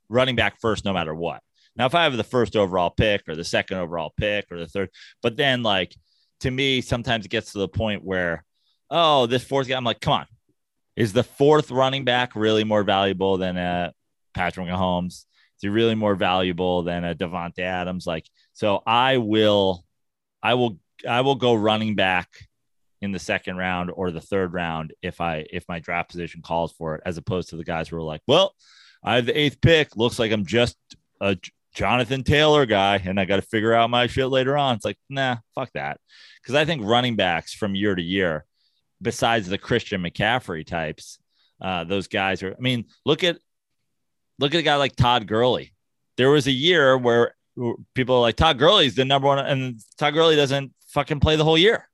running 0.08 0.36
back 0.36 0.60
first 0.60 0.84
no 0.84 0.92
matter 0.92 1.14
what. 1.14 1.42
Now, 1.74 1.86
if 1.86 1.94
I 1.94 2.04
have 2.04 2.16
the 2.16 2.24
first 2.24 2.54
overall 2.54 2.90
pick 2.90 3.22
or 3.28 3.34
the 3.34 3.44
second 3.44 3.78
overall 3.78 4.12
pick 4.16 4.46
or 4.50 4.58
the 4.58 4.66
third, 4.66 4.90
but 5.22 5.36
then 5.36 5.62
like 5.62 5.94
to 6.40 6.50
me, 6.50 6.80
sometimes 6.80 7.24
it 7.24 7.30
gets 7.30 7.52
to 7.52 7.58
the 7.58 7.68
point 7.68 8.04
where, 8.04 8.44
oh, 8.90 9.26
this 9.26 9.44
fourth 9.44 9.68
guy, 9.68 9.76
I'm 9.76 9.84
like, 9.84 10.00
come 10.00 10.14
on, 10.14 10.26
is 10.96 11.12
the 11.12 11.22
fourth 11.22 11.70
running 11.70 12.04
back 12.04 12.34
really 12.36 12.64
more 12.64 12.82
valuable 12.82 13.38
than 13.38 13.56
a 13.56 13.92
Patrick 14.34 14.66
Mahomes? 14.66 15.06
Is 15.14 15.26
he 15.60 15.68
really 15.68 15.94
more 15.94 16.16
valuable 16.16 16.82
than 16.82 17.04
a 17.04 17.14
Davante 17.14 17.60
Adams? 17.60 18.06
Like, 18.06 18.28
so 18.52 18.82
I 18.84 19.18
will, 19.18 19.84
I 20.42 20.54
will, 20.54 20.78
I 21.08 21.20
will 21.20 21.34
go 21.34 21.54
running 21.54 21.94
back 21.94 22.28
in 23.00 23.12
the 23.12 23.18
second 23.18 23.56
round 23.56 23.90
or 23.92 24.10
the 24.10 24.20
third 24.20 24.52
round 24.52 24.94
if 25.02 25.20
I 25.20 25.44
if 25.50 25.64
my 25.68 25.80
draft 25.80 26.10
position 26.10 26.40
calls 26.40 26.72
for 26.72 26.94
it, 26.94 27.02
as 27.04 27.18
opposed 27.18 27.50
to 27.50 27.56
the 27.56 27.64
guys 27.64 27.88
who 27.88 27.96
are 27.96 28.02
like, 28.02 28.22
well, 28.26 28.54
I 29.02 29.16
have 29.16 29.26
the 29.26 29.38
eighth 29.38 29.60
pick. 29.60 29.96
Looks 29.96 30.18
like 30.18 30.30
I'm 30.32 30.46
just 30.46 30.76
a 31.20 31.36
Jonathan 31.74 32.22
Taylor 32.22 32.64
guy, 32.64 33.02
and 33.04 33.18
I 33.18 33.24
got 33.24 33.36
to 33.36 33.42
figure 33.42 33.74
out 33.74 33.90
my 33.90 34.06
shit 34.06 34.28
later 34.28 34.56
on. 34.56 34.76
It's 34.76 34.84
like, 34.84 34.98
nah, 35.08 35.38
fuck 35.54 35.70
that. 35.74 35.98
Because 36.40 36.54
I 36.54 36.64
think 36.64 36.84
running 36.84 37.16
backs 37.16 37.52
from 37.52 37.74
year 37.74 37.94
to 37.94 38.02
year, 38.02 38.44
besides 39.00 39.48
the 39.48 39.58
Christian 39.58 40.02
McCaffrey 40.02 40.66
types, 40.66 41.18
uh, 41.60 41.84
those 41.84 42.06
guys 42.06 42.42
are. 42.42 42.52
I 42.52 42.60
mean, 42.60 42.86
look 43.04 43.24
at 43.24 43.38
look 44.38 44.54
at 44.54 44.60
a 44.60 44.64
guy 44.64 44.76
like 44.76 44.96
Todd 44.96 45.26
Gurley. 45.26 45.72
There 46.16 46.30
was 46.30 46.46
a 46.46 46.52
year 46.52 46.96
where 46.96 47.34
people 47.94 48.16
are 48.16 48.20
like 48.20 48.36
Todd 48.36 48.58
Gurley's 48.58 48.94
the 48.94 49.04
number 49.04 49.28
one, 49.28 49.38
and 49.38 49.80
Todd 49.96 50.14
Gurley 50.14 50.36
doesn't 50.36 50.72
fucking 50.88 51.20
play 51.20 51.36
the 51.36 51.44
whole 51.44 51.58
year. 51.58 51.88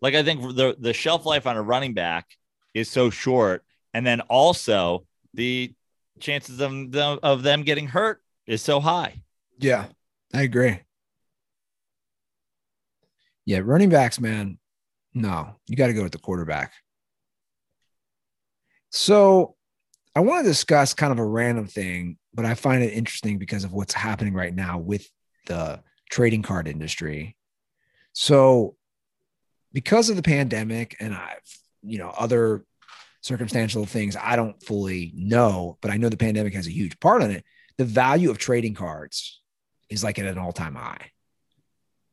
Like 0.00 0.14
I 0.14 0.22
think 0.22 0.42
the 0.42 0.76
the 0.78 0.92
shelf 0.92 1.24
life 1.24 1.46
on 1.46 1.56
a 1.56 1.62
running 1.62 1.94
back 1.94 2.26
is 2.74 2.90
so 2.90 3.10
short, 3.10 3.64
and 3.94 4.06
then 4.06 4.20
also 4.22 5.06
the 5.34 5.74
chances 6.20 6.60
of 6.60 6.92
them, 6.92 7.18
of 7.22 7.42
them 7.42 7.62
getting 7.62 7.86
hurt 7.86 8.22
is 8.46 8.62
so 8.62 8.80
high. 8.80 9.22
Yeah, 9.58 9.86
I 10.34 10.42
agree. 10.42 10.80
Yeah, 13.44 13.60
running 13.62 13.90
backs, 13.90 14.20
man. 14.20 14.58
No, 15.14 15.54
you 15.66 15.76
got 15.76 15.86
to 15.86 15.94
go 15.94 16.02
with 16.02 16.12
the 16.12 16.18
quarterback. 16.18 16.72
So 18.90 19.54
I 20.14 20.20
want 20.20 20.44
to 20.44 20.50
discuss 20.50 20.94
kind 20.94 21.12
of 21.12 21.18
a 21.18 21.24
random 21.24 21.66
thing, 21.66 22.18
but 22.36 22.44
I 22.44 22.54
find 22.54 22.82
it 22.82 22.92
interesting 22.92 23.38
because 23.38 23.64
of 23.64 23.72
what's 23.72 23.94
happening 23.94 24.34
right 24.34 24.54
now 24.54 24.78
with 24.78 25.08
the 25.46 25.82
trading 26.10 26.42
card 26.42 26.68
industry. 26.68 27.36
So 28.12 28.76
because 29.72 30.10
of 30.10 30.16
the 30.16 30.22
pandemic 30.22 30.96
and 31.00 31.14
I've, 31.14 31.58
you 31.82 31.98
know, 31.98 32.10
other 32.10 32.64
circumstantial 33.22 33.86
things 33.86 34.16
I 34.20 34.36
don't 34.36 34.62
fully 34.62 35.12
know, 35.16 35.78
but 35.80 35.90
I 35.90 35.96
know 35.96 36.08
the 36.08 36.16
pandemic 36.16 36.54
has 36.54 36.66
a 36.66 36.72
huge 36.72 37.00
part 37.00 37.22
on 37.22 37.30
it. 37.30 37.44
The 37.78 37.84
value 37.84 38.30
of 38.30 38.38
trading 38.38 38.74
cards 38.74 39.40
is 39.88 40.04
like 40.04 40.18
at 40.18 40.26
an 40.26 40.38
all-time 40.38 40.74
high. 40.74 41.10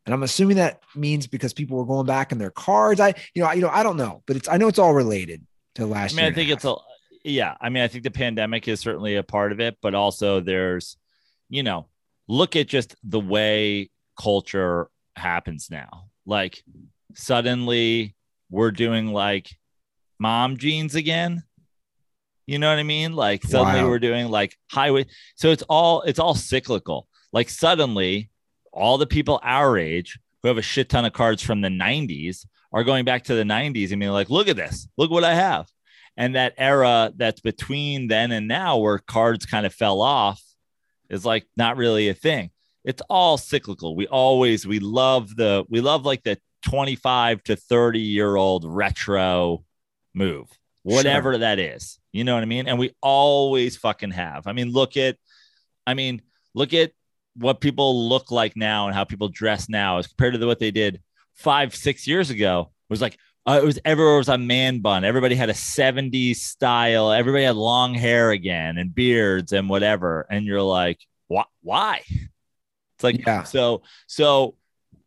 And 0.05 0.13
I'm 0.13 0.23
assuming 0.23 0.57
that 0.57 0.81
means 0.95 1.27
because 1.27 1.53
people 1.53 1.77
were 1.77 1.85
going 1.85 2.05
back 2.05 2.31
in 2.31 2.37
their 2.37 2.51
cards. 2.51 2.99
I, 2.99 3.13
you 3.33 3.41
know, 3.41 3.47
I, 3.47 3.53
you 3.53 3.61
know, 3.61 3.69
I 3.69 3.83
don't 3.83 3.97
know, 3.97 4.23
but 4.25 4.35
it's 4.35 4.49
I 4.49 4.57
know 4.57 4.67
it's 4.67 4.79
all 4.79 4.93
related 4.93 5.45
to 5.75 5.85
last 5.85 6.13
I 6.13 6.15
mean, 6.15 6.23
year. 6.23 6.31
I 6.31 6.35
think 6.35 6.49
it's 6.49 6.65
a 6.65 6.75
yeah. 7.23 7.55
I 7.61 7.69
mean, 7.69 7.83
I 7.83 7.87
think 7.87 8.03
the 8.03 8.11
pandemic 8.11 8.67
is 8.67 8.79
certainly 8.79 9.15
a 9.15 9.23
part 9.23 9.51
of 9.51 9.59
it, 9.59 9.77
but 9.81 9.93
also 9.95 10.39
there's, 10.39 10.97
you 11.49 11.63
know, 11.63 11.87
look 12.27 12.55
at 12.55 12.67
just 12.67 12.95
the 13.03 13.19
way 13.19 13.89
culture 14.19 14.89
happens 15.15 15.69
now. 15.69 16.05
Like 16.25 16.63
suddenly 17.15 18.15
we're 18.49 18.71
doing 18.71 19.07
like 19.07 19.49
mom 20.19 20.57
jeans 20.57 20.95
again. 20.95 21.43
You 22.45 22.59
know 22.59 22.69
what 22.69 22.79
I 22.79 22.83
mean? 22.83 23.13
Like 23.13 23.43
suddenly 23.43 23.81
Wow. 23.83 23.89
we're 23.89 23.99
doing 23.99 24.27
like 24.27 24.57
highway. 24.69 25.05
So 25.35 25.51
it's 25.51 25.63
all 25.63 26.01
it's 26.01 26.19
all 26.19 26.35
cyclical. 26.35 27.07
like 27.31 27.49
suddenly 27.49 28.29
all 28.71 28.97
the 28.97 29.07
people 29.07 29.39
our 29.43 29.77
age 29.77 30.19
who 30.41 30.49
have 30.49 30.57
a 30.57 30.61
shit 30.61 30.89
ton 30.89 31.05
of 31.05 31.13
cards 31.13 31.41
from 31.41 31.61
the 31.61 31.69
90s 31.69 32.45
are 32.73 32.83
going 32.83 33.05
back 33.05 33.23
to 33.25 33.35
the 33.35 33.43
90s 33.43 33.91
and 33.91 33.99
being 33.99 34.11
like, 34.11 34.29
look 34.29 34.47
at 34.47 34.55
this, 34.55 34.87
look 34.97 35.09
what 35.11 35.23
I 35.23 35.33
have. 35.35 35.67
And 36.15 36.35
that 36.35 36.53
era 36.57 37.11
that's 37.15 37.41
between 37.41 38.07
then 38.07 38.31
and 38.31 38.47
now 38.47 38.77
where 38.77 38.99
cards 38.99 39.45
kind 39.45 39.65
of 39.65 39.73
fell 39.73 40.01
off 40.01 40.41
is 41.09 41.25
like 41.25 41.45
not 41.57 41.77
really 41.77 42.09
a 42.09 42.13
thing. 42.13 42.51
It's 42.83 43.01
all 43.09 43.37
cyclical. 43.37 43.95
We 43.95 44.07
always 44.07 44.67
we 44.67 44.79
love 44.79 45.35
the 45.35 45.65
we 45.69 45.81
love 45.81 46.05
like 46.05 46.23
the 46.23 46.37
25 46.63 47.43
to 47.43 47.55
30 47.55 47.99
year 47.99 48.35
old 48.35 48.65
retro 48.65 49.63
move, 50.13 50.49
whatever 50.83 51.33
sure. 51.33 51.39
that 51.39 51.59
is. 51.59 51.99
You 52.11 52.23
know 52.23 52.35
what 52.35 52.43
I 52.43 52.47
mean? 52.47 52.67
And 52.67 52.79
we 52.79 52.95
always 53.01 53.77
fucking 53.77 54.11
have. 54.11 54.47
I 54.47 54.53
mean, 54.53 54.71
look 54.71 54.97
at, 54.97 55.17
I 55.85 55.93
mean, 55.93 56.21
look 56.53 56.73
at 56.73 56.91
what 57.35 57.61
people 57.61 58.07
look 58.07 58.31
like 58.31 58.55
now 58.55 58.85
and 58.87 58.95
how 58.95 59.03
people 59.03 59.29
dress 59.29 59.67
now 59.67 59.97
as 59.97 60.07
compared 60.07 60.39
to 60.39 60.45
what 60.45 60.59
they 60.59 60.71
did 60.71 61.01
five, 61.33 61.75
six 61.75 62.07
years 62.07 62.29
ago. 62.29 62.71
It 62.89 62.93
was 62.93 63.01
like, 63.01 63.17
uh, 63.45 63.59
it 63.61 63.65
was 63.65 63.79
everywhere 63.83 64.17
was 64.17 64.29
a 64.29 64.37
man 64.37 64.79
bun. 64.79 65.03
Everybody 65.03 65.35
had 65.35 65.49
a 65.49 65.53
70s 65.53 66.37
style. 66.37 67.11
Everybody 67.11 67.43
had 67.43 67.55
long 67.55 67.93
hair 67.93 68.31
again 68.31 68.77
and 68.77 68.93
beards 68.93 69.51
and 69.51 69.67
whatever. 69.69 70.25
And 70.29 70.45
you're 70.45 70.61
like, 70.61 70.99
why? 71.27 71.43
Why? 71.61 72.01
It's 72.07 73.03
like, 73.03 73.25
yeah. 73.25 73.43
So, 73.43 73.81
so, 74.07 74.55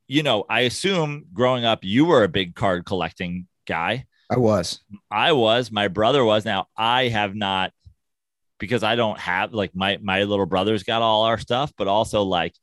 you 0.07 0.23
know, 0.23 0.45
I 0.49 0.61
assume 0.61 1.25
growing 1.33 1.65
up, 1.65 1.81
you 1.83 2.05
were 2.05 2.25
a 2.25 2.29
big 2.29 2.55
card 2.55 2.85
collecting 2.85 3.47
guy. 3.67 4.07
I 4.31 4.39
was. 4.39 4.81
I 5.11 5.33
was. 5.33 5.71
My 5.71 5.89
brother 5.89 6.25
was. 6.25 6.45
Now 6.45 6.67
I 6.77 7.09
have 7.09 7.35
not 7.35 7.73
because 8.59 8.83
I 8.83 8.97
don't 8.97 9.19
have 9.19 9.53
like 9.53 9.75
my 9.75 9.99
my 10.03 10.25
little 10.25 10.47
brother's 10.47 10.83
got 10.83 11.03
all 11.03 11.23
our 11.23 11.39
stuff, 11.39 11.73
but 11.77 11.89
also 11.89 12.23
like 12.23 12.55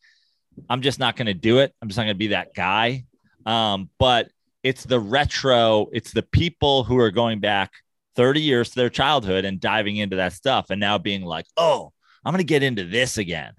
I'm 0.70 0.82
just 0.82 1.00
not 1.00 1.16
going 1.16 1.28
to 1.28 1.34
do 1.34 1.60
it. 1.60 1.74
I'm 1.82 1.88
just 1.88 1.98
not 1.98 2.04
going 2.04 2.16
to 2.16 2.20
be 2.20 2.28
that 2.28 2.54
guy. 2.54 3.06
Um, 3.46 3.90
but 3.98 4.30
it's 4.64 4.86
the 4.86 5.00
retro. 5.00 5.88
It's 5.92 6.12
the 6.12 6.24
people 6.24 6.84
who 6.84 6.98
are 6.98 7.12
going 7.12 7.40
back 7.40 7.72
30 8.16 8.42
years 8.42 8.70
to 8.70 8.76
their 8.76 8.90
childhood 8.90 9.46
and 9.46 9.60
diving 9.60 9.98
into 9.98 10.16
that 10.18 10.34
stuff, 10.34 10.70
and 10.70 10.80
now 10.80 10.98
being 10.98 11.24
like, 11.24 11.46
oh, 11.58 11.92
I'm 12.24 12.32
going 12.32 12.40
to 12.40 12.46
get 12.46 12.64
into 12.64 12.86
this 12.86 13.18
again. 13.18 13.54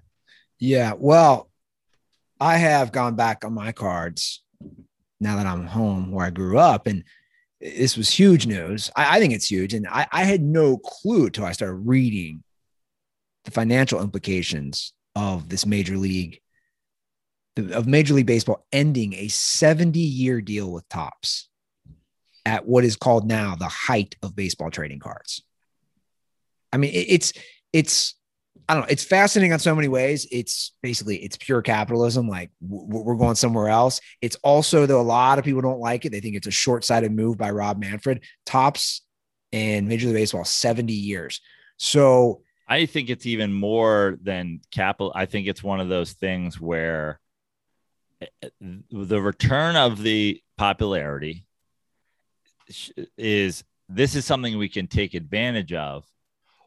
Yeah. 0.59 0.93
Well, 0.97 1.49
I 2.39 2.57
have 2.57 2.91
gone 2.91 3.15
back 3.15 3.45
on 3.45 3.53
my 3.53 3.71
cards 3.71 4.43
now 5.19 5.37
that 5.37 5.45
I'm 5.45 5.65
home 5.65 6.11
where 6.11 6.25
I 6.25 6.29
grew 6.31 6.57
up, 6.57 6.87
and 6.87 7.03
this 7.61 7.97
was 7.97 8.09
huge 8.09 8.45
news. 8.47 8.91
I, 8.95 9.17
I 9.17 9.19
think 9.19 9.33
it's 9.33 9.49
huge. 9.49 9.73
And 9.73 9.87
I, 9.87 10.07
I 10.11 10.23
had 10.23 10.41
no 10.41 10.77
clue 10.77 11.29
till 11.29 11.45
I 11.45 11.51
started 11.51 11.75
reading 11.75 12.43
the 13.45 13.51
financial 13.51 14.01
implications 14.01 14.93
of 15.15 15.49
this 15.49 15.65
major 15.65 15.97
league, 15.97 16.39
of 17.57 17.87
Major 17.87 18.13
League 18.13 18.25
Baseball 18.25 18.65
ending 18.71 19.13
a 19.13 19.27
70 19.27 19.99
year 19.99 20.41
deal 20.41 20.71
with 20.71 20.87
Topps 20.89 21.49
at 22.45 22.65
what 22.67 22.83
is 22.83 22.95
called 22.95 23.27
now 23.27 23.55
the 23.55 23.67
height 23.67 24.15
of 24.21 24.35
baseball 24.35 24.69
trading 24.69 24.99
cards. 24.99 25.43
I 26.71 26.77
mean, 26.77 26.91
it's, 26.93 27.33
it's, 27.73 28.15
I 28.67 28.73
don't 28.73 28.83
know. 28.83 28.87
It's 28.89 29.03
fascinating 29.03 29.53
on 29.53 29.59
so 29.59 29.75
many 29.75 29.87
ways. 29.87 30.27
It's 30.31 30.73
basically 30.81 31.17
it's 31.17 31.37
pure 31.37 31.61
capitalism. 31.61 32.27
Like 32.27 32.49
we're 32.61 33.15
going 33.15 33.35
somewhere 33.35 33.69
else. 33.69 34.01
It's 34.21 34.37
also 34.37 34.85
though 34.85 35.01
a 35.01 35.03
lot 35.03 35.37
of 35.37 35.45
people 35.45 35.61
don't 35.61 35.79
like 35.79 36.05
it. 36.05 36.11
They 36.11 36.19
think 36.19 36.35
it's 36.35 36.47
a 36.47 36.51
short-sighted 36.51 37.11
move 37.11 37.37
by 37.37 37.51
Rob 37.51 37.79
Manfred. 37.79 38.23
Topps 38.45 39.01
and 39.51 39.87
Major 39.87 40.07
League 40.07 40.15
Baseball 40.15 40.45
70 40.45 40.91
years. 40.93 41.41
So 41.77 42.41
I 42.67 42.87
think 42.87 43.09
it's 43.09 43.27
even 43.27 43.53
more 43.53 44.17
than 44.21 44.61
capital. 44.71 45.11
I 45.13 45.27
think 45.27 45.47
it's 45.47 45.63
one 45.63 45.79
of 45.79 45.89
those 45.89 46.13
things 46.13 46.59
where 46.59 47.19
the 48.91 49.21
return 49.21 49.75
of 49.75 50.01
the 50.01 50.41
popularity 50.57 51.45
is 53.17 53.63
this 53.89 54.15
is 54.15 54.25
something 54.25 54.57
we 54.57 54.69
can 54.69 54.87
take 54.87 55.13
advantage 55.13 55.73
of 55.73 56.05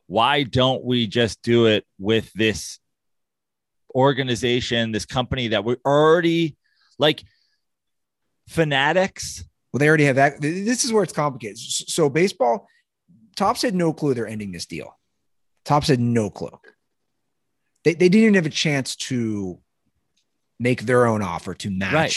why 0.06 0.42
don't 0.42 0.84
we 0.84 1.06
just 1.06 1.42
do 1.42 1.66
it 1.66 1.84
with 1.98 2.32
this 2.32 2.78
organization, 3.94 4.92
this 4.92 5.06
company 5.06 5.48
that 5.48 5.64
we're 5.64 5.76
already 5.84 6.56
like 6.98 7.22
fanatics? 8.48 9.44
Well, 9.72 9.78
they 9.78 9.88
already 9.88 10.04
have 10.04 10.16
that. 10.16 10.40
This 10.40 10.84
is 10.84 10.92
where 10.92 11.02
it's 11.02 11.12
complicated. 11.12 11.58
So, 11.58 12.08
baseball, 12.08 12.66
Topps 13.36 13.62
had 13.62 13.74
no 13.74 13.92
clue 13.92 14.14
they're 14.14 14.26
ending 14.26 14.50
this 14.50 14.66
deal. 14.66 14.98
Topps 15.64 15.88
had 15.88 16.00
no 16.00 16.30
clue. 16.30 16.58
They, 17.84 17.92
they 17.92 18.08
didn't 18.08 18.22
even 18.22 18.34
have 18.34 18.46
a 18.46 18.50
chance 18.50 18.96
to 18.96 19.60
make 20.58 20.82
their 20.82 21.06
own 21.06 21.22
offer 21.22 21.54
to 21.54 21.70
match. 21.70 21.92
Right. 21.92 22.14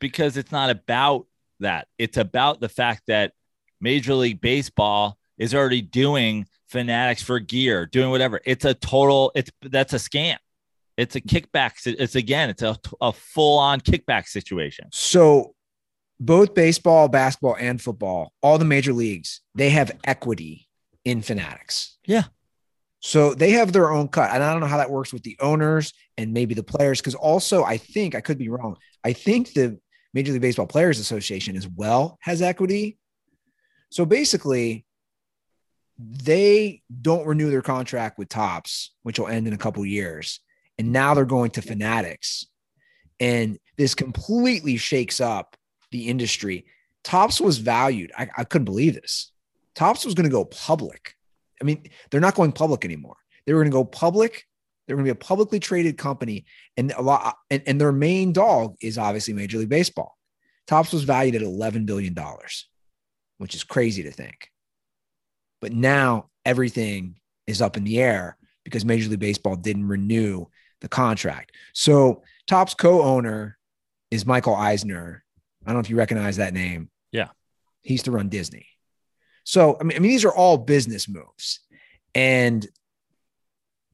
Because 0.00 0.36
it's 0.36 0.52
not 0.52 0.70
about 0.70 1.26
that. 1.60 1.88
It's 1.98 2.16
about 2.16 2.60
the 2.60 2.68
fact 2.68 3.04
that 3.08 3.32
Major 3.80 4.14
League 4.14 4.40
Baseball 4.40 5.18
is 5.38 5.54
already 5.54 5.82
doing 5.82 6.46
fanatics 6.68 7.22
for 7.22 7.38
gear, 7.38 7.86
doing 7.86 8.10
whatever. 8.10 8.40
It's 8.44 8.64
a 8.64 8.74
total, 8.74 9.32
it's 9.34 9.50
that's 9.62 9.92
a 9.92 9.96
scam. 9.96 10.36
It's 10.96 11.16
a 11.16 11.20
kickback. 11.20 11.72
It's 11.86 12.14
again, 12.14 12.50
it's 12.50 12.62
a, 12.62 12.76
a 13.00 13.12
full 13.12 13.58
on 13.58 13.80
kickback 13.80 14.28
situation. 14.28 14.88
So 14.92 15.54
both 16.20 16.54
baseball, 16.54 17.08
basketball, 17.08 17.56
and 17.58 17.80
football, 17.80 18.32
all 18.42 18.58
the 18.58 18.64
major 18.64 18.92
leagues, 18.92 19.40
they 19.54 19.70
have 19.70 19.90
equity 20.04 20.68
in 21.04 21.20
Fanatics. 21.22 21.98
Yeah. 22.06 22.24
So 23.06 23.34
they 23.34 23.50
have 23.50 23.70
their 23.70 23.92
own 23.92 24.08
cut. 24.08 24.30
And 24.30 24.42
I 24.42 24.50
don't 24.50 24.62
know 24.62 24.66
how 24.66 24.78
that 24.78 24.90
works 24.90 25.12
with 25.12 25.22
the 25.24 25.36
owners 25.38 25.92
and 26.16 26.32
maybe 26.32 26.54
the 26.54 26.62
players. 26.62 27.02
Cause 27.02 27.14
also, 27.14 27.62
I 27.62 27.76
think 27.76 28.14
I 28.14 28.22
could 28.22 28.38
be 28.38 28.48
wrong. 28.48 28.78
I 29.04 29.12
think 29.12 29.52
the 29.52 29.78
Major 30.14 30.32
League 30.32 30.40
Baseball 30.40 30.66
Players 30.66 30.98
Association 30.98 31.54
as 31.54 31.68
well 31.68 32.16
has 32.22 32.40
equity. 32.40 32.96
So 33.90 34.06
basically, 34.06 34.86
they 35.98 36.80
don't 37.02 37.26
renew 37.26 37.50
their 37.50 37.60
contract 37.60 38.18
with 38.18 38.30
Topps, 38.30 38.92
which 39.02 39.18
will 39.18 39.28
end 39.28 39.46
in 39.46 39.52
a 39.52 39.58
couple 39.58 39.84
years. 39.84 40.40
And 40.78 40.90
now 40.90 41.12
they're 41.12 41.26
going 41.26 41.50
to 41.52 41.62
Fanatics. 41.62 42.46
And 43.20 43.58
this 43.76 43.94
completely 43.94 44.78
shakes 44.78 45.20
up 45.20 45.58
the 45.90 46.08
industry. 46.08 46.64
Topps 47.02 47.38
was 47.38 47.58
valued. 47.58 48.12
I, 48.16 48.30
I 48.34 48.44
couldn't 48.44 48.64
believe 48.64 48.94
this. 48.94 49.30
Topps 49.74 50.06
was 50.06 50.14
going 50.14 50.24
to 50.24 50.34
go 50.34 50.46
public. 50.46 51.16
I 51.60 51.64
mean, 51.64 51.84
they're 52.10 52.20
not 52.20 52.34
going 52.34 52.52
public 52.52 52.84
anymore. 52.84 53.16
They 53.46 53.52
were 53.52 53.60
going 53.60 53.70
to 53.70 53.76
go 53.76 53.84
public. 53.84 54.44
They're 54.86 54.96
going 54.96 55.06
to 55.06 55.12
be 55.14 55.18
a 55.18 55.26
publicly 55.26 55.60
traded 55.60 55.96
company. 55.96 56.44
And 56.76 56.92
a 56.92 57.02
lot 57.02 57.36
and, 57.50 57.62
and 57.66 57.80
their 57.80 57.92
main 57.92 58.32
dog 58.32 58.76
is 58.80 58.98
obviously 58.98 59.34
Major 59.34 59.58
League 59.58 59.68
Baseball. 59.68 60.16
Topps 60.66 60.92
was 60.92 61.04
valued 61.04 61.34
at 61.34 61.42
$11 61.42 61.86
billion, 61.86 62.16
which 63.38 63.54
is 63.54 63.64
crazy 63.64 64.02
to 64.04 64.10
think. 64.10 64.50
But 65.60 65.72
now 65.72 66.30
everything 66.44 67.16
is 67.46 67.60
up 67.60 67.76
in 67.76 67.84
the 67.84 68.00
air 68.00 68.36
because 68.64 68.84
Major 68.84 69.10
League 69.10 69.20
Baseball 69.20 69.56
didn't 69.56 69.88
renew 69.88 70.46
the 70.80 70.88
contract. 70.88 71.52
So 71.72 72.22
Topps 72.46 72.74
co-owner 72.74 73.58
is 74.10 74.26
Michael 74.26 74.54
Eisner. 74.54 75.24
I 75.64 75.66
don't 75.68 75.74
know 75.74 75.80
if 75.80 75.90
you 75.90 75.96
recognize 75.96 76.36
that 76.36 76.54
name. 76.54 76.90
Yeah. 77.12 77.28
He 77.82 77.94
used 77.94 78.06
to 78.06 78.10
run 78.10 78.28
Disney. 78.28 78.66
So 79.44 79.76
I 79.80 79.84
mean, 79.84 79.96
I 79.96 80.00
mean, 80.00 80.10
these 80.10 80.24
are 80.24 80.34
all 80.34 80.58
business 80.58 81.08
moves. 81.08 81.60
And 82.14 82.66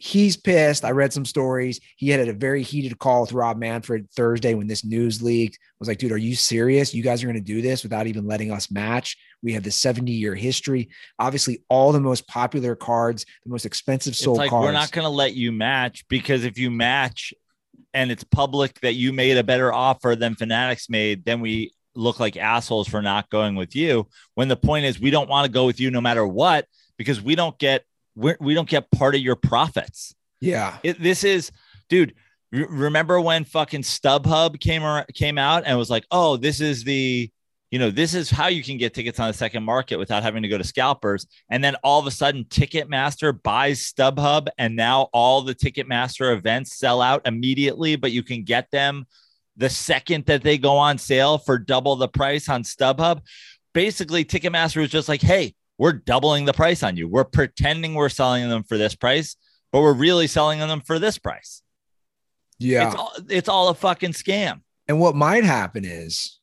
he's 0.01 0.35
pissed. 0.35 0.83
I 0.83 0.93
read 0.93 1.13
some 1.13 1.27
stories. 1.27 1.79
He 1.97 2.09
had 2.09 2.27
a 2.27 2.33
very 2.33 2.63
heated 2.63 2.99
call 2.99 3.21
with 3.21 3.35
Rob 3.35 3.59
Manfred 3.59 4.11
Thursday 4.11 4.55
when 4.55 4.67
this 4.67 4.83
news 4.83 5.21
leaked. 5.21 5.59
I 5.61 5.77
was 5.79 5.89
like, 5.89 5.99
dude, 5.99 6.11
are 6.13 6.17
you 6.17 6.35
serious? 6.35 6.95
You 6.95 7.03
guys 7.03 7.23
are 7.23 7.27
going 7.27 7.37
to 7.37 7.43
do 7.43 7.61
this 7.61 7.83
without 7.83 8.07
even 8.07 8.27
letting 8.27 8.51
us 8.51 8.71
match? 8.71 9.19
We 9.43 9.53
have 9.53 9.63
the 9.63 9.71
70 9.71 10.11
year 10.11 10.35
history. 10.35 10.89
Obviously, 11.19 11.63
all 11.69 11.93
the 11.93 12.01
most 12.01 12.27
popular 12.27 12.75
cards, 12.75 13.27
the 13.45 13.51
most 13.51 13.67
expensive 13.67 14.17
sold 14.17 14.39
like, 14.39 14.49
cards. 14.49 14.65
We're 14.65 14.73
not 14.73 14.91
going 14.91 15.05
to 15.05 15.11
let 15.11 15.35
you 15.35 15.53
match 15.53 16.09
because 16.09 16.45
if 16.45 16.57
you 16.59 16.71
match 16.71 17.35
and 17.93 18.11
it's 18.11 18.25
public 18.25 18.81
that 18.81 18.95
you 18.95 19.13
made 19.13 19.37
a 19.37 19.45
better 19.45 19.71
offer 19.71 20.17
than 20.17 20.35
Fanatics 20.35 20.89
made, 20.89 21.27
then 21.27 21.41
we 21.41 21.73
look 21.95 22.21
like 22.21 22.37
assholes 22.37 22.89
for 22.89 23.03
not 23.03 23.31
going 23.31 23.55
with 23.55 23.75
you. 23.75 24.07
When 24.35 24.49
the 24.49 24.57
point 24.57 24.85
is, 24.85 25.01
we 25.01 25.11
don't 25.11 25.29
want 25.29 25.47
to 25.47 25.53
go 25.53 25.67
with 25.67 25.81
you 25.81 25.91
no 25.91 26.01
matter 26.01 26.27
what 26.27 26.67
because 26.97 27.21
we 27.21 27.35
don't 27.35 27.59
get 27.59 27.85
we're, 28.17 28.37
we 28.41 28.55
don't 28.55 28.69
get 28.69 28.91
part 28.91 29.15
of 29.15 29.21
your 29.21 29.37
profits. 29.37 30.15
Yeah. 30.41 30.79
It, 30.83 31.01
this 31.01 31.25
is, 31.25 31.51
dude. 31.89 32.15
remember 32.53 33.21
when 33.21 33.45
fucking 33.45 33.83
StubHub 33.83 34.59
came 34.61 34.83
ar- 34.83 35.07
came 35.15 35.39
out 35.39 35.65
and 35.67 35.79
was 35.79 35.91
like, 35.91 36.05
oh, 36.11 36.37
this 36.37 36.61
is 36.61 36.85
the, 36.85 37.31
you 37.71 37.79
know, 37.79 37.91
this 37.91 38.15
is 38.15 38.31
how 38.31 38.49
you 38.49 38.65
can 38.65 38.77
get 38.77 38.95
tickets 38.95 39.21
on 39.21 39.29
the 39.29 39.35
second 39.35 39.63
market 39.63 39.97
without 39.97 40.25
having 40.25 40.43
to 40.43 40.49
go 40.49 40.59
to 40.59 40.65
scalpers. 40.65 41.27
And 41.51 41.63
then 41.63 41.77
all 41.85 42.01
of 42.01 42.07
a 42.07 42.11
sudden, 42.11 42.45
Ticketmaster 42.45 43.41
buys 43.41 43.93
StubHub, 43.93 44.49
and 44.59 44.75
now 44.75 45.09
all 45.13 45.43
the 45.43 45.55
Ticketmaster 45.55 46.37
events 46.37 46.77
sell 46.77 47.01
out 47.01 47.23
immediately, 47.27 47.95
but 47.95 48.11
you 48.11 48.25
can 48.25 48.43
get 48.43 48.69
them 48.73 49.07
the 49.61 49.71
second 49.71 50.25
that 50.27 50.43
they 50.43 50.57
go 50.59 50.77
on 50.77 50.97
sale 50.99 51.37
for 51.39 51.59
double 51.59 51.95
the 51.97 52.09
price 52.09 52.49
on 52.49 52.63
StubHub. 52.63 53.21
Basically, 53.75 54.25
Ticketmaster 54.25 54.83
is 54.83 54.91
just 54.91 55.09
like, 55.09 55.21
hey, 55.21 55.55
we're 55.79 55.93
doubling 55.93 56.47
the 56.47 56.53
price 56.53 56.83
on 56.83 56.97
you. 56.97 57.07
We're 57.07 57.25
pretending 57.25 57.95
we're 57.95 58.09
selling 58.09 58.49
them 58.49 58.65
for 58.65 58.79
this 58.79 58.95
price, 58.97 59.37
but 59.71 59.81
we're 59.83 59.93
really 59.93 60.27
selling 60.27 60.59
them 60.61 60.81
for 60.81 60.99
this 60.99 61.19
price. 61.19 61.63
Yeah. 62.59 62.89
It's 62.89 62.97
all, 62.97 63.13
it's 63.29 63.49
all 63.49 63.69
a 63.69 63.75
fucking 63.75 64.13
scam. 64.13 64.63
and 64.89 64.99
what 64.99 65.15
might 65.15 65.45
happen 65.45 65.85
is 65.85 66.39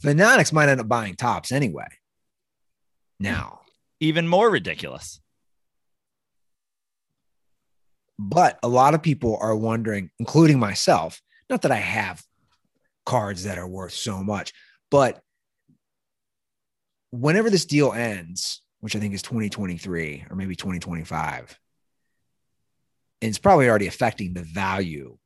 Fanatics 0.00 0.52
might 0.52 0.68
end 0.68 0.80
up 0.80 0.88
buying 0.88 1.14
Topps 1.14 1.52
anyway. 1.52 1.88
Now, 3.18 3.60
Even 4.00 4.26
more 4.26 4.48
ridiculous. 4.50 5.20
but 8.18 8.58
a 8.62 8.68
lot 8.68 8.94
of 8.94 9.02
people 9.02 9.38
are 9.40 9.56
wondering, 9.56 10.10
including 10.18 10.58
myself, 10.58 11.20
not 11.50 11.62
that 11.62 11.72
I 11.72 11.76
have 11.76 12.22
cards 13.04 13.44
that 13.44 13.58
are 13.58 13.68
worth 13.68 13.92
so 13.92 14.22
much, 14.22 14.52
but 14.90 15.20
whenever 17.10 17.50
this 17.50 17.66
deal 17.66 17.92
ends, 17.92 18.62
which 18.80 18.96
I 18.96 19.00
think 19.00 19.14
is 19.14 19.22
2023 19.22 20.26
or 20.30 20.36
maybe 20.36 20.54
2025, 20.56 21.58
and 23.22 23.28
it's 23.28 23.38
probably 23.38 23.68
already 23.68 23.86
affecting 23.88 24.32
the 24.32 24.42
value 24.42 25.18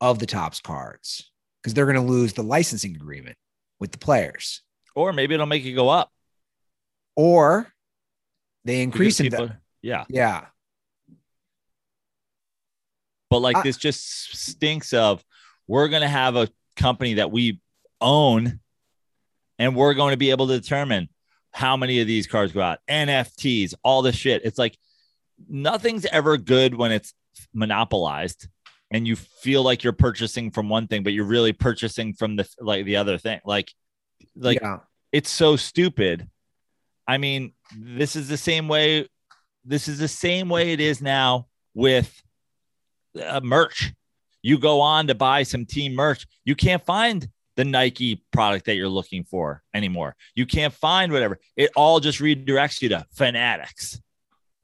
of 0.00 0.18
the 0.18 0.26
Topps 0.26 0.60
cards 0.60 1.30
because 1.62 1.74
they're 1.74 1.86
going 1.86 1.96
to 1.96 2.02
lose 2.12 2.34
the 2.34 2.42
licensing 2.42 2.94
agreement 2.94 3.36
with 3.80 3.90
the 3.90 3.98
players, 3.98 4.62
Or 4.94 5.12
maybe 5.12 5.34
it'll 5.34 5.46
make 5.46 5.64
it 5.64 5.72
go 5.72 5.88
up. 5.88 6.10
or 7.16 7.72
they 8.64 8.82
increase 8.82 9.18
because 9.18 9.26
in 9.26 9.30
people- 9.32 9.46
value. 9.48 9.60
yeah. 9.82 10.04
Yeah, 10.08 10.46
But 13.34 13.40
like 13.40 13.56
I- 13.56 13.62
this 13.62 13.76
just 13.76 14.36
stinks 14.36 14.92
of 14.92 15.24
we're 15.66 15.88
going 15.88 16.02
to 16.02 16.08
have 16.08 16.36
a 16.36 16.48
company 16.76 17.14
that 17.14 17.32
we 17.32 17.58
own 18.00 18.60
and 19.58 19.74
we're 19.74 19.94
going 19.94 20.12
to 20.12 20.16
be 20.16 20.30
able 20.30 20.46
to 20.46 20.60
determine 20.60 21.08
how 21.50 21.76
many 21.76 22.00
of 22.00 22.06
these 22.06 22.28
cars 22.28 22.52
go 22.52 22.60
out, 22.60 22.78
NFTs, 22.88 23.74
all 23.82 24.02
the 24.02 24.12
shit. 24.12 24.42
It's 24.44 24.56
like 24.56 24.78
nothing's 25.48 26.06
ever 26.06 26.36
good 26.36 26.76
when 26.76 26.92
it's 26.92 27.12
monopolized 27.52 28.46
and 28.92 29.04
you 29.04 29.16
feel 29.16 29.64
like 29.64 29.82
you're 29.82 29.92
purchasing 29.92 30.52
from 30.52 30.68
one 30.68 30.86
thing, 30.86 31.02
but 31.02 31.12
you're 31.12 31.24
really 31.24 31.52
purchasing 31.52 32.14
from 32.14 32.36
the 32.36 32.48
like 32.60 32.84
the 32.84 32.94
other 32.94 33.18
thing. 33.18 33.40
Like, 33.44 33.72
like 34.36 34.60
yeah, 34.62 34.78
it's 35.10 35.30
so 35.30 35.56
stupid. 35.56 36.28
I 37.08 37.18
mean, 37.18 37.52
this 37.76 38.14
is 38.14 38.28
the 38.28 38.36
same 38.36 38.68
way. 38.68 39.08
This 39.64 39.88
is 39.88 39.98
the 39.98 40.06
same 40.06 40.48
way 40.48 40.72
it 40.72 40.78
is 40.78 41.02
now 41.02 41.48
with 41.74 42.22
uh, 43.22 43.40
merch. 43.42 43.92
You 44.42 44.58
go 44.58 44.80
on 44.80 45.06
to 45.06 45.14
buy 45.14 45.42
some 45.42 45.64
team 45.64 45.94
merch, 45.94 46.26
you 46.44 46.54
can't 46.54 46.84
find 46.84 47.26
the 47.56 47.64
Nike 47.64 48.22
product 48.32 48.66
that 48.66 48.74
you're 48.74 48.88
looking 48.88 49.24
for 49.24 49.62
anymore. 49.72 50.16
You 50.34 50.44
can't 50.44 50.74
find 50.74 51.12
whatever. 51.12 51.38
It 51.56 51.70
all 51.76 52.00
just 52.00 52.18
redirects 52.18 52.82
you 52.82 52.90
to 52.90 53.06
Fanatics. 53.12 54.00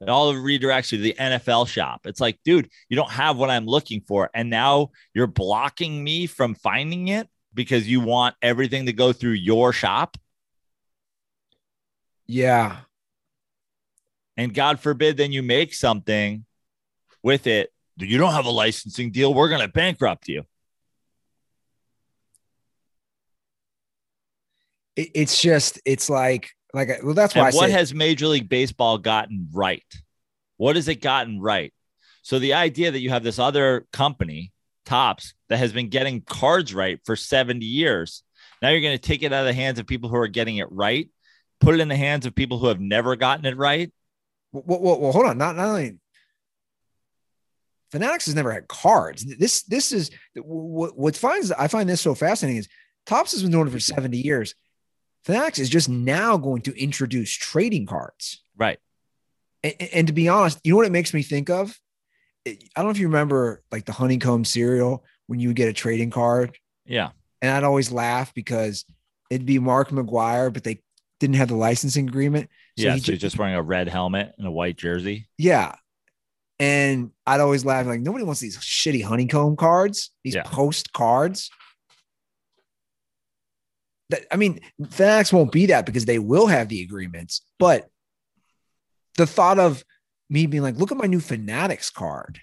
It 0.01 0.09
all 0.09 0.33
redirects 0.33 0.91
you 0.91 0.97
to 0.97 1.03
the 1.03 1.15
NFL 1.17 1.67
shop. 1.67 2.01
It's 2.05 2.19
like, 2.19 2.39
dude, 2.43 2.69
you 2.89 2.97
don't 2.97 3.11
have 3.11 3.37
what 3.37 3.49
I'm 3.49 3.65
looking 3.65 4.01
for. 4.01 4.29
And 4.33 4.49
now 4.49 4.89
you're 5.13 5.27
blocking 5.27 6.03
me 6.03 6.25
from 6.25 6.55
finding 6.55 7.09
it 7.09 7.29
because 7.53 7.87
you 7.87 8.01
want 8.01 8.35
everything 8.41 8.87
to 8.87 8.93
go 8.93 9.13
through 9.13 9.31
your 9.31 9.73
shop. 9.73 10.17
yeah. 12.27 12.77
and 14.37 14.53
God 14.53 14.79
forbid, 14.79 15.17
then 15.17 15.31
you 15.31 15.43
make 15.43 15.73
something 15.73 16.45
with 17.21 17.45
it. 17.45 17.71
You 18.01 18.17
don't 18.17 18.33
have 18.33 18.45
a 18.45 18.51
licensing 18.51 19.11
deal. 19.11 19.33
We're 19.33 19.49
going 19.49 19.61
to 19.61 19.67
bankrupt 19.67 20.27
you. 20.27 20.43
It's 24.95 25.41
just, 25.41 25.79
it's 25.85 26.09
like, 26.09 26.51
like, 26.73 26.89
well, 27.03 27.13
that's 27.13 27.33
why 27.35 27.51
what 27.51 27.69
has 27.69 27.93
Major 27.93 28.27
League 28.27 28.49
Baseball 28.49 28.97
gotten 28.97 29.47
right? 29.51 29.83
What 30.57 30.75
has 30.75 30.87
it 30.87 31.01
gotten 31.01 31.39
right? 31.39 31.73
So 32.23 32.39
the 32.39 32.53
idea 32.53 32.91
that 32.91 32.99
you 32.99 33.09
have 33.09 33.23
this 33.23 33.39
other 33.39 33.87
company, 33.91 34.51
Topps, 34.85 35.33
that 35.49 35.57
has 35.57 35.71
been 35.71 35.89
getting 35.89 36.21
cards 36.21 36.73
right 36.73 36.99
for 37.05 37.15
70 37.15 37.65
years. 37.65 38.23
Now 38.61 38.69
you're 38.69 38.81
going 38.81 38.97
to 38.97 39.01
take 39.01 39.23
it 39.23 39.33
out 39.33 39.41
of 39.41 39.47
the 39.47 39.53
hands 39.53 39.79
of 39.79 39.87
people 39.87 40.09
who 40.09 40.17
are 40.17 40.27
getting 40.27 40.57
it 40.57 40.71
right, 40.71 41.09
put 41.59 41.73
it 41.73 41.79
in 41.79 41.87
the 41.87 41.95
hands 41.95 42.25
of 42.25 42.35
people 42.35 42.59
who 42.59 42.67
have 42.67 42.79
never 42.79 43.15
gotten 43.15 43.45
it 43.45 43.57
right. 43.57 43.91
well, 44.51 44.63
well, 44.79 44.99
well, 44.99 45.11
hold 45.11 45.25
on. 45.25 45.37
Not, 45.37 45.55
not 45.55 45.69
only 45.69 45.97
Fanatics 47.91 48.25
has 48.25 48.35
never 48.35 48.51
had 48.51 48.67
cards. 48.67 49.25
This, 49.37 49.63
this 49.63 49.91
is 49.91 50.11
what, 50.35 50.97
what 50.97 51.15
finds, 51.15 51.51
I 51.51 51.67
find 51.67 51.89
this 51.89 52.01
so 52.01 52.15
fascinating 52.15 52.59
is 52.59 52.69
Topps 53.05 53.31
has 53.33 53.41
been 53.43 53.51
doing 53.51 53.67
it 53.67 53.71
for 53.71 53.79
70 53.79 54.17
years. 54.17 54.55
Fanatics 55.25 55.59
is 55.59 55.69
just 55.69 55.89
now 55.89 56.37
going 56.37 56.61
to 56.63 56.81
introduce 56.81 57.31
trading 57.31 57.85
cards. 57.85 58.43
Right. 58.57 58.79
And, 59.63 59.73
and 59.93 60.07
to 60.07 60.13
be 60.13 60.29
honest, 60.29 60.59
you 60.63 60.71
know 60.73 60.77
what 60.77 60.85
it 60.87 60.91
makes 60.91 61.13
me 61.13 61.21
think 61.21 61.49
of? 61.49 61.77
I 62.47 62.57
don't 62.75 62.85
know 62.85 62.91
if 62.91 62.97
you 62.97 63.07
remember 63.07 63.61
like 63.71 63.85
the 63.85 63.91
honeycomb 63.91 64.45
cereal 64.45 65.03
when 65.27 65.39
you 65.39 65.49
would 65.49 65.55
get 65.57 65.67
a 65.69 65.73
trading 65.73 66.09
card, 66.09 66.57
Yeah. 66.85 67.09
and 67.41 67.51
I'd 67.51 67.63
always 67.63 67.91
laugh 67.91 68.33
because 68.33 68.83
it'd 69.29 69.45
be 69.45 69.59
Mark 69.59 69.89
McGwire, 69.89 70.51
but 70.51 70.63
they 70.63 70.81
didn't 71.19 71.35
have 71.35 71.49
the 71.49 71.55
licensing 71.55 72.07
agreement. 72.07 72.49
So 72.79 72.85
yeah. 72.85 72.93
he 72.93 72.99
so 72.99 73.05
ju- 73.05 73.11
he's 73.13 73.21
just 73.21 73.37
wearing 73.37 73.53
a 73.53 73.61
red 73.61 73.87
helmet 73.87 74.33
and 74.39 74.47
a 74.47 74.51
white 74.51 74.75
jersey. 74.77 75.27
Yeah. 75.37 75.75
And 76.61 77.09
I'd 77.25 77.39
always 77.39 77.65
laugh 77.65 77.87
like 77.87 78.01
nobody 78.01 78.23
wants 78.23 78.39
these 78.39 78.55
shitty 78.59 79.03
honeycomb 79.03 79.55
cards, 79.55 80.11
these 80.23 80.35
Yeah. 80.35 80.43
post 80.43 80.93
cards. 80.93 81.49
That 84.11 84.25
I 84.31 84.35
mean, 84.35 84.59
Fanatics 84.91 85.33
won't 85.33 85.51
be 85.51 85.65
that 85.67 85.87
because 85.87 86.05
they 86.05 86.19
will 86.19 86.45
have 86.45 86.69
the 86.69 86.83
agreements, 86.83 87.41
but 87.57 87.89
the 89.17 89.25
thought 89.25 89.57
of 89.57 89.83
me 90.29 90.45
being 90.45 90.61
like, 90.61 90.75
look 90.77 90.91
at 90.91 90.97
my 90.99 91.07
new 91.07 91.19
Fanatics 91.19 91.89
card. 91.89 92.39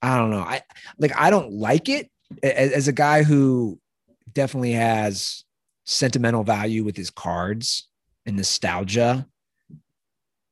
I 0.00 0.16
don't 0.16 0.30
know. 0.30 0.40
I 0.40 0.62
like 0.98 1.12
I 1.14 1.28
don't 1.28 1.52
like 1.52 1.90
it 1.90 2.10
as, 2.42 2.72
as 2.72 2.88
a 2.88 2.92
guy 2.92 3.22
who 3.22 3.78
definitely 4.32 4.72
has 4.72 5.44
sentimental 5.84 6.42
value 6.42 6.84
with 6.84 6.96
his 6.96 7.10
cards 7.10 7.86
and 8.24 8.36
nostalgia 8.36 9.26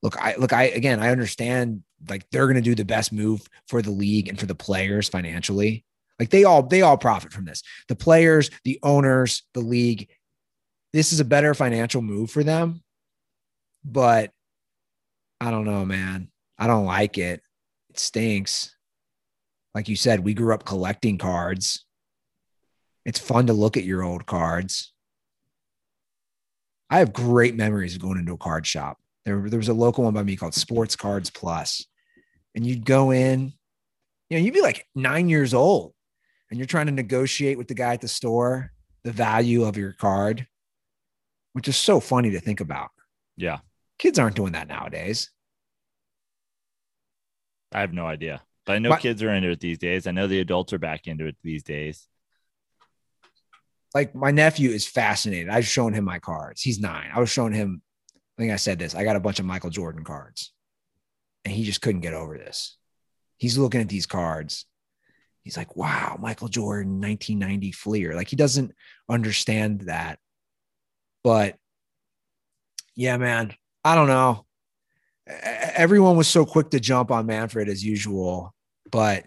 look 0.03 0.21
i 0.21 0.35
look 0.37 0.53
i 0.53 0.65
again 0.65 0.99
i 1.01 1.11
understand 1.11 1.83
like 2.09 2.29
they're 2.31 2.47
going 2.47 2.57
to 2.57 2.63
do 2.63 2.75
the 2.75 2.85
best 2.85 3.13
move 3.13 3.47
for 3.67 3.83
the 3.83 3.91
league 3.91 4.29
and 4.29 4.39
for 4.39 4.47
the 4.47 4.55
players 4.55 5.09
financially. 5.09 5.85
Like 6.19 6.31
they 6.31 6.45
all 6.45 6.63
they 6.63 6.83
all 6.83 6.97
profit 6.99 7.33
from 7.33 7.45
this. 7.45 7.63
The 7.89 7.97
players 7.97 8.51
the 8.65 8.79
owners 8.83 9.43
the 9.55 9.61
league 9.61 10.09
this 10.93 11.13
is 11.13 11.21
a 11.21 11.25
better 11.25 11.55
financial 11.55 12.01
move 12.01 12.31
for 12.31 12.43
them 12.43 12.83
but 13.85 14.33
i 15.41 15.51
don't 15.51 15.65
know 15.65 15.85
man. 15.85 16.29
I 16.59 16.67
don't 16.67 16.87
like 16.87 17.19
it. 17.19 17.41
It 17.91 17.99
stinks. 17.99 18.75
Like 19.75 19.89
you 19.89 19.97
said 19.97 20.21
we 20.21 20.35
grew 20.35 20.53
up 20.53 20.65
collecting 20.65 21.19
cards. 21.19 21.85
It's 23.05 23.21
fun 23.21 23.47
to 23.47 23.53
look 23.53 23.77
at 23.77 23.85
your 23.85 24.03
old 24.03 24.27
cards. 24.27 24.93
I 26.91 26.99
have 26.99 27.13
great 27.13 27.55
memories 27.55 27.95
of 27.95 28.03
going 28.03 28.19
into 28.19 28.33
a 28.33 28.39
card 28.39 28.67
shop 28.67 28.99
there, 29.29 29.51
there 29.51 29.59
was 29.59 29.69
a 29.69 29.75
local 29.75 30.05
one 30.05 30.15
by 30.15 30.23
me 30.23 30.37
called 30.37 30.55
Sports 30.55 30.97
Cards 30.97 31.31
And 32.55 32.67
you'd 32.67 32.85
go 32.85 33.11
in, 33.11 33.53
you 34.31 34.39
know, 34.39 34.45
you'd 34.45 34.55
be 34.55 34.63
like 34.63 34.87
nine 34.95 35.29
years 35.29 35.53
old 35.53 35.93
and 36.51 36.59
you're 36.59 36.67
trying 36.67 36.87
to 36.87 36.93
negotiate 36.93 37.59
with 37.59 37.69
the 37.69 37.75
guy 37.75 37.93
at 37.93 38.01
the 38.01 38.09
store 38.09 38.73
the 39.05 39.13
value 39.13 39.65
of 39.65 39.77
your 39.77 39.93
card, 39.93 40.47
which 41.53 41.69
is 41.69 41.77
so 41.77 42.01
funny 42.01 42.31
to 42.31 42.41
think 42.41 42.61
about. 42.61 42.91
Yeah. 43.37 43.59
Kids 43.99 44.19
aren't 44.19 44.37
doing 44.37 44.53
that 44.53 44.69
nowadays. 44.69 45.31
I 47.73 47.81
have 47.81 47.93
no 47.93 48.07
idea. 48.07 48.43
But 48.67 48.77
I 48.77 48.79
know 48.79 48.97
kids 48.97 49.23
are 49.23 49.33
into 49.33 49.51
it 49.51 49.61
these 49.61 49.79
days. 49.79 50.07
I 50.07 50.11
know 50.11 50.27
the 50.27 50.41
adults 50.41 50.73
are 50.73 50.79
back 50.79 51.07
into 51.07 51.27
it 51.27 51.37
these 51.43 51.63
days. 51.63 52.07
Like 53.95 54.15
my 54.15 54.31
nephew 54.31 54.71
is 54.71 54.87
fascinated. 54.87 55.49
I've 55.49 55.67
shown 55.67 55.95
him 55.95 56.05
my 56.05 56.19
cards. 56.19 56.61
He's 56.61 56.79
nine. 56.79 57.11
I 57.15 57.21
was 57.21 57.31
showing 57.31 57.55
him, 57.55 57.83
I 58.39 58.43
think 58.43 58.53
I 58.53 58.57
said 58.57 58.79
this. 58.79 58.95
I 58.95 59.03
got 59.03 59.17
a 59.17 59.21
bunch 59.21 59.41
of 59.41 59.47
Michael 59.47 59.71
Jordan 59.71 60.05
cards 60.05 60.53
and 61.45 61.53
he 61.53 61.65
just 61.65 61.81
couldn't 61.83 62.03
get 62.03 62.15
over 62.15 62.39
this. 62.39 62.77
He's 63.37 63.59
looking 63.59 63.81
at 63.81 63.89
these 63.89 64.07
cards. 64.07 64.65
He's 65.43 65.57
like, 65.57 65.77
wow, 65.77 66.17
Michael 66.21 66.49
Jordan, 66.49 67.01
1990 67.01 67.73
Fleer. 67.73 68.15
Like 68.15 68.29
he 68.29 68.37
doesn't 68.37 68.73
understand 69.09 69.83
that. 69.83 70.19
But 71.25 71.57
yeah, 72.95 73.17
man, 73.17 73.55
I 73.85 73.95
don't 73.95 74.09
know. 74.09 74.45
Everyone 75.27 76.17
was 76.17 76.29
so 76.29 76.47
quick 76.47 76.71
to 76.71 76.81
jump 76.81 77.11
on 77.11 77.27
Manfred 77.27 77.69
as 77.69 77.85
usual. 77.85 78.55
But 78.91 79.25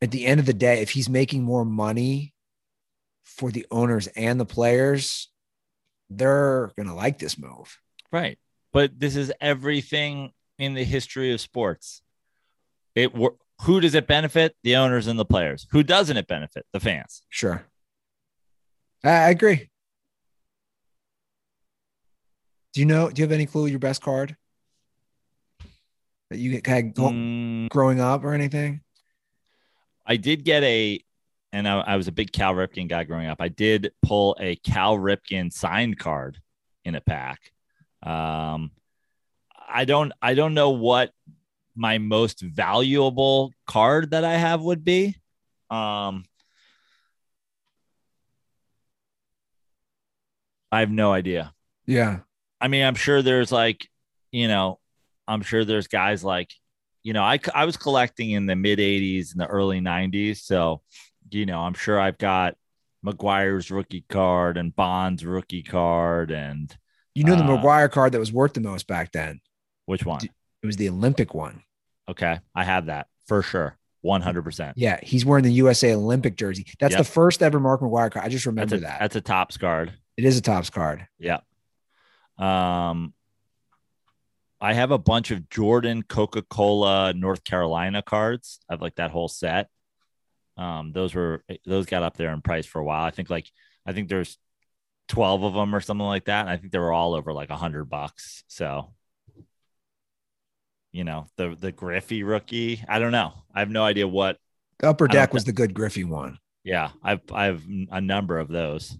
at 0.00 0.10
the 0.10 0.26
end 0.26 0.38
of 0.38 0.46
the 0.46 0.52
day, 0.52 0.80
if 0.80 0.90
he's 0.90 1.08
making 1.08 1.42
more 1.42 1.64
money 1.64 2.34
for 3.24 3.50
the 3.50 3.66
owners 3.70 4.06
and 4.08 4.38
the 4.38 4.46
players, 4.46 5.29
they're 6.10 6.72
going 6.76 6.88
to 6.88 6.94
like 6.94 7.18
this 7.18 7.38
move. 7.38 7.78
Right. 8.12 8.38
But 8.72 8.98
this 8.98 9.16
is 9.16 9.32
everything 9.40 10.32
in 10.58 10.74
the 10.74 10.84
history 10.84 11.32
of 11.32 11.40
sports. 11.40 12.02
It 12.94 13.12
who 13.62 13.80
does 13.80 13.94
it 13.94 14.06
benefit? 14.06 14.56
The 14.62 14.76
owners 14.76 15.06
and 15.06 15.18
the 15.18 15.24
players. 15.24 15.66
Who 15.70 15.82
doesn't 15.82 16.16
it 16.16 16.26
benefit? 16.26 16.66
The 16.72 16.80
fans. 16.80 17.22
Sure. 17.28 17.64
I, 19.04 19.30
agree. 19.30 19.70
Do 22.72 22.80
you 22.80 22.86
know? 22.86 23.10
Do 23.10 23.20
you 23.20 23.24
have 23.24 23.32
any 23.32 23.46
clue 23.46 23.66
your 23.66 23.78
best 23.78 24.02
card 24.02 24.36
that 26.30 26.38
you 26.38 26.52
had 26.52 26.94
Mm, 26.94 27.68
growing 27.68 28.00
up 28.00 28.24
or 28.24 28.34
anything? 28.34 28.82
I 30.06 30.16
did 30.16 30.44
get 30.44 30.62
a, 30.62 31.00
and 31.52 31.68
I, 31.68 31.80
I 31.80 31.96
was 31.96 32.08
a 32.08 32.12
big 32.12 32.32
Cal 32.32 32.54
Ripken 32.54 32.88
guy 32.88 33.04
growing 33.04 33.26
up. 33.26 33.40
I 33.40 33.48
did 33.48 33.92
pull 34.02 34.36
a 34.40 34.56
Cal 34.56 34.96
Ripken 34.96 35.52
signed 35.52 35.98
card 35.98 36.38
in 36.84 36.94
a 36.94 37.00
pack. 37.00 37.40
Um, 38.02 38.70
I 39.68 39.84
don't, 39.84 40.12
I 40.22 40.34
don't 40.34 40.54
know 40.54 40.70
what 40.70 41.12
my 41.74 41.98
most 41.98 42.40
valuable 42.40 43.52
card 43.66 44.10
that 44.10 44.24
I 44.24 44.34
have 44.34 44.60
would 44.60 44.84
be. 44.84 45.16
Um, 45.70 46.24
I 50.72 50.80
have 50.80 50.90
no 50.90 51.12
idea. 51.12 51.52
Yeah. 51.86 52.20
I 52.60 52.68
mean, 52.68 52.84
I'm 52.84 52.94
sure 52.94 53.22
there's 53.22 53.50
like, 53.50 53.88
you 54.30 54.46
know, 54.46 54.78
I'm 55.26 55.42
sure 55.42 55.64
there's 55.64 55.88
guys 55.88 56.22
like, 56.22 56.52
you 57.02 57.12
know, 57.12 57.22
I, 57.22 57.38
I 57.54 57.64
was 57.64 57.76
collecting 57.76 58.30
in 58.32 58.46
the 58.46 58.56
mid 58.56 58.78
80s 58.78 59.32
and 59.32 59.40
the 59.40 59.46
early 59.46 59.80
90s. 59.80 60.38
So, 60.38 60.82
you 61.32 61.46
know, 61.46 61.60
I'm 61.60 61.74
sure 61.74 61.98
I've 61.98 62.18
got 62.18 62.56
McGwire's 63.04 63.70
rookie 63.70 64.04
card 64.08 64.56
and 64.56 64.74
Bond's 64.74 65.24
rookie 65.24 65.62
card. 65.62 66.30
And 66.30 66.74
You 67.14 67.24
know 67.24 67.34
the 67.36 67.44
Uh, 67.44 67.58
McGwire 67.58 67.90
card 67.90 68.12
that 68.12 68.18
was 68.18 68.32
worth 68.32 68.54
the 68.54 68.60
most 68.60 68.86
back 68.86 69.12
then? 69.12 69.40
which 69.86 70.04
one? 70.06 70.20
It 70.24 70.66
was 70.66 70.76
the 70.76 70.88
Olympic 70.88 71.34
one. 71.34 71.62
Okay. 72.08 72.38
I 72.54 72.64
have 72.64 72.86
that 72.86 73.08
for 73.26 73.42
sure. 73.42 73.76
100%. 74.04 74.74
Yeah, 74.76 74.98
he's 75.02 75.24
wearing 75.26 75.44
the 75.44 75.52
USA 75.52 75.94
Olympic 75.94 76.36
jersey. 76.36 76.66
That's 76.78 76.92
Yep. 76.92 76.98
the 76.98 77.04
first 77.04 77.42
ever 77.42 77.58
Mark 77.58 77.80
McGwire 77.80 78.10
card. 78.10 78.24
I 78.24 78.28
just 78.28 78.44
That's 78.44 78.46
remember 78.46 78.76
a, 78.76 78.80
that. 78.80 79.00
that's 79.00 79.16
a 79.16 79.20
Topps 79.20 79.56
card. 79.56 79.92
It 80.16 80.24
is 80.24 80.38
a 80.38 80.40
Topps 80.40 80.70
card. 80.70 81.06
Yeah. 81.18 81.40
Um, 82.38 83.14
I 84.60 84.74
have 84.74 84.90
a 84.90 84.98
bunch 84.98 85.30
of 85.30 85.48
Jordan 85.50 86.02
Coca 86.02 86.42
Cola 86.42 87.12
North 87.14 87.44
Carolina 87.44 88.02
cards. 88.02 88.60
I 88.68 88.74
have 88.74 88.82
like 88.82 88.96
that 88.96 89.10
whole 89.10 89.28
set. 89.28 89.68
Um, 90.56 90.92
those 90.92 91.14
were 91.14 91.42
those 91.64 91.86
got 91.86 92.02
up 92.02 92.16
there 92.16 92.32
in 92.32 92.42
price 92.42 92.66
for 92.66 92.80
a 92.80 92.84
while. 92.84 93.04
I 93.04 93.10
think 93.10 93.30
like 93.30 93.50
I 93.86 93.92
think 93.92 94.08
there's 94.08 94.38
twelve 95.08 95.42
of 95.42 95.54
them 95.54 95.74
or 95.74 95.80
something 95.80 96.06
like 96.06 96.26
that, 96.26 96.42
and 96.42 96.50
I 96.50 96.56
think 96.56 96.72
they 96.72 96.78
were 96.78 96.92
all 96.92 97.14
over 97.14 97.32
like 97.32 97.50
a 97.50 97.56
hundred 97.56 97.86
bucks. 97.86 98.44
So, 98.46 98.92
you 100.92 101.04
know, 101.04 101.26
the 101.36 101.56
the 101.58 101.72
Griffey 101.72 102.22
rookie. 102.22 102.82
I 102.88 102.98
don't 102.98 103.12
know. 103.12 103.32
I 103.54 103.60
have 103.60 103.70
no 103.70 103.84
idea 103.84 104.06
what. 104.06 104.38
The 104.78 104.88
upper 104.88 105.08
deck 105.08 105.34
was 105.34 105.44
the 105.44 105.52
good 105.52 105.74
Griffey 105.74 106.04
one. 106.04 106.38
Yeah, 106.64 106.90
I've 107.02 107.20
I 107.32 107.46
have 107.46 107.62
a 107.90 108.00
number 108.00 108.38
of 108.38 108.48
those. 108.48 108.96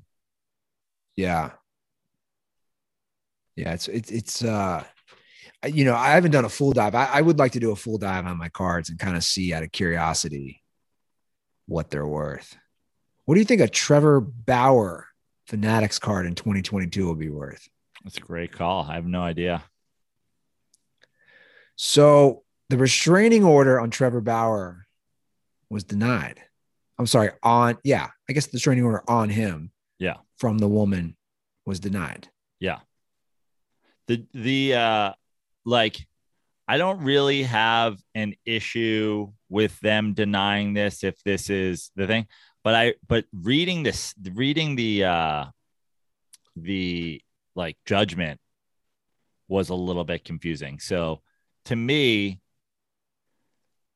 Yeah. 1.16 1.50
Yeah, 3.56 3.74
it's 3.74 3.88
it's 3.88 4.10
it's 4.10 4.44
uh 4.44 4.84
you 5.66 5.84
know, 5.84 5.94
I 5.94 6.12
haven't 6.12 6.30
done 6.30 6.46
a 6.46 6.48
full 6.48 6.72
dive. 6.72 6.94
I, 6.94 7.04
I 7.04 7.20
would 7.20 7.38
like 7.38 7.52
to 7.52 7.60
do 7.60 7.70
a 7.70 7.76
full 7.76 7.98
dive 7.98 8.24
on 8.24 8.38
my 8.38 8.48
cards 8.48 8.88
and 8.88 8.98
kind 8.98 9.16
of 9.16 9.22
see 9.22 9.52
out 9.52 9.62
of 9.62 9.70
curiosity 9.72 10.59
what 11.70 11.88
they're 11.88 12.06
worth. 12.06 12.56
What 13.26 13.36
do 13.36 13.40
you 13.40 13.44
think 13.46 13.60
a 13.60 13.68
Trevor 13.68 14.20
Bauer 14.20 15.06
Fanatics 15.46 16.00
card 16.00 16.26
in 16.26 16.34
2022 16.34 17.06
will 17.06 17.14
be 17.14 17.30
worth? 17.30 17.68
That's 18.02 18.16
a 18.16 18.20
great 18.20 18.50
call. 18.50 18.84
I 18.90 18.94
have 18.96 19.06
no 19.06 19.22
idea. 19.22 19.62
So 21.76 22.42
the 22.68 22.76
restraining 22.76 23.44
order 23.44 23.80
on 23.80 23.90
Trevor 23.90 24.20
Bauer 24.20 24.86
was 25.70 25.84
denied. 25.84 26.40
I'm 26.98 27.06
sorry, 27.06 27.30
on 27.42 27.78
yeah, 27.84 28.08
I 28.28 28.32
guess 28.32 28.46
the 28.46 28.56
restraining 28.56 28.84
order 28.84 29.02
on 29.08 29.28
him 29.30 29.70
Yeah. 29.98 30.16
from 30.36 30.58
the 30.58 30.68
woman 30.68 31.16
was 31.64 31.80
denied. 31.80 32.28
Yeah. 32.58 32.80
The 34.08 34.26
the 34.34 34.74
uh 34.74 35.12
like 35.64 35.96
I 36.66 36.78
don't 36.78 37.00
really 37.02 37.44
have 37.44 37.98
an 38.14 38.34
issue 38.44 39.32
with 39.50 39.78
them 39.80 40.14
denying 40.14 40.72
this 40.72 41.04
if 41.04 41.22
this 41.24 41.50
is 41.50 41.90
the 41.96 42.06
thing, 42.06 42.26
but 42.64 42.74
I 42.74 42.94
but 43.06 43.26
reading 43.32 43.82
this 43.82 44.14
reading 44.32 44.76
the 44.76 45.04
uh 45.04 45.44
the 46.56 47.20
like 47.54 47.76
judgment 47.84 48.40
was 49.48 49.68
a 49.68 49.74
little 49.74 50.04
bit 50.04 50.24
confusing. 50.24 50.78
So 50.78 51.20
to 51.66 51.76
me 51.76 52.40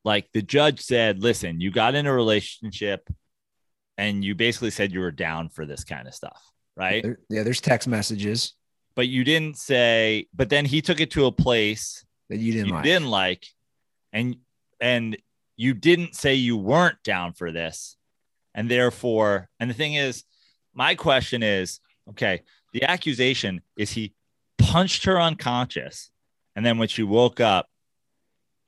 like 0.05 0.29
the 0.35 0.43
judge 0.43 0.81
said, 0.81 1.23
"Listen, 1.23 1.61
you 1.61 1.71
got 1.71 1.95
in 1.95 2.07
a 2.07 2.13
relationship 2.13 3.09
and 3.97 4.23
you 4.23 4.35
basically 4.35 4.71
said 4.71 4.93
you 4.93 5.01
were 5.01 5.13
down 5.13 5.49
for 5.49 5.65
this 5.65 5.85
kind 5.85 6.07
of 6.07 6.15
stuff, 6.15 6.43
right?" 6.77 7.03
There- 7.03 7.21
yeah, 7.31 7.43
there's 7.43 7.63
text 7.63 7.89
messages 7.89 8.55
but 8.97 9.09
you 9.09 9.25
didn't 9.25 9.57
say 9.57 10.27
but 10.35 10.49
then 10.49 10.65
he 10.65 10.81
took 10.81 11.01
it 11.01 11.11
to 11.13 11.27
a 11.27 11.33
place 11.33 12.05
that 12.29 12.39
you 12.39 12.53
didn't 12.53 12.69
you 12.69 12.75
like. 12.75 12.85
didn't 12.85 13.09
like 13.09 13.47
and 14.13 14.37
and 14.81 15.17
you 15.57 15.75
didn't 15.75 16.15
say 16.15 16.35
you 16.35 16.57
weren't 16.57 17.03
down 17.03 17.33
for 17.33 17.53
this 17.53 17.97
and 18.55 18.71
therefore 18.71 19.49
and 19.61 19.71
the 19.71 19.75
thing 19.75 19.95
is 19.95 20.25
my 20.75 20.95
question 20.95 21.43
is 21.43 21.81
okay 22.09 22.43
the 22.73 22.83
accusation 22.85 23.61
is 23.77 23.91
he 23.91 24.15
punched 24.59 25.05
her 25.05 25.21
unconscious 25.21 26.11
and 26.57 26.65
then 26.65 26.79
when 26.79 26.89
she 26.89 27.03
woke 27.03 27.41
up 27.41 27.69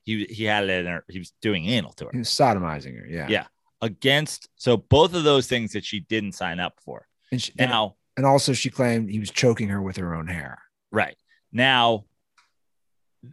he 0.03 0.25
he 0.25 0.45
had 0.45 0.63
it 0.63 0.85
in 0.85 0.91
her 0.91 1.03
he 1.09 1.19
was 1.19 1.33
doing 1.41 1.65
anal 1.65 1.91
to 1.93 2.05
her 2.05 2.11
He 2.11 2.19
was 2.19 2.29
sodomizing 2.29 2.97
her. 2.99 3.05
Yeah. 3.07 3.27
Yeah. 3.29 3.45
against 3.81 4.49
so 4.55 4.77
both 4.77 5.13
of 5.13 5.23
those 5.23 5.47
things 5.47 5.73
that 5.73 5.83
she 5.83 5.99
didn't 6.01 6.33
sign 6.33 6.59
up 6.59 6.79
for 6.83 7.07
And, 7.31 7.41
she, 7.41 7.51
now 7.57 7.95
and 8.15 8.25
also 8.25 8.53
she 8.53 8.69
claimed 8.69 9.09
he 9.09 9.19
was 9.19 9.29
choking 9.31 9.67
her 9.69 9.81
with 9.81 9.97
her 9.97 10.15
own 10.15 10.27
hair. 10.27 10.59
Right. 10.91 11.17
Now 11.51 12.05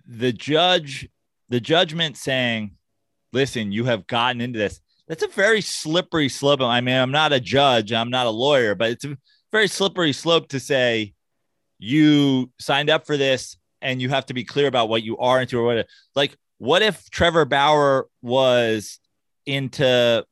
the 0.06 0.32
judge 0.32 1.08
the 1.48 1.60
judgment 1.60 2.16
saying, 2.16 2.72
"Listen, 3.34 3.72
you 3.72 3.84
have 3.84 4.06
gotten 4.06 4.40
into 4.40 4.58
this." 4.58 4.80
That's 5.08 5.22
a 5.22 5.28
very 5.28 5.60
slippery 5.60 6.30
slope. 6.30 6.62
I 6.62 6.80
mean, 6.80 6.96
I'm 6.96 7.10
not 7.10 7.32
a 7.32 7.40
judge, 7.40 7.92
I'm 7.92 8.08
not 8.08 8.26
a 8.26 8.30
lawyer, 8.30 8.74
but 8.74 8.90
it's 8.90 9.04
a 9.04 9.18
very 9.52 9.68
slippery 9.68 10.12
slope 10.12 10.48
to 10.48 10.60
say 10.60 11.12
you 11.78 12.50
signed 12.58 12.88
up 12.88 13.06
for 13.06 13.16
this 13.16 13.58
and 13.82 14.00
you 14.00 14.08
have 14.08 14.26
to 14.26 14.34
be 14.34 14.44
clear 14.44 14.66
about 14.66 14.88
what 14.88 15.02
you 15.02 15.18
are 15.18 15.40
into 15.42 15.58
or 15.58 15.64
what 15.64 15.86
like 16.14 16.36
what 16.58 16.82
if 16.82 17.10
Trevor 17.10 17.44
Bauer 17.44 18.06
was 18.22 18.98
into 19.44 20.24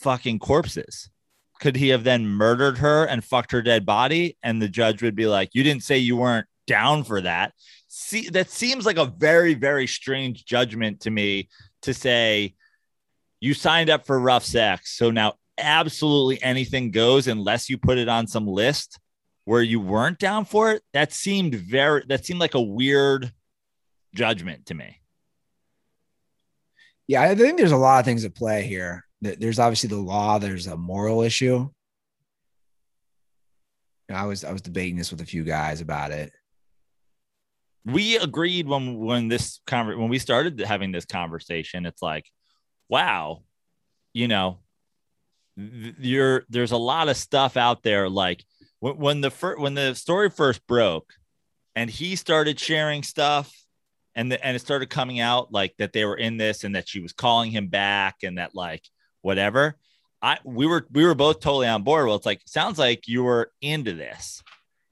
fucking 0.00 0.38
corpses? 0.38 1.08
Could 1.60 1.76
he 1.76 1.88
have 1.88 2.04
then 2.04 2.28
murdered 2.28 2.78
her 2.78 3.04
and 3.04 3.24
fucked 3.24 3.52
her 3.52 3.62
dead 3.62 3.86
body? 3.86 4.36
And 4.42 4.60
the 4.60 4.68
judge 4.68 5.02
would 5.02 5.16
be 5.16 5.26
like, 5.26 5.50
You 5.54 5.62
didn't 5.62 5.82
say 5.82 5.98
you 5.98 6.16
weren't 6.16 6.46
down 6.66 7.04
for 7.04 7.20
that. 7.20 7.52
See, 7.88 8.28
that 8.28 8.50
seems 8.50 8.84
like 8.84 8.98
a 8.98 9.06
very, 9.06 9.54
very 9.54 9.86
strange 9.86 10.44
judgment 10.44 11.00
to 11.00 11.10
me 11.10 11.48
to 11.82 11.94
say 11.94 12.54
you 13.40 13.54
signed 13.54 13.90
up 13.90 14.06
for 14.06 14.18
rough 14.18 14.44
sex. 14.44 14.96
So 14.96 15.10
now 15.10 15.34
absolutely 15.56 16.42
anything 16.42 16.90
goes 16.90 17.26
unless 17.28 17.68
you 17.68 17.78
put 17.78 17.98
it 17.98 18.08
on 18.08 18.26
some 18.26 18.46
list 18.46 18.98
where 19.44 19.62
you 19.62 19.80
weren't 19.80 20.18
down 20.18 20.44
for 20.44 20.72
it. 20.72 20.82
That 20.92 21.12
seemed 21.12 21.54
very, 21.54 22.04
that 22.08 22.24
seemed 22.24 22.40
like 22.40 22.54
a 22.54 22.60
weird 22.60 23.32
judgment 24.14 24.66
to 24.66 24.74
me. 24.74 25.00
Yeah, 27.06 27.22
I 27.22 27.34
think 27.34 27.56
there's 27.58 27.72
a 27.72 27.76
lot 27.76 28.00
of 28.00 28.04
things 28.04 28.24
at 28.24 28.34
play 28.34 28.64
here. 28.66 29.04
There- 29.20 29.36
There's 29.36 29.58
obviously 29.58 29.88
the 29.88 29.96
law. 29.96 30.38
There's 30.38 30.66
a 30.66 30.76
moral 30.76 31.22
issue. 31.22 31.70
I 34.10 34.24
was 34.26 34.42
I 34.44 34.52
was 34.52 34.62
debating 34.62 34.96
this 34.96 35.10
with 35.10 35.20
a 35.20 35.26
few 35.26 35.44
guys 35.44 35.80
about 35.80 36.12
it. 36.12 36.32
We 37.84 38.16
agreed 38.16 38.66
when 38.66 38.98
when 38.98 39.28
this 39.28 39.60
conver- 39.66 39.98
when 39.98 40.08
we 40.08 40.18
started 40.18 40.58
having 40.60 40.92
this 40.92 41.06
conversation 41.06 41.86
it's 41.86 42.02
like 42.02 42.26
wow 42.88 43.42
you 44.12 44.28
know 44.28 44.58
th- 45.58 45.94
you're 45.98 46.44
there's 46.48 46.72
a 46.72 46.76
lot 46.76 47.08
of 47.08 47.16
stuff 47.16 47.56
out 47.56 47.82
there. 47.82 48.08
Like 48.08 48.44
when, 48.80 48.96
when 48.96 49.20
the 49.20 49.30
fir- 49.30 49.58
when 49.58 49.74
the 49.74 49.94
story 49.94 50.30
first 50.30 50.66
broke 50.66 51.12
and 51.74 51.90
he 51.90 52.16
started 52.16 52.58
sharing 52.58 53.02
stuff 53.02 53.52
and 54.14 54.32
the, 54.32 54.44
and 54.44 54.56
it 54.56 54.60
started 54.60 54.90
coming 54.90 55.20
out 55.20 55.52
like 55.52 55.74
that 55.78 55.92
they 55.92 56.04
were 56.04 56.16
in 56.16 56.36
this 56.36 56.64
and 56.64 56.74
that 56.74 56.88
she 56.88 57.00
was 57.00 57.12
calling 57.12 57.50
him 57.50 57.68
back 57.68 58.16
and 58.22 58.38
that 58.38 58.54
like 58.54 58.82
whatever 59.22 59.76
i 60.22 60.38
we 60.44 60.66
were 60.66 60.86
we 60.90 61.04
were 61.04 61.14
both 61.14 61.40
totally 61.40 61.68
on 61.68 61.82
board. 61.82 62.06
Well 62.06 62.16
it's 62.16 62.26
like 62.26 62.42
sounds 62.46 62.78
like 62.78 63.08
you 63.08 63.24
were 63.24 63.50
into 63.60 63.94
this. 63.94 64.42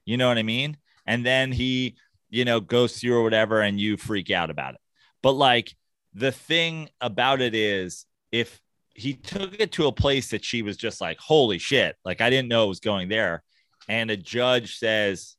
You 0.05 0.17
know 0.17 0.27
what 0.27 0.37
i 0.37 0.43
mean? 0.43 0.77
And 1.05 1.25
then 1.25 1.51
he 1.51 1.95
you 2.29 2.45
know, 2.45 2.59
goes 2.59 2.97
through 2.97 3.17
or 3.17 3.23
whatever, 3.23 3.61
and 3.61 3.79
you 3.79 3.97
freak 3.97 4.31
out 4.31 4.49
about 4.49 4.75
it. 4.75 4.81
But 5.23 5.33
like 5.33 5.75
the 6.13 6.31
thing 6.31 6.89
about 7.01 7.41
it 7.41 7.55
is, 7.55 8.05
if 8.31 8.59
he 8.93 9.13
took 9.13 9.59
it 9.59 9.71
to 9.73 9.87
a 9.87 9.91
place 9.91 10.31
that 10.31 10.43
she 10.43 10.61
was 10.61 10.75
just 10.75 10.99
like, 11.01 11.19
holy 11.19 11.59
shit, 11.59 11.95
like 12.03 12.21
I 12.21 12.29
didn't 12.29 12.49
know 12.49 12.65
it 12.65 12.69
was 12.69 12.79
going 12.79 13.09
there, 13.09 13.43
and 13.87 14.09
a 14.11 14.17
judge 14.17 14.77
says, 14.77 15.35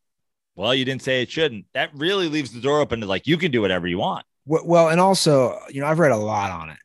well, 0.54 0.74
you 0.74 0.84
didn't 0.84 1.02
say 1.02 1.22
it 1.22 1.30
shouldn't, 1.30 1.66
that 1.74 1.90
really 1.94 2.28
leaves 2.28 2.52
the 2.52 2.60
door 2.60 2.80
open 2.80 3.00
to 3.00 3.06
like, 3.06 3.26
you 3.26 3.36
can 3.36 3.50
do 3.50 3.60
whatever 3.60 3.86
you 3.86 3.98
want. 3.98 4.24
Well, 4.46 4.62
well, 4.64 4.88
and 4.88 5.00
also, 5.00 5.58
you 5.68 5.80
know, 5.80 5.86
I've 5.86 5.98
read 5.98 6.12
a 6.12 6.16
lot 6.16 6.50
on 6.50 6.70
it. 6.70 6.78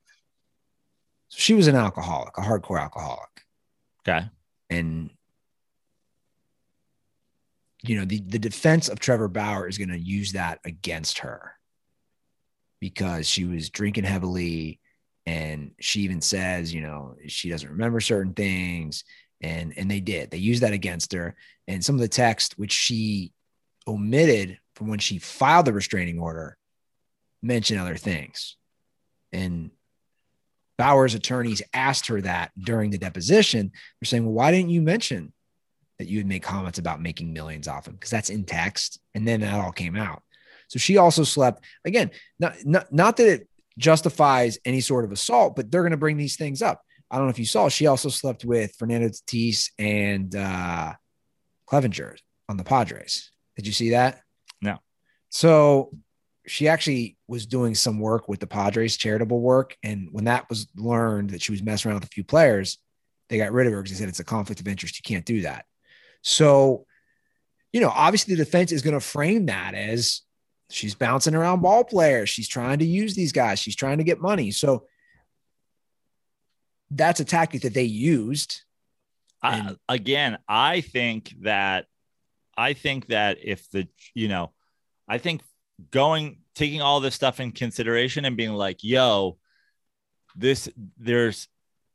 So 1.29 1.37
she 1.39 1.53
was 1.53 1.67
an 1.67 1.75
alcoholic, 1.75 2.37
a 2.37 2.41
hardcore 2.41 2.79
alcoholic, 2.79 3.29
Okay. 4.07 4.27
and 4.69 5.09
you 7.83 7.99
know 7.99 8.05
the 8.05 8.21
the 8.25 8.39
defense 8.39 8.89
of 8.89 8.99
Trevor 8.99 9.27
Bauer 9.27 9.67
is 9.67 9.77
going 9.77 9.89
to 9.89 9.99
use 9.99 10.33
that 10.33 10.59
against 10.65 11.19
her 11.19 11.53
because 12.79 13.27
she 13.27 13.45
was 13.45 13.69
drinking 13.69 14.05
heavily 14.05 14.79
And 15.25 15.71
she 15.79 16.01
even 16.01 16.21
says, 16.21 16.73
you 16.73 16.81
know, 16.81 17.15
she 17.27 17.49
doesn't 17.49 17.69
remember 17.69 17.99
certain 17.99 18.33
things. 18.33 19.03
And 19.41 19.73
and 19.77 19.89
they 19.89 19.99
did. 19.99 20.31
They 20.31 20.37
used 20.37 20.63
that 20.63 20.73
against 20.73 21.13
her. 21.13 21.35
And 21.67 21.83
some 21.83 21.95
of 21.95 22.01
the 22.01 22.07
text 22.07 22.57
which 22.57 22.71
she 22.71 23.33
omitted 23.87 24.59
from 24.75 24.87
when 24.87 24.99
she 24.99 25.17
filed 25.19 25.65
the 25.65 25.73
restraining 25.73 26.19
order 26.19 26.57
mention 27.41 27.77
other 27.77 27.97
things. 27.97 28.57
And 29.31 29.71
Bauer's 30.77 31.13
attorneys 31.13 31.61
asked 31.73 32.07
her 32.07 32.21
that 32.21 32.51
during 32.57 32.91
the 32.91 32.97
deposition. 32.97 33.71
They're 34.01 34.07
saying, 34.07 34.25
well, 34.25 34.33
why 34.33 34.51
didn't 34.51 34.71
you 34.71 34.81
mention 34.81 35.32
that 36.03 36.09
you 36.09 36.17
had 36.17 36.27
made 36.27 36.43
comments 36.43 36.79
about 36.79 37.01
making 37.01 37.31
millions 37.31 37.67
off 37.67 37.87
him? 37.87 37.93
Because 37.93 38.09
that's 38.09 38.29
in 38.29 38.43
text. 38.43 38.99
And 39.15 39.25
then 39.25 39.39
that 39.39 39.53
all 39.53 39.71
came 39.71 39.95
out. 39.95 40.21
So 40.67 40.79
she 40.79 40.97
also 40.97 41.23
slept 41.23 41.63
again, 41.85 42.11
not, 42.39 42.55
not, 42.65 42.91
not 42.91 43.17
that 43.17 43.27
it 43.27 43.47
justifies 43.77 44.59
any 44.65 44.81
sort 44.81 45.05
of 45.05 45.11
assault, 45.11 45.55
but 45.55 45.71
they're 45.71 45.81
going 45.81 45.91
to 45.91 45.97
bring 45.97 46.17
these 46.17 46.35
things 46.35 46.61
up. 46.61 46.81
I 47.09 47.17
don't 47.17 47.27
know 47.27 47.31
if 47.31 47.39
you 47.39 47.45
saw, 47.45 47.69
she 47.69 47.87
also 47.87 48.09
slept 48.09 48.43
with 48.43 48.75
Fernando 48.77 49.07
Tatis 49.07 49.69
and 49.79 50.35
uh, 50.35 50.93
Clevinger 51.69 52.17
on 52.49 52.57
the 52.57 52.63
Padres. 52.63 53.31
Did 53.55 53.67
you 53.67 53.73
see 53.73 53.91
that? 53.91 54.21
No. 54.61 54.79
So 55.29 55.91
she 56.47 56.67
actually 56.67 57.17
was 57.27 57.45
doing 57.45 57.75
some 57.75 57.99
work 57.99 58.27
with 58.27 58.39
the 58.39 58.47
Padres, 58.47 58.97
charitable 58.97 59.39
work. 59.39 59.77
And 59.83 60.09
when 60.11 60.25
that 60.25 60.49
was 60.49 60.67
learned 60.75 61.29
that 61.31 61.41
she 61.41 61.51
was 61.51 61.63
messing 61.63 61.89
around 61.89 62.01
with 62.01 62.09
a 62.09 62.13
few 62.13 62.23
players, 62.23 62.79
they 63.29 63.37
got 63.37 63.53
rid 63.53 63.67
of 63.67 63.73
her 63.73 63.81
because 63.81 63.97
they 63.97 64.01
said 64.01 64.09
it's 64.09 64.19
a 64.19 64.25
conflict 64.25 64.59
of 64.59 64.67
interest. 64.67 64.97
You 64.97 65.03
can't 65.03 65.25
do 65.25 65.41
that. 65.41 65.65
So, 66.23 66.85
you 67.71 67.81
know, 67.81 67.89
obviously 67.89 68.33
the 68.33 68.43
defense 68.43 68.71
is 68.71 68.81
going 68.81 68.95
to 68.95 68.99
frame 68.99 69.45
that 69.47 69.75
as 69.75 70.21
she's 70.69 70.95
bouncing 70.95 71.35
around 71.35 71.61
ball 71.61 71.83
players. 71.83 72.29
She's 72.29 72.47
trying 72.47 72.79
to 72.79 72.85
use 72.85 73.13
these 73.13 73.31
guys. 73.31 73.59
She's 73.59 73.75
trying 73.75 73.99
to 73.99 74.03
get 74.03 74.21
money. 74.21 74.49
So 74.49 74.87
that's 76.89 77.19
a 77.19 77.25
tactic 77.25 77.61
that 77.61 77.73
they 77.73 77.83
used. 77.83 78.63
I, 79.41 79.75
again, 79.89 80.37
I 80.47 80.81
think 80.81 81.35
that 81.41 81.85
I 82.55 82.73
think 82.73 83.07
that 83.07 83.39
if 83.43 83.69
the 83.71 83.87
you 84.13 84.29
know, 84.29 84.53
I 85.07 85.17
think 85.17 85.41
going 85.91 86.37
taking 86.55 86.81
all 86.81 87.01
this 87.01 87.15
stuff 87.15 87.41
in 87.41 87.51
consideration 87.51 88.23
and 88.23 88.37
being 88.37 88.53
like, 88.53 88.83
yo, 88.83 89.37
this 90.35 90.69
there's 90.97 91.49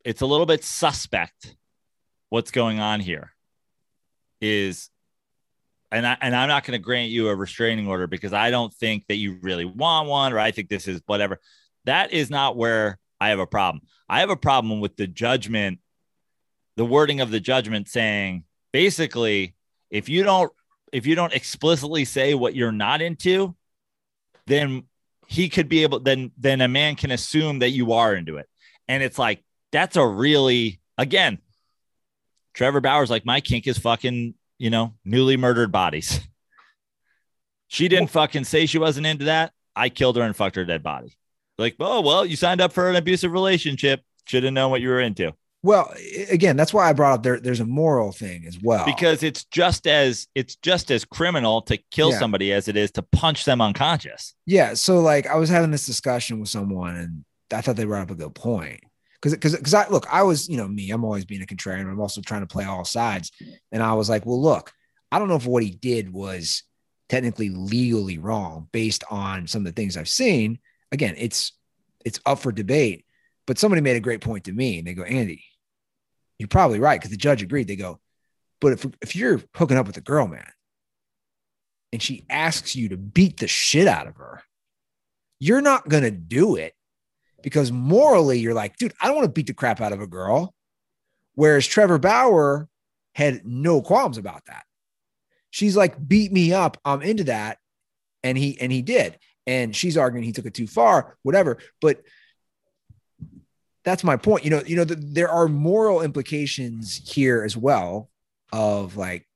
it's 0.05 0.21
a 0.21 0.27
little 0.27 0.45
bit 0.45 0.63
suspect 0.63 1.57
what's 2.29 2.51
going 2.51 2.81
on 2.81 3.01
here 3.01 3.33
is 4.41 4.91
and 5.91 6.07
I 6.07 6.17
and 6.21 6.35
I'm 6.35 6.49
not 6.49 6.65
going 6.65 6.79
to 6.79 6.85
grant 6.85 7.11
you 7.11 7.29
a 7.29 7.35
restraining 7.35 7.89
order 7.89 8.07
because 8.07 8.33
I 8.33 8.51
don't 8.51 8.73
think 8.75 9.07
that 9.09 9.17
you 9.17 9.39
really 9.41 9.65
want 9.65 10.09
one 10.09 10.33
or 10.33 10.39
I 10.39 10.51
think 10.51 10.69
this 10.69 10.87
is 10.87 11.01
whatever. 11.07 11.41
That 11.85 12.13
is 12.13 12.31
not 12.31 12.57
where 12.57 12.99
I 13.21 13.31
have 13.31 13.39
a 13.39 13.47
problem. 13.47 13.83
I 14.09 14.21
have 14.21 14.31
a 14.31 14.37
problem 14.37 14.81
with 14.81 14.97
the 14.97 15.07
judgment, 15.07 15.81
the 16.77 16.85
wording 16.85 17.21
of 17.21 17.31
the 17.31 17.41
judgment 17.41 17.89
saying 17.89 18.45
basically 18.73 19.55
if 19.91 20.09
you 20.09 20.23
don't 20.23 20.53
if 20.93 21.07
you 21.07 21.15
don't 21.15 21.35
explicitly 21.35 22.05
say 22.05 22.35
what 22.35 22.55
you're 22.55 22.73
not 22.73 23.03
into, 23.03 23.55
then 24.47 24.85
he 25.27 25.49
could 25.49 25.69
be 25.69 25.83
able 25.83 26.01
then 26.01 26.33
then 26.39 26.61
a 26.61 26.69
man 26.69 26.97
can 26.97 27.11
assume 27.11 27.61
that 27.61 27.71
you 27.71 27.93
are 27.93 28.15
into 28.15 28.37
it. 28.37 28.47
And 28.89 29.03
it's 29.03 29.19
like 29.19 29.43
that's 29.73 29.97
a 29.97 30.07
really 30.07 30.81
again 30.97 31.39
Trevor 32.59 32.81
Bauer's 32.83 33.09
like 33.09 33.25
my 33.25 33.41
kink 33.41 33.67
is 33.69 33.79
fucking, 33.79 34.35
you 34.59 34.69
know, 34.69 34.93
newly 35.05 35.37
murdered 35.39 35.73
bodies. 35.73 36.21
She 37.69 37.87
didn't 37.89 38.09
fucking 38.09 38.45
say 38.45 38.67
she 38.67 38.79
wasn't 38.79 39.07
into 39.07 39.27
that. 39.27 39.53
I 39.77 39.91
killed 39.91 40.17
her 40.17 40.23
and 40.23 40.35
fucked 40.35 40.57
her 40.57 40.65
dead 40.65 40.83
body. 40.83 41.17
Like, 41.59 41.77
oh 41.81 42.01
well, 42.01 42.25
you 42.27 42.35
signed 42.35 42.61
up 42.61 42.73
for 42.73 42.89
an 42.91 42.97
abusive 42.97 43.31
relationship. 43.33 44.03
Should 44.27 44.45
have 44.45 44.53
known 44.53 44.71
what 44.71 44.81
you 44.81 44.89
were 44.89 45.01
into. 45.01 45.33
Well, 45.63 45.93
again, 46.31 46.57
that's 46.57 46.73
why 46.73 46.89
I 46.89 46.93
brought 46.93 47.15
up 47.15 47.23
there. 47.23 47.41
There's 47.41 47.61
a 47.61 47.65
moral 47.67 48.13
thing 48.13 48.45
as 48.47 48.59
well 48.63 48.85
because 48.87 49.23
it's 49.23 49.45
just 49.45 49.87
as 49.87 50.27
it's 50.35 50.57
just 50.57 50.91
as 50.91 51.05
criminal 51.05 51.63
to 51.63 51.79
kill 51.91 52.11
Yeah. 52.11 52.19
somebody 52.19 52.53
as 52.53 52.69
it 52.69 52.77
is 52.77 52.91
to 52.93 53.03
punch 53.03 53.45
them 53.45 53.61
unconscious. 53.61 54.35
Yeah. 54.47 54.75
So 54.75 55.01
like 55.01 55.27
I 55.27 55.37
was 55.37 55.49
having 55.51 55.71
this 55.71 55.87
discussion 55.87 56.41
with 56.41 56.49
someone 56.49 56.97
and 56.97 57.25
I 57.53 57.61
thought 57.61 57.77
they 57.77 57.85
brought 57.85 58.03
up 58.03 58.11
a 58.11 58.15
good 58.15 58.35
point. 58.35 58.81
Cause 59.21 59.37
cause 59.37 59.57
cause 59.57 59.75
I 59.75 59.89
look, 59.89 60.07
I 60.13 60.23
was, 60.23 60.49
you 60.49 60.57
know, 60.57 60.69
me, 60.69 60.91
I'm 60.91 61.05
always 61.05 61.25
being 61.25 61.43
a 61.43 61.47
contrarian. 61.47 61.91
I'm 61.91 62.01
also 62.01 62.21
trying 62.21 62.43
to 62.43 62.47
play 62.47 62.65
all 62.65 62.85
sides. 62.85 63.33
And 63.73 63.83
I 63.83 63.95
was 63.95 64.09
like, 64.09 64.25
well, 64.25 64.41
look, 64.41 64.73
I 65.11 65.19
don't 65.19 65.29
know 65.29 65.37
if 65.37 65.47
what 65.47 65.63
he 65.63 65.71
did 65.71 66.13
was 66.13 66.63
technically 67.09 67.49
legally 67.49 68.19
wrong 68.19 68.69
based 68.71 69.03
on 69.11 69.47
some 69.47 69.63
of 69.63 69.67
the 69.67 69.73
things 69.73 69.97
I've 69.97 70.09
seen. 70.09 70.61
Again, 70.93 71.15
it's 71.19 71.53
it's 72.05 72.21
up 72.27 72.39
for 72.39 72.53
debate. 72.53 73.05
But 73.47 73.59
somebody 73.59 73.81
made 73.81 73.97
a 73.97 74.01
great 74.01 74.21
point 74.21 74.45
to 74.45 74.53
me 74.53 74.79
and 74.79 74.87
they 74.87 74.95
go, 74.95 75.03
Andy, 75.03 75.43
you're 76.39 76.49
probably 76.49 76.79
right. 76.79 77.01
Cause 77.01 77.11
the 77.11 77.17
judge 77.17 77.43
agreed. 77.43 77.67
They 77.67 77.77
go, 77.77 77.99
but 78.61 78.75
if 78.75 78.87
if 79.03 79.17
you're 79.17 79.41
hooking 79.57 79.77
up 79.77 79.87
with 79.87 79.97
a 79.97 80.03
girl, 80.03 80.29
man, 80.29 80.47
and 81.93 82.01
she 82.01 82.25
asks 82.31 82.77
you 82.77 82.91
to 82.91 82.97
beat 82.97 83.39
the 83.39 83.49
shit 83.49 83.89
out 83.89 84.07
of 84.07 84.17
her, 84.17 84.43
you're 85.41 85.61
not 85.61 85.89
to 85.91 86.11
do 86.13 86.55
it 86.55 86.75
because 87.43 87.71
morally 87.73 88.39
you're 88.39 88.55
like, 88.55 88.77
dude, 88.77 88.95
I 89.01 89.07
don't 89.07 89.17
want 89.17 89.27
to 89.27 89.33
beat 89.33 89.47
the 89.47 89.55
crap 89.55 89.81
out 89.81 89.93
of 89.93 90.01
a 90.01 90.07
girl. 90.07 90.55
Whereas 91.35 91.67
Trevor 91.67 91.99
Bauer 91.99 92.69
had 93.15 93.47
no 93.47 93.81
qualms 93.81 94.19
about 94.19 94.45
that. 94.47 94.65
She's 95.51 95.77
like, 95.77 95.97
beat 96.07 96.33
me 96.33 96.53
up. 96.53 96.79
I'm 96.85 97.03
into 97.03 97.25
that. 97.25 97.59
And 98.23 98.37
he 98.37 98.61
and 98.61 98.73
he 98.73 98.83
did. 98.83 99.19
And 99.47 99.75
she's 99.75 99.97
arguing 99.97 100.25
he 100.25 100.33
took 100.33 100.47
it 100.47 100.55
too 100.55 100.67
far, 100.67 101.17
whatever. 101.23 101.59
But 101.81 102.03
that's 103.85 104.05
my 104.05 104.17
point. 104.17 104.45
You 104.45 104.51
know, 104.51 104.63
you 104.67 104.77
know, 104.77 104.85
th- 104.85 104.99
there 105.01 105.31
are 105.31 105.49
moral 105.49 106.03
implications 106.03 106.97
here 107.11 107.43
as 107.45 107.57
well 107.57 108.11
of 108.53 108.97
like, 108.97 109.27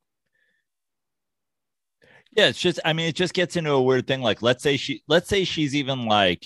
Yeah, 2.32 2.48
it's 2.48 2.60
just 2.60 2.80
I 2.84 2.92
mean, 2.92 3.08
it 3.08 3.14
just 3.14 3.34
gets 3.34 3.56
into 3.56 3.70
a 3.72 3.82
weird 3.82 4.06
thing. 4.06 4.20
Like, 4.20 4.42
let's 4.42 4.62
say 4.62 4.76
she 4.76 5.02
let's 5.06 5.28
say 5.28 5.44
she's 5.44 5.74
even 5.74 6.06
like, 6.06 6.44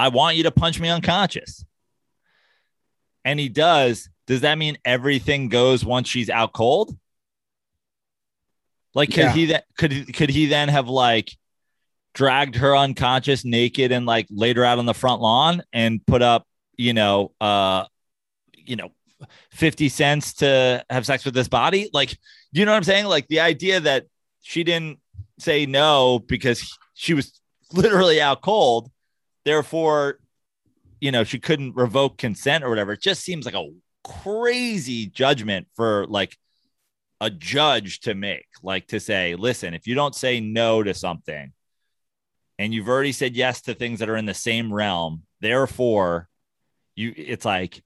I 0.00 0.08
want 0.08 0.36
you 0.36 0.44
to 0.44 0.50
punch 0.50 0.80
me 0.80 0.88
unconscious. 0.88 1.64
And 3.22 3.38
he 3.38 3.50
does. 3.50 4.08
Does 4.26 4.40
that 4.40 4.56
mean 4.56 4.78
everything 4.84 5.48
goes 5.50 5.84
once 5.84 6.08
she's 6.08 6.30
out 6.30 6.54
cold? 6.54 6.96
Like, 8.94 9.10
could 9.10 9.18
Yeah. 9.24 9.32
he 9.32 9.46
that 9.46 9.64
could 9.76 10.14
could 10.14 10.30
he 10.30 10.46
then 10.46 10.68
have 10.68 10.88
like 10.88 11.30
dragged 12.14 12.56
her 12.56 12.74
unconscious 12.74 13.44
naked 13.44 13.92
and 13.92 14.06
like 14.06 14.26
laid 14.30 14.56
her 14.56 14.64
out 14.64 14.78
on 14.78 14.86
the 14.86 14.94
front 14.94 15.20
lawn 15.20 15.62
and 15.72 16.04
put 16.06 16.22
up, 16.22 16.46
you 16.76 16.94
know, 16.94 17.32
uh, 17.40 17.84
you 18.56 18.76
know, 18.76 18.88
50 19.50 19.90
cents 19.90 20.32
to 20.34 20.82
have 20.88 21.04
sex 21.04 21.26
with 21.26 21.34
this 21.34 21.46
body? 21.48 21.90
Like, 21.92 22.16
you 22.52 22.64
know 22.64 22.72
what 22.72 22.78
I'm 22.78 22.84
saying? 22.84 23.04
Like 23.04 23.28
the 23.28 23.40
idea 23.40 23.80
that 23.80 24.06
she 24.40 24.64
didn't 24.64 24.98
say 25.38 25.66
no 25.66 26.18
because 26.18 26.76
she 26.94 27.12
was 27.12 27.38
literally 27.72 28.20
out 28.20 28.40
cold. 28.40 28.90
Therefore, 29.44 30.18
you 31.00 31.10
know, 31.12 31.24
she 31.24 31.38
couldn't 31.38 31.76
revoke 31.76 32.18
consent 32.18 32.62
or 32.62 32.68
whatever. 32.68 32.92
It 32.92 33.00
just 33.00 33.22
seems 33.22 33.46
like 33.46 33.54
a 33.54 33.70
crazy 34.04 35.06
judgment 35.06 35.66
for 35.74 36.06
like 36.06 36.36
a 37.20 37.30
judge 37.30 38.00
to 38.00 38.14
make, 38.14 38.46
like 38.62 38.86
to 38.88 39.00
say, 39.00 39.34
listen, 39.34 39.74
if 39.74 39.86
you 39.86 39.94
don't 39.94 40.14
say 40.14 40.40
no 40.40 40.82
to 40.82 40.94
something 40.94 41.52
and 42.58 42.74
you've 42.74 42.88
already 42.88 43.12
said 43.12 43.36
yes 43.36 43.62
to 43.62 43.74
things 43.74 44.00
that 44.00 44.08
are 44.08 44.16
in 44.16 44.26
the 44.26 44.34
same 44.34 44.72
realm, 44.72 45.22
therefore, 45.40 46.28
you 46.94 47.14
it's 47.16 47.44
like 47.44 47.82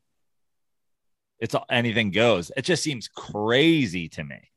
it's 1.38 1.54
anything 1.70 2.10
goes. 2.10 2.50
It 2.56 2.62
just 2.62 2.82
seems 2.82 3.08
crazy 3.08 4.08
to 4.10 4.24
me. 4.24 4.50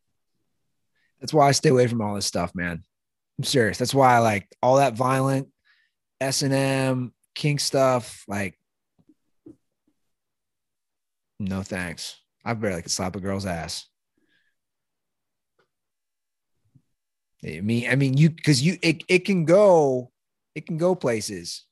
that's 1.20 1.34
why 1.34 1.48
I 1.48 1.52
stay 1.52 1.70
away 1.70 1.88
from 1.88 2.02
all 2.02 2.16
this 2.16 2.26
stuff, 2.26 2.56
man. 2.56 2.84
I'm 3.38 3.44
serious. 3.44 3.78
That's 3.78 3.94
why 3.94 4.16
I 4.16 4.20
like 4.20 4.48
all 4.64 4.78
that 4.78 4.96
violent 4.96 5.50
S 6.20 6.42
and 6.42 6.54
M 6.54 7.14
kink 7.36 7.60
stuff. 7.60 8.24
Like, 8.28 8.58
no 11.40 11.62
thanks. 11.62 12.20
I 12.44 12.54
barely 12.54 12.82
could 12.82 12.92
slap 12.92 13.16
a 13.16 13.20
girl's 13.20 13.46
ass. 13.46 13.88
I 17.46 17.62
mean, 17.62 17.90
I 17.90 17.96
mean, 17.96 18.18
you 18.18 18.30
because 18.30 18.62
you 18.62 18.78
it, 18.82 19.04
it 19.08 19.26
can 19.26 19.46
go, 19.46 20.12
it 20.56 20.66
can 20.66 20.78
go 20.78 20.96
places. 20.96 21.66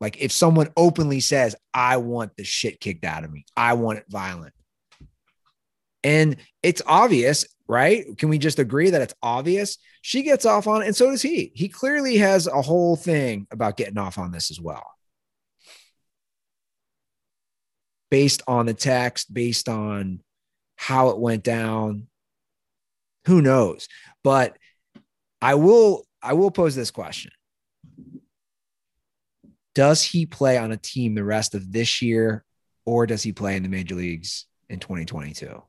Like 0.00 0.22
if 0.22 0.32
someone 0.32 0.68
openly 0.76 1.20
says, 1.20 1.56
I 1.74 1.98
want 1.98 2.36
the 2.36 2.44
shit 2.44 2.80
kicked 2.80 3.04
out 3.04 3.24
of 3.24 3.32
me, 3.32 3.44
I 3.56 3.74
want 3.74 3.98
it 3.98 4.04
violent. 4.08 4.54
And 6.04 6.36
it's 6.62 6.82
obvious, 6.86 7.44
right? 7.68 8.16
Can 8.16 8.28
we 8.28 8.38
just 8.38 8.58
agree 8.58 8.90
that 8.90 9.02
it's 9.02 9.14
obvious? 9.22 9.78
She 10.02 10.22
gets 10.22 10.46
off 10.46 10.66
on 10.66 10.82
it, 10.82 10.86
and 10.86 10.96
so 10.96 11.10
does 11.10 11.22
he. 11.22 11.52
He 11.54 11.68
clearly 11.68 12.16
has 12.16 12.46
a 12.46 12.62
whole 12.62 12.96
thing 12.96 13.46
about 13.50 13.76
getting 13.76 13.98
off 13.98 14.18
on 14.18 14.32
this 14.32 14.50
as 14.50 14.60
well. 14.60 14.86
Based 18.10 18.42
on 18.48 18.66
the 18.66 18.74
text, 18.74 19.32
based 19.32 19.68
on 19.68 20.20
how 20.76 21.10
it 21.10 21.18
went 21.18 21.44
down. 21.44 22.06
Who 23.26 23.42
knows? 23.42 23.88
But 24.24 24.56
I 25.42 25.56
will 25.56 26.06
I 26.22 26.32
will 26.32 26.50
pose 26.50 26.74
this 26.74 26.90
question. 26.90 27.32
does 29.74 30.02
he 30.02 30.26
play 30.26 30.58
on 30.58 30.72
a 30.72 30.76
team 30.76 31.14
the 31.14 31.22
rest 31.22 31.54
of 31.54 31.70
this 31.70 32.02
year 32.02 32.44
or 32.84 33.06
does 33.06 33.22
he 33.22 33.32
play 33.32 33.54
in 33.54 33.62
the 33.62 33.68
major 33.68 33.94
leagues 33.94 34.46
in 34.68 34.80
2022? 34.80 35.62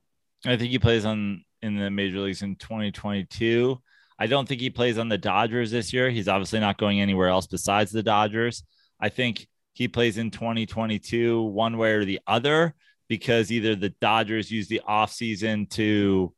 I 0.44 0.56
think 0.56 0.70
he 0.70 0.80
plays 0.80 1.04
on 1.04 1.44
in 1.62 1.76
the 1.76 1.90
major 1.90 2.20
leagues 2.20 2.42
in 2.42 2.56
2022. 2.56 3.80
I 4.18 4.26
don't 4.26 4.46
think 4.46 4.60
he 4.60 4.70
plays 4.70 4.98
on 4.98 5.08
the 5.08 5.18
Dodgers 5.18 5.70
this 5.70 5.92
year. 5.92 6.10
He's 6.10 6.28
obviously 6.28 6.60
not 6.60 6.78
going 6.78 7.00
anywhere 7.00 7.28
else 7.28 7.46
besides 7.46 7.90
the 7.90 8.02
Dodgers. 8.02 8.62
I 9.00 9.08
think 9.08 9.46
he 9.72 9.88
plays 9.88 10.18
in 10.18 10.30
2022 10.30 11.42
one 11.42 11.78
way 11.78 11.92
or 11.92 12.04
the 12.04 12.20
other 12.26 12.74
because 13.08 13.50
either 13.50 13.74
the 13.74 13.94
Dodgers 14.00 14.50
use 14.50 14.68
the 14.68 14.82
offseason 14.88 15.70
to 15.70 16.34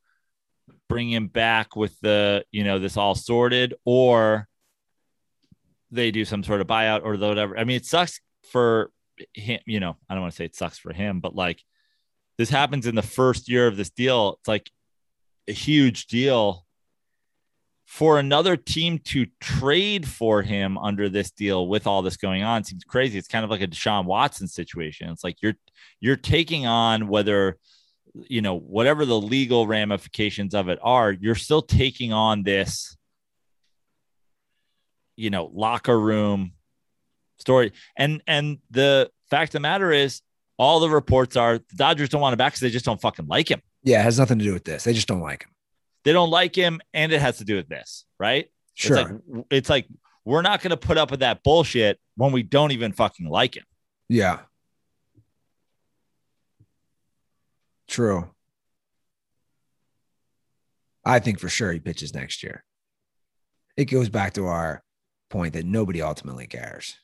bring 0.87 1.11
him 1.11 1.27
back 1.27 1.75
with 1.75 1.99
the, 1.99 2.45
you 2.51 2.63
know, 2.63 2.79
this 2.79 2.97
all 2.97 3.15
sorted 3.15 3.73
or 3.85 4.47
they 5.91 6.11
do 6.11 6.25
some 6.25 6.43
sort 6.43 6.61
of 6.61 6.67
buyout 6.67 7.01
or 7.03 7.17
whatever. 7.17 7.57
I 7.57 7.65
mean, 7.65 7.77
it 7.77 7.85
sucks 7.85 8.21
for 8.49 8.91
him, 9.33 9.59
you 9.65 9.79
know, 9.79 9.97
I 10.09 10.13
don't 10.13 10.21
want 10.21 10.33
to 10.33 10.37
say 10.37 10.45
it 10.45 10.55
sucks 10.55 10.77
for 10.77 10.93
him, 10.93 11.19
but 11.19 11.35
like 11.35 11.61
this 12.37 12.49
happens 12.49 12.87
in 12.87 12.95
the 12.95 13.01
first 13.01 13.49
year 13.49 13.67
of 13.67 13.77
this 13.77 13.89
deal. 13.89 14.37
It's 14.39 14.47
like 14.47 14.71
a 15.47 15.51
huge 15.51 16.07
deal 16.07 16.65
for 17.85 18.17
another 18.17 18.57
team 18.57 18.97
to 18.97 19.27
trade 19.39 20.07
for 20.07 20.41
him 20.41 20.77
under 20.79 21.09
this 21.09 21.29
deal 21.29 21.67
with 21.67 21.85
all 21.85 22.01
this 22.01 22.17
going 22.17 22.41
on 22.41 22.63
seems 22.63 22.83
crazy. 22.83 23.19
It's 23.19 23.27
kind 23.27 23.43
of 23.43 23.51
like 23.51 23.61
a 23.61 23.67
Deshaun 23.67 24.05
Watson 24.05 24.47
situation. 24.47 25.09
It's 25.09 25.23
like 25.23 25.37
you're 25.41 25.53
you're 25.99 26.15
taking 26.15 26.65
on 26.65 27.07
whether 27.07 27.57
you 28.15 28.41
know 28.41 28.57
whatever 28.57 29.05
the 29.05 29.19
legal 29.19 29.67
ramifications 29.67 30.55
of 30.55 30.69
it 30.69 30.79
are, 30.81 31.11
you're 31.11 31.35
still 31.35 31.61
taking 31.61 32.13
on 32.13 32.43
this 32.43 32.97
you 35.15 35.29
know 35.29 35.51
locker 35.53 35.99
room 35.99 36.53
story. 37.37 37.73
And 37.95 38.23
and 38.25 38.57
the 38.71 39.11
fact 39.29 39.49
of 39.49 39.53
the 39.53 39.59
matter 39.59 39.91
is 39.91 40.21
all 40.57 40.79
the 40.79 40.89
reports 40.89 41.35
are 41.35 41.57
the 41.57 41.75
Dodgers 41.75 42.09
don't 42.09 42.21
want 42.21 42.33
him 42.33 42.37
back 42.37 42.53
because 42.53 42.61
they 42.61 42.69
just 42.69 42.85
don't 42.85 43.01
fucking 43.01 43.27
like 43.27 43.49
him. 43.49 43.61
Yeah, 43.83 43.99
it 43.99 44.03
has 44.03 44.17
nothing 44.17 44.39
to 44.39 44.45
do 44.45 44.53
with 44.53 44.63
this. 44.63 44.83
They 44.83 44.93
just 44.93 45.07
don't 45.07 45.21
like 45.21 45.43
him. 45.43 45.49
They 46.05 46.13
don't 46.13 46.29
like 46.29 46.55
him, 46.55 46.81
and 46.93 47.11
it 47.11 47.21
has 47.21 47.37
to 47.37 47.45
do 47.45 47.55
with 47.55 47.69
this, 47.69 48.05
right? 48.19 48.49
Sure. 48.73 48.97
It's 48.97 49.09
like, 49.09 49.45
it's 49.51 49.69
like 49.69 49.87
we're 50.25 50.41
not 50.41 50.61
going 50.61 50.71
to 50.71 50.77
put 50.77 50.97
up 50.97 51.11
with 51.11 51.19
that 51.21 51.43
bullshit 51.43 51.99
when 52.15 52.31
we 52.31 52.43
don't 52.43 52.71
even 52.71 52.93
fucking 52.93 53.27
like 53.27 53.55
him. 53.55 53.65
Yeah. 54.09 54.39
True. 57.87 58.29
I 61.05 61.19
think 61.19 61.39
for 61.39 61.49
sure 61.49 61.71
he 61.71 61.79
pitches 61.79 62.13
next 62.13 62.43
year. 62.43 62.63
It 63.75 63.85
goes 63.85 64.09
back 64.09 64.33
to 64.33 64.47
our 64.47 64.83
point 65.29 65.53
that 65.53 65.65
nobody 65.65 66.01
ultimately 66.01 66.47
cares. 66.47 66.95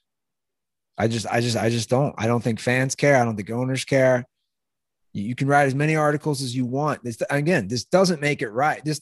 I 0.97 1.07
just, 1.07 1.25
I 1.27 1.41
just, 1.41 1.57
I 1.57 1.69
just 1.69 1.89
don't. 1.89 2.13
I 2.17 2.27
don't 2.27 2.43
think 2.43 2.59
fans 2.59 2.95
care. 2.95 3.17
I 3.17 3.25
don't 3.25 3.35
think 3.35 3.49
owners 3.49 3.85
care. 3.85 4.25
You 5.21 5.35
can 5.35 5.47
write 5.47 5.65
as 5.65 5.75
many 5.75 5.95
articles 5.95 6.41
as 6.41 6.55
you 6.55 6.65
want. 6.65 7.03
This 7.03 7.17
again, 7.29 7.67
this 7.67 7.85
doesn't 7.85 8.21
make 8.21 8.41
it 8.41 8.49
right. 8.49 8.83
This 8.83 9.01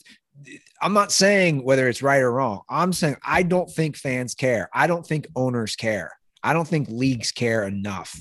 I'm 0.82 0.94
not 0.94 1.12
saying 1.12 1.64
whether 1.64 1.88
it's 1.88 2.02
right 2.04 2.22
or 2.22 2.32
wrong. 2.32 2.62
I'm 2.70 2.94
saying 2.94 3.18
I 3.26 3.44
don't 3.44 3.70
think 3.70 3.96
fans 3.98 4.36
care. 4.36 4.70
I 4.74 4.88
don't 4.88 5.06
think 5.06 5.28
owners 5.36 5.76
care. 5.76 6.12
I 6.44 6.54
don't 6.54 6.68
think 6.68 6.88
leagues 6.90 7.32
care 7.32 7.64
enough 7.64 8.16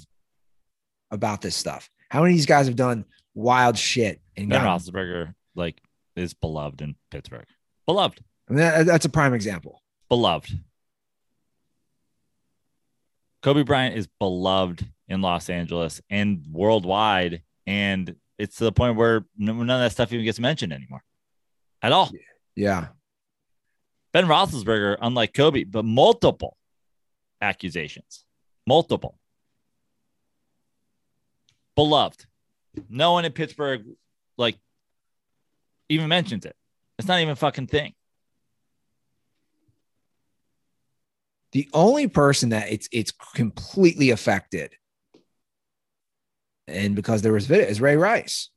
about 1.11 1.43
this 1.43 1.55
stuff. 1.55 1.89
How 2.11 2.23
many 2.23 2.33
of 2.35 2.39
these 2.39 2.47
guys 2.47 2.67
have 2.67 2.77
done 2.77 3.05
wild 3.35 3.77
shit 3.77 4.21
and 4.37 4.49
Ben 4.49 4.63
gotten- 4.63 4.93
Roethlisberger, 4.93 5.35
like, 5.55 5.81
is 6.17 6.33
beloved 6.35 6.81
in 6.81 6.97
Pittsburgh. 7.11 7.45
Beloved, 7.85 8.25
I 8.49 8.53
mean, 8.53 8.59
that- 8.59 8.87
that's 8.87 9.05
a 9.05 9.11
prime 9.11 9.35
example. 9.35 9.83
beloved. 10.09 10.59
Kobe 13.43 13.63
Bryant 13.63 13.97
is 13.97 14.09
beloved 14.19 14.87
in 15.09 15.21
Los 15.21 15.49
Angeles 15.49 16.01
and 16.11 16.45
worldwide, 16.51 17.43
and 17.67 18.15
it's 18.39 18.57
to 18.57 18.65
the 18.65 18.73
point 18.73 18.97
where 18.97 19.25
none 19.37 19.61
of 19.61 19.67
that 19.67 19.93
stuff 19.93 20.13
even 20.13 20.25
gets 20.25 20.39
mentioned 20.39 20.73
anymore, 20.73 21.03
at 21.83 21.93
all. 21.93 22.11
Yeah. 22.55 22.89
Ben 24.13 24.27
Roethlisberger, 24.27 24.97
unlike 25.01 25.35
Kobe, 25.35 25.65
but 25.65 25.85
multiple 25.85 26.57
accusations, 27.41 28.25
multiple. 28.67 29.19
Beloved. 31.75 32.25
No 32.89 33.13
one 33.13 33.25
in 33.25 33.33
Pittsburgh, 33.33 33.85
like, 34.37 34.59
even 35.89 36.09
mentions 36.09 36.45
it. 36.45 36.57
It's 36.99 37.09
not 37.09 37.21
even 37.21 37.33
a 37.33 37.37
fucking 37.37 37.67
thing. 37.67 37.95
The 41.53 41.69
only 41.73 42.09
person 42.09 42.51
that 42.51 42.71
it's 42.71 42.89
it's 42.93 43.13
completely 43.35 44.11
affected, 44.11 44.75
and 46.67 46.95
because 46.95 47.23
there 47.23 47.33
was 47.33 47.47
video, 47.47 47.67
is 47.67 47.81
Ray 47.81 47.97
Rice. 47.97 48.51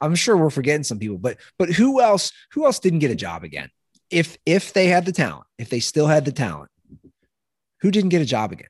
I'm 0.00 0.14
sure 0.14 0.36
we're 0.36 0.50
forgetting 0.50 0.84
some 0.84 0.98
people, 0.98 1.18
but 1.18 1.38
but 1.58 1.70
who 1.70 2.00
else? 2.00 2.32
Who 2.52 2.66
else 2.66 2.78
didn't 2.78 2.98
get 2.98 3.10
a 3.10 3.16
job 3.16 3.44
again? 3.44 3.70
If 4.10 4.36
if 4.44 4.72
they 4.72 4.88
had 4.88 5.06
the 5.06 5.12
talent, 5.12 5.46
if 5.58 5.70
they 5.70 5.80
still 5.80 6.06
had 6.06 6.24
the 6.24 6.32
talent, 6.32 6.70
who 7.80 7.90
didn't 7.90 8.10
get 8.10 8.22
a 8.22 8.26
job 8.26 8.52
again? 8.52 8.68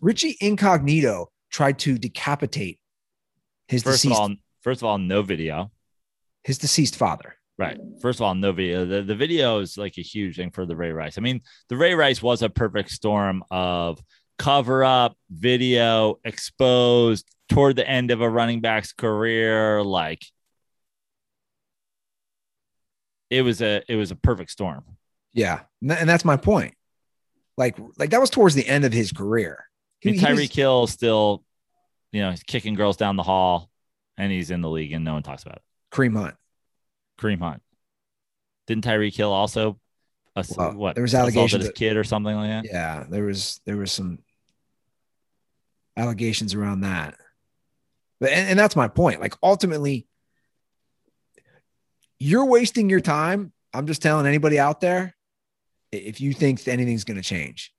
Richie 0.00 0.36
Incognito 0.40 1.30
tried 1.50 1.78
to 1.80 1.98
decapitate 1.98 2.78
his 3.68 3.82
First 3.82 4.04
of 4.04 4.10
deceased 4.10 4.20
all, 4.20 4.34
first 4.62 4.82
of 4.82 4.86
all, 4.86 4.98
no 4.98 5.22
video. 5.22 5.70
his 6.42 6.58
deceased 6.58 6.96
father. 6.96 7.36
Right. 7.56 7.78
First 8.02 8.18
of 8.18 8.24
all, 8.24 8.34
no 8.34 8.50
video. 8.52 8.84
The, 8.84 9.02
the 9.02 9.14
video 9.14 9.60
is 9.60 9.78
like 9.78 9.96
a 9.96 10.02
huge 10.02 10.36
thing 10.36 10.50
for 10.50 10.66
the 10.66 10.74
Ray 10.74 10.90
Rice. 10.92 11.18
I 11.18 11.20
mean, 11.20 11.40
the 11.68 11.76
Ray 11.76 11.94
Rice 11.94 12.20
was 12.20 12.42
a 12.42 12.48
perfect 12.50 12.90
storm 12.90 13.44
of 13.50 14.02
cover 14.38 14.82
up, 14.82 15.16
video, 15.30 16.18
exposed 16.24 17.26
toward 17.48 17.76
the 17.76 17.88
end 17.88 18.10
of 18.10 18.20
a 18.20 18.28
running 18.28 18.60
back's 18.60 18.92
career. 18.92 19.82
Like 19.84 20.24
it 23.30 23.42
was 23.42 23.62
a 23.62 23.82
it 23.88 23.96
was 23.96 24.10
a 24.10 24.16
perfect 24.16 24.50
storm. 24.50 24.84
Yeah, 25.32 25.60
and, 25.80 26.08
that's 26.08 26.24
my 26.24 26.36
point. 26.36 26.74
Like, 27.56 27.76
like 27.98 28.10
that 28.10 28.20
was 28.20 28.30
towards 28.30 28.54
the 28.54 28.66
end 28.66 28.84
of 28.84 28.92
his 28.92 29.10
career. 29.12 29.64
I 30.04 30.08
mean, 30.08 30.14
He- 30.14 30.20
he 30.26 30.32
was- 30.32 30.40
Tyreek 30.40 30.54
Hill 30.54 30.86
still, 30.86 31.44
you 32.12 32.20
know, 32.22 32.30
he's 32.30 32.42
kicking 32.42 32.74
girls 32.74 32.96
down 32.96 33.16
the 33.16 33.22
hall 33.24 33.68
and 34.16 34.30
he's 34.30 34.50
in 34.50 34.60
the 34.60 34.70
league 34.70 34.92
and 34.92 35.04
no 35.04 35.14
one 35.14 35.22
talks 35.22 35.42
about 35.42 35.56
it. 35.56 35.62
Kareem 35.92 36.16
Hunt. 36.16 36.34
Kareem 37.18 37.40
Hunt. 37.40 37.62
Didn't 38.66 38.84
Tyreek 38.84 39.14
Hill 39.14 39.32
also 39.32 39.78
ass- 40.36 40.56
Well, 40.56 40.74
what 40.74 40.94
there 40.94 41.02
was 41.02 41.14
allegations 41.14 41.62
his 41.62 41.66
that- 41.68 41.74
kid 41.76 41.96
or 41.96 42.04
something 42.04 42.34
like 42.34 42.50
that? 42.50 42.64
Yeah, 42.66 43.04
there 43.08 43.24
was 43.24 43.60
there 43.66 43.76
was 43.76 43.92
some 43.92 44.18
allegations 45.96 46.54
around 46.54 46.80
that, 46.80 47.14
but 48.20 48.30
and, 48.30 48.50
and 48.50 48.58
that's 48.58 48.76
my 48.76 48.88
point. 48.88 49.20
Like 49.20 49.34
ultimately, 49.42 50.06
you're 52.18 52.46
wasting 52.46 52.88
your 52.90 53.00
time. 53.00 53.52
I'm 53.72 53.86
just 53.86 54.02
telling 54.02 54.26
anybody 54.26 54.58
out 54.58 54.80
there, 54.80 55.14
if 55.92 56.20
you 56.20 56.32
think 56.32 56.66
anything's 56.68 57.04
going 57.04 57.16
to 57.16 57.22
change, 57.22 57.72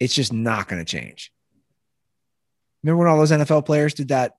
it's 0.00 0.14
just 0.14 0.32
not 0.32 0.66
going 0.68 0.84
to 0.84 0.90
change. 0.90 1.30
Remember 2.82 3.04
when 3.04 3.08
all 3.08 3.18
those 3.18 3.32
NFL 3.32 3.66
players 3.66 3.94
did 3.94 4.08
that 4.08 4.32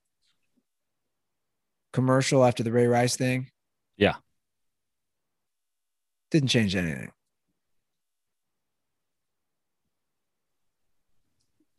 commercial 1.93 2.43
after 2.45 2.63
the 2.63 2.71
Ray 2.71 2.87
Rice 2.87 3.15
thing? 3.15 3.49
Yeah. 3.97 4.15
Didn't 6.31 6.49
change 6.49 6.75
anything. 6.75 7.11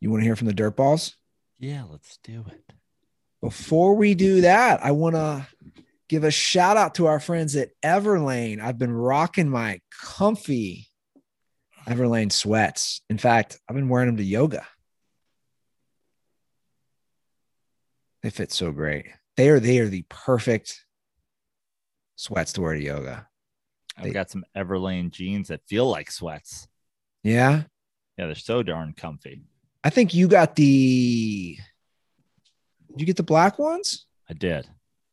You 0.01 0.11
want 0.11 0.21
to 0.23 0.25
hear 0.25 0.37
from 0.37 0.47
the 0.47 0.55
dirt 0.55 0.77
balls? 0.77 1.17
Yeah, 1.59 1.85
let's 1.91 2.19
do 2.23 2.45
it. 2.49 2.73
Before 3.43 3.95
we 3.95 4.15
do 4.15 4.43
that, 4.43 4.85
I 4.85 4.93
want 4.93 5.17
to 5.17 5.47
give 6.09 6.25
a 6.25 6.31
shout 6.31 6.77
out 6.77 6.95
to 6.97 7.07
our 7.07 7.21
friends 7.21 7.57
at 7.57 7.71
Everlane. 7.85 8.61
I've 8.61 8.79
been 8.79 8.93
rocking 8.93 9.49
my 9.49 9.81
comfy 10.03 10.89
Everlane 11.87 12.33
sweats. 12.33 13.01
In 13.09 13.19
fact, 13.19 13.59
I've 13.69 13.77
been 13.77 13.89
wearing 13.89 14.07
them 14.07 14.17
to 14.17 14.25
yoga. 14.25 14.67
They 18.23 18.31
fit 18.31 18.53
so 18.53 18.73
great. 18.73 19.07
They 19.37 19.49
are 19.49 19.61
they 19.61 19.79
are 19.79 19.87
the 19.87 20.05
perfect 20.09 20.85
sweats 22.17 22.53
to 22.55 22.63
wear 22.63 22.75
to 22.75 22.83
yoga. 22.83 23.28
I've 23.99 24.05
They- 24.05 24.11
got 24.13 24.31
some 24.31 24.45
Everlane 24.57 25.11
jeans 25.11 25.49
that 25.49 25.67
feel 25.67 25.89
like 25.89 26.11
sweats. 26.11 26.69
Yeah. 27.23 27.65
Yeah, 28.17 28.27
they're 28.27 28.35
so 28.35 28.63
darn 28.63 28.95
comfy. 28.95 29.43
I 29.85 29.91
think 29.91 30.15
you 30.15 30.29
got 30.29 30.55
the 30.57 31.59
Did 32.91 33.01
you 33.01 33.07
get 33.07 33.17
the 33.17 33.23
black 33.23 33.59
ones? 33.59 34.07
I 34.31 34.35
did. 34.35 34.67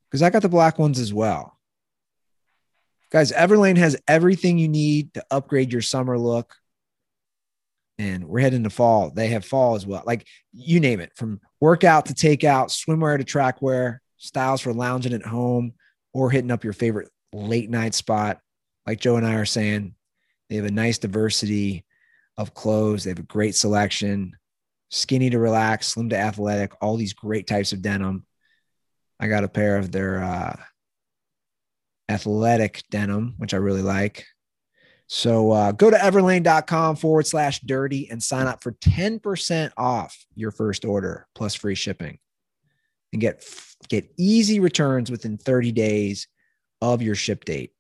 because 0.10 0.22
I 0.22 0.30
got 0.30 0.42
the 0.44 0.50
black 0.50 0.80
ones 0.80 0.98
as 1.00 1.14
well. 1.14 1.58
Guys, 3.12 3.32
Everlane 3.32 3.78
has 3.78 4.00
everything 4.08 4.58
you 4.58 4.68
need 4.70 5.14
to 5.16 5.26
upgrade 5.32 5.72
your 5.74 5.82
summer 5.82 6.18
look. 6.18 6.56
And 7.98 8.26
we're 8.26 8.40
heading 8.42 8.64
to 8.64 8.70
fall. 8.70 9.10
They 9.12 9.28
have 9.30 9.46
fall 9.46 9.76
as 9.76 9.86
well. 9.86 10.04
Like 10.06 10.28
you 10.52 10.80
name 10.80 11.00
it 11.00 11.12
from 11.16 11.40
workout 11.62 12.06
to 12.08 12.14
takeout, 12.14 12.68
swimwear 12.70 13.18
to 13.18 13.24
track 13.24 13.62
wear, 13.62 14.02
styles 14.18 14.62
for 14.62 14.74
lounging 14.74 15.14
at 15.14 15.26
home 15.26 15.74
or 16.14 16.30
hitting 16.30 16.52
up 16.52 16.64
your 16.64 16.74
favorite 16.74 17.10
late 17.34 17.70
night 17.70 17.94
spot. 17.94 18.40
Like 18.86 19.00
Joe 19.00 19.18
and 19.18 19.26
I 19.26 19.36
are 19.36 19.46
saying, 19.46 19.96
they 20.50 20.56
have 20.58 20.66
a 20.66 20.72
nice 20.72 20.98
diversity 20.98 21.86
of 22.38 22.54
clothes. 22.54 23.04
They 23.04 23.12
have 23.12 23.20
a 23.20 23.24
great 23.24 23.56
selection, 23.56 24.36
skinny 24.90 25.30
to 25.32 25.40
relax, 25.40 25.88
slim 25.88 26.10
to 26.10 26.18
athletic, 26.18 26.74
all 26.82 26.98
these 26.98 27.14
great 27.14 27.48
types 27.48 27.74
of 27.74 27.82
denim. 27.82 28.26
I 29.20 29.28
got 29.28 29.44
a 29.44 29.50
pair 29.50 29.78
of 29.78 29.92
their 29.92 30.24
uh, 30.24 30.56
athletic 32.10 32.84
denim, 32.92 33.36
which 33.38 33.54
I 33.54 33.58
really 33.58 33.82
like. 33.82 34.26
So 35.08 35.52
uh, 35.52 35.72
go 35.72 35.90
to 35.90 35.98
everlane.com 35.98 36.96
forward 36.96 37.28
slash 37.28 37.60
dirty 37.62 38.10
and 38.10 38.22
sign 38.22 38.48
up 38.48 38.64
for 38.64 38.72
10% 38.72 39.72
off 39.78 40.26
your 40.36 40.52
first 40.52 40.84
order 40.84 41.28
plus 41.36 41.54
free 41.54 41.76
shipping 41.76 42.18
and 43.14 43.22
get, 43.22 43.46
get 43.88 44.12
easy 44.18 44.60
returns 44.60 45.12
within 45.12 45.38
30 45.38 45.72
days 45.72 46.28
of 46.82 47.04
your 47.04 47.16
ship 47.16 47.46
date. 47.46 47.75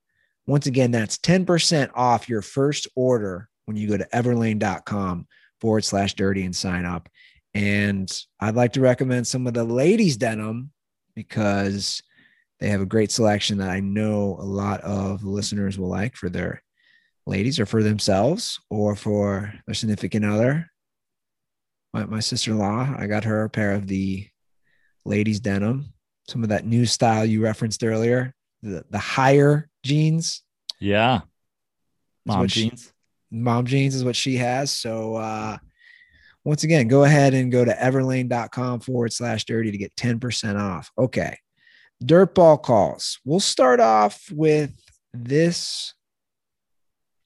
Once 0.47 0.67
again, 0.67 0.91
that's 0.91 1.17
10% 1.17 1.89
off 1.95 2.29
your 2.29 2.41
first 2.41 2.87
order 2.95 3.49
when 3.65 3.77
you 3.77 3.87
go 3.87 3.97
to 3.97 4.07
everlane.com 4.13 5.27
forward 5.59 5.83
slash 5.83 6.13
dirty 6.13 6.43
and 6.43 6.55
sign 6.55 6.85
up. 6.85 7.09
And 7.53 8.11
I'd 8.39 8.55
like 8.55 8.73
to 8.73 8.81
recommend 8.81 9.25
some 9.25 9.47
of 9.47 9.53
the 9.53 9.63
ladies' 9.63 10.17
denim 10.17 10.71
because 11.15 12.03
they 12.59 12.69
have 12.69 12.81
a 12.81 12.85
great 12.85 13.11
selection 13.11 13.57
that 13.57 13.69
I 13.69 13.79
know 13.79 14.37
a 14.39 14.45
lot 14.45 14.81
of 14.81 15.23
listeners 15.23 15.79
will 15.79 15.89
like 15.89 16.15
for 16.15 16.29
their 16.29 16.61
ladies 17.25 17.59
or 17.59 17.65
for 17.65 17.81
themselves 17.81 18.59
or 18.69 18.95
for 18.95 19.53
their 19.65 19.73
significant 19.73 20.25
other. 20.25 20.69
My, 21.93 22.05
my 22.05 22.19
sister 22.19 22.51
in 22.51 22.59
law, 22.59 22.93
I 22.97 23.07
got 23.07 23.23
her 23.23 23.43
a 23.43 23.49
pair 23.49 23.71
of 23.71 23.87
the 23.87 24.27
ladies' 25.05 25.39
denim, 25.39 25.93
some 26.27 26.43
of 26.43 26.49
that 26.49 26.65
new 26.65 26.85
style 26.85 27.25
you 27.25 27.41
referenced 27.41 27.83
earlier, 27.83 28.33
the, 28.61 28.85
the 28.89 28.99
higher 28.99 29.69
jeans. 29.85 30.43
Yeah. 30.79 31.21
Mom 32.25 32.39
what 32.39 32.51
she- 32.51 32.69
jeans. 32.69 32.91
Mom 33.31 33.65
jeans 33.65 33.95
is 33.95 34.03
what 34.03 34.15
she 34.15 34.35
has. 34.37 34.71
So, 34.71 35.15
uh, 35.15 35.57
once 36.43 36.63
again, 36.63 36.87
go 36.87 37.03
ahead 37.03 37.33
and 37.33 37.51
go 37.51 37.65
to 37.65 37.71
everlane.com 37.73 38.79
forward 38.81 39.11
slash 39.11 39.45
dirty 39.45 39.71
to 39.71 39.77
get 39.77 39.95
10% 39.95 40.59
off. 40.59 40.91
Okay. 40.97 41.37
Dirtball 42.03 42.61
calls. 42.61 43.19
We'll 43.25 43.39
start 43.39 43.79
off 43.79 44.29
with 44.31 44.71
this 45.13 45.93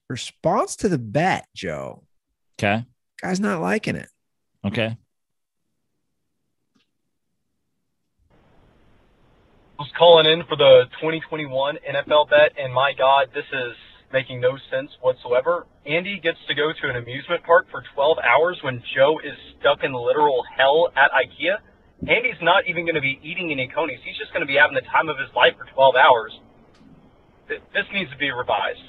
response 0.08 0.76
to 0.76 0.88
the 0.88 0.98
bet, 0.98 1.46
Joe. 1.54 2.04
Okay. 2.58 2.84
Guy's 3.20 3.40
not 3.40 3.60
liking 3.60 3.96
it. 3.96 4.08
Okay. 4.64 4.96
Was 9.80 9.88
calling 9.96 10.26
in 10.28 10.44
for 10.44 10.60
the 10.60 10.84
2021 11.00 11.48
NFL 11.80 12.28
bet, 12.28 12.52
and 12.60 12.68
my 12.68 12.92
God, 12.92 13.32
this 13.32 13.48
is 13.48 13.72
making 14.12 14.38
no 14.38 14.58
sense 14.70 14.90
whatsoever. 15.00 15.66
Andy 15.86 16.20
gets 16.20 16.36
to 16.48 16.54
go 16.54 16.68
to 16.68 16.90
an 16.90 16.96
amusement 16.96 17.42
park 17.44 17.64
for 17.70 17.82
12 17.94 18.18
hours 18.20 18.58
when 18.60 18.82
Joe 18.94 19.18
is 19.24 19.32
stuck 19.58 19.82
in 19.82 19.94
literal 19.94 20.44
hell 20.54 20.92
at 21.00 21.08
IKEA. 21.16 21.64
Andy's 22.06 22.36
not 22.42 22.68
even 22.68 22.84
going 22.84 22.96
to 22.96 23.00
be 23.00 23.18
eating 23.24 23.50
any 23.52 23.72
coneys. 23.74 24.00
He's 24.04 24.18
just 24.18 24.34
going 24.34 24.42
to 24.42 24.46
be 24.46 24.60
having 24.60 24.74
the 24.74 24.84
time 24.92 25.08
of 25.08 25.16
his 25.16 25.34
life 25.34 25.54
for 25.56 25.64
12 25.72 25.94
hours. 25.96 26.38
This 27.48 27.88
needs 27.94 28.10
to 28.10 28.18
be 28.18 28.30
revised. 28.30 28.84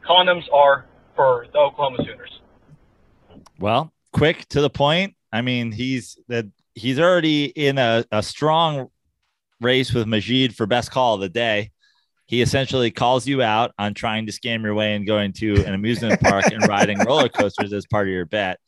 Condoms 0.00 0.48
are 0.50 0.86
for 1.14 1.44
the 1.52 1.58
Oklahoma 1.58 1.98
Sooners. 2.08 2.40
Well, 3.58 3.92
quick 4.14 4.48
to 4.48 4.62
the 4.62 4.70
point. 4.70 5.14
I 5.30 5.42
mean, 5.42 5.72
he's 5.72 6.16
that 6.28 6.46
he's 6.72 6.98
already 6.98 7.52
in 7.52 7.76
a, 7.76 8.06
a 8.10 8.22
strong 8.22 8.88
race 9.62 9.92
with 9.92 10.06
Majid 10.06 10.54
for 10.54 10.66
best 10.66 10.90
call 10.90 11.14
of 11.14 11.20
the 11.20 11.28
day. 11.28 11.70
He 12.26 12.40
essentially 12.40 12.90
calls 12.90 13.26
you 13.26 13.42
out 13.42 13.72
on 13.78 13.94
trying 13.94 14.26
to 14.26 14.32
scam 14.32 14.62
your 14.62 14.74
way 14.74 14.94
and 14.94 15.06
going 15.06 15.32
to 15.34 15.64
an 15.64 15.74
amusement 15.74 16.20
park 16.20 16.46
and 16.50 16.66
riding 16.68 16.98
roller 17.00 17.28
coasters 17.28 17.72
as 17.72 17.86
part 17.86 18.06
of 18.06 18.12
your 18.12 18.24
bet. 18.24 18.58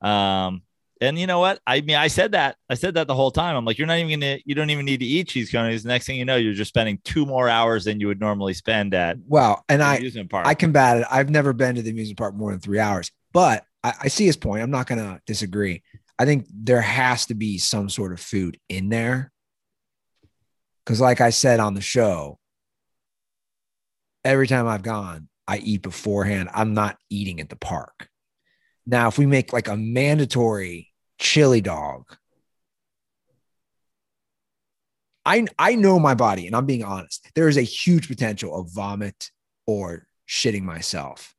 Um, 0.00 0.62
and 1.00 1.18
you 1.18 1.26
know 1.26 1.38
what? 1.38 1.60
I 1.66 1.80
mean, 1.80 1.96
I 1.96 2.08
said 2.08 2.32
that. 2.32 2.56
I 2.68 2.74
said 2.74 2.94
that 2.94 3.06
the 3.06 3.14
whole 3.14 3.30
time. 3.30 3.56
I'm 3.56 3.64
like, 3.64 3.78
you're 3.78 3.86
not 3.86 3.98
even 3.98 4.20
gonna. 4.20 4.38
You 4.44 4.54
don't 4.54 4.70
even 4.70 4.86
need 4.86 5.00
to 5.00 5.06
eat 5.06 5.28
cheese 5.28 5.50
coneys. 5.50 5.84
Next 5.84 6.06
thing 6.06 6.16
you 6.16 6.24
know, 6.24 6.36
you're 6.36 6.54
just 6.54 6.68
spending 6.68 6.98
two 7.04 7.26
more 7.26 7.48
hours 7.48 7.84
than 7.84 8.00
you 8.00 8.06
would 8.06 8.20
normally 8.20 8.54
spend 8.54 8.94
at 8.94 9.18
Well, 9.26 9.64
and 9.68 9.82
an 9.82 9.88
I, 9.88 9.96
amusement 9.96 10.30
park. 10.30 10.46
I 10.46 10.54
combat 10.54 10.98
it. 10.98 11.06
I've 11.10 11.30
never 11.30 11.52
been 11.52 11.74
to 11.74 11.82
the 11.82 11.90
amusement 11.90 12.18
park 12.18 12.34
more 12.34 12.52
than 12.52 12.60
three 12.60 12.78
hours, 12.78 13.10
but 13.32 13.64
I, 13.82 13.94
I 14.02 14.08
see 14.08 14.26
his 14.26 14.36
point. 14.36 14.62
I'm 14.62 14.70
not 14.70 14.86
going 14.86 14.98
to 14.98 15.20
disagree. 15.26 15.82
I 16.18 16.24
think 16.24 16.46
there 16.50 16.80
has 16.80 17.26
to 17.26 17.34
be 17.34 17.58
some 17.58 17.88
sort 17.88 18.12
of 18.12 18.20
food 18.20 18.58
in 18.68 18.88
there. 18.88 19.32
Because, 20.84 21.00
like 21.00 21.20
I 21.20 21.30
said 21.30 21.60
on 21.60 21.74
the 21.74 21.80
show, 21.80 22.38
every 24.24 24.46
time 24.46 24.66
I've 24.66 24.82
gone, 24.82 25.28
I 25.46 25.58
eat 25.58 25.82
beforehand. 25.82 26.48
I'm 26.54 26.74
not 26.74 26.98
eating 27.10 27.40
at 27.40 27.48
the 27.48 27.56
park. 27.56 28.08
Now, 28.86 29.08
if 29.08 29.18
we 29.18 29.26
make 29.26 29.52
like 29.52 29.68
a 29.68 29.76
mandatory 29.76 30.92
chili 31.18 31.60
dog, 31.60 32.04
I 35.24 35.46
I 35.58 35.74
know 35.74 35.98
my 35.98 36.14
body, 36.14 36.46
and 36.46 36.54
I'm 36.54 36.66
being 36.66 36.84
honest. 36.84 37.30
There 37.34 37.48
is 37.48 37.56
a 37.56 37.62
huge 37.62 38.08
potential 38.08 38.58
of 38.58 38.70
vomit 38.70 39.30
or 39.66 40.06
shitting 40.28 40.62
myself 40.62 41.34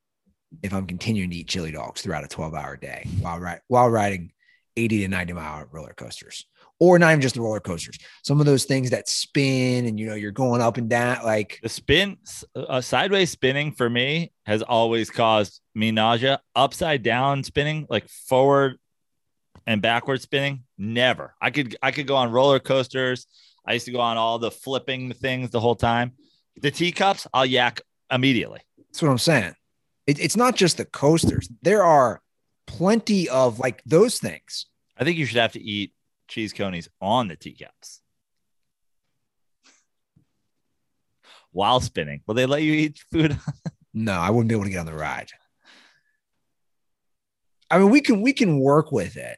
if 0.63 0.73
I'm 0.73 0.87
continuing 0.87 1.29
to 1.31 1.35
eat 1.35 1.47
chili 1.47 1.71
dogs 1.71 2.01
throughout 2.01 2.23
a 2.23 2.27
12 2.27 2.53
hour 2.53 2.77
day 2.77 3.07
while 3.19 3.39
ri- 3.39 3.59
while 3.67 3.89
riding 3.89 4.31
80 4.77 5.01
to 5.01 5.07
90 5.07 5.33
mile 5.33 5.65
roller 5.71 5.93
coasters, 5.95 6.45
or 6.79 6.99
not 6.99 7.11
even 7.11 7.21
just 7.21 7.35
the 7.35 7.41
roller 7.41 7.59
coasters. 7.59 7.97
Some 8.23 8.39
of 8.39 8.45
those 8.45 8.65
things 8.65 8.89
that 8.89 9.07
spin 9.07 9.85
and 9.85 9.99
you 9.99 10.07
know 10.07 10.15
you're 10.15 10.31
going 10.31 10.61
up 10.61 10.77
and 10.77 10.89
down. 10.89 11.23
Like 11.23 11.59
The 11.63 11.69
spin, 11.69 12.17
uh, 12.55 12.81
sideways 12.81 13.29
spinning 13.31 13.71
for 13.71 13.89
me 13.89 14.31
has 14.45 14.61
always 14.61 15.09
caused 15.09 15.61
me 15.73 15.91
nausea. 15.91 16.41
Upside 16.55 17.03
down 17.03 17.43
spinning, 17.43 17.87
like 17.89 18.07
forward 18.09 18.77
and 19.65 19.81
backward 19.81 20.21
spinning, 20.21 20.63
never. 20.77 21.33
I 21.41 21.51
could 21.51 21.75
I 21.81 21.91
could 21.91 22.07
go 22.07 22.15
on 22.15 22.31
roller 22.31 22.59
coasters. 22.59 23.27
I 23.65 23.73
used 23.73 23.85
to 23.85 23.91
go 23.91 23.99
on 23.99 24.17
all 24.17 24.37
the 24.37 24.51
flipping 24.51 25.13
things 25.13 25.49
the 25.49 25.59
whole 25.59 25.75
time. 25.75 26.11
The 26.61 26.71
teacups, 26.71 27.25
I'll 27.33 27.45
yak 27.45 27.81
immediately. 28.11 28.59
that's 28.77 29.01
what 29.01 29.09
I'm 29.09 29.17
saying. 29.17 29.55
It, 30.07 30.19
it's 30.19 30.37
not 30.37 30.55
just 30.55 30.77
the 30.77 30.85
coasters. 30.85 31.49
There 31.63 31.83
are 31.83 32.21
plenty 32.67 33.27
of 33.27 33.59
like 33.59 33.81
those 33.85 34.19
things. 34.19 34.67
I 34.97 35.03
think 35.03 35.17
you 35.17 35.25
should 35.25 35.37
have 35.37 35.53
to 35.53 35.61
eat 35.61 35.93
cheese 36.27 36.53
coneys 36.53 36.89
on 37.01 37.27
the 37.27 37.35
teacups 37.35 38.01
while 41.51 41.79
spinning. 41.79 42.21
Will 42.27 42.35
they 42.35 42.45
let 42.45 42.63
you 42.63 42.73
eat 42.73 42.99
food? 43.11 43.37
No, 43.97 44.11
I 44.11 44.29
wouldn't 44.29 44.49
be 44.49 44.55
able 44.55 44.65
to 44.65 44.69
get 44.69 44.79
on 44.79 44.85
the 44.85 44.93
ride. 44.93 45.31
I 47.71 47.79
mean, 47.79 47.89
we 47.89 48.01
can 48.01 48.21
we 48.21 48.33
can 48.33 48.59
work 48.59 48.91
with 48.91 49.15
it. 49.15 49.37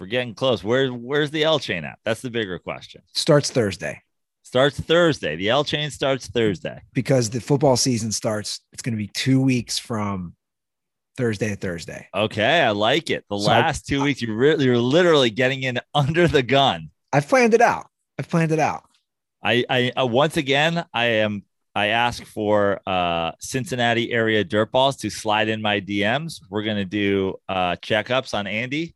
We're 0.00 0.06
getting 0.06 0.34
close. 0.34 0.64
Where 0.64 0.88
where's 0.88 1.30
the 1.30 1.44
L 1.44 1.58
chain 1.58 1.84
at? 1.84 1.98
That's 2.04 2.22
the 2.22 2.30
bigger 2.30 2.58
question. 2.58 3.02
Starts 3.12 3.50
Thursday 3.50 4.02
Starts 4.46 4.78
Thursday. 4.78 5.34
The 5.34 5.48
L 5.48 5.64
chain 5.64 5.90
starts 5.90 6.28
Thursday. 6.28 6.80
because 6.94 7.28
the 7.28 7.40
football 7.40 7.76
season 7.76 8.12
starts. 8.12 8.60
It's 8.72 8.80
going 8.80 8.94
to 8.94 8.96
be 8.96 9.08
two 9.08 9.40
weeks 9.40 9.76
from 9.76 10.34
Thursday 11.16 11.48
to 11.50 11.56
Thursday. 11.56 12.08
Okay, 12.14 12.60
I 12.60 12.70
like 12.70 13.10
it. 13.10 13.24
The 13.30 13.38
So 13.38 13.48
last 13.48 13.86
two 13.86 14.02
weeks, 14.02 14.20
you 14.22 14.34
really, 14.34 14.64
you're 14.64 14.78
literally 14.78 15.30
getting 15.30 15.62
in 15.62 15.80
under 15.94 16.28
the 16.28 16.42
gun. 16.42 16.90
I've 17.12 17.28
planned 17.28 17.54
it 17.54 17.60
out. 17.60 17.86
I've 18.18 18.28
planned 18.28 18.52
it 18.52 18.58
out. 18.58 18.84
I, 19.42 19.64
I 19.68 19.92
uh, 19.96 20.06
once 20.06 20.36
again, 20.36 20.84
I 20.92 21.04
am. 21.06 21.42
I 21.74 21.88
ask 21.88 22.24
for 22.24 22.80
uh, 22.86 23.32
Cincinnati 23.38 24.10
area 24.10 24.42
dirt 24.44 24.72
balls 24.72 24.96
to 24.98 25.10
slide 25.10 25.48
in 25.48 25.60
my 25.60 25.80
DMs. 25.80 26.40
We're 26.48 26.62
gonna 26.62 26.86
do 26.86 27.36
uh, 27.48 27.76
checkups 27.76 28.32
on 28.32 28.46
Andy. 28.46 28.94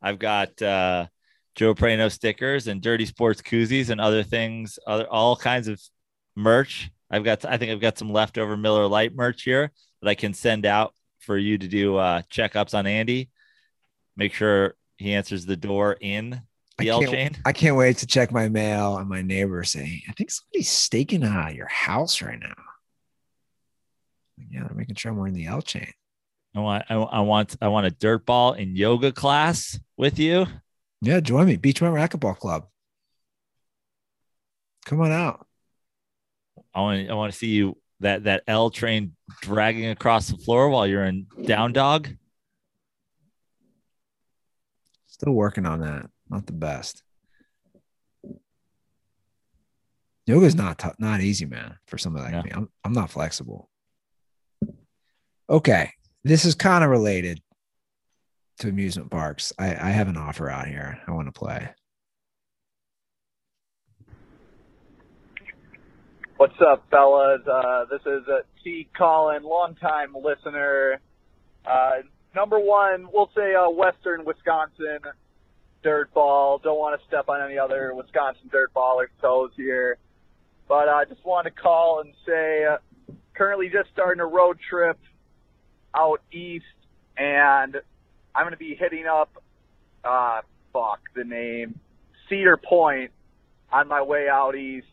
I've 0.00 0.18
got 0.18 0.60
uh, 0.62 1.06
Joe 1.54 1.74
Praino 1.74 2.10
stickers 2.10 2.66
and 2.66 2.80
Dirty 2.80 3.04
Sports 3.06 3.42
koozies 3.42 3.90
and 3.90 4.00
other 4.00 4.22
things, 4.22 4.78
other 4.86 5.06
all 5.06 5.36
kinds 5.36 5.68
of 5.68 5.80
merch. 6.34 6.90
I've 7.10 7.24
got. 7.24 7.44
I 7.44 7.58
think 7.58 7.72
I've 7.72 7.80
got 7.80 7.98
some 7.98 8.10
leftover 8.10 8.56
Miller 8.56 8.86
Lite 8.86 9.14
merch 9.14 9.42
here 9.42 9.70
that 10.00 10.08
I 10.08 10.14
can 10.14 10.32
send 10.34 10.64
out 10.66 10.94
for 11.24 11.36
you 11.36 11.58
to 11.58 11.66
do 11.66 11.96
uh, 11.96 12.22
checkups 12.30 12.74
on 12.74 12.86
Andy. 12.86 13.30
Make 14.16 14.34
sure 14.34 14.76
he 14.96 15.14
answers 15.14 15.44
the 15.46 15.56
door 15.56 15.96
in 16.00 16.42
the 16.78 16.90
I 16.90 16.94
L 16.94 17.02
chain. 17.02 17.36
I 17.44 17.52
can't 17.52 17.76
wait 17.76 17.96
to 17.98 18.06
check 18.06 18.30
my 18.30 18.48
mail 18.48 18.98
and 18.98 19.08
my 19.08 19.22
neighbor 19.22 19.64
saying, 19.64 20.02
I 20.08 20.12
think 20.12 20.30
somebody's 20.30 20.70
staking 20.70 21.24
uh, 21.24 21.50
your 21.54 21.66
house 21.66 22.22
right 22.22 22.38
now. 22.38 22.54
Yeah, 24.50 24.60
they're 24.60 24.76
making 24.76 24.96
sure 24.96 25.10
I'm 25.10 25.18
wearing 25.18 25.34
the 25.34 25.46
L 25.46 25.62
chain. 25.62 25.90
I 26.54 26.60
want, 26.60 26.84
I, 26.88 26.94
I 26.94 27.20
want, 27.20 27.56
I 27.60 27.68
want 27.68 27.86
a 27.86 27.90
dirt 27.90 28.24
ball 28.26 28.52
in 28.52 28.76
yoga 28.76 29.10
class 29.10 29.78
with 29.96 30.18
you. 30.18 30.46
Yeah, 31.00 31.20
join 31.20 31.46
me. 31.46 31.56
Beechmont 31.56 31.92
Racquetball 31.92 32.38
Club. 32.38 32.66
Come 34.86 35.00
on 35.00 35.12
out. 35.12 35.46
I 36.72 36.80
want, 36.80 37.10
I 37.10 37.14
want 37.14 37.32
to 37.32 37.38
see 37.38 37.48
you 37.48 37.76
that 38.04 38.24
that 38.24 38.42
L 38.46 38.70
train 38.70 39.14
dragging 39.42 39.86
across 39.90 40.28
the 40.28 40.38
floor 40.38 40.68
while 40.70 40.86
you're 40.86 41.04
in 41.04 41.26
down 41.44 41.72
dog. 41.72 42.08
Still 45.06 45.32
working 45.32 45.66
on 45.66 45.80
that. 45.80 46.06
Not 46.28 46.46
the 46.46 46.52
best. 46.52 47.02
Yoga's 50.26 50.54
not 50.54 50.78
t- 50.78 50.88
not 50.98 51.20
easy, 51.20 51.44
man. 51.44 51.76
For 51.86 51.98
somebody 51.98 52.24
like 52.24 52.32
Yeah. 52.32 52.42
me, 52.42 52.50
I'm 52.54 52.68
I'm 52.84 52.92
not 52.92 53.10
flexible. 53.10 53.68
Okay, 55.50 55.90
this 56.24 56.44
is 56.46 56.54
kind 56.54 56.82
of 56.82 56.88
related 56.90 57.42
to 58.60 58.68
amusement 58.68 59.10
parks. 59.10 59.52
I, 59.58 59.66
I 59.74 59.90
have 59.90 60.08
an 60.08 60.16
offer 60.16 60.48
out 60.48 60.66
here. 60.66 60.98
I 61.06 61.10
want 61.10 61.28
to 61.28 61.32
play. 61.38 61.68
What's 66.36 66.60
up, 66.60 66.84
fellas? 66.90 67.42
Uh, 67.46 67.84
this 67.88 68.00
is 68.00 68.26
uh, 68.26 68.40
T. 68.64 68.88
Colin, 68.98 69.44
longtime 69.44 70.16
listener. 70.20 70.98
Uh, 71.64 71.90
number 72.34 72.58
one, 72.58 73.06
we'll 73.12 73.30
say 73.36 73.54
uh, 73.54 73.70
Western 73.70 74.24
Wisconsin 74.24 74.98
dirt 75.84 76.12
ball. 76.12 76.58
Don't 76.58 76.76
want 76.76 77.00
to 77.00 77.06
step 77.06 77.28
on 77.28 77.40
any 77.40 77.56
other 77.56 77.94
Wisconsin 77.94 78.48
dirt 78.50 78.74
ballers' 78.74 79.10
toes 79.20 79.52
here. 79.56 79.96
But 80.66 80.88
I 80.88 81.02
uh, 81.02 81.04
just 81.04 81.24
want 81.24 81.44
to 81.44 81.52
call 81.52 82.00
and 82.00 82.12
say, 82.26 82.64
uh, 82.64 82.78
currently 83.34 83.68
just 83.68 83.90
starting 83.92 84.20
a 84.20 84.26
road 84.26 84.58
trip 84.68 84.98
out 85.94 86.20
east, 86.32 86.64
and 87.16 87.76
I'm 88.34 88.42
going 88.42 88.50
to 88.50 88.58
be 88.58 88.74
hitting 88.74 89.06
up, 89.06 89.30
uh, 90.02 90.40
fuck 90.72 90.98
the 91.14 91.22
name, 91.22 91.78
Cedar 92.28 92.56
Point 92.56 93.12
on 93.72 93.86
my 93.86 94.02
way 94.02 94.26
out 94.28 94.56
east. 94.56 94.88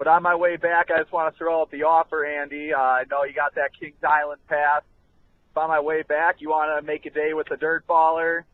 But 0.00 0.08
on 0.08 0.22
my 0.22 0.34
way 0.34 0.56
back, 0.56 0.88
I 0.90 0.98
just 0.98 1.12
want 1.12 1.30
to 1.30 1.38
throw 1.38 1.60
out 1.60 1.70
the 1.70 1.82
offer, 1.82 2.24
Andy. 2.24 2.72
Uh, 2.72 2.80
I 2.80 3.04
know 3.10 3.24
you 3.24 3.34
got 3.34 3.54
that 3.56 3.78
Kings 3.78 4.02
Island 4.02 4.40
pass. 4.48 4.80
If 5.50 5.58
on 5.58 5.68
my 5.68 5.80
way 5.80 6.00
back, 6.00 6.36
you 6.38 6.48
want 6.48 6.80
to 6.80 6.86
make 6.86 7.04
a 7.04 7.10
day 7.10 7.34
with 7.34 7.48
the 7.50 7.58
dirt 7.58 7.86
baller, 7.86 8.44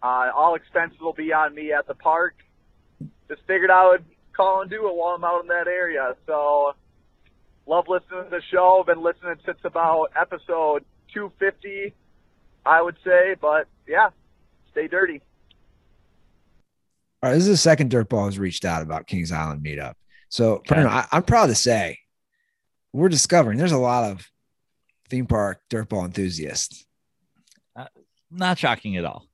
uh, 0.00 0.30
all 0.32 0.54
expenses 0.54 1.00
will 1.00 1.12
be 1.12 1.32
on 1.32 1.56
me 1.56 1.72
at 1.72 1.88
the 1.88 1.94
park. 1.94 2.36
Just 3.26 3.40
figured 3.48 3.68
I 3.68 3.88
would 3.88 4.04
call 4.32 4.60
and 4.62 4.70
do 4.70 4.86
it 4.86 4.94
while 4.94 5.16
I'm 5.16 5.24
out 5.24 5.42
in 5.42 5.48
that 5.48 5.66
area. 5.66 6.14
So, 6.24 6.76
love 7.66 7.86
listening 7.88 8.22
to 8.22 8.30
the 8.30 8.42
show. 8.52 8.84
Been 8.86 9.02
listening 9.02 9.34
since 9.44 9.58
about 9.64 10.12
episode 10.14 10.84
250, 11.14 11.92
I 12.64 12.80
would 12.80 12.96
say. 13.02 13.34
But 13.40 13.66
yeah, 13.88 14.10
stay 14.70 14.86
dirty. 14.86 15.20
All 17.24 17.30
right, 17.30 17.34
this 17.34 17.42
is 17.42 17.48
the 17.48 17.56
second 17.56 17.90
dirt 17.90 18.08
ball 18.08 18.26
has 18.26 18.38
reached 18.38 18.64
out 18.64 18.82
about 18.82 19.08
Kings 19.08 19.32
Island 19.32 19.64
meetup. 19.64 19.94
So 20.34 20.54
Okay. 20.68 20.82
I, 20.82 21.06
I'm 21.12 21.22
proud 21.22 21.46
to 21.46 21.54
say 21.54 22.00
we're 22.92 23.08
discovering 23.08 23.56
there's 23.56 23.70
a 23.70 23.78
lot 23.78 24.10
of 24.10 24.28
theme 25.08 25.26
park 25.26 25.60
dirt 25.70 25.88
ball 25.88 26.04
enthusiasts. 26.04 26.84
Uh, 27.76 27.86
not 28.32 28.58
shocking 28.58 28.96
at 28.96 29.04
all. 29.04 29.28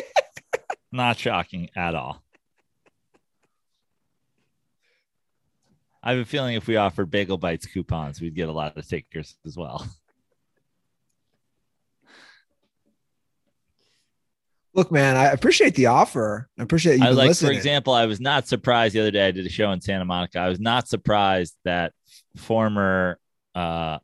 Not 0.94 1.18
shocking 1.18 1.70
at 1.74 1.94
all. 1.94 2.22
I 6.02 6.12
have 6.12 6.20
a 6.20 6.24
feeling 6.26 6.54
if 6.54 6.66
we 6.66 6.76
offered 6.76 7.10
Bagel 7.10 7.38
Bites 7.38 7.64
coupons, 7.66 8.20
we'd 8.20 8.34
get 8.34 8.50
a 8.50 8.52
lot 8.52 8.76
of 8.76 8.86
takers 8.88 9.36
as 9.46 9.56
well. 9.56 9.86
Look, 14.74 14.90
man, 14.90 15.16
I 15.16 15.26
appreciate 15.26 15.74
the 15.74 15.86
offer. 15.86 16.48
I 16.58 16.62
appreciate 16.62 16.98
you 16.98 17.04
I 17.04 17.10
like, 17.10 17.36
for 17.36 17.50
example, 17.50 17.92
I 17.92 18.06
was 18.06 18.20
not 18.20 18.48
surprised 18.48 18.94
the 18.94 19.00
other 19.00 19.10
day. 19.10 19.26
I 19.26 19.30
did 19.30 19.44
a 19.44 19.50
show 19.50 19.70
in 19.72 19.80
Santa 19.82 20.04
Monica. 20.04 20.38
I 20.38 20.48
was 20.48 20.60
not 20.60 20.88
surprised 20.88 21.54
that 21.64 21.92
former, 22.36 23.18
uh, 23.54 23.98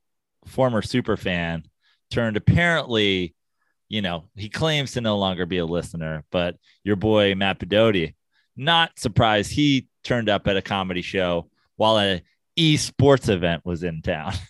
former 0.47 0.83
super 0.83 1.17
fan 1.17 1.65
turned 2.11 2.37
apparently, 2.37 3.35
you 3.89 4.03
know, 4.03 4.25
he 4.37 4.51
claims 4.51 4.93
to 4.93 5.01
no 5.01 5.17
longer 5.17 5.47
be 5.47 5.59
a 5.59 5.67
listener, 5.67 6.25
but 6.31 6.57
your 6.85 6.97
boy 6.97 7.35
Matt 7.35 7.61
Pedoti, 7.61 8.15
not 8.57 8.99
surprised 8.99 9.53
he 9.53 9.89
turned 10.05 10.29
up 10.29 10.47
at 10.49 10.57
a 10.57 10.63
comedy 10.63 11.03
show 11.03 11.49
while 11.77 11.99
a 11.99 12.23
esports 12.59 13.29
event 13.29 13.65
was 13.65 13.83
in 13.83 14.03
town. 14.03 14.33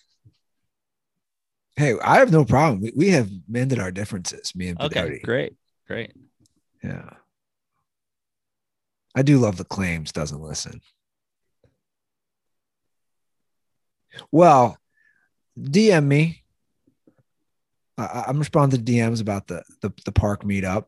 Hey, 1.77 1.95
I 2.03 2.19
have 2.19 2.33
no 2.33 2.45
problem. 2.45 2.81
We, 2.81 2.93
we 2.97 3.11
have 3.11 3.31
mended 3.47 3.79
our 3.79 3.93
differences, 3.93 4.53
me 4.53 4.67
and 4.67 4.81
okay, 4.81 5.21
great, 5.23 5.55
great. 5.89 6.13
Yeah. 6.85 7.11
I 9.17 9.23
do 9.23 9.39
love 9.39 9.57
the 9.57 9.65
claims 9.65 10.13
doesn't 10.13 10.41
listen. 10.41 10.81
Well, 14.31 14.79
DM 15.59 16.05
me. 16.07 16.43
I- 17.97 18.05
I, 18.05 18.25
I'm 18.29 18.39
responding 18.39 18.85
to 18.85 18.93
DMs 18.93 19.21
about 19.21 19.47
the, 19.49 19.63
the 19.83 19.93
the 20.05 20.13
park 20.13 20.45
meetup. 20.45 20.85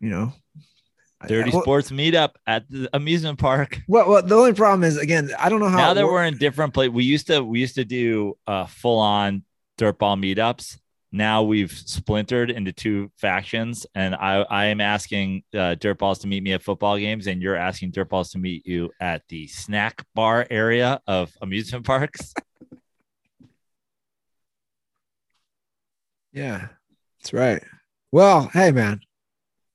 You 0.00 0.08
know, 0.08 0.32
Dirty 1.26 1.50
I- 1.50 1.54
well, 1.54 1.62
sports 1.62 1.90
meetup 1.90 2.30
at 2.46 2.68
the 2.70 2.88
amusement 2.94 3.38
park. 3.38 3.78
Well, 3.88 4.08
well, 4.08 4.22
the 4.22 4.34
only 4.34 4.54
problem 4.54 4.84
is 4.84 4.96
again, 4.96 5.30
I 5.38 5.48
don't 5.50 5.60
know 5.60 5.68
how. 5.68 5.76
now 5.78 5.94
that 5.94 6.06
we're 6.06 6.24
in 6.24 6.38
different 6.38 6.72
place, 6.72 6.88
we 6.90 7.04
used 7.04 7.26
to 7.26 7.42
we 7.44 7.60
used 7.60 7.74
to 7.74 7.84
do 7.84 8.38
uh, 8.46 8.66
full 8.66 8.98
on 8.98 9.44
dirtball 9.78 10.18
meetups. 10.18 10.78
Now 11.12 11.42
we've 11.42 11.72
splintered 11.72 12.50
into 12.50 12.72
two 12.72 13.10
factions, 13.16 13.86
and 13.94 14.14
I 14.14 14.42
I 14.48 14.64
am 14.66 14.80
asking 14.80 15.42
uh, 15.52 15.74
dirtballs 15.74 16.20
to 16.20 16.28
meet 16.28 16.42
me 16.42 16.52
at 16.52 16.62
football 16.62 16.96
games, 16.98 17.26
and 17.26 17.42
you're 17.42 17.56
asking 17.56 17.92
dirtballs 17.92 18.32
to 18.32 18.38
meet 18.38 18.66
you 18.66 18.90
at 19.00 19.22
the 19.28 19.48
snack 19.48 20.04
bar 20.14 20.46
area 20.50 21.00
of 21.06 21.32
amusement 21.42 21.84
parks. 21.84 22.32
Yeah, 26.32 26.68
that's 27.18 27.32
right. 27.32 27.62
Well, 28.12 28.50
hey 28.52 28.70
man, 28.72 29.00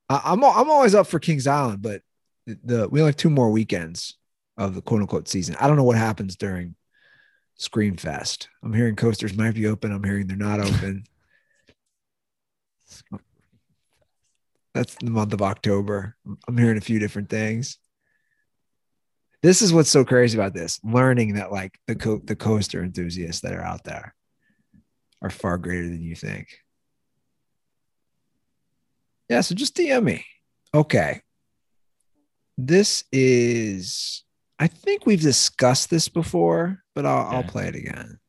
I, 0.09 0.21
I'm 0.25 0.43
I'm 0.43 0.69
always 0.69 0.95
up 0.95 1.07
for 1.07 1.19
Kings 1.19 1.47
Island, 1.47 1.81
but 1.81 2.01
the, 2.45 2.59
the 2.63 2.89
we 2.89 3.01
only 3.01 3.09
have 3.09 3.17
two 3.17 3.29
more 3.29 3.51
weekends 3.51 4.17
of 4.57 4.75
the 4.75 4.81
quote 4.81 5.01
unquote 5.01 5.27
season. 5.27 5.55
I 5.59 5.67
don't 5.67 5.77
know 5.77 5.83
what 5.83 5.97
happens 5.97 6.35
during 6.35 6.75
Scream 7.55 7.97
Fest. 7.97 8.49
I'm 8.63 8.73
hearing 8.73 8.95
coasters 8.95 9.35
might 9.35 9.55
be 9.55 9.67
open. 9.67 9.91
I'm 9.91 10.03
hearing 10.03 10.27
they're 10.27 10.37
not 10.37 10.59
open. 10.59 11.03
That's 14.75 14.95
the 14.95 15.09
month 15.09 15.31
of 15.31 15.41
October. 15.41 16.17
I'm 16.47 16.57
hearing 16.57 16.77
a 16.77 16.81
few 16.81 16.99
different 16.99 17.29
things. 17.29 17.79
This 19.41 19.61
is 19.61 19.71
what's 19.71 19.89
so 19.89 20.03
crazy 20.03 20.37
about 20.37 20.53
this: 20.53 20.81
learning 20.83 21.35
that 21.35 21.51
like 21.51 21.79
the 21.87 21.95
co- 21.95 22.21
the 22.21 22.35
coaster 22.35 22.83
enthusiasts 22.83 23.41
that 23.41 23.53
are 23.53 23.63
out 23.63 23.85
there 23.85 24.13
are 25.21 25.29
far 25.29 25.57
greater 25.57 25.87
than 25.87 26.01
you 26.01 26.13
think. 26.13 26.49
Yeah, 29.29 29.41
so 29.41 29.55
just 29.55 29.77
DM 29.77 30.03
me. 30.03 30.25
Okay. 30.73 31.21
This 32.57 33.05
is, 33.11 34.23
I 34.59 34.67
think 34.67 35.05
we've 35.05 35.21
discussed 35.21 35.89
this 35.89 36.09
before, 36.09 36.83
but 36.93 37.05
I'll, 37.05 37.37
I'll 37.37 37.43
play 37.43 37.67
it 37.67 37.75
again. 37.75 38.19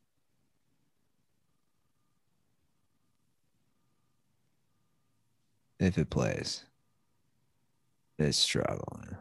If 5.79 5.97
it 5.97 6.09
plays, 6.09 6.63
it's 8.17 8.37
struggling. 8.37 9.15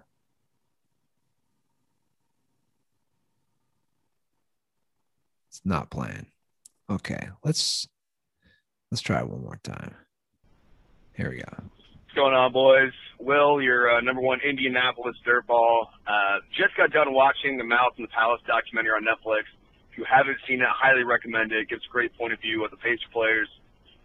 It's 5.51 5.61
not 5.65 5.91
playing. 5.91 6.27
Okay, 6.89 7.29
let's 7.45 7.89
let's 8.91 9.03
try 9.03 9.23
one 9.23 9.43
more 9.43 9.61
time. 9.63 9.95
Here 11.15 11.31
we 11.31 11.39
go. 11.39 11.45
What's 11.49 12.15
going 12.15 12.35
on, 12.35 12.53
boys? 12.53 12.93
Will, 13.19 13.61
your 13.61 13.91
uh, 13.97 14.01
number 14.01 14.23
one 14.23 14.39
Indianapolis 14.41 15.17
dirtball. 15.27 15.87
Uh, 16.07 16.41
just 16.57 16.77
got 16.77 16.91
done 16.91 17.13
watching 17.13 17.57
the 17.59 17.65
Malice 17.65 17.95
in 17.99 18.03
the 18.05 18.09
Palace 18.09 18.41
documentary 18.47 18.93
on 18.93 19.05
Netflix. 19.05 19.45
If 19.93 19.99
you 19.99 20.05
haven't 20.05 20.37
seen 20.49 20.61
it, 20.61 20.69
highly 20.71 21.05
recommend 21.05 21.53
it. 21.53 21.61
It 21.61 21.69
gives 21.69 21.85
a 21.85 21.93
great 21.93 22.17
point 22.17 22.33
of 22.33 22.41
view 22.41 22.65
of 22.65 22.71
the 22.71 22.77
Pacer 22.77 23.09
players. 23.13 23.49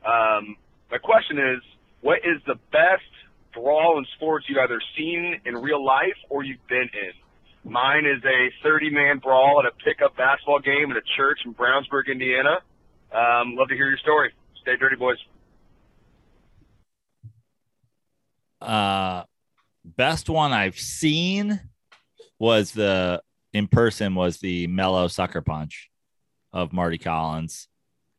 Um, 0.05 0.55
my 0.89 0.97
question 0.97 1.37
is, 1.37 1.61
what 2.01 2.19
is 2.19 2.41
the 2.45 2.55
best 2.71 3.03
brawl 3.53 3.97
in 3.97 4.05
sports 4.15 4.45
you've 4.47 4.57
either 4.57 4.81
seen 4.97 5.41
in 5.45 5.55
real 5.55 5.83
life 5.83 6.17
or 6.29 6.43
you've 6.43 6.65
been 6.67 6.89
in? 6.93 7.71
Mine 7.71 8.05
is 8.05 8.23
a 8.23 8.67
30-man 8.67 9.19
brawl 9.19 9.61
at 9.63 9.71
a 9.71 9.75
pickup 9.83 10.17
basketball 10.17 10.59
game 10.59 10.91
at 10.91 10.97
a 10.97 11.01
church 11.15 11.39
in 11.45 11.53
Brownsburg, 11.53 12.07
Indiana. 12.11 12.57
Um, 13.11 13.55
love 13.55 13.67
to 13.69 13.75
hear 13.75 13.87
your 13.87 13.99
story. 13.99 14.33
Stay 14.61 14.77
dirty, 14.77 14.95
boys. 14.95 15.17
uh 18.61 19.23
best 19.83 20.29
one 20.29 20.53
I've 20.53 20.77
seen 20.77 21.59
was 22.39 22.71
the 22.71 23.21
in 23.53 23.67
person 23.67 24.15
was 24.15 24.37
the 24.37 24.67
Melo 24.67 25.07
Sucker 25.07 25.41
Punch 25.41 25.89
of 26.53 26.71
Mardy 26.71 26.97
Collins, 26.97 27.67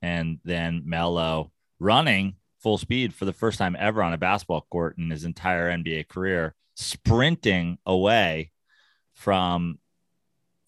and 0.00 0.38
then 0.44 0.82
Melo 0.84 1.52
running 1.78 2.36
full 2.62 2.78
speed 2.78 3.12
for 3.12 3.24
the 3.24 3.32
first 3.32 3.58
time 3.58 3.76
ever 3.78 4.02
on 4.02 4.12
a 4.12 4.18
basketball 4.18 4.66
court 4.70 4.96
in 4.98 5.10
his 5.10 5.24
entire 5.24 5.70
NBA 5.70 6.08
career, 6.08 6.54
sprinting 6.74 7.78
away 7.84 8.52
from 9.14 9.78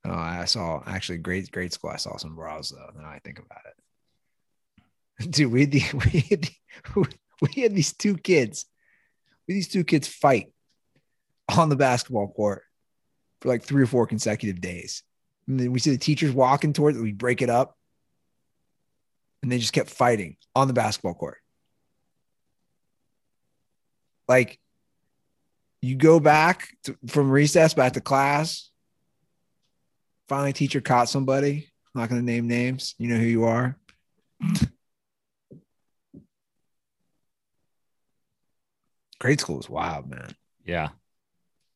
Oh, 0.05 0.12
I 0.12 0.47
saw 0.47 0.82
actually 0.86 1.18
great 1.18 1.51
grade 1.51 1.72
school. 1.72 1.90
I 1.90 1.97
saw 1.97 2.16
some 2.16 2.35
bras 2.35 2.70
though. 2.70 3.01
Now 3.01 3.09
I 3.09 3.18
think 3.22 3.39
about 3.39 3.62
it, 3.66 5.31
dude. 5.31 5.52
We 5.52 5.60
had 5.60 5.72
the, 5.72 5.82
we 5.94 6.20
had, 6.20 6.43
the, 6.43 7.09
we 7.43 7.62
had 7.62 7.74
these 7.74 7.93
two 7.93 8.16
kids. 8.16 8.66
We 9.47 9.55
these 9.55 9.68
two 9.68 9.85
kids 9.85 10.09
fight 10.09 10.52
on 11.56 11.68
the 11.68 11.77
basketball 11.77 12.28
court 12.28 12.62
for 13.40 13.48
like 13.48 13.62
three 13.62 13.82
or 13.82 13.86
four 13.86 14.06
consecutive 14.06 14.60
days. 14.60 15.02
And 15.47 15.59
then 15.59 15.72
we 15.72 15.81
see 15.81 15.90
the 15.90 15.98
teachers 15.98 16.32
walking 16.32 16.72
towards 16.72 16.97
it. 16.97 17.02
We 17.02 17.12
break 17.12 17.43
it 17.43 17.51
up, 17.51 17.77
and 19.43 19.51
they 19.51 19.59
just 19.59 19.72
kept 19.72 19.90
fighting 19.90 20.36
on 20.55 20.66
the 20.66 20.74
basketball 20.74 21.14
court. 21.14 21.39
Like 24.28 24.60
you 25.82 25.97
go 25.97 26.20
back 26.20 26.68
to, 26.85 26.97
from 27.09 27.31
recess 27.31 27.74
back 27.74 27.94
to 27.94 28.01
class 28.01 28.69
finally 30.31 30.52
teacher 30.52 30.81
caught 30.81 31.09
somebody. 31.09 31.69
I'm 31.93 32.01
not 32.01 32.09
going 32.09 32.20
to 32.20 32.24
name 32.24 32.47
names. 32.47 32.94
You 32.98 33.09
know 33.09 33.16
who 33.16 33.27
you 33.27 33.44
are. 33.44 33.77
grade 39.19 39.40
school 39.40 39.57
was 39.57 39.69
wild, 39.69 40.09
man. 40.09 40.36
Yeah. 40.65 40.90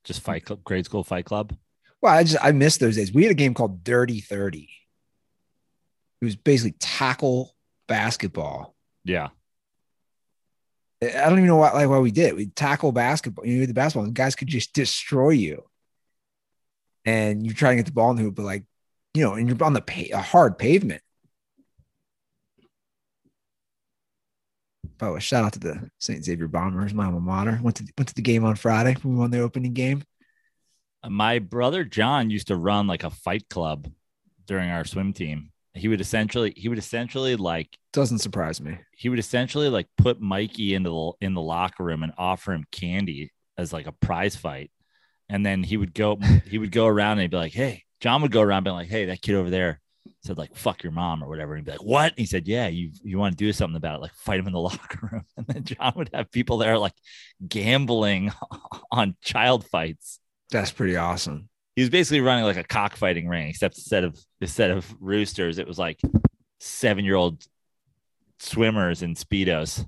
Just 0.04 0.20
fight 0.20 0.44
club, 0.44 0.62
grade 0.62 0.84
school 0.84 1.02
fight 1.02 1.24
club. 1.24 1.52
Well, 2.00 2.14
I 2.14 2.22
just 2.22 2.36
I 2.40 2.52
missed 2.52 2.78
those 2.78 2.94
days. 2.94 3.12
We 3.12 3.24
had 3.24 3.32
a 3.32 3.34
game 3.34 3.54
called 3.54 3.82
Dirty 3.82 4.20
30. 4.20 4.68
It 6.20 6.24
was 6.24 6.36
basically 6.36 6.76
tackle 6.78 7.56
basketball. 7.88 8.76
Yeah. 9.04 9.30
I 11.02 11.28
don't 11.28 11.38
even 11.38 11.48
know 11.48 11.56
why 11.56 11.72
like 11.72 11.88
why 11.88 11.98
we 11.98 12.12
did. 12.12 12.36
We 12.36 12.46
tackle 12.46 12.92
basketball. 12.92 13.44
You 13.46 13.58
know, 13.60 13.66
the 13.66 13.74
basketball, 13.74 14.06
the 14.06 14.12
guys 14.12 14.36
could 14.36 14.46
just 14.46 14.74
destroy 14.74 15.30
you 15.30 15.64
and 17.04 17.44
you're 17.44 17.54
trying 17.54 17.76
to 17.76 17.82
get 17.82 17.86
the 17.86 17.92
ball 17.92 18.10
in 18.10 18.16
the 18.16 18.22
hoop, 18.22 18.34
but 18.34 18.44
like, 18.44 18.64
you 19.12 19.22
know, 19.22 19.34
and 19.34 19.48
you're 19.48 19.62
on 19.64 19.74
the 19.74 19.80
pa- 19.80 20.16
a 20.16 20.20
hard 20.20 20.58
pavement. 20.58 21.02
By 24.98 25.08
the 25.08 25.14
way, 25.14 25.20
shout 25.20 25.44
out 25.44 25.52
to 25.54 25.58
the 25.58 25.90
St. 25.98 26.24
Xavier 26.24 26.48
Bombers, 26.48 26.94
my 26.94 27.06
alma 27.06 27.20
mater. 27.20 27.58
Went 27.62 27.76
to 27.76 27.84
went 27.98 28.08
to 28.08 28.14
the 28.14 28.22
game 28.22 28.44
on 28.44 28.54
Friday. 28.54 28.96
We 29.02 29.14
won 29.14 29.30
the 29.30 29.40
opening 29.40 29.72
game. 29.72 30.02
Uh, 31.02 31.10
my 31.10 31.40
brother 31.40 31.84
John 31.84 32.30
used 32.30 32.48
to 32.48 32.56
run 32.56 32.86
like 32.86 33.04
a 33.04 33.10
fight 33.10 33.48
club 33.48 33.88
during 34.46 34.70
our 34.70 34.84
swim 34.84 35.12
team. 35.12 35.50
He 35.74 35.88
would 35.88 36.00
essentially 36.00 36.54
he 36.56 36.68
would 36.68 36.78
essentially 36.78 37.34
like 37.34 37.76
doesn't 37.92 38.20
surprise 38.20 38.60
me. 38.60 38.78
He 38.92 39.08
would 39.08 39.18
essentially 39.18 39.68
like 39.68 39.88
put 39.98 40.20
Mikey 40.20 40.74
into 40.74 40.90
the 40.90 41.26
in 41.26 41.34
the 41.34 41.42
locker 41.42 41.82
room 41.82 42.02
and 42.02 42.12
offer 42.16 42.52
him 42.52 42.64
candy 42.70 43.32
as 43.58 43.72
like 43.72 43.86
a 43.86 43.92
prize 43.92 44.36
fight 44.36 44.70
and 45.34 45.44
then 45.44 45.64
he 45.64 45.76
would 45.76 45.92
go 45.92 46.16
he 46.48 46.58
would 46.58 46.70
go 46.70 46.86
around 46.86 47.12
and 47.12 47.22
he'd 47.22 47.30
be 47.32 47.36
like, 47.36 47.52
Hey, 47.52 47.82
John 47.98 48.22
would 48.22 48.30
go 48.30 48.40
around 48.40 48.62
being 48.62 48.76
like, 48.76 48.88
Hey, 48.88 49.06
that 49.06 49.20
kid 49.20 49.34
over 49.34 49.50
there 49.50 49.80
said 50.22 50.38
like 50.38 50.54
fuck 50.54 50.84
your 50.84 50.92
mom 50.92 51.24
or 51.24 51.28
whatever. 51.28 51.54
And 51.54 51.60
he'd 51.60 51.66
be 51.66 51.72
like, 51.72 51.82
What? 51.82 52.12
And 52.12 52.18
he 52.18 52.26
said, 52.26 52.46
Yeah, 52.46 52.68
you 52.68 52.92
you 53.02 53.18
want 53.18 53.36
to 53.36 53.44
do 53.44 53.52
something 53.52 53.76
about 53.76 53.96
it, 53.96 54.02
like 54.02 54.14
fight 54.14 54.38
him 54.38 54.46
in 54.46 54.52
the 54.52 54.60
locker 54.70 55.08
room. 55.10 55.24
And 55.36 55.44
then 55.48 55.64
John 55.64 55.92
would 55.96 56.10
have 56.14 56.30
people 56.30 56.58
there 56.58 56.78
like 56.78 56.94
gambling 57.46 58.32
on 58.92 59.16
child 59.22 59.66
fights. 59.66 60.20
That's 60.52 60.70
pretty 60.70 60.96
awesome. 60.96 61.48
He 61.74 61.82
was 61.82 61.90
basically 61.90 62.20
running 62.20 62.44
like 62.44 62.56
a 62.56 62.62
cockfighting 62.62 63.26
ring, 63.26 63.48
except 63.48 63.76
instead 63.76 64.04
of 64.04 64.16
instead 64.40 64.70
of 64.70 64.94
roosters, 65.00 65.58
it 65.58 65.66
was 65.66 65.80
like 65.80 66.00
seven 66.60 67.04
year 67.04 67.16
old 67.16 67.44
swimmers 68.38 69.02
in 69.02 69.16
speedos. 69.16 69.84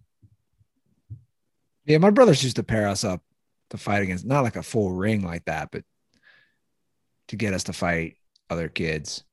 Yeah, 1.85 1.98
my 1.98 2.10
brothers 2.10 2.43
used 2.43 2.56
to 2.56 2.64
pair 2.64 2.89
us 2.89 3.05
up 3.05 3.23
to 3.70 3.76
fight 3.76 4.02
against 4.02 4.24
not 4.24 4.43
like 4.43 4.56
a 4.56 4.62
full 4.62 4.93
ring 4.93 5.22
like 5.22 5.44
that, 5.47 5.70
but 5.70 5.82
to 7.28 7.36
get 7.36 7.55
us 7.55 7.64
to 7.64 7.72
fight 7.72 8.16
other 8.48 8.68
kids. 8.68 9.24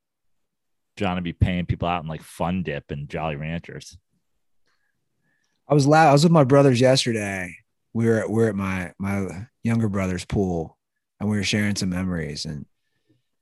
John 0.97 1.15
would 1.15 1.23
be 1.23 1.33
paying 1.33 1.65
people 1.65 1.87
out 1.87 2.03
in 2.03 2.09
like 2.09 2.21
Fun 2.21 2.63
Dip 2.63 2.91
and 2.91 3.09
Jolly 3.09 3.35
Ranchers. 3.35 3.97
I 5.67 5.73
was 5.73 5.87
loud. 5.87 6.09
I 6.09 6.11
was 6.11 6.23
with 6.23 6.31
my 6.31 6.43
brothers 6.43 6.81
yesterday. 6.81 7.55
We 7.93 8.07
were 8.07 8.19
at, 8.19 8.29
we 8.29 8.43
are 8.43 8.49
at 8.49 8.55
my 8.55 8.93
my 8.99 9.47
younger 9.63 9.89
brother's 9.89 10.25
pool, 10.25 10.77
and 11.19 11.29
we 11.29 11.37
were 11.37 11.43
sharing 11.43 11.75
some 11.75 11.89
memories. 11.89 12.45
And 12.45 12.65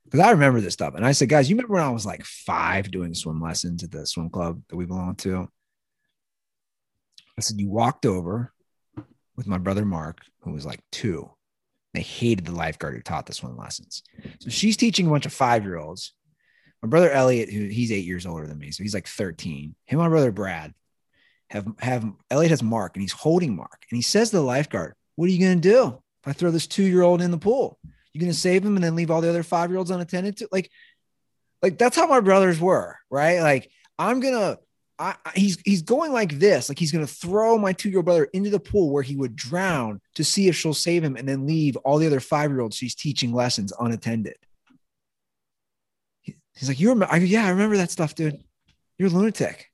because 0.05 0.19
I 0.19 0.31
remember 0.31 0.61
this 0.61 0.73
stuff, 0.73 0.93
and 0.95 1.05
I 1.05 1.13
said, 1.13 1.29
guys, 1.29 1.49
you 1.49 1.55
remember 1.55 1.73
when 1.73 1.83
I 1.83 1.89
was 1.89 2.05
like 2.05 2.23
five 2.23 2.91
doing 2.91 3.13
swim 3.13 3.41
lessons 3.41 3.83
at 3.83 3.91
the 3.91 4.05
swim 4.05 4.29
club 4.29 4.61
that 4.69 4.75
we 4.75 4.85
belong 4.85 5.15
to? 5.17 5.49
I 7.37 7.41
said, 7.41 7.59
you 7.59 7.69
walked 7.69 8.05
over 8.05 8.53
with 9.41 9.47
my 9.47 9.57
brother 9.57 9.85
Mark, 9.85 10.19
who 10.41 10.51
was 10.51 10.67
like 10.67 10.81
two. 10.91 11.29
They 11.95 12.01
hated 12.01 12.45
the 12.45 12.51
lifeguard 12.51 12.95
who 12.95 13.01
taught 13.01 13.25
the 13.25 13.33
swim 13.33 13.57
lessons. 13.57 14.03
So 14.39 14.49
she's 14.49 14.77
teaching 14.77 15.07
a 15.07 15.09
bunch 15.09 15.25
of 15.25 15.33
five 15.33 15.63
year 15.63 15.77
olds. 15.77 16.13
My 16.83 16.87
brother 16.87 17.11
Elliot, 17.11 17.51
who 17.51 17.65
he's 17.65 17.91
eight 17.91 18.05
years 18.05 18.25
older 18.25 18.47
than 18.47 18.59
me, 18.59 18.71
so 18.71 18.83
he's 18.83 18.93
like 18.93 19.07
13. 19.07 19.75
Him 19.85 19.99
and 19.99 19.99
my 19.99 20.09
brother 20.09 20.31
Brad 20.31 20.73
have 21.49 21.67
have 21.79 22.05
Elliot 22.29 22.51
has 22.51 22.63
Mark 22.63 22.95
and 22.95 23.01
he's 23.01 23.11
holding 23.11 23.55
Mark. 23.55 23.85
And 23.89 23.97
he 23.97 24.01
says 24.03 24.29
to 24.29 24.37
the 24.37 24.43
lifeguard, 24.43 24.93
What 25.15 25.25
are 25.25 25.31
you 25.31 25.45
gonna 25.45 25.59
do 25.59 26.01
if 26.23 26.27
I 26.27 26.33
throw 26.33 26.51
this 26.51 26.67
two-year-old 26.67 27.21
in 27.21 27.31
the 27.31 27.37
pool? 27.37 27.79
You 28.13 28.21
gonna 28.21 28.33
save 28.33 28.63
him 28.63 28.75
and 28.75 28.83
then 28.83 28.95
leave 28.95 29.09
all 29.09 29.21
the 29.21 29.29
other 29.29 29.43
five-year-olds 29.43 29.91
unattended 29.91 30.37
to 30.37 30.49
like 30.51 30.69
like 31.61 31.77
that's 31.77 31.95
how 31.95 32.07
my 32.07 32.19
brothers 32.19 32.59
were, 32.59 32.97
right? 33.09 33.41
Like 33.41 33.71
I'm 33.97 34.19
gonna 34.19 34.57
I, 35.01 35.15
he's 35.33 35.57
he's 35.65 35.81
going 35.81 36.13
like 36.13 36.37
this, 36.37 36.69
like 36.69 36.77
he's 36.77 36.91
going 36.91 37.05
to 37.05 37.11
throw 37.11 37.57
my 37.57 37.73
two 37.73 37.89
year 37.89 37.97
old 37.97 38.05
brother 38.05 38.25
into 38.33 38.51
the 38.51 38.59
pool 38.59 38.91
where 38.91 39.01
he 39.01 39.15
would 39.15 39.35
drown 39.35 39.99
to 40.13 40.23
see 40.23 40.47
if 40.47 40.55
she'll 40.55 40.75
save 40.75 41.03
him, 41.03 41.15
and 41.15 41.27
then 41.27 41.47
leave 41.47 41.75
all 41.77 41.97
the 41.97 42.05
other 42.05 42.19
five 42.19 42.51
year 42.51 42.61
olds 42.61 42.77
she's 42.77 42.93
teaching 42.93 43.33
lessons 43.33 43.73
unattended. 43.79 44.35
he's 46.23 46.67
like, 46.67 46.79
"You're, 46.79 47.03
I, 47.11 47.17
yeah, 47.17 47.47
I 47.47 47.49
remember 47.49 47.77
that 47.77 47.89
stuff, 47.89 48.13
dude. 48.13 48.43
You're 48.99 49.09
a 49.09 49.11
lunatic." 49.11 49.71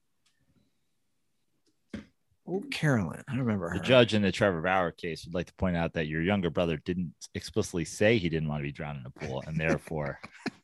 Oh, 2.50 2.64
Carolyn, 2.72 3.26
I 3.28 3.36
remember 3.36 3.68
her. 3.68 3.80
The 3.80 3.84
judge 3.84 4.14
in 4.14 4.22
the 4.22 4.32
Trevor 4.32 4.62
Bauer 4.62 4.92
case 4.92 5.26
would 5.26 5.34
like 5.34 5.48
to 5.48 5.54
point 5.56 5.76
out 5.76 5.92
that 5.96 6.08
your 6.08 6.22
younger 6.22 6.50
brother 6.50 6.78
didn't 6.78 7.14
explicitly 7.36 7.84
say 7.84 8.18
he 8.18 8.30
didn't 8.30 8.48
want 8.48 8.62
to 8.62 8.64
be 8.64 8.72
drowned 8.72 9.00
in 9.00 9.06
a 9.06 9.10
pool, 9.10 9.44
and 9.46 9.60
therefore 9.60 10.22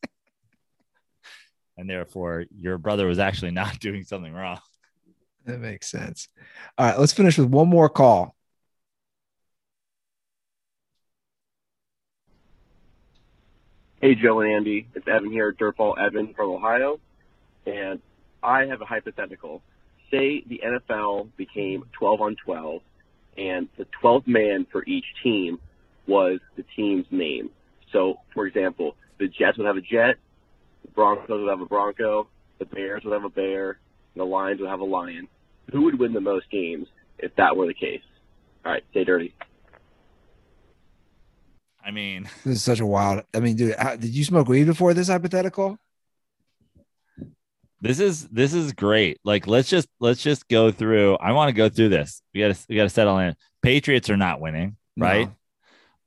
and 1.78 1.90
therefore 1.90 2.46
your 2.56 2.78
brother 2.78 3.08
was 3.08 3.20
actually 3.20 3.52
not 3.62 3.80
doing 3.80 4.04
something 4.04 4.34
wrong. 4.34 4.60
That 5.46 5.60
makes 5.60 5.90
sense. 5.90 6.30
All 6.78 6.86
right, 6.86 7.00
let's 7.00 7.14
finish 7.14 7.38
with 7.38 7.50
one 7.50 7.68
more 7.68 7.90
call. 7.90 8.36
Hey, 14.04 14.16
Joe 14.16 14.42
and 14.42 14.52
Andy. 14.52 14.88
It's 14.96 15.08
Evan 15.08 15.32
here, 15.32 15.54
Dirtball 15.54 15.98
Evan 15.98 16.34
from 16.34 16.50
Ohio. 16.50 17.00
And 17.66 18.02
I 18.44 18.66
have 18.66 18.82
a 18.82 18.86
hypothetical. 18.86 19.62
Say 20.12 20.44
the 20.46 20.62
NFL 20.66 21.30
became 21.38 21.86
12 21.94 22.22
on 22.22 22.36
12, 22.44 22.82
and 23.38 23.70
the 23.78 23.88
12th 24.04 24.28
man 24.28 24.68
for 24.72 24.84
each 24.86 25.06
team 25.24 25.58
was 26.06 26.40
the 26.58 26.66
team's 26.76 27.06
name. 27.12 27.50
So, 27.94 28.20
for 28.34 28.46
example, 28.46 28.96
the 29.20 29.28
Jets 29.28 29.58
would 29.58 29.68
have 29.68 29.78
a 29.78 29.82
Jet, 29.82 30.18
the 30.33 30.33
Broncos 30.94 31.42
would 31.42 31.50
have 31.50 31.62
a 31.62 31.66
Bronco, 31.66 32.28
the 32.60 32.66
Bears 32.66 33.04
would 33.04 33.14
have 33.14 33.24
a 33.24 33.30
Bear, 33.30 33.72
and 33.72 34.22
the 34.22 34.26
Lions 34.26 34.60
would 34.62 34.70
have 34.70 34.80
a 34.80 34.86
Lion. 34.86 35.28
Who 35.72 35.84
would 35.84 36.00
win 36.00 36.14
the 36.14 36.22
most 36.22 36.50
games 36.52 36.88
if 37.18 37.36
that 37.36 37.56
were 37.56 37.68
the 37.68 37.74
case? 37.74 38.02
All 38.66 38.72
right, 38.72 38.84
stay 38.92 39.04
dirty. 39.04 39.34
I 41.86 41.92
mean, 41.92 42.30
This 42.46 42.58
is 42.58 42.64
such 42.64 42.80
a 42.80 42.86
wild. 42.86 43.24
I 43.34 43.40
mean, 43.40 43.56
dude, 43.56 43.76
how, 43.76 43.96
did 43.96 44.12
you 44.12 44.24
smoke 44.24 44.48
weed 44.48 44.66
before 44.66 44.94
this 44.94 45.08
hypothetical? 45.08 45.78
this 47.84 48.00
is 48.00 48.30
this 48.30 48.54
is 48.54 48.72
great. 48.72 49.20
Like, 49.26 49.46
let's 49.46 49.70
just 49.70 49.90
let's 50.00 50.24
just 50.24 50.48
go 50.48 50.72
through. 50.72 51.16
I 51.16 51.34
want 51.34 51.50
to 51.50 51.54
go 51.54 51.68
through 51.68 51.90
this. 51.90 52.22
We 52.34 52.40
got 52.40 52.56
to 52.56 52.66
we 52.70 52.78
got 52.78 52.84
to 52.84 52.90
settle 52.90 53.18
in. 53.20 53.36
Patriots 53.62 54.10
are 54.10 54.16
not 54.16 54.40
winning, 54.40 54.78
right? 54.98 55.28
No. 55.28 55.36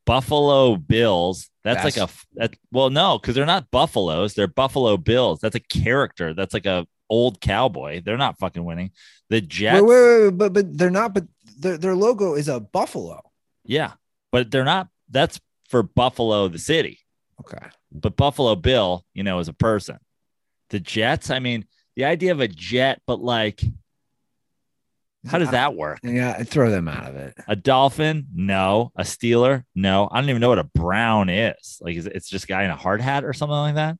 Buffalo 0.07 0.77
Bills. 0.77 1.51
That's, 1.65 1.83
That's- 1.83 1.99
like 1.99 2.09
a 2.09 2.13
that. 2.37 2.57
Well, 2.73 2.91
no, 2.91 3.19
because 3.19 3.35
they're 3.35 3.45
not 3.45 3.71
Buffaloes. 3.71 4.35
They're 4.35 4.47
Buffalo 4.47 4.97
Bills. 4.97 5.41
That's 5.41 5.57
a 5.57 5.61
character. 5.61 6.33
That's 6.33 6.55
like 6.55 6.67
a 6.67 6.87
old 7.11 7.41
cowboy. 7.41 8.03
They're 8.05 8.17
not 8.17 8.39
fucking 8.39 8.65
winning. 8.65 8.93
The 9.29 9.41
Jets. 9.41 9.83
Wait, 9.83 9.89
wait, 9.89 10.03
wait, 10.03 10.25
wait, 10.25 10.39
but 10.39 10.53
but 10.53 10.79
they're 10.79 10.91
not. 10.91 11.13
But 11.13 11.25
their 11.59 11.77
their 11.77 11.97
logo 11.97 12.35
is 12.35 12.49
a 12.49 12.61
buffalo. 12.61 13.21
Yeah, 13.65 13.93
but 14.31 14.51
they're 14.51 14.65
not. 14.65 14.89
That's 15.11 15.41
for 15.69 15.83
Buffalo, 15.83 16.49
the 16.49 16.59
city. 16.59 17.01
Okay. 17.41 17.67
But 17.93 18.17
Buffalo 18.17 18.55
Bill, 18.55 19.05
you 19.15 19.23
know, 19.23 19.39
is 19.41 19.49
a 19.49 19.53
person. 19.53 19.99
The 20.71 20.81
Jets. 20.81 21.31
I 21.31 21.39
mean, 21.41 21.67
the 21.97 22.05
idea 22.05 22.33
of 22.33 22.41
a 22.41 22.49
jet, 22.49 23.01
but 23.07 23.21
like, 23.21 23.63
how 25.27 25.39
does 25.39 25.51
that 25.51 25.75
work? 25.75 26.01
Yeah, 26.03 26.43
throw 26.43 26.71
them 26.71 26.89
out 26.89 27.09
of 27.09 27.17
it. 27.17 27.35
A 27.49 27.57
dolphin? 27.57 28.27
No. 28.35 28.93
A 28.97 29.03
Steeler? 29.03 29.65
No. 29.75 30.09
I 30.11 30.21
don't 30.21 30.31
even 30.31 30.41
know 30.41 30.49
what 30.49 30.59
a 30.59 30.65
brown 30.65 31.29
is. 31.29 31.79
Like, 31.81 31.97
is 31.97 32.07
it, 32.07 32.13
it's 32.15 32.29
just 32.29 32.45
a 32.45 32.49
guy 32.49 32.65
in 32.65 32.71
a 32.71 32.77
hard 32.77 33.01
hat 33.01 33.25
or 33.25 33.33
something 33.33 33.57
like 33.57 33.75
that? 33.75 33.99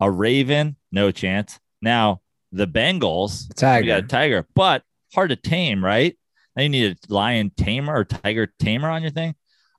A 0.00 0.10
raven? 0.10 0.76
No 0.92 1.10
chance. 1.10 1.58
Now, 1.82 2.20
the 2.52 2.66
Bengals, 2.66 3.54
Tiger. 3.54 3.82
we 3.82 3.88
got 3.88 4.04
a 4.04 4.06
tiger, 4.06 4.46
but 4.54 4.82
hard 5.14 5.30
to 5.30 5.36
tame, 5.36 5.84
right? 5.84 6.16
Now 6.56 6.62
you 6.62 6.68
need 6.68 6.92
a 6.92 7.12
lion 7.12 7.52
tamer 7.56 7.94
or 7.94 8.04
tiger 8.04 8.52
tamer 8.58 8.88
on 8.88 9.02
your 9.02 9.10
thing. 9.10 9.34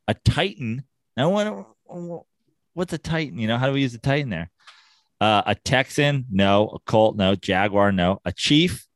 A 0.07 0.13
titan. 0.13 0.83
Now, 1.17 1.29
what, 1.29 2.23
what's 2.73 2.93
a 2.93 2.97
titan? 2.97 3.37
You 3.37 3.47
know, 3.47 3.57
how 3.57 3.67
do 3.67 3.73
we 3.73 3.81
use 3.81 3.93
a 3.95 3.99
titan 3.99 4.29
there? 4.29 4.49
Uh, 5.21 5.41
a 5.45 5.55
Texan? 5.55 6.25
No. 6.31 6.67
A 6.69 6.79
Colt? 6.79 7.17
No. 7.17 7.35
Jaguar? 7.35 7.91
No. 7.91 8.21
A 8.23 8.31
chief? 8.31 8.87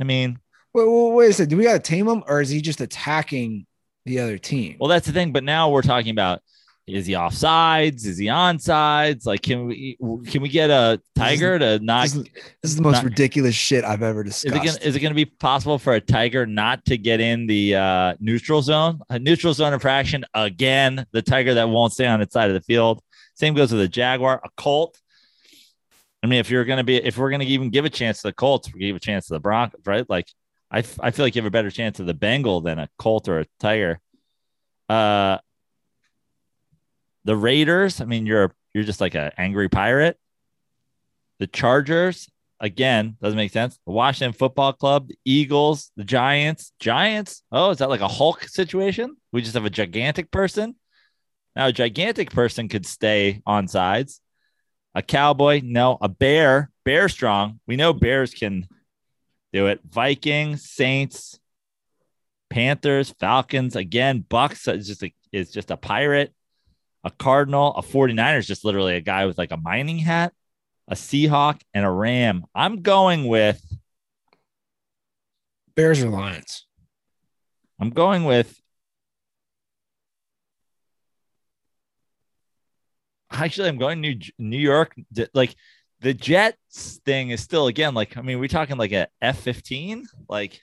I 0.00 0.04
mean, 0.04 0.38
Wait, 0.74 0.88
wait, 0.88 1.14
wait 1.14 1.30
a 1.30 1.32
second. 1.32 1.50
Do 1.50 1.56
we 1.56 1.64
got 1.64 1.74
to 1.74 1.78
tame 1.78 2.08
him, 2.08 2.24
or 2.26 2.40
is 2.40 2.50
he 2.50 2.60
just 2.60 2.80
attacking 2.80 3.66
the 4.04 4.18
other 4.18 4.38
team? 4.38 4.76
Well, 4.80 4.88
that's 4.88 5.06
the 5.06 5.12
thing. 5.12 5.32
But 5.32 5.44
now 5.44 5.70
we're 5.70 5.82
talking 5.82 6.10
about 6.10 6.42
is 6.86 7.06
he 7.06 7.14
off 7.14 7.32
sides? 7.32 8.04
Is 8.06 8.18
he 8.18 8.28
on 8.28 8.58
sides? 8.58 9.24
Like, 9.24 9.40
can 9.40 9.66
we 9.66 9.96
can 10.26 10.42
we 10.42 10.50
get 10.50 10.68
a 10.68 11.00
tiger 11.16 11.58
to 11.58 11.78
not? 11.78 12.02
this, 12.02 12.14
is, 12.14 12.22
this 12.24 12.70
is 12.72 12.76
the 12.76 12.82
most 12.82 12.96
not- 12.96 13.04
ridiculous 13.04 13.54
shit 13.54 13.84
I've 13.84 14.02
ever 14.02 14.22
discussed. 14.22 14.82
is 14.82 14.94
it 14.94 15.00
gonna 15.00 15.14
be 15.14 15.24
possible 15.24 15.78
for 15.78 15.94
a 15.94 16.00
tiger 16.00 16.44
not 16.44 16.84
to 16.86 16.98
get 16.98 17.20
in 17.20 17.46
the 17.46 17.76
uh, 17.76 18.14
neutral 18.20 18.60
zone? 18.60 19.00
A 19.08 19.18
neutral 19.18 19.54
zone 19.54 19.72
infraction 19.72 20.26
again. 20.34 21.06
The 21.12 21.22
tiger 21.22 21.54
that 21.54 21.68
won't 21.70 21.92
stay 21.94 22.06
on 22.06 22.20
its 22.20 22.34
side 22.34 22.50
of 22.50 22.54
the 22.54 22.60
field. 22.60 23.02
Same 23.34 23.54
goes 23.54 23.72
with 23.72 23.80
a 23.80 23.88
jaguar, 23.88 24.40
a 24.44 24.50
colt. 24.56 25.00
I 26.22 26.26
mean, 26.26 26.40
if 26.40 26.50
you're 26.50 26.64
gonna 26.64 26.84
be, 26.84 26.96
if 26.96 27.16
we're 27.16 27.30
gonna 27.30 27.44
even 27.44 27.70
give 27.70 27.86
a 27.86 27.90
chance 27.90 28.18
to 28.22 28.28
the 28.28 28.32
Colts, 28.32 28.72
we 28.72 28.80
give 28.80 28.96
a 28.96 29.00
chance 29.00 29.26
to 29.28 29.34
the 29.34 29.40
Broncos, 29.40 29.80
right? 29.86 30.08
Like, 30.08 30.26
I, 30.74 30.78
f- 30.78 30.98
I 31.00 31.12
feel 31.12 31.24
like 31.24 31.36
you 31.36 31.42
have 31.42 31.46
a 31.46 31.52
better 31.52 31.70
chance 31.70 32.00
of 32.00 32.06
the 32.06 32.14
Bengal 32.14 32.60
than 32.60 32.80
a 32.80 32.88
Colt 32.98 33.28
or 33.28 33.38
a 33.38 33.46
Tiger. 33.60 34.00
Uh, 34.88 35.38
the 37.24 37.36
Raiders. 37.36 38.00
I 38.00 38.06
mean, 38.06 38.26
you're 38.26 38.52
you're 38.74 38.82
just 38.82 39.00
like 39.00 39.14
an 39.14 39.30
angry 39.38 39.68
pirate. 39.68 40.18
The 41.38 41.46
Chargers 41.46 42.28
again 42.58 43.16
doesn't 43.22 43.36
make 43.36 43.52
sense. 43.52 43.78
The 43.86 43.92
Washington 43.92 44.32
Football 44.32 44.72
Club, 44.72 45.06
the 45.06 45.18
Eagles, 45.24 45.92
the 45.96 46.02
Giants. 46.02 46.72
Giants. 46.80 47.44
Oh, 47.52 47.70
is 47.70 47.78
that 47.78 47.88
like 47.88 48.00
a 48.00 48.08
Hulk 48.08 48.42
situation? 48.48 49.16
We 49.32 49.42
just 49.42 49.54
have 49.54 49.64
a 49.64 49.70
gigantic 49.70 50.32
person. 50.32 50.74
Now, 51.54 51.68
a 51.68 51.72
gigantic 51.72 52.32
person 52.32 52.68
could 52.68 52.84
stay 52.84 53.42
on 53.46 53.68
sides. 53.68 54.20
A 54.96 55.02
cowboy, 55.02 55.60
no. 55.62 55.98
A 56.00 56.08
bear, 56.08 56.72
bear 56.84 57.08
strong. 57.08 57.60
We 57.68 57.76
know 57.76 57.92
bears 57.92 58.34
can 58.34 58.66
do 59.54 59.68
it. 59.68 59.80
Vikings, 59.88 60.68
Saints, 60.68 61.38
Panthers, 62.50 63.14
Falcons. 63.20 63.76
Again, 63.76 64.24
Bucks 64.28 64.66
is 64.66 64.88
just 64.88 65.04
a, 65.04 65.14
is 65.32 65.50
just 65.50 65.70
a 65.70 65.76
pirate. 65.76 66.34
A 67.04 67.10
Cardinal, 67.10 67.74
a 67.76 67.82
49er 67.82 68.38
is 68.38 68.46
just 68.46 68.64
literally 68.64 68.96
a 68.96 69.00
guy 69.00 69.26
with 69.26 69.38
like 69.38 69.52
a 69.52 69.56
mining 69.56 69.98
hat, 69.98 70.32
a 70.88 70.94
Seahawk, 70.94 71.60
and 71.72 71.84
a 71.84 71.90
Ram. 71.90 72.44
I'm 72.54 72.82
going 72.82 73.28
with 73.28 73.62
Bears 75.76 76.02
or 76.02 76.08
Lions? 76.08 76.66
I'm 77.78 77.90
going 77.90 78.24
with 78.24 78.58
actually 83.30 83.68
I'm 83.68 83.78
going 83.78 84.00
New 84.00 84.18
New 84.38 84.58
York. 84.58 84.94
Like 85.34 85.54
the 86.04 86.12
Jets 86.12 87.00
thing 87.06 87.30
is 87.30 87.40
still 87.40 87.66
again 87.66 87.94
like 87.94 88.18
I 88.18 88.20
mean 88.20 88.38
we're 88.38 88.46
talking 88.46 88.76
like 88.76 88.92
a 88.92 89.08
F 89.22 89.40
fifteen 89.40 90.06
like 90.28 90.60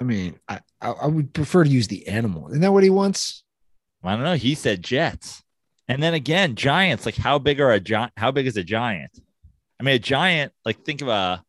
I 0.00 0.04
mean, 0.04 0.38
I, 0.48 0.60
I 0.80 1.06
would 1.06 1.32
prefer 1.32 1.64
to 1.64 1.70
use 1.70 1.88
the 1.88 2.06
animal. 2.06 2.48
Isn't 2.50 2.60
that 2.60 2.72
what 2.72 2.84
he 2.84 2.90
wants? 2.90 3.42
I 4.04 4.14
don't 4.14 4.22
know. 4.22 4.34
He 4.34 4.54
said 4.54 4.80
Jets, 4.80 5.42
and 5.88 6.00
then 6.02 6.14
again 6.14 6.54
Giants. 6.56 7.06
Like 7.06 7.16
how 7.16 7.38
big 7.38 7.60
are 7.60 7.72
a 7.72 7.80
giant? 7.80 8.12
How 8.16 8.32
big 8.32 8.46
is 8.46 8.56
a 8.56 8.64
giant? 8.64 9.10
I 9.80 9.84
mean 9.84 9.94
a 9.94 10.00
giant 10.00 10.52
like 10.64 10.84
think 10.84 11.00
of 11.00 11.08
a 11.08 11.44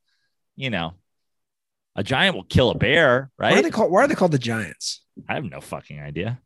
you 0.56 0.70
know 0.70 0.94
a 1.96 2.04
giant 2.04 2.36
will 2.36 2.44
kill 2.44 2.70
a 2.70 2.78
bear 2.78 3.32
right? 3.38 3.52
Why 3.52 3.60
are 3.60 3.64
they 3.64 3.72
called? 3.72 3.92
Why 3.92 4.04
are 4.04 4.08
they 4.08 4.16
called 4.16 4.32
the 4.32 4.40
Giants? 4.40 5.02
I 5.28 5.34
have 5.34 5.44
no 5.44 5.60
fucking 5.60 6.00
idea. 6.00 6.40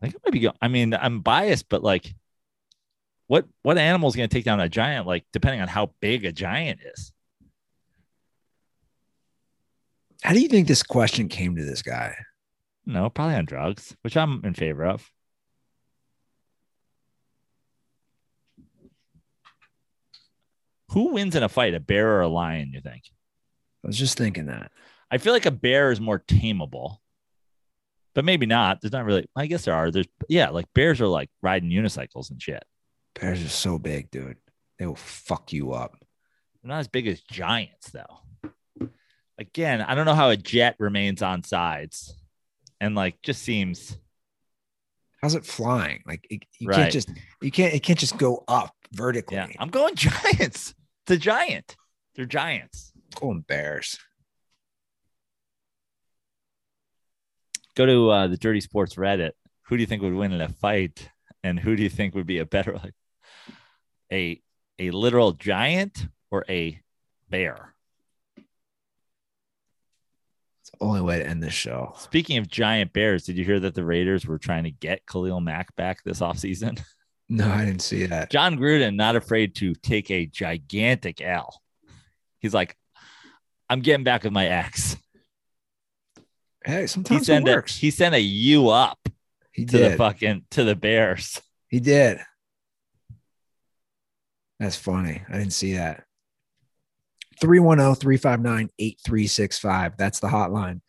I 0.00 0.06
think 0.06 0.14
it 0.14 0.20
might 0.24 0.32
be. 0.32 0.50
I 0.60 0.68
mean, 0.68 0.94
I'm 0.94 1.20
biased, 1.20 1.68
but 1.68 1.82
like, 1.82 2.14
what 3.28 3.46
what 3.62 3.78
animal 3.78 4.08
is 4.08 4.16
going 4.16 4.28
to 4.28 4.34
take 4.34 4.44
down 4.44 4.58
a 4.58 4.68
giant? 4.68 5.06
Like, 5.06 5.24
depending 5.32 5.60
on 5.60 5.68
how 5.68 5.92
big 6.00 6.24
a 6.24 6.32
giant 6.32 6.80
is. 6.94 7.12
How 10.22 10.32
do 10.32 10.40
you 10.40 10.48
think 10.48 10.66
this 10.66 10.82
question 10.82 11.28
came 11.28 11.54
to 11.54 11.64
this 11.64 11.82
guy? 11.82 12.16
No, 12.84 13.08
probably 13.08 13.36
on 13.36 13.44
drugs, 13.44 13.94
which 14.02 14.16
I'm 14.16 14.44
in 14.44 14.54
favor 14.54 14.84
of. 14.84 15.08
Who 20.92 21.12
wins 21.12 21.36
in 21.36 21.42
a 21.42 21.50
fight, 21.50 21.74
a 21.74 21.80
bear 21.80 22.16
or 22.16 22.22
a 22.22 22.28
lion? 22.28 22.72
You 22.72 22.80
think? 22.80 23.02
I 23.84 23.86
was 23.86 23.98
just 23.98 24.16
thinking 24.16 24.46
that. 24.46 24.72
I 25.10 25.18
feel 25.18 25.34
like 25.34 25.46
a 25.46 25.50
bear 25.50 25.92
is 25.92 26.00
more 26.00 26.18
tameable, 26.18 26.96
but 28.14 28.24
maybe 28.24 28.46
not. 28.46 28.80
There's 28.80 28.92
not 28.92 29.04
really. 29.04 29.28
I 29.36 29.46
guess 29.46 29.66
there 29.66 29.74
are. 29.74 29.90
There's 29.90 30.08
yeah, 30.30 30.48
like 30.48 30.66
bears 30.74 31.00
are 31.02 31.06
like 31.06 31.30
riding 31.42 31.70
unicycles 31.70 32.30
and 32.30 32.42
shit. 32.42 32.64
Bears 33.20 33.44
are 33.44 33.48
so 33.48 33.78
big, 33.78 34.10
dude. 34.10 34.36
They 34.78 34.86
will 34.86 34.94
fuck 34.96 35.52
you 35.52 35.72
up. 35.72 35.96
They're 36.62 36.68
not 36.70 36.78
as 36.80 36.88
big 36.88 37.06
as 37.08 37.20
giants, 37.20 37.90
though. 37.90 38.88
Again, 39.38 39.80
I 39.82 39.94
don't 39.94 40.06
know 40.06 40.14
how 40.14 40.30
a 40.30 40.36
jet 40.36 40.76
remains 40.78 41.22
on 41.22 41.42
sides, 41.44 42.14
and 42.80 42.94
like 42.94 43.20
just 43.22 43.42
seems 43.42 43.96
How's 45.22 45.34
it 45.34 45.44
flying? 45.44 46.02
Like 46.06 46.24
it, 46.30 46.44
you 46.60 46.68
Right. 46.68 46.76
can't 46.76 46.92
just 46.92 47.10
you 47.42 47.50
can't 47.50 47.74
it 47.74 47.82
can't 47.82 47.98
just 47.98 48.18
go 48.18 48.44
up 48.46 48.72
vertically. 48.92 49.36
yeah. 49.36 49.48
I'm 49.58 49.68
going 49.68 49.94
giants. 49.96 50.74
It's 51.04 51.10
a 51.10 51.16
giant. 51.16 51.76
They're 52.14 52.24
giants. 52.26 52.92
going 53.16 53.40
Bears. 53.40 53.98
Go 57.76 57.86
to 57.86 58.10
uh, 58.10 58.26
the 58.28 58.36
Dirty 58.36 58.60
Sports 58.60 58.94
Reddit. 58.96 59.32
Who 59.66 59.76
do 59.76 59.80
you 59.82 59.86
think 59.86 60.02
would 60.02 60.14
win 60.14 60.32
in 60.32 60.40
a 60.40 60.48
fight, 60.48 61.10
and 61.44 61.58
who 61.60 61.76
do 61.76 61.82
you 61.82 61.88
think 61.90 62.14
would 62.14 62.26
be 62.26 62.38
a 62.38 62.46
better 62.46 62.72
like 62.74 62.94
a 64.12 64.40
a 64.78 64.90
literal 64.90 65.32
giant 65.32 66.06
or 66.30 66.44
a 66.48 66.80
bear? 67.28 67.74
It's 68.36 70.70
the 70.70 70.84
only 70.84 71.00
way 71.00 71.18
to 71.18 71.26
end 71.26 71.42
this 71.42 71.54
show. 71.54 71.94
Speaking 71.98 72.38
of 72.38 72.48
giant 72.48 72.92
bears, 72.92 73.24
did 73.24 73.36
you 73.36 73.44
hear 73.44 73.60
that 73.60 73.74
the 73.74 73.84
Raiders 73.84 74.26
were 74.26 74.38
trying 74.38 74.64
to 74.64 74.70
get 74.70 75.06
Khalil 75.06 75.40
Mack 75.40 75.74
back 75.76 76.02
this 76.04 76.20
offseason? 76.20 76.80
No, 77.30 77.46
I 77.46 77.66
didn't 77.66 77.82
see 77.82 78.06
that. 78.06 78.30
Jon 78.30 78.56
Gruden 78.56 78.96
not 78.96 79.14
afraid 79.14 79.54
to 79.56 79.74
take 79.74 80.10
a 80.10 80.24
gigantic 80.24 81.20
L. 81.20 81.60
He's 82.38 82.54
like, 82.54 82.74
I'm 83.68 83.80
getting 83.80 84.04
back 84.04 84.24
with 84.24 84.32
my 84.32 84.46
ex. 84.46 84.96
Hey, 86.64 86.82
He 86.82 86.86
sometimes 86.86 87.22
it 87.22 87.24
sent 87.26 87.48
a 87.48 87.62
he 87.70 87.90
sent 87.90 88.14
a 88.14 88.20
U 88.20 88.70
up 88.70 88.98
he 89.52 89.66
to 89.66 89.78
the 89.78 89.96
fucking 89.96 90.46
to 90.52 90.64
the 90.64 90.74
Bears. 90.74 91.40
He 91.68 91.80
did. 91.80 92.18
That's 94.58 94.76
funny. 94.76 95.22
I 95.28 95.38
didn't 95.38 95.52
see 95.52 95.74
that. 95.74 96.04
oh, 97.34 97.40
310 97.40 97.94
359 97.94 98.70
8365. 98.78 99.96
That's 99.96 100.20
the 100.20 100.28
hotline. 100.28 100.80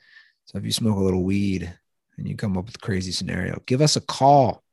So 0.45 0.57
if 0.57 0.65
you 0.65 0.71
smoke 0.71 0.97
a 0.97 1.01
little 1.01 1.23
weed 1.23 1.71
and 2.17 2.27
you 2.27 2.35
come 2.35 2.57
up 2.57 2.65
with 2.65 2.75
a 2.75 2.79
crazy 2.79 3.11
scenario, 3.11 3.61
give 3.65 3.81
us 3.81 3.95
a 3.95 4.01
call. 4.01 4.63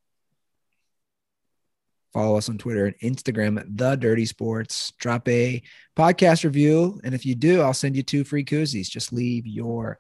Follow 2.15 2.39
us 2.39 2.49
on 2.49 2.57
Twitter 2.57 2.87
and 2.87 2.99
Instagram 3.01 3.61
at 3.61 3.77
The 3.77 3.95
Dirty 3.95 4.25
Sports. 4.25 4.95
Drop 4.99 5.29
a 5.29 5.63
podcast 5.95 6.45
review. 6.45 6.99
And 7.05 7.15
if 7.15 7.27
you 7.27 7.35
do, 7.35 7.61
I'll 7.61 7.75
send 7.75 7.95
you 7.95 8.03
two 8.03 8.25
free 8.25 8.43
koozies. 8.43 8.89
Just 8.89 9.13
leave 9.13 9.47
your 9.47 9.99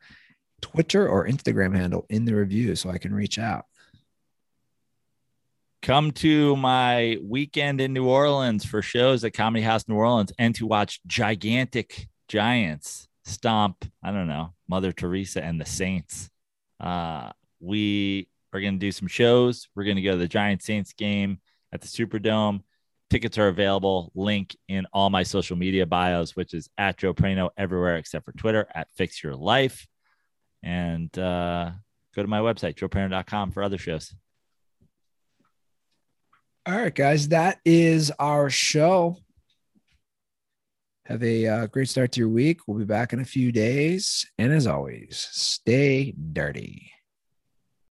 Twitter 0.62 1.06
or 1.06 1.28
Instagram 1.28 1.76
handle 1.76 2.06
in 2.08 2.24
the 2.24 2.34
review 2.34 2.74
so 2.74 2.88
I 2.88 2.96
can 2.96 3.12
reach 3.14 3.38
out. 3.38 3.66
Come 5.86 6.10
to 6.14 6.56
my 6.56 7.16
weekend 7.22 7.80
in 7.80 7.92
New 7.92 8.08
Orleans 8.08 8.64
for 8.64 8.82
shows 8.82 9.22
at 9.22 9.34
Comedy 9.34 9.62
House 9.62 9.86
New 9.86 9.94
Orleans 9.94 10.32
and 10.36 10.52
to 10.56 10.66
watch 10.66 10.98
gigantic 11.06 12.08
giants 12.26 13.06
stomp, 13.24 13.84
I 14.02 14.10
don't 14.10 14.26
know, 14.26 14.52
Mother 14.68 14.90
Teresa 14.90 15.44
and 15.44 15.60
the 15.60 15.64
Saints. 15.64 16.28
Uh, 16.80 17.30
we 17.60 18.26
are 18.52 18.60
going 18.60 18.72
to 18.72 18.80
do 18.80 18.90
some 18.90 19.06
shows. 19.06 19.68
We're 19.76 19.84
going 19.84 19.94
to 19.94 20.02
go 20.02 20.10
to 20.10 20.16
the 20.16 20.26
Giant 20.26 20.60
Saints 20.64 20.92
game 20.92 21.38
at 21.70 21.82
the 21.82 21.86
Superdome. 21.86 22.62
Tickets 23.08 23.38
are 23.38 23.46
available. 23.46 24.10
Link 24.16 24.56
in 24.66 24.88
all 24.92 25.08
my 25.08 25.22
social 25.22 25.56
media 25.56 25.86
bios, 25.86 26.34
which 26.34 26.52
is 26.52 26.68
at 26.76 26.96
Joe 26.96 27.14
Praino 27.14 27.50
everywhere 27.56 27.96
except 27.96 28.24
for 28.24 28.32
Twitter 28.32 28.66
at 28.74 28.88
Fix 28.96 29.22
Your 29.22 29.36
Life. 29.36 29.86
And 30.64 31.16
uh, 31.16 31.70
go 32.12 32.22
to 32.22 32.28
my 32.28 32.40
website, 32.40 32.74
joepraino.com 32.74 33.52
for 33.52 33.62
other 33.62 33.78
shows. 33.78 34.12
All 36.68 36.74
right, 36.74 36.92
guys, 36.92 37.28
that 37.28 37.60
is 37.64 38.10
our 38.18 38.50
show. 38.50 39.18
Have 41.04 41.22
a 41.22 41.46
uh, 41.46 41.66
great 41.66 41.88
start 41.88 42.10
to 42.12 42.20
your 42.20 42.28
week. 42.28 42.58
We'll 42.66 42.80
be 42.80 42.84
back 42.84 43.12
in 43.12 43.20
a 43.20 43.24
few 43.24 43.52
days. 43.52 44.26
And 44.36 44.52
as 44.52 44.66
always, 44.66 45.28
stay 45.30 46.12
dirty. 46.32 46.90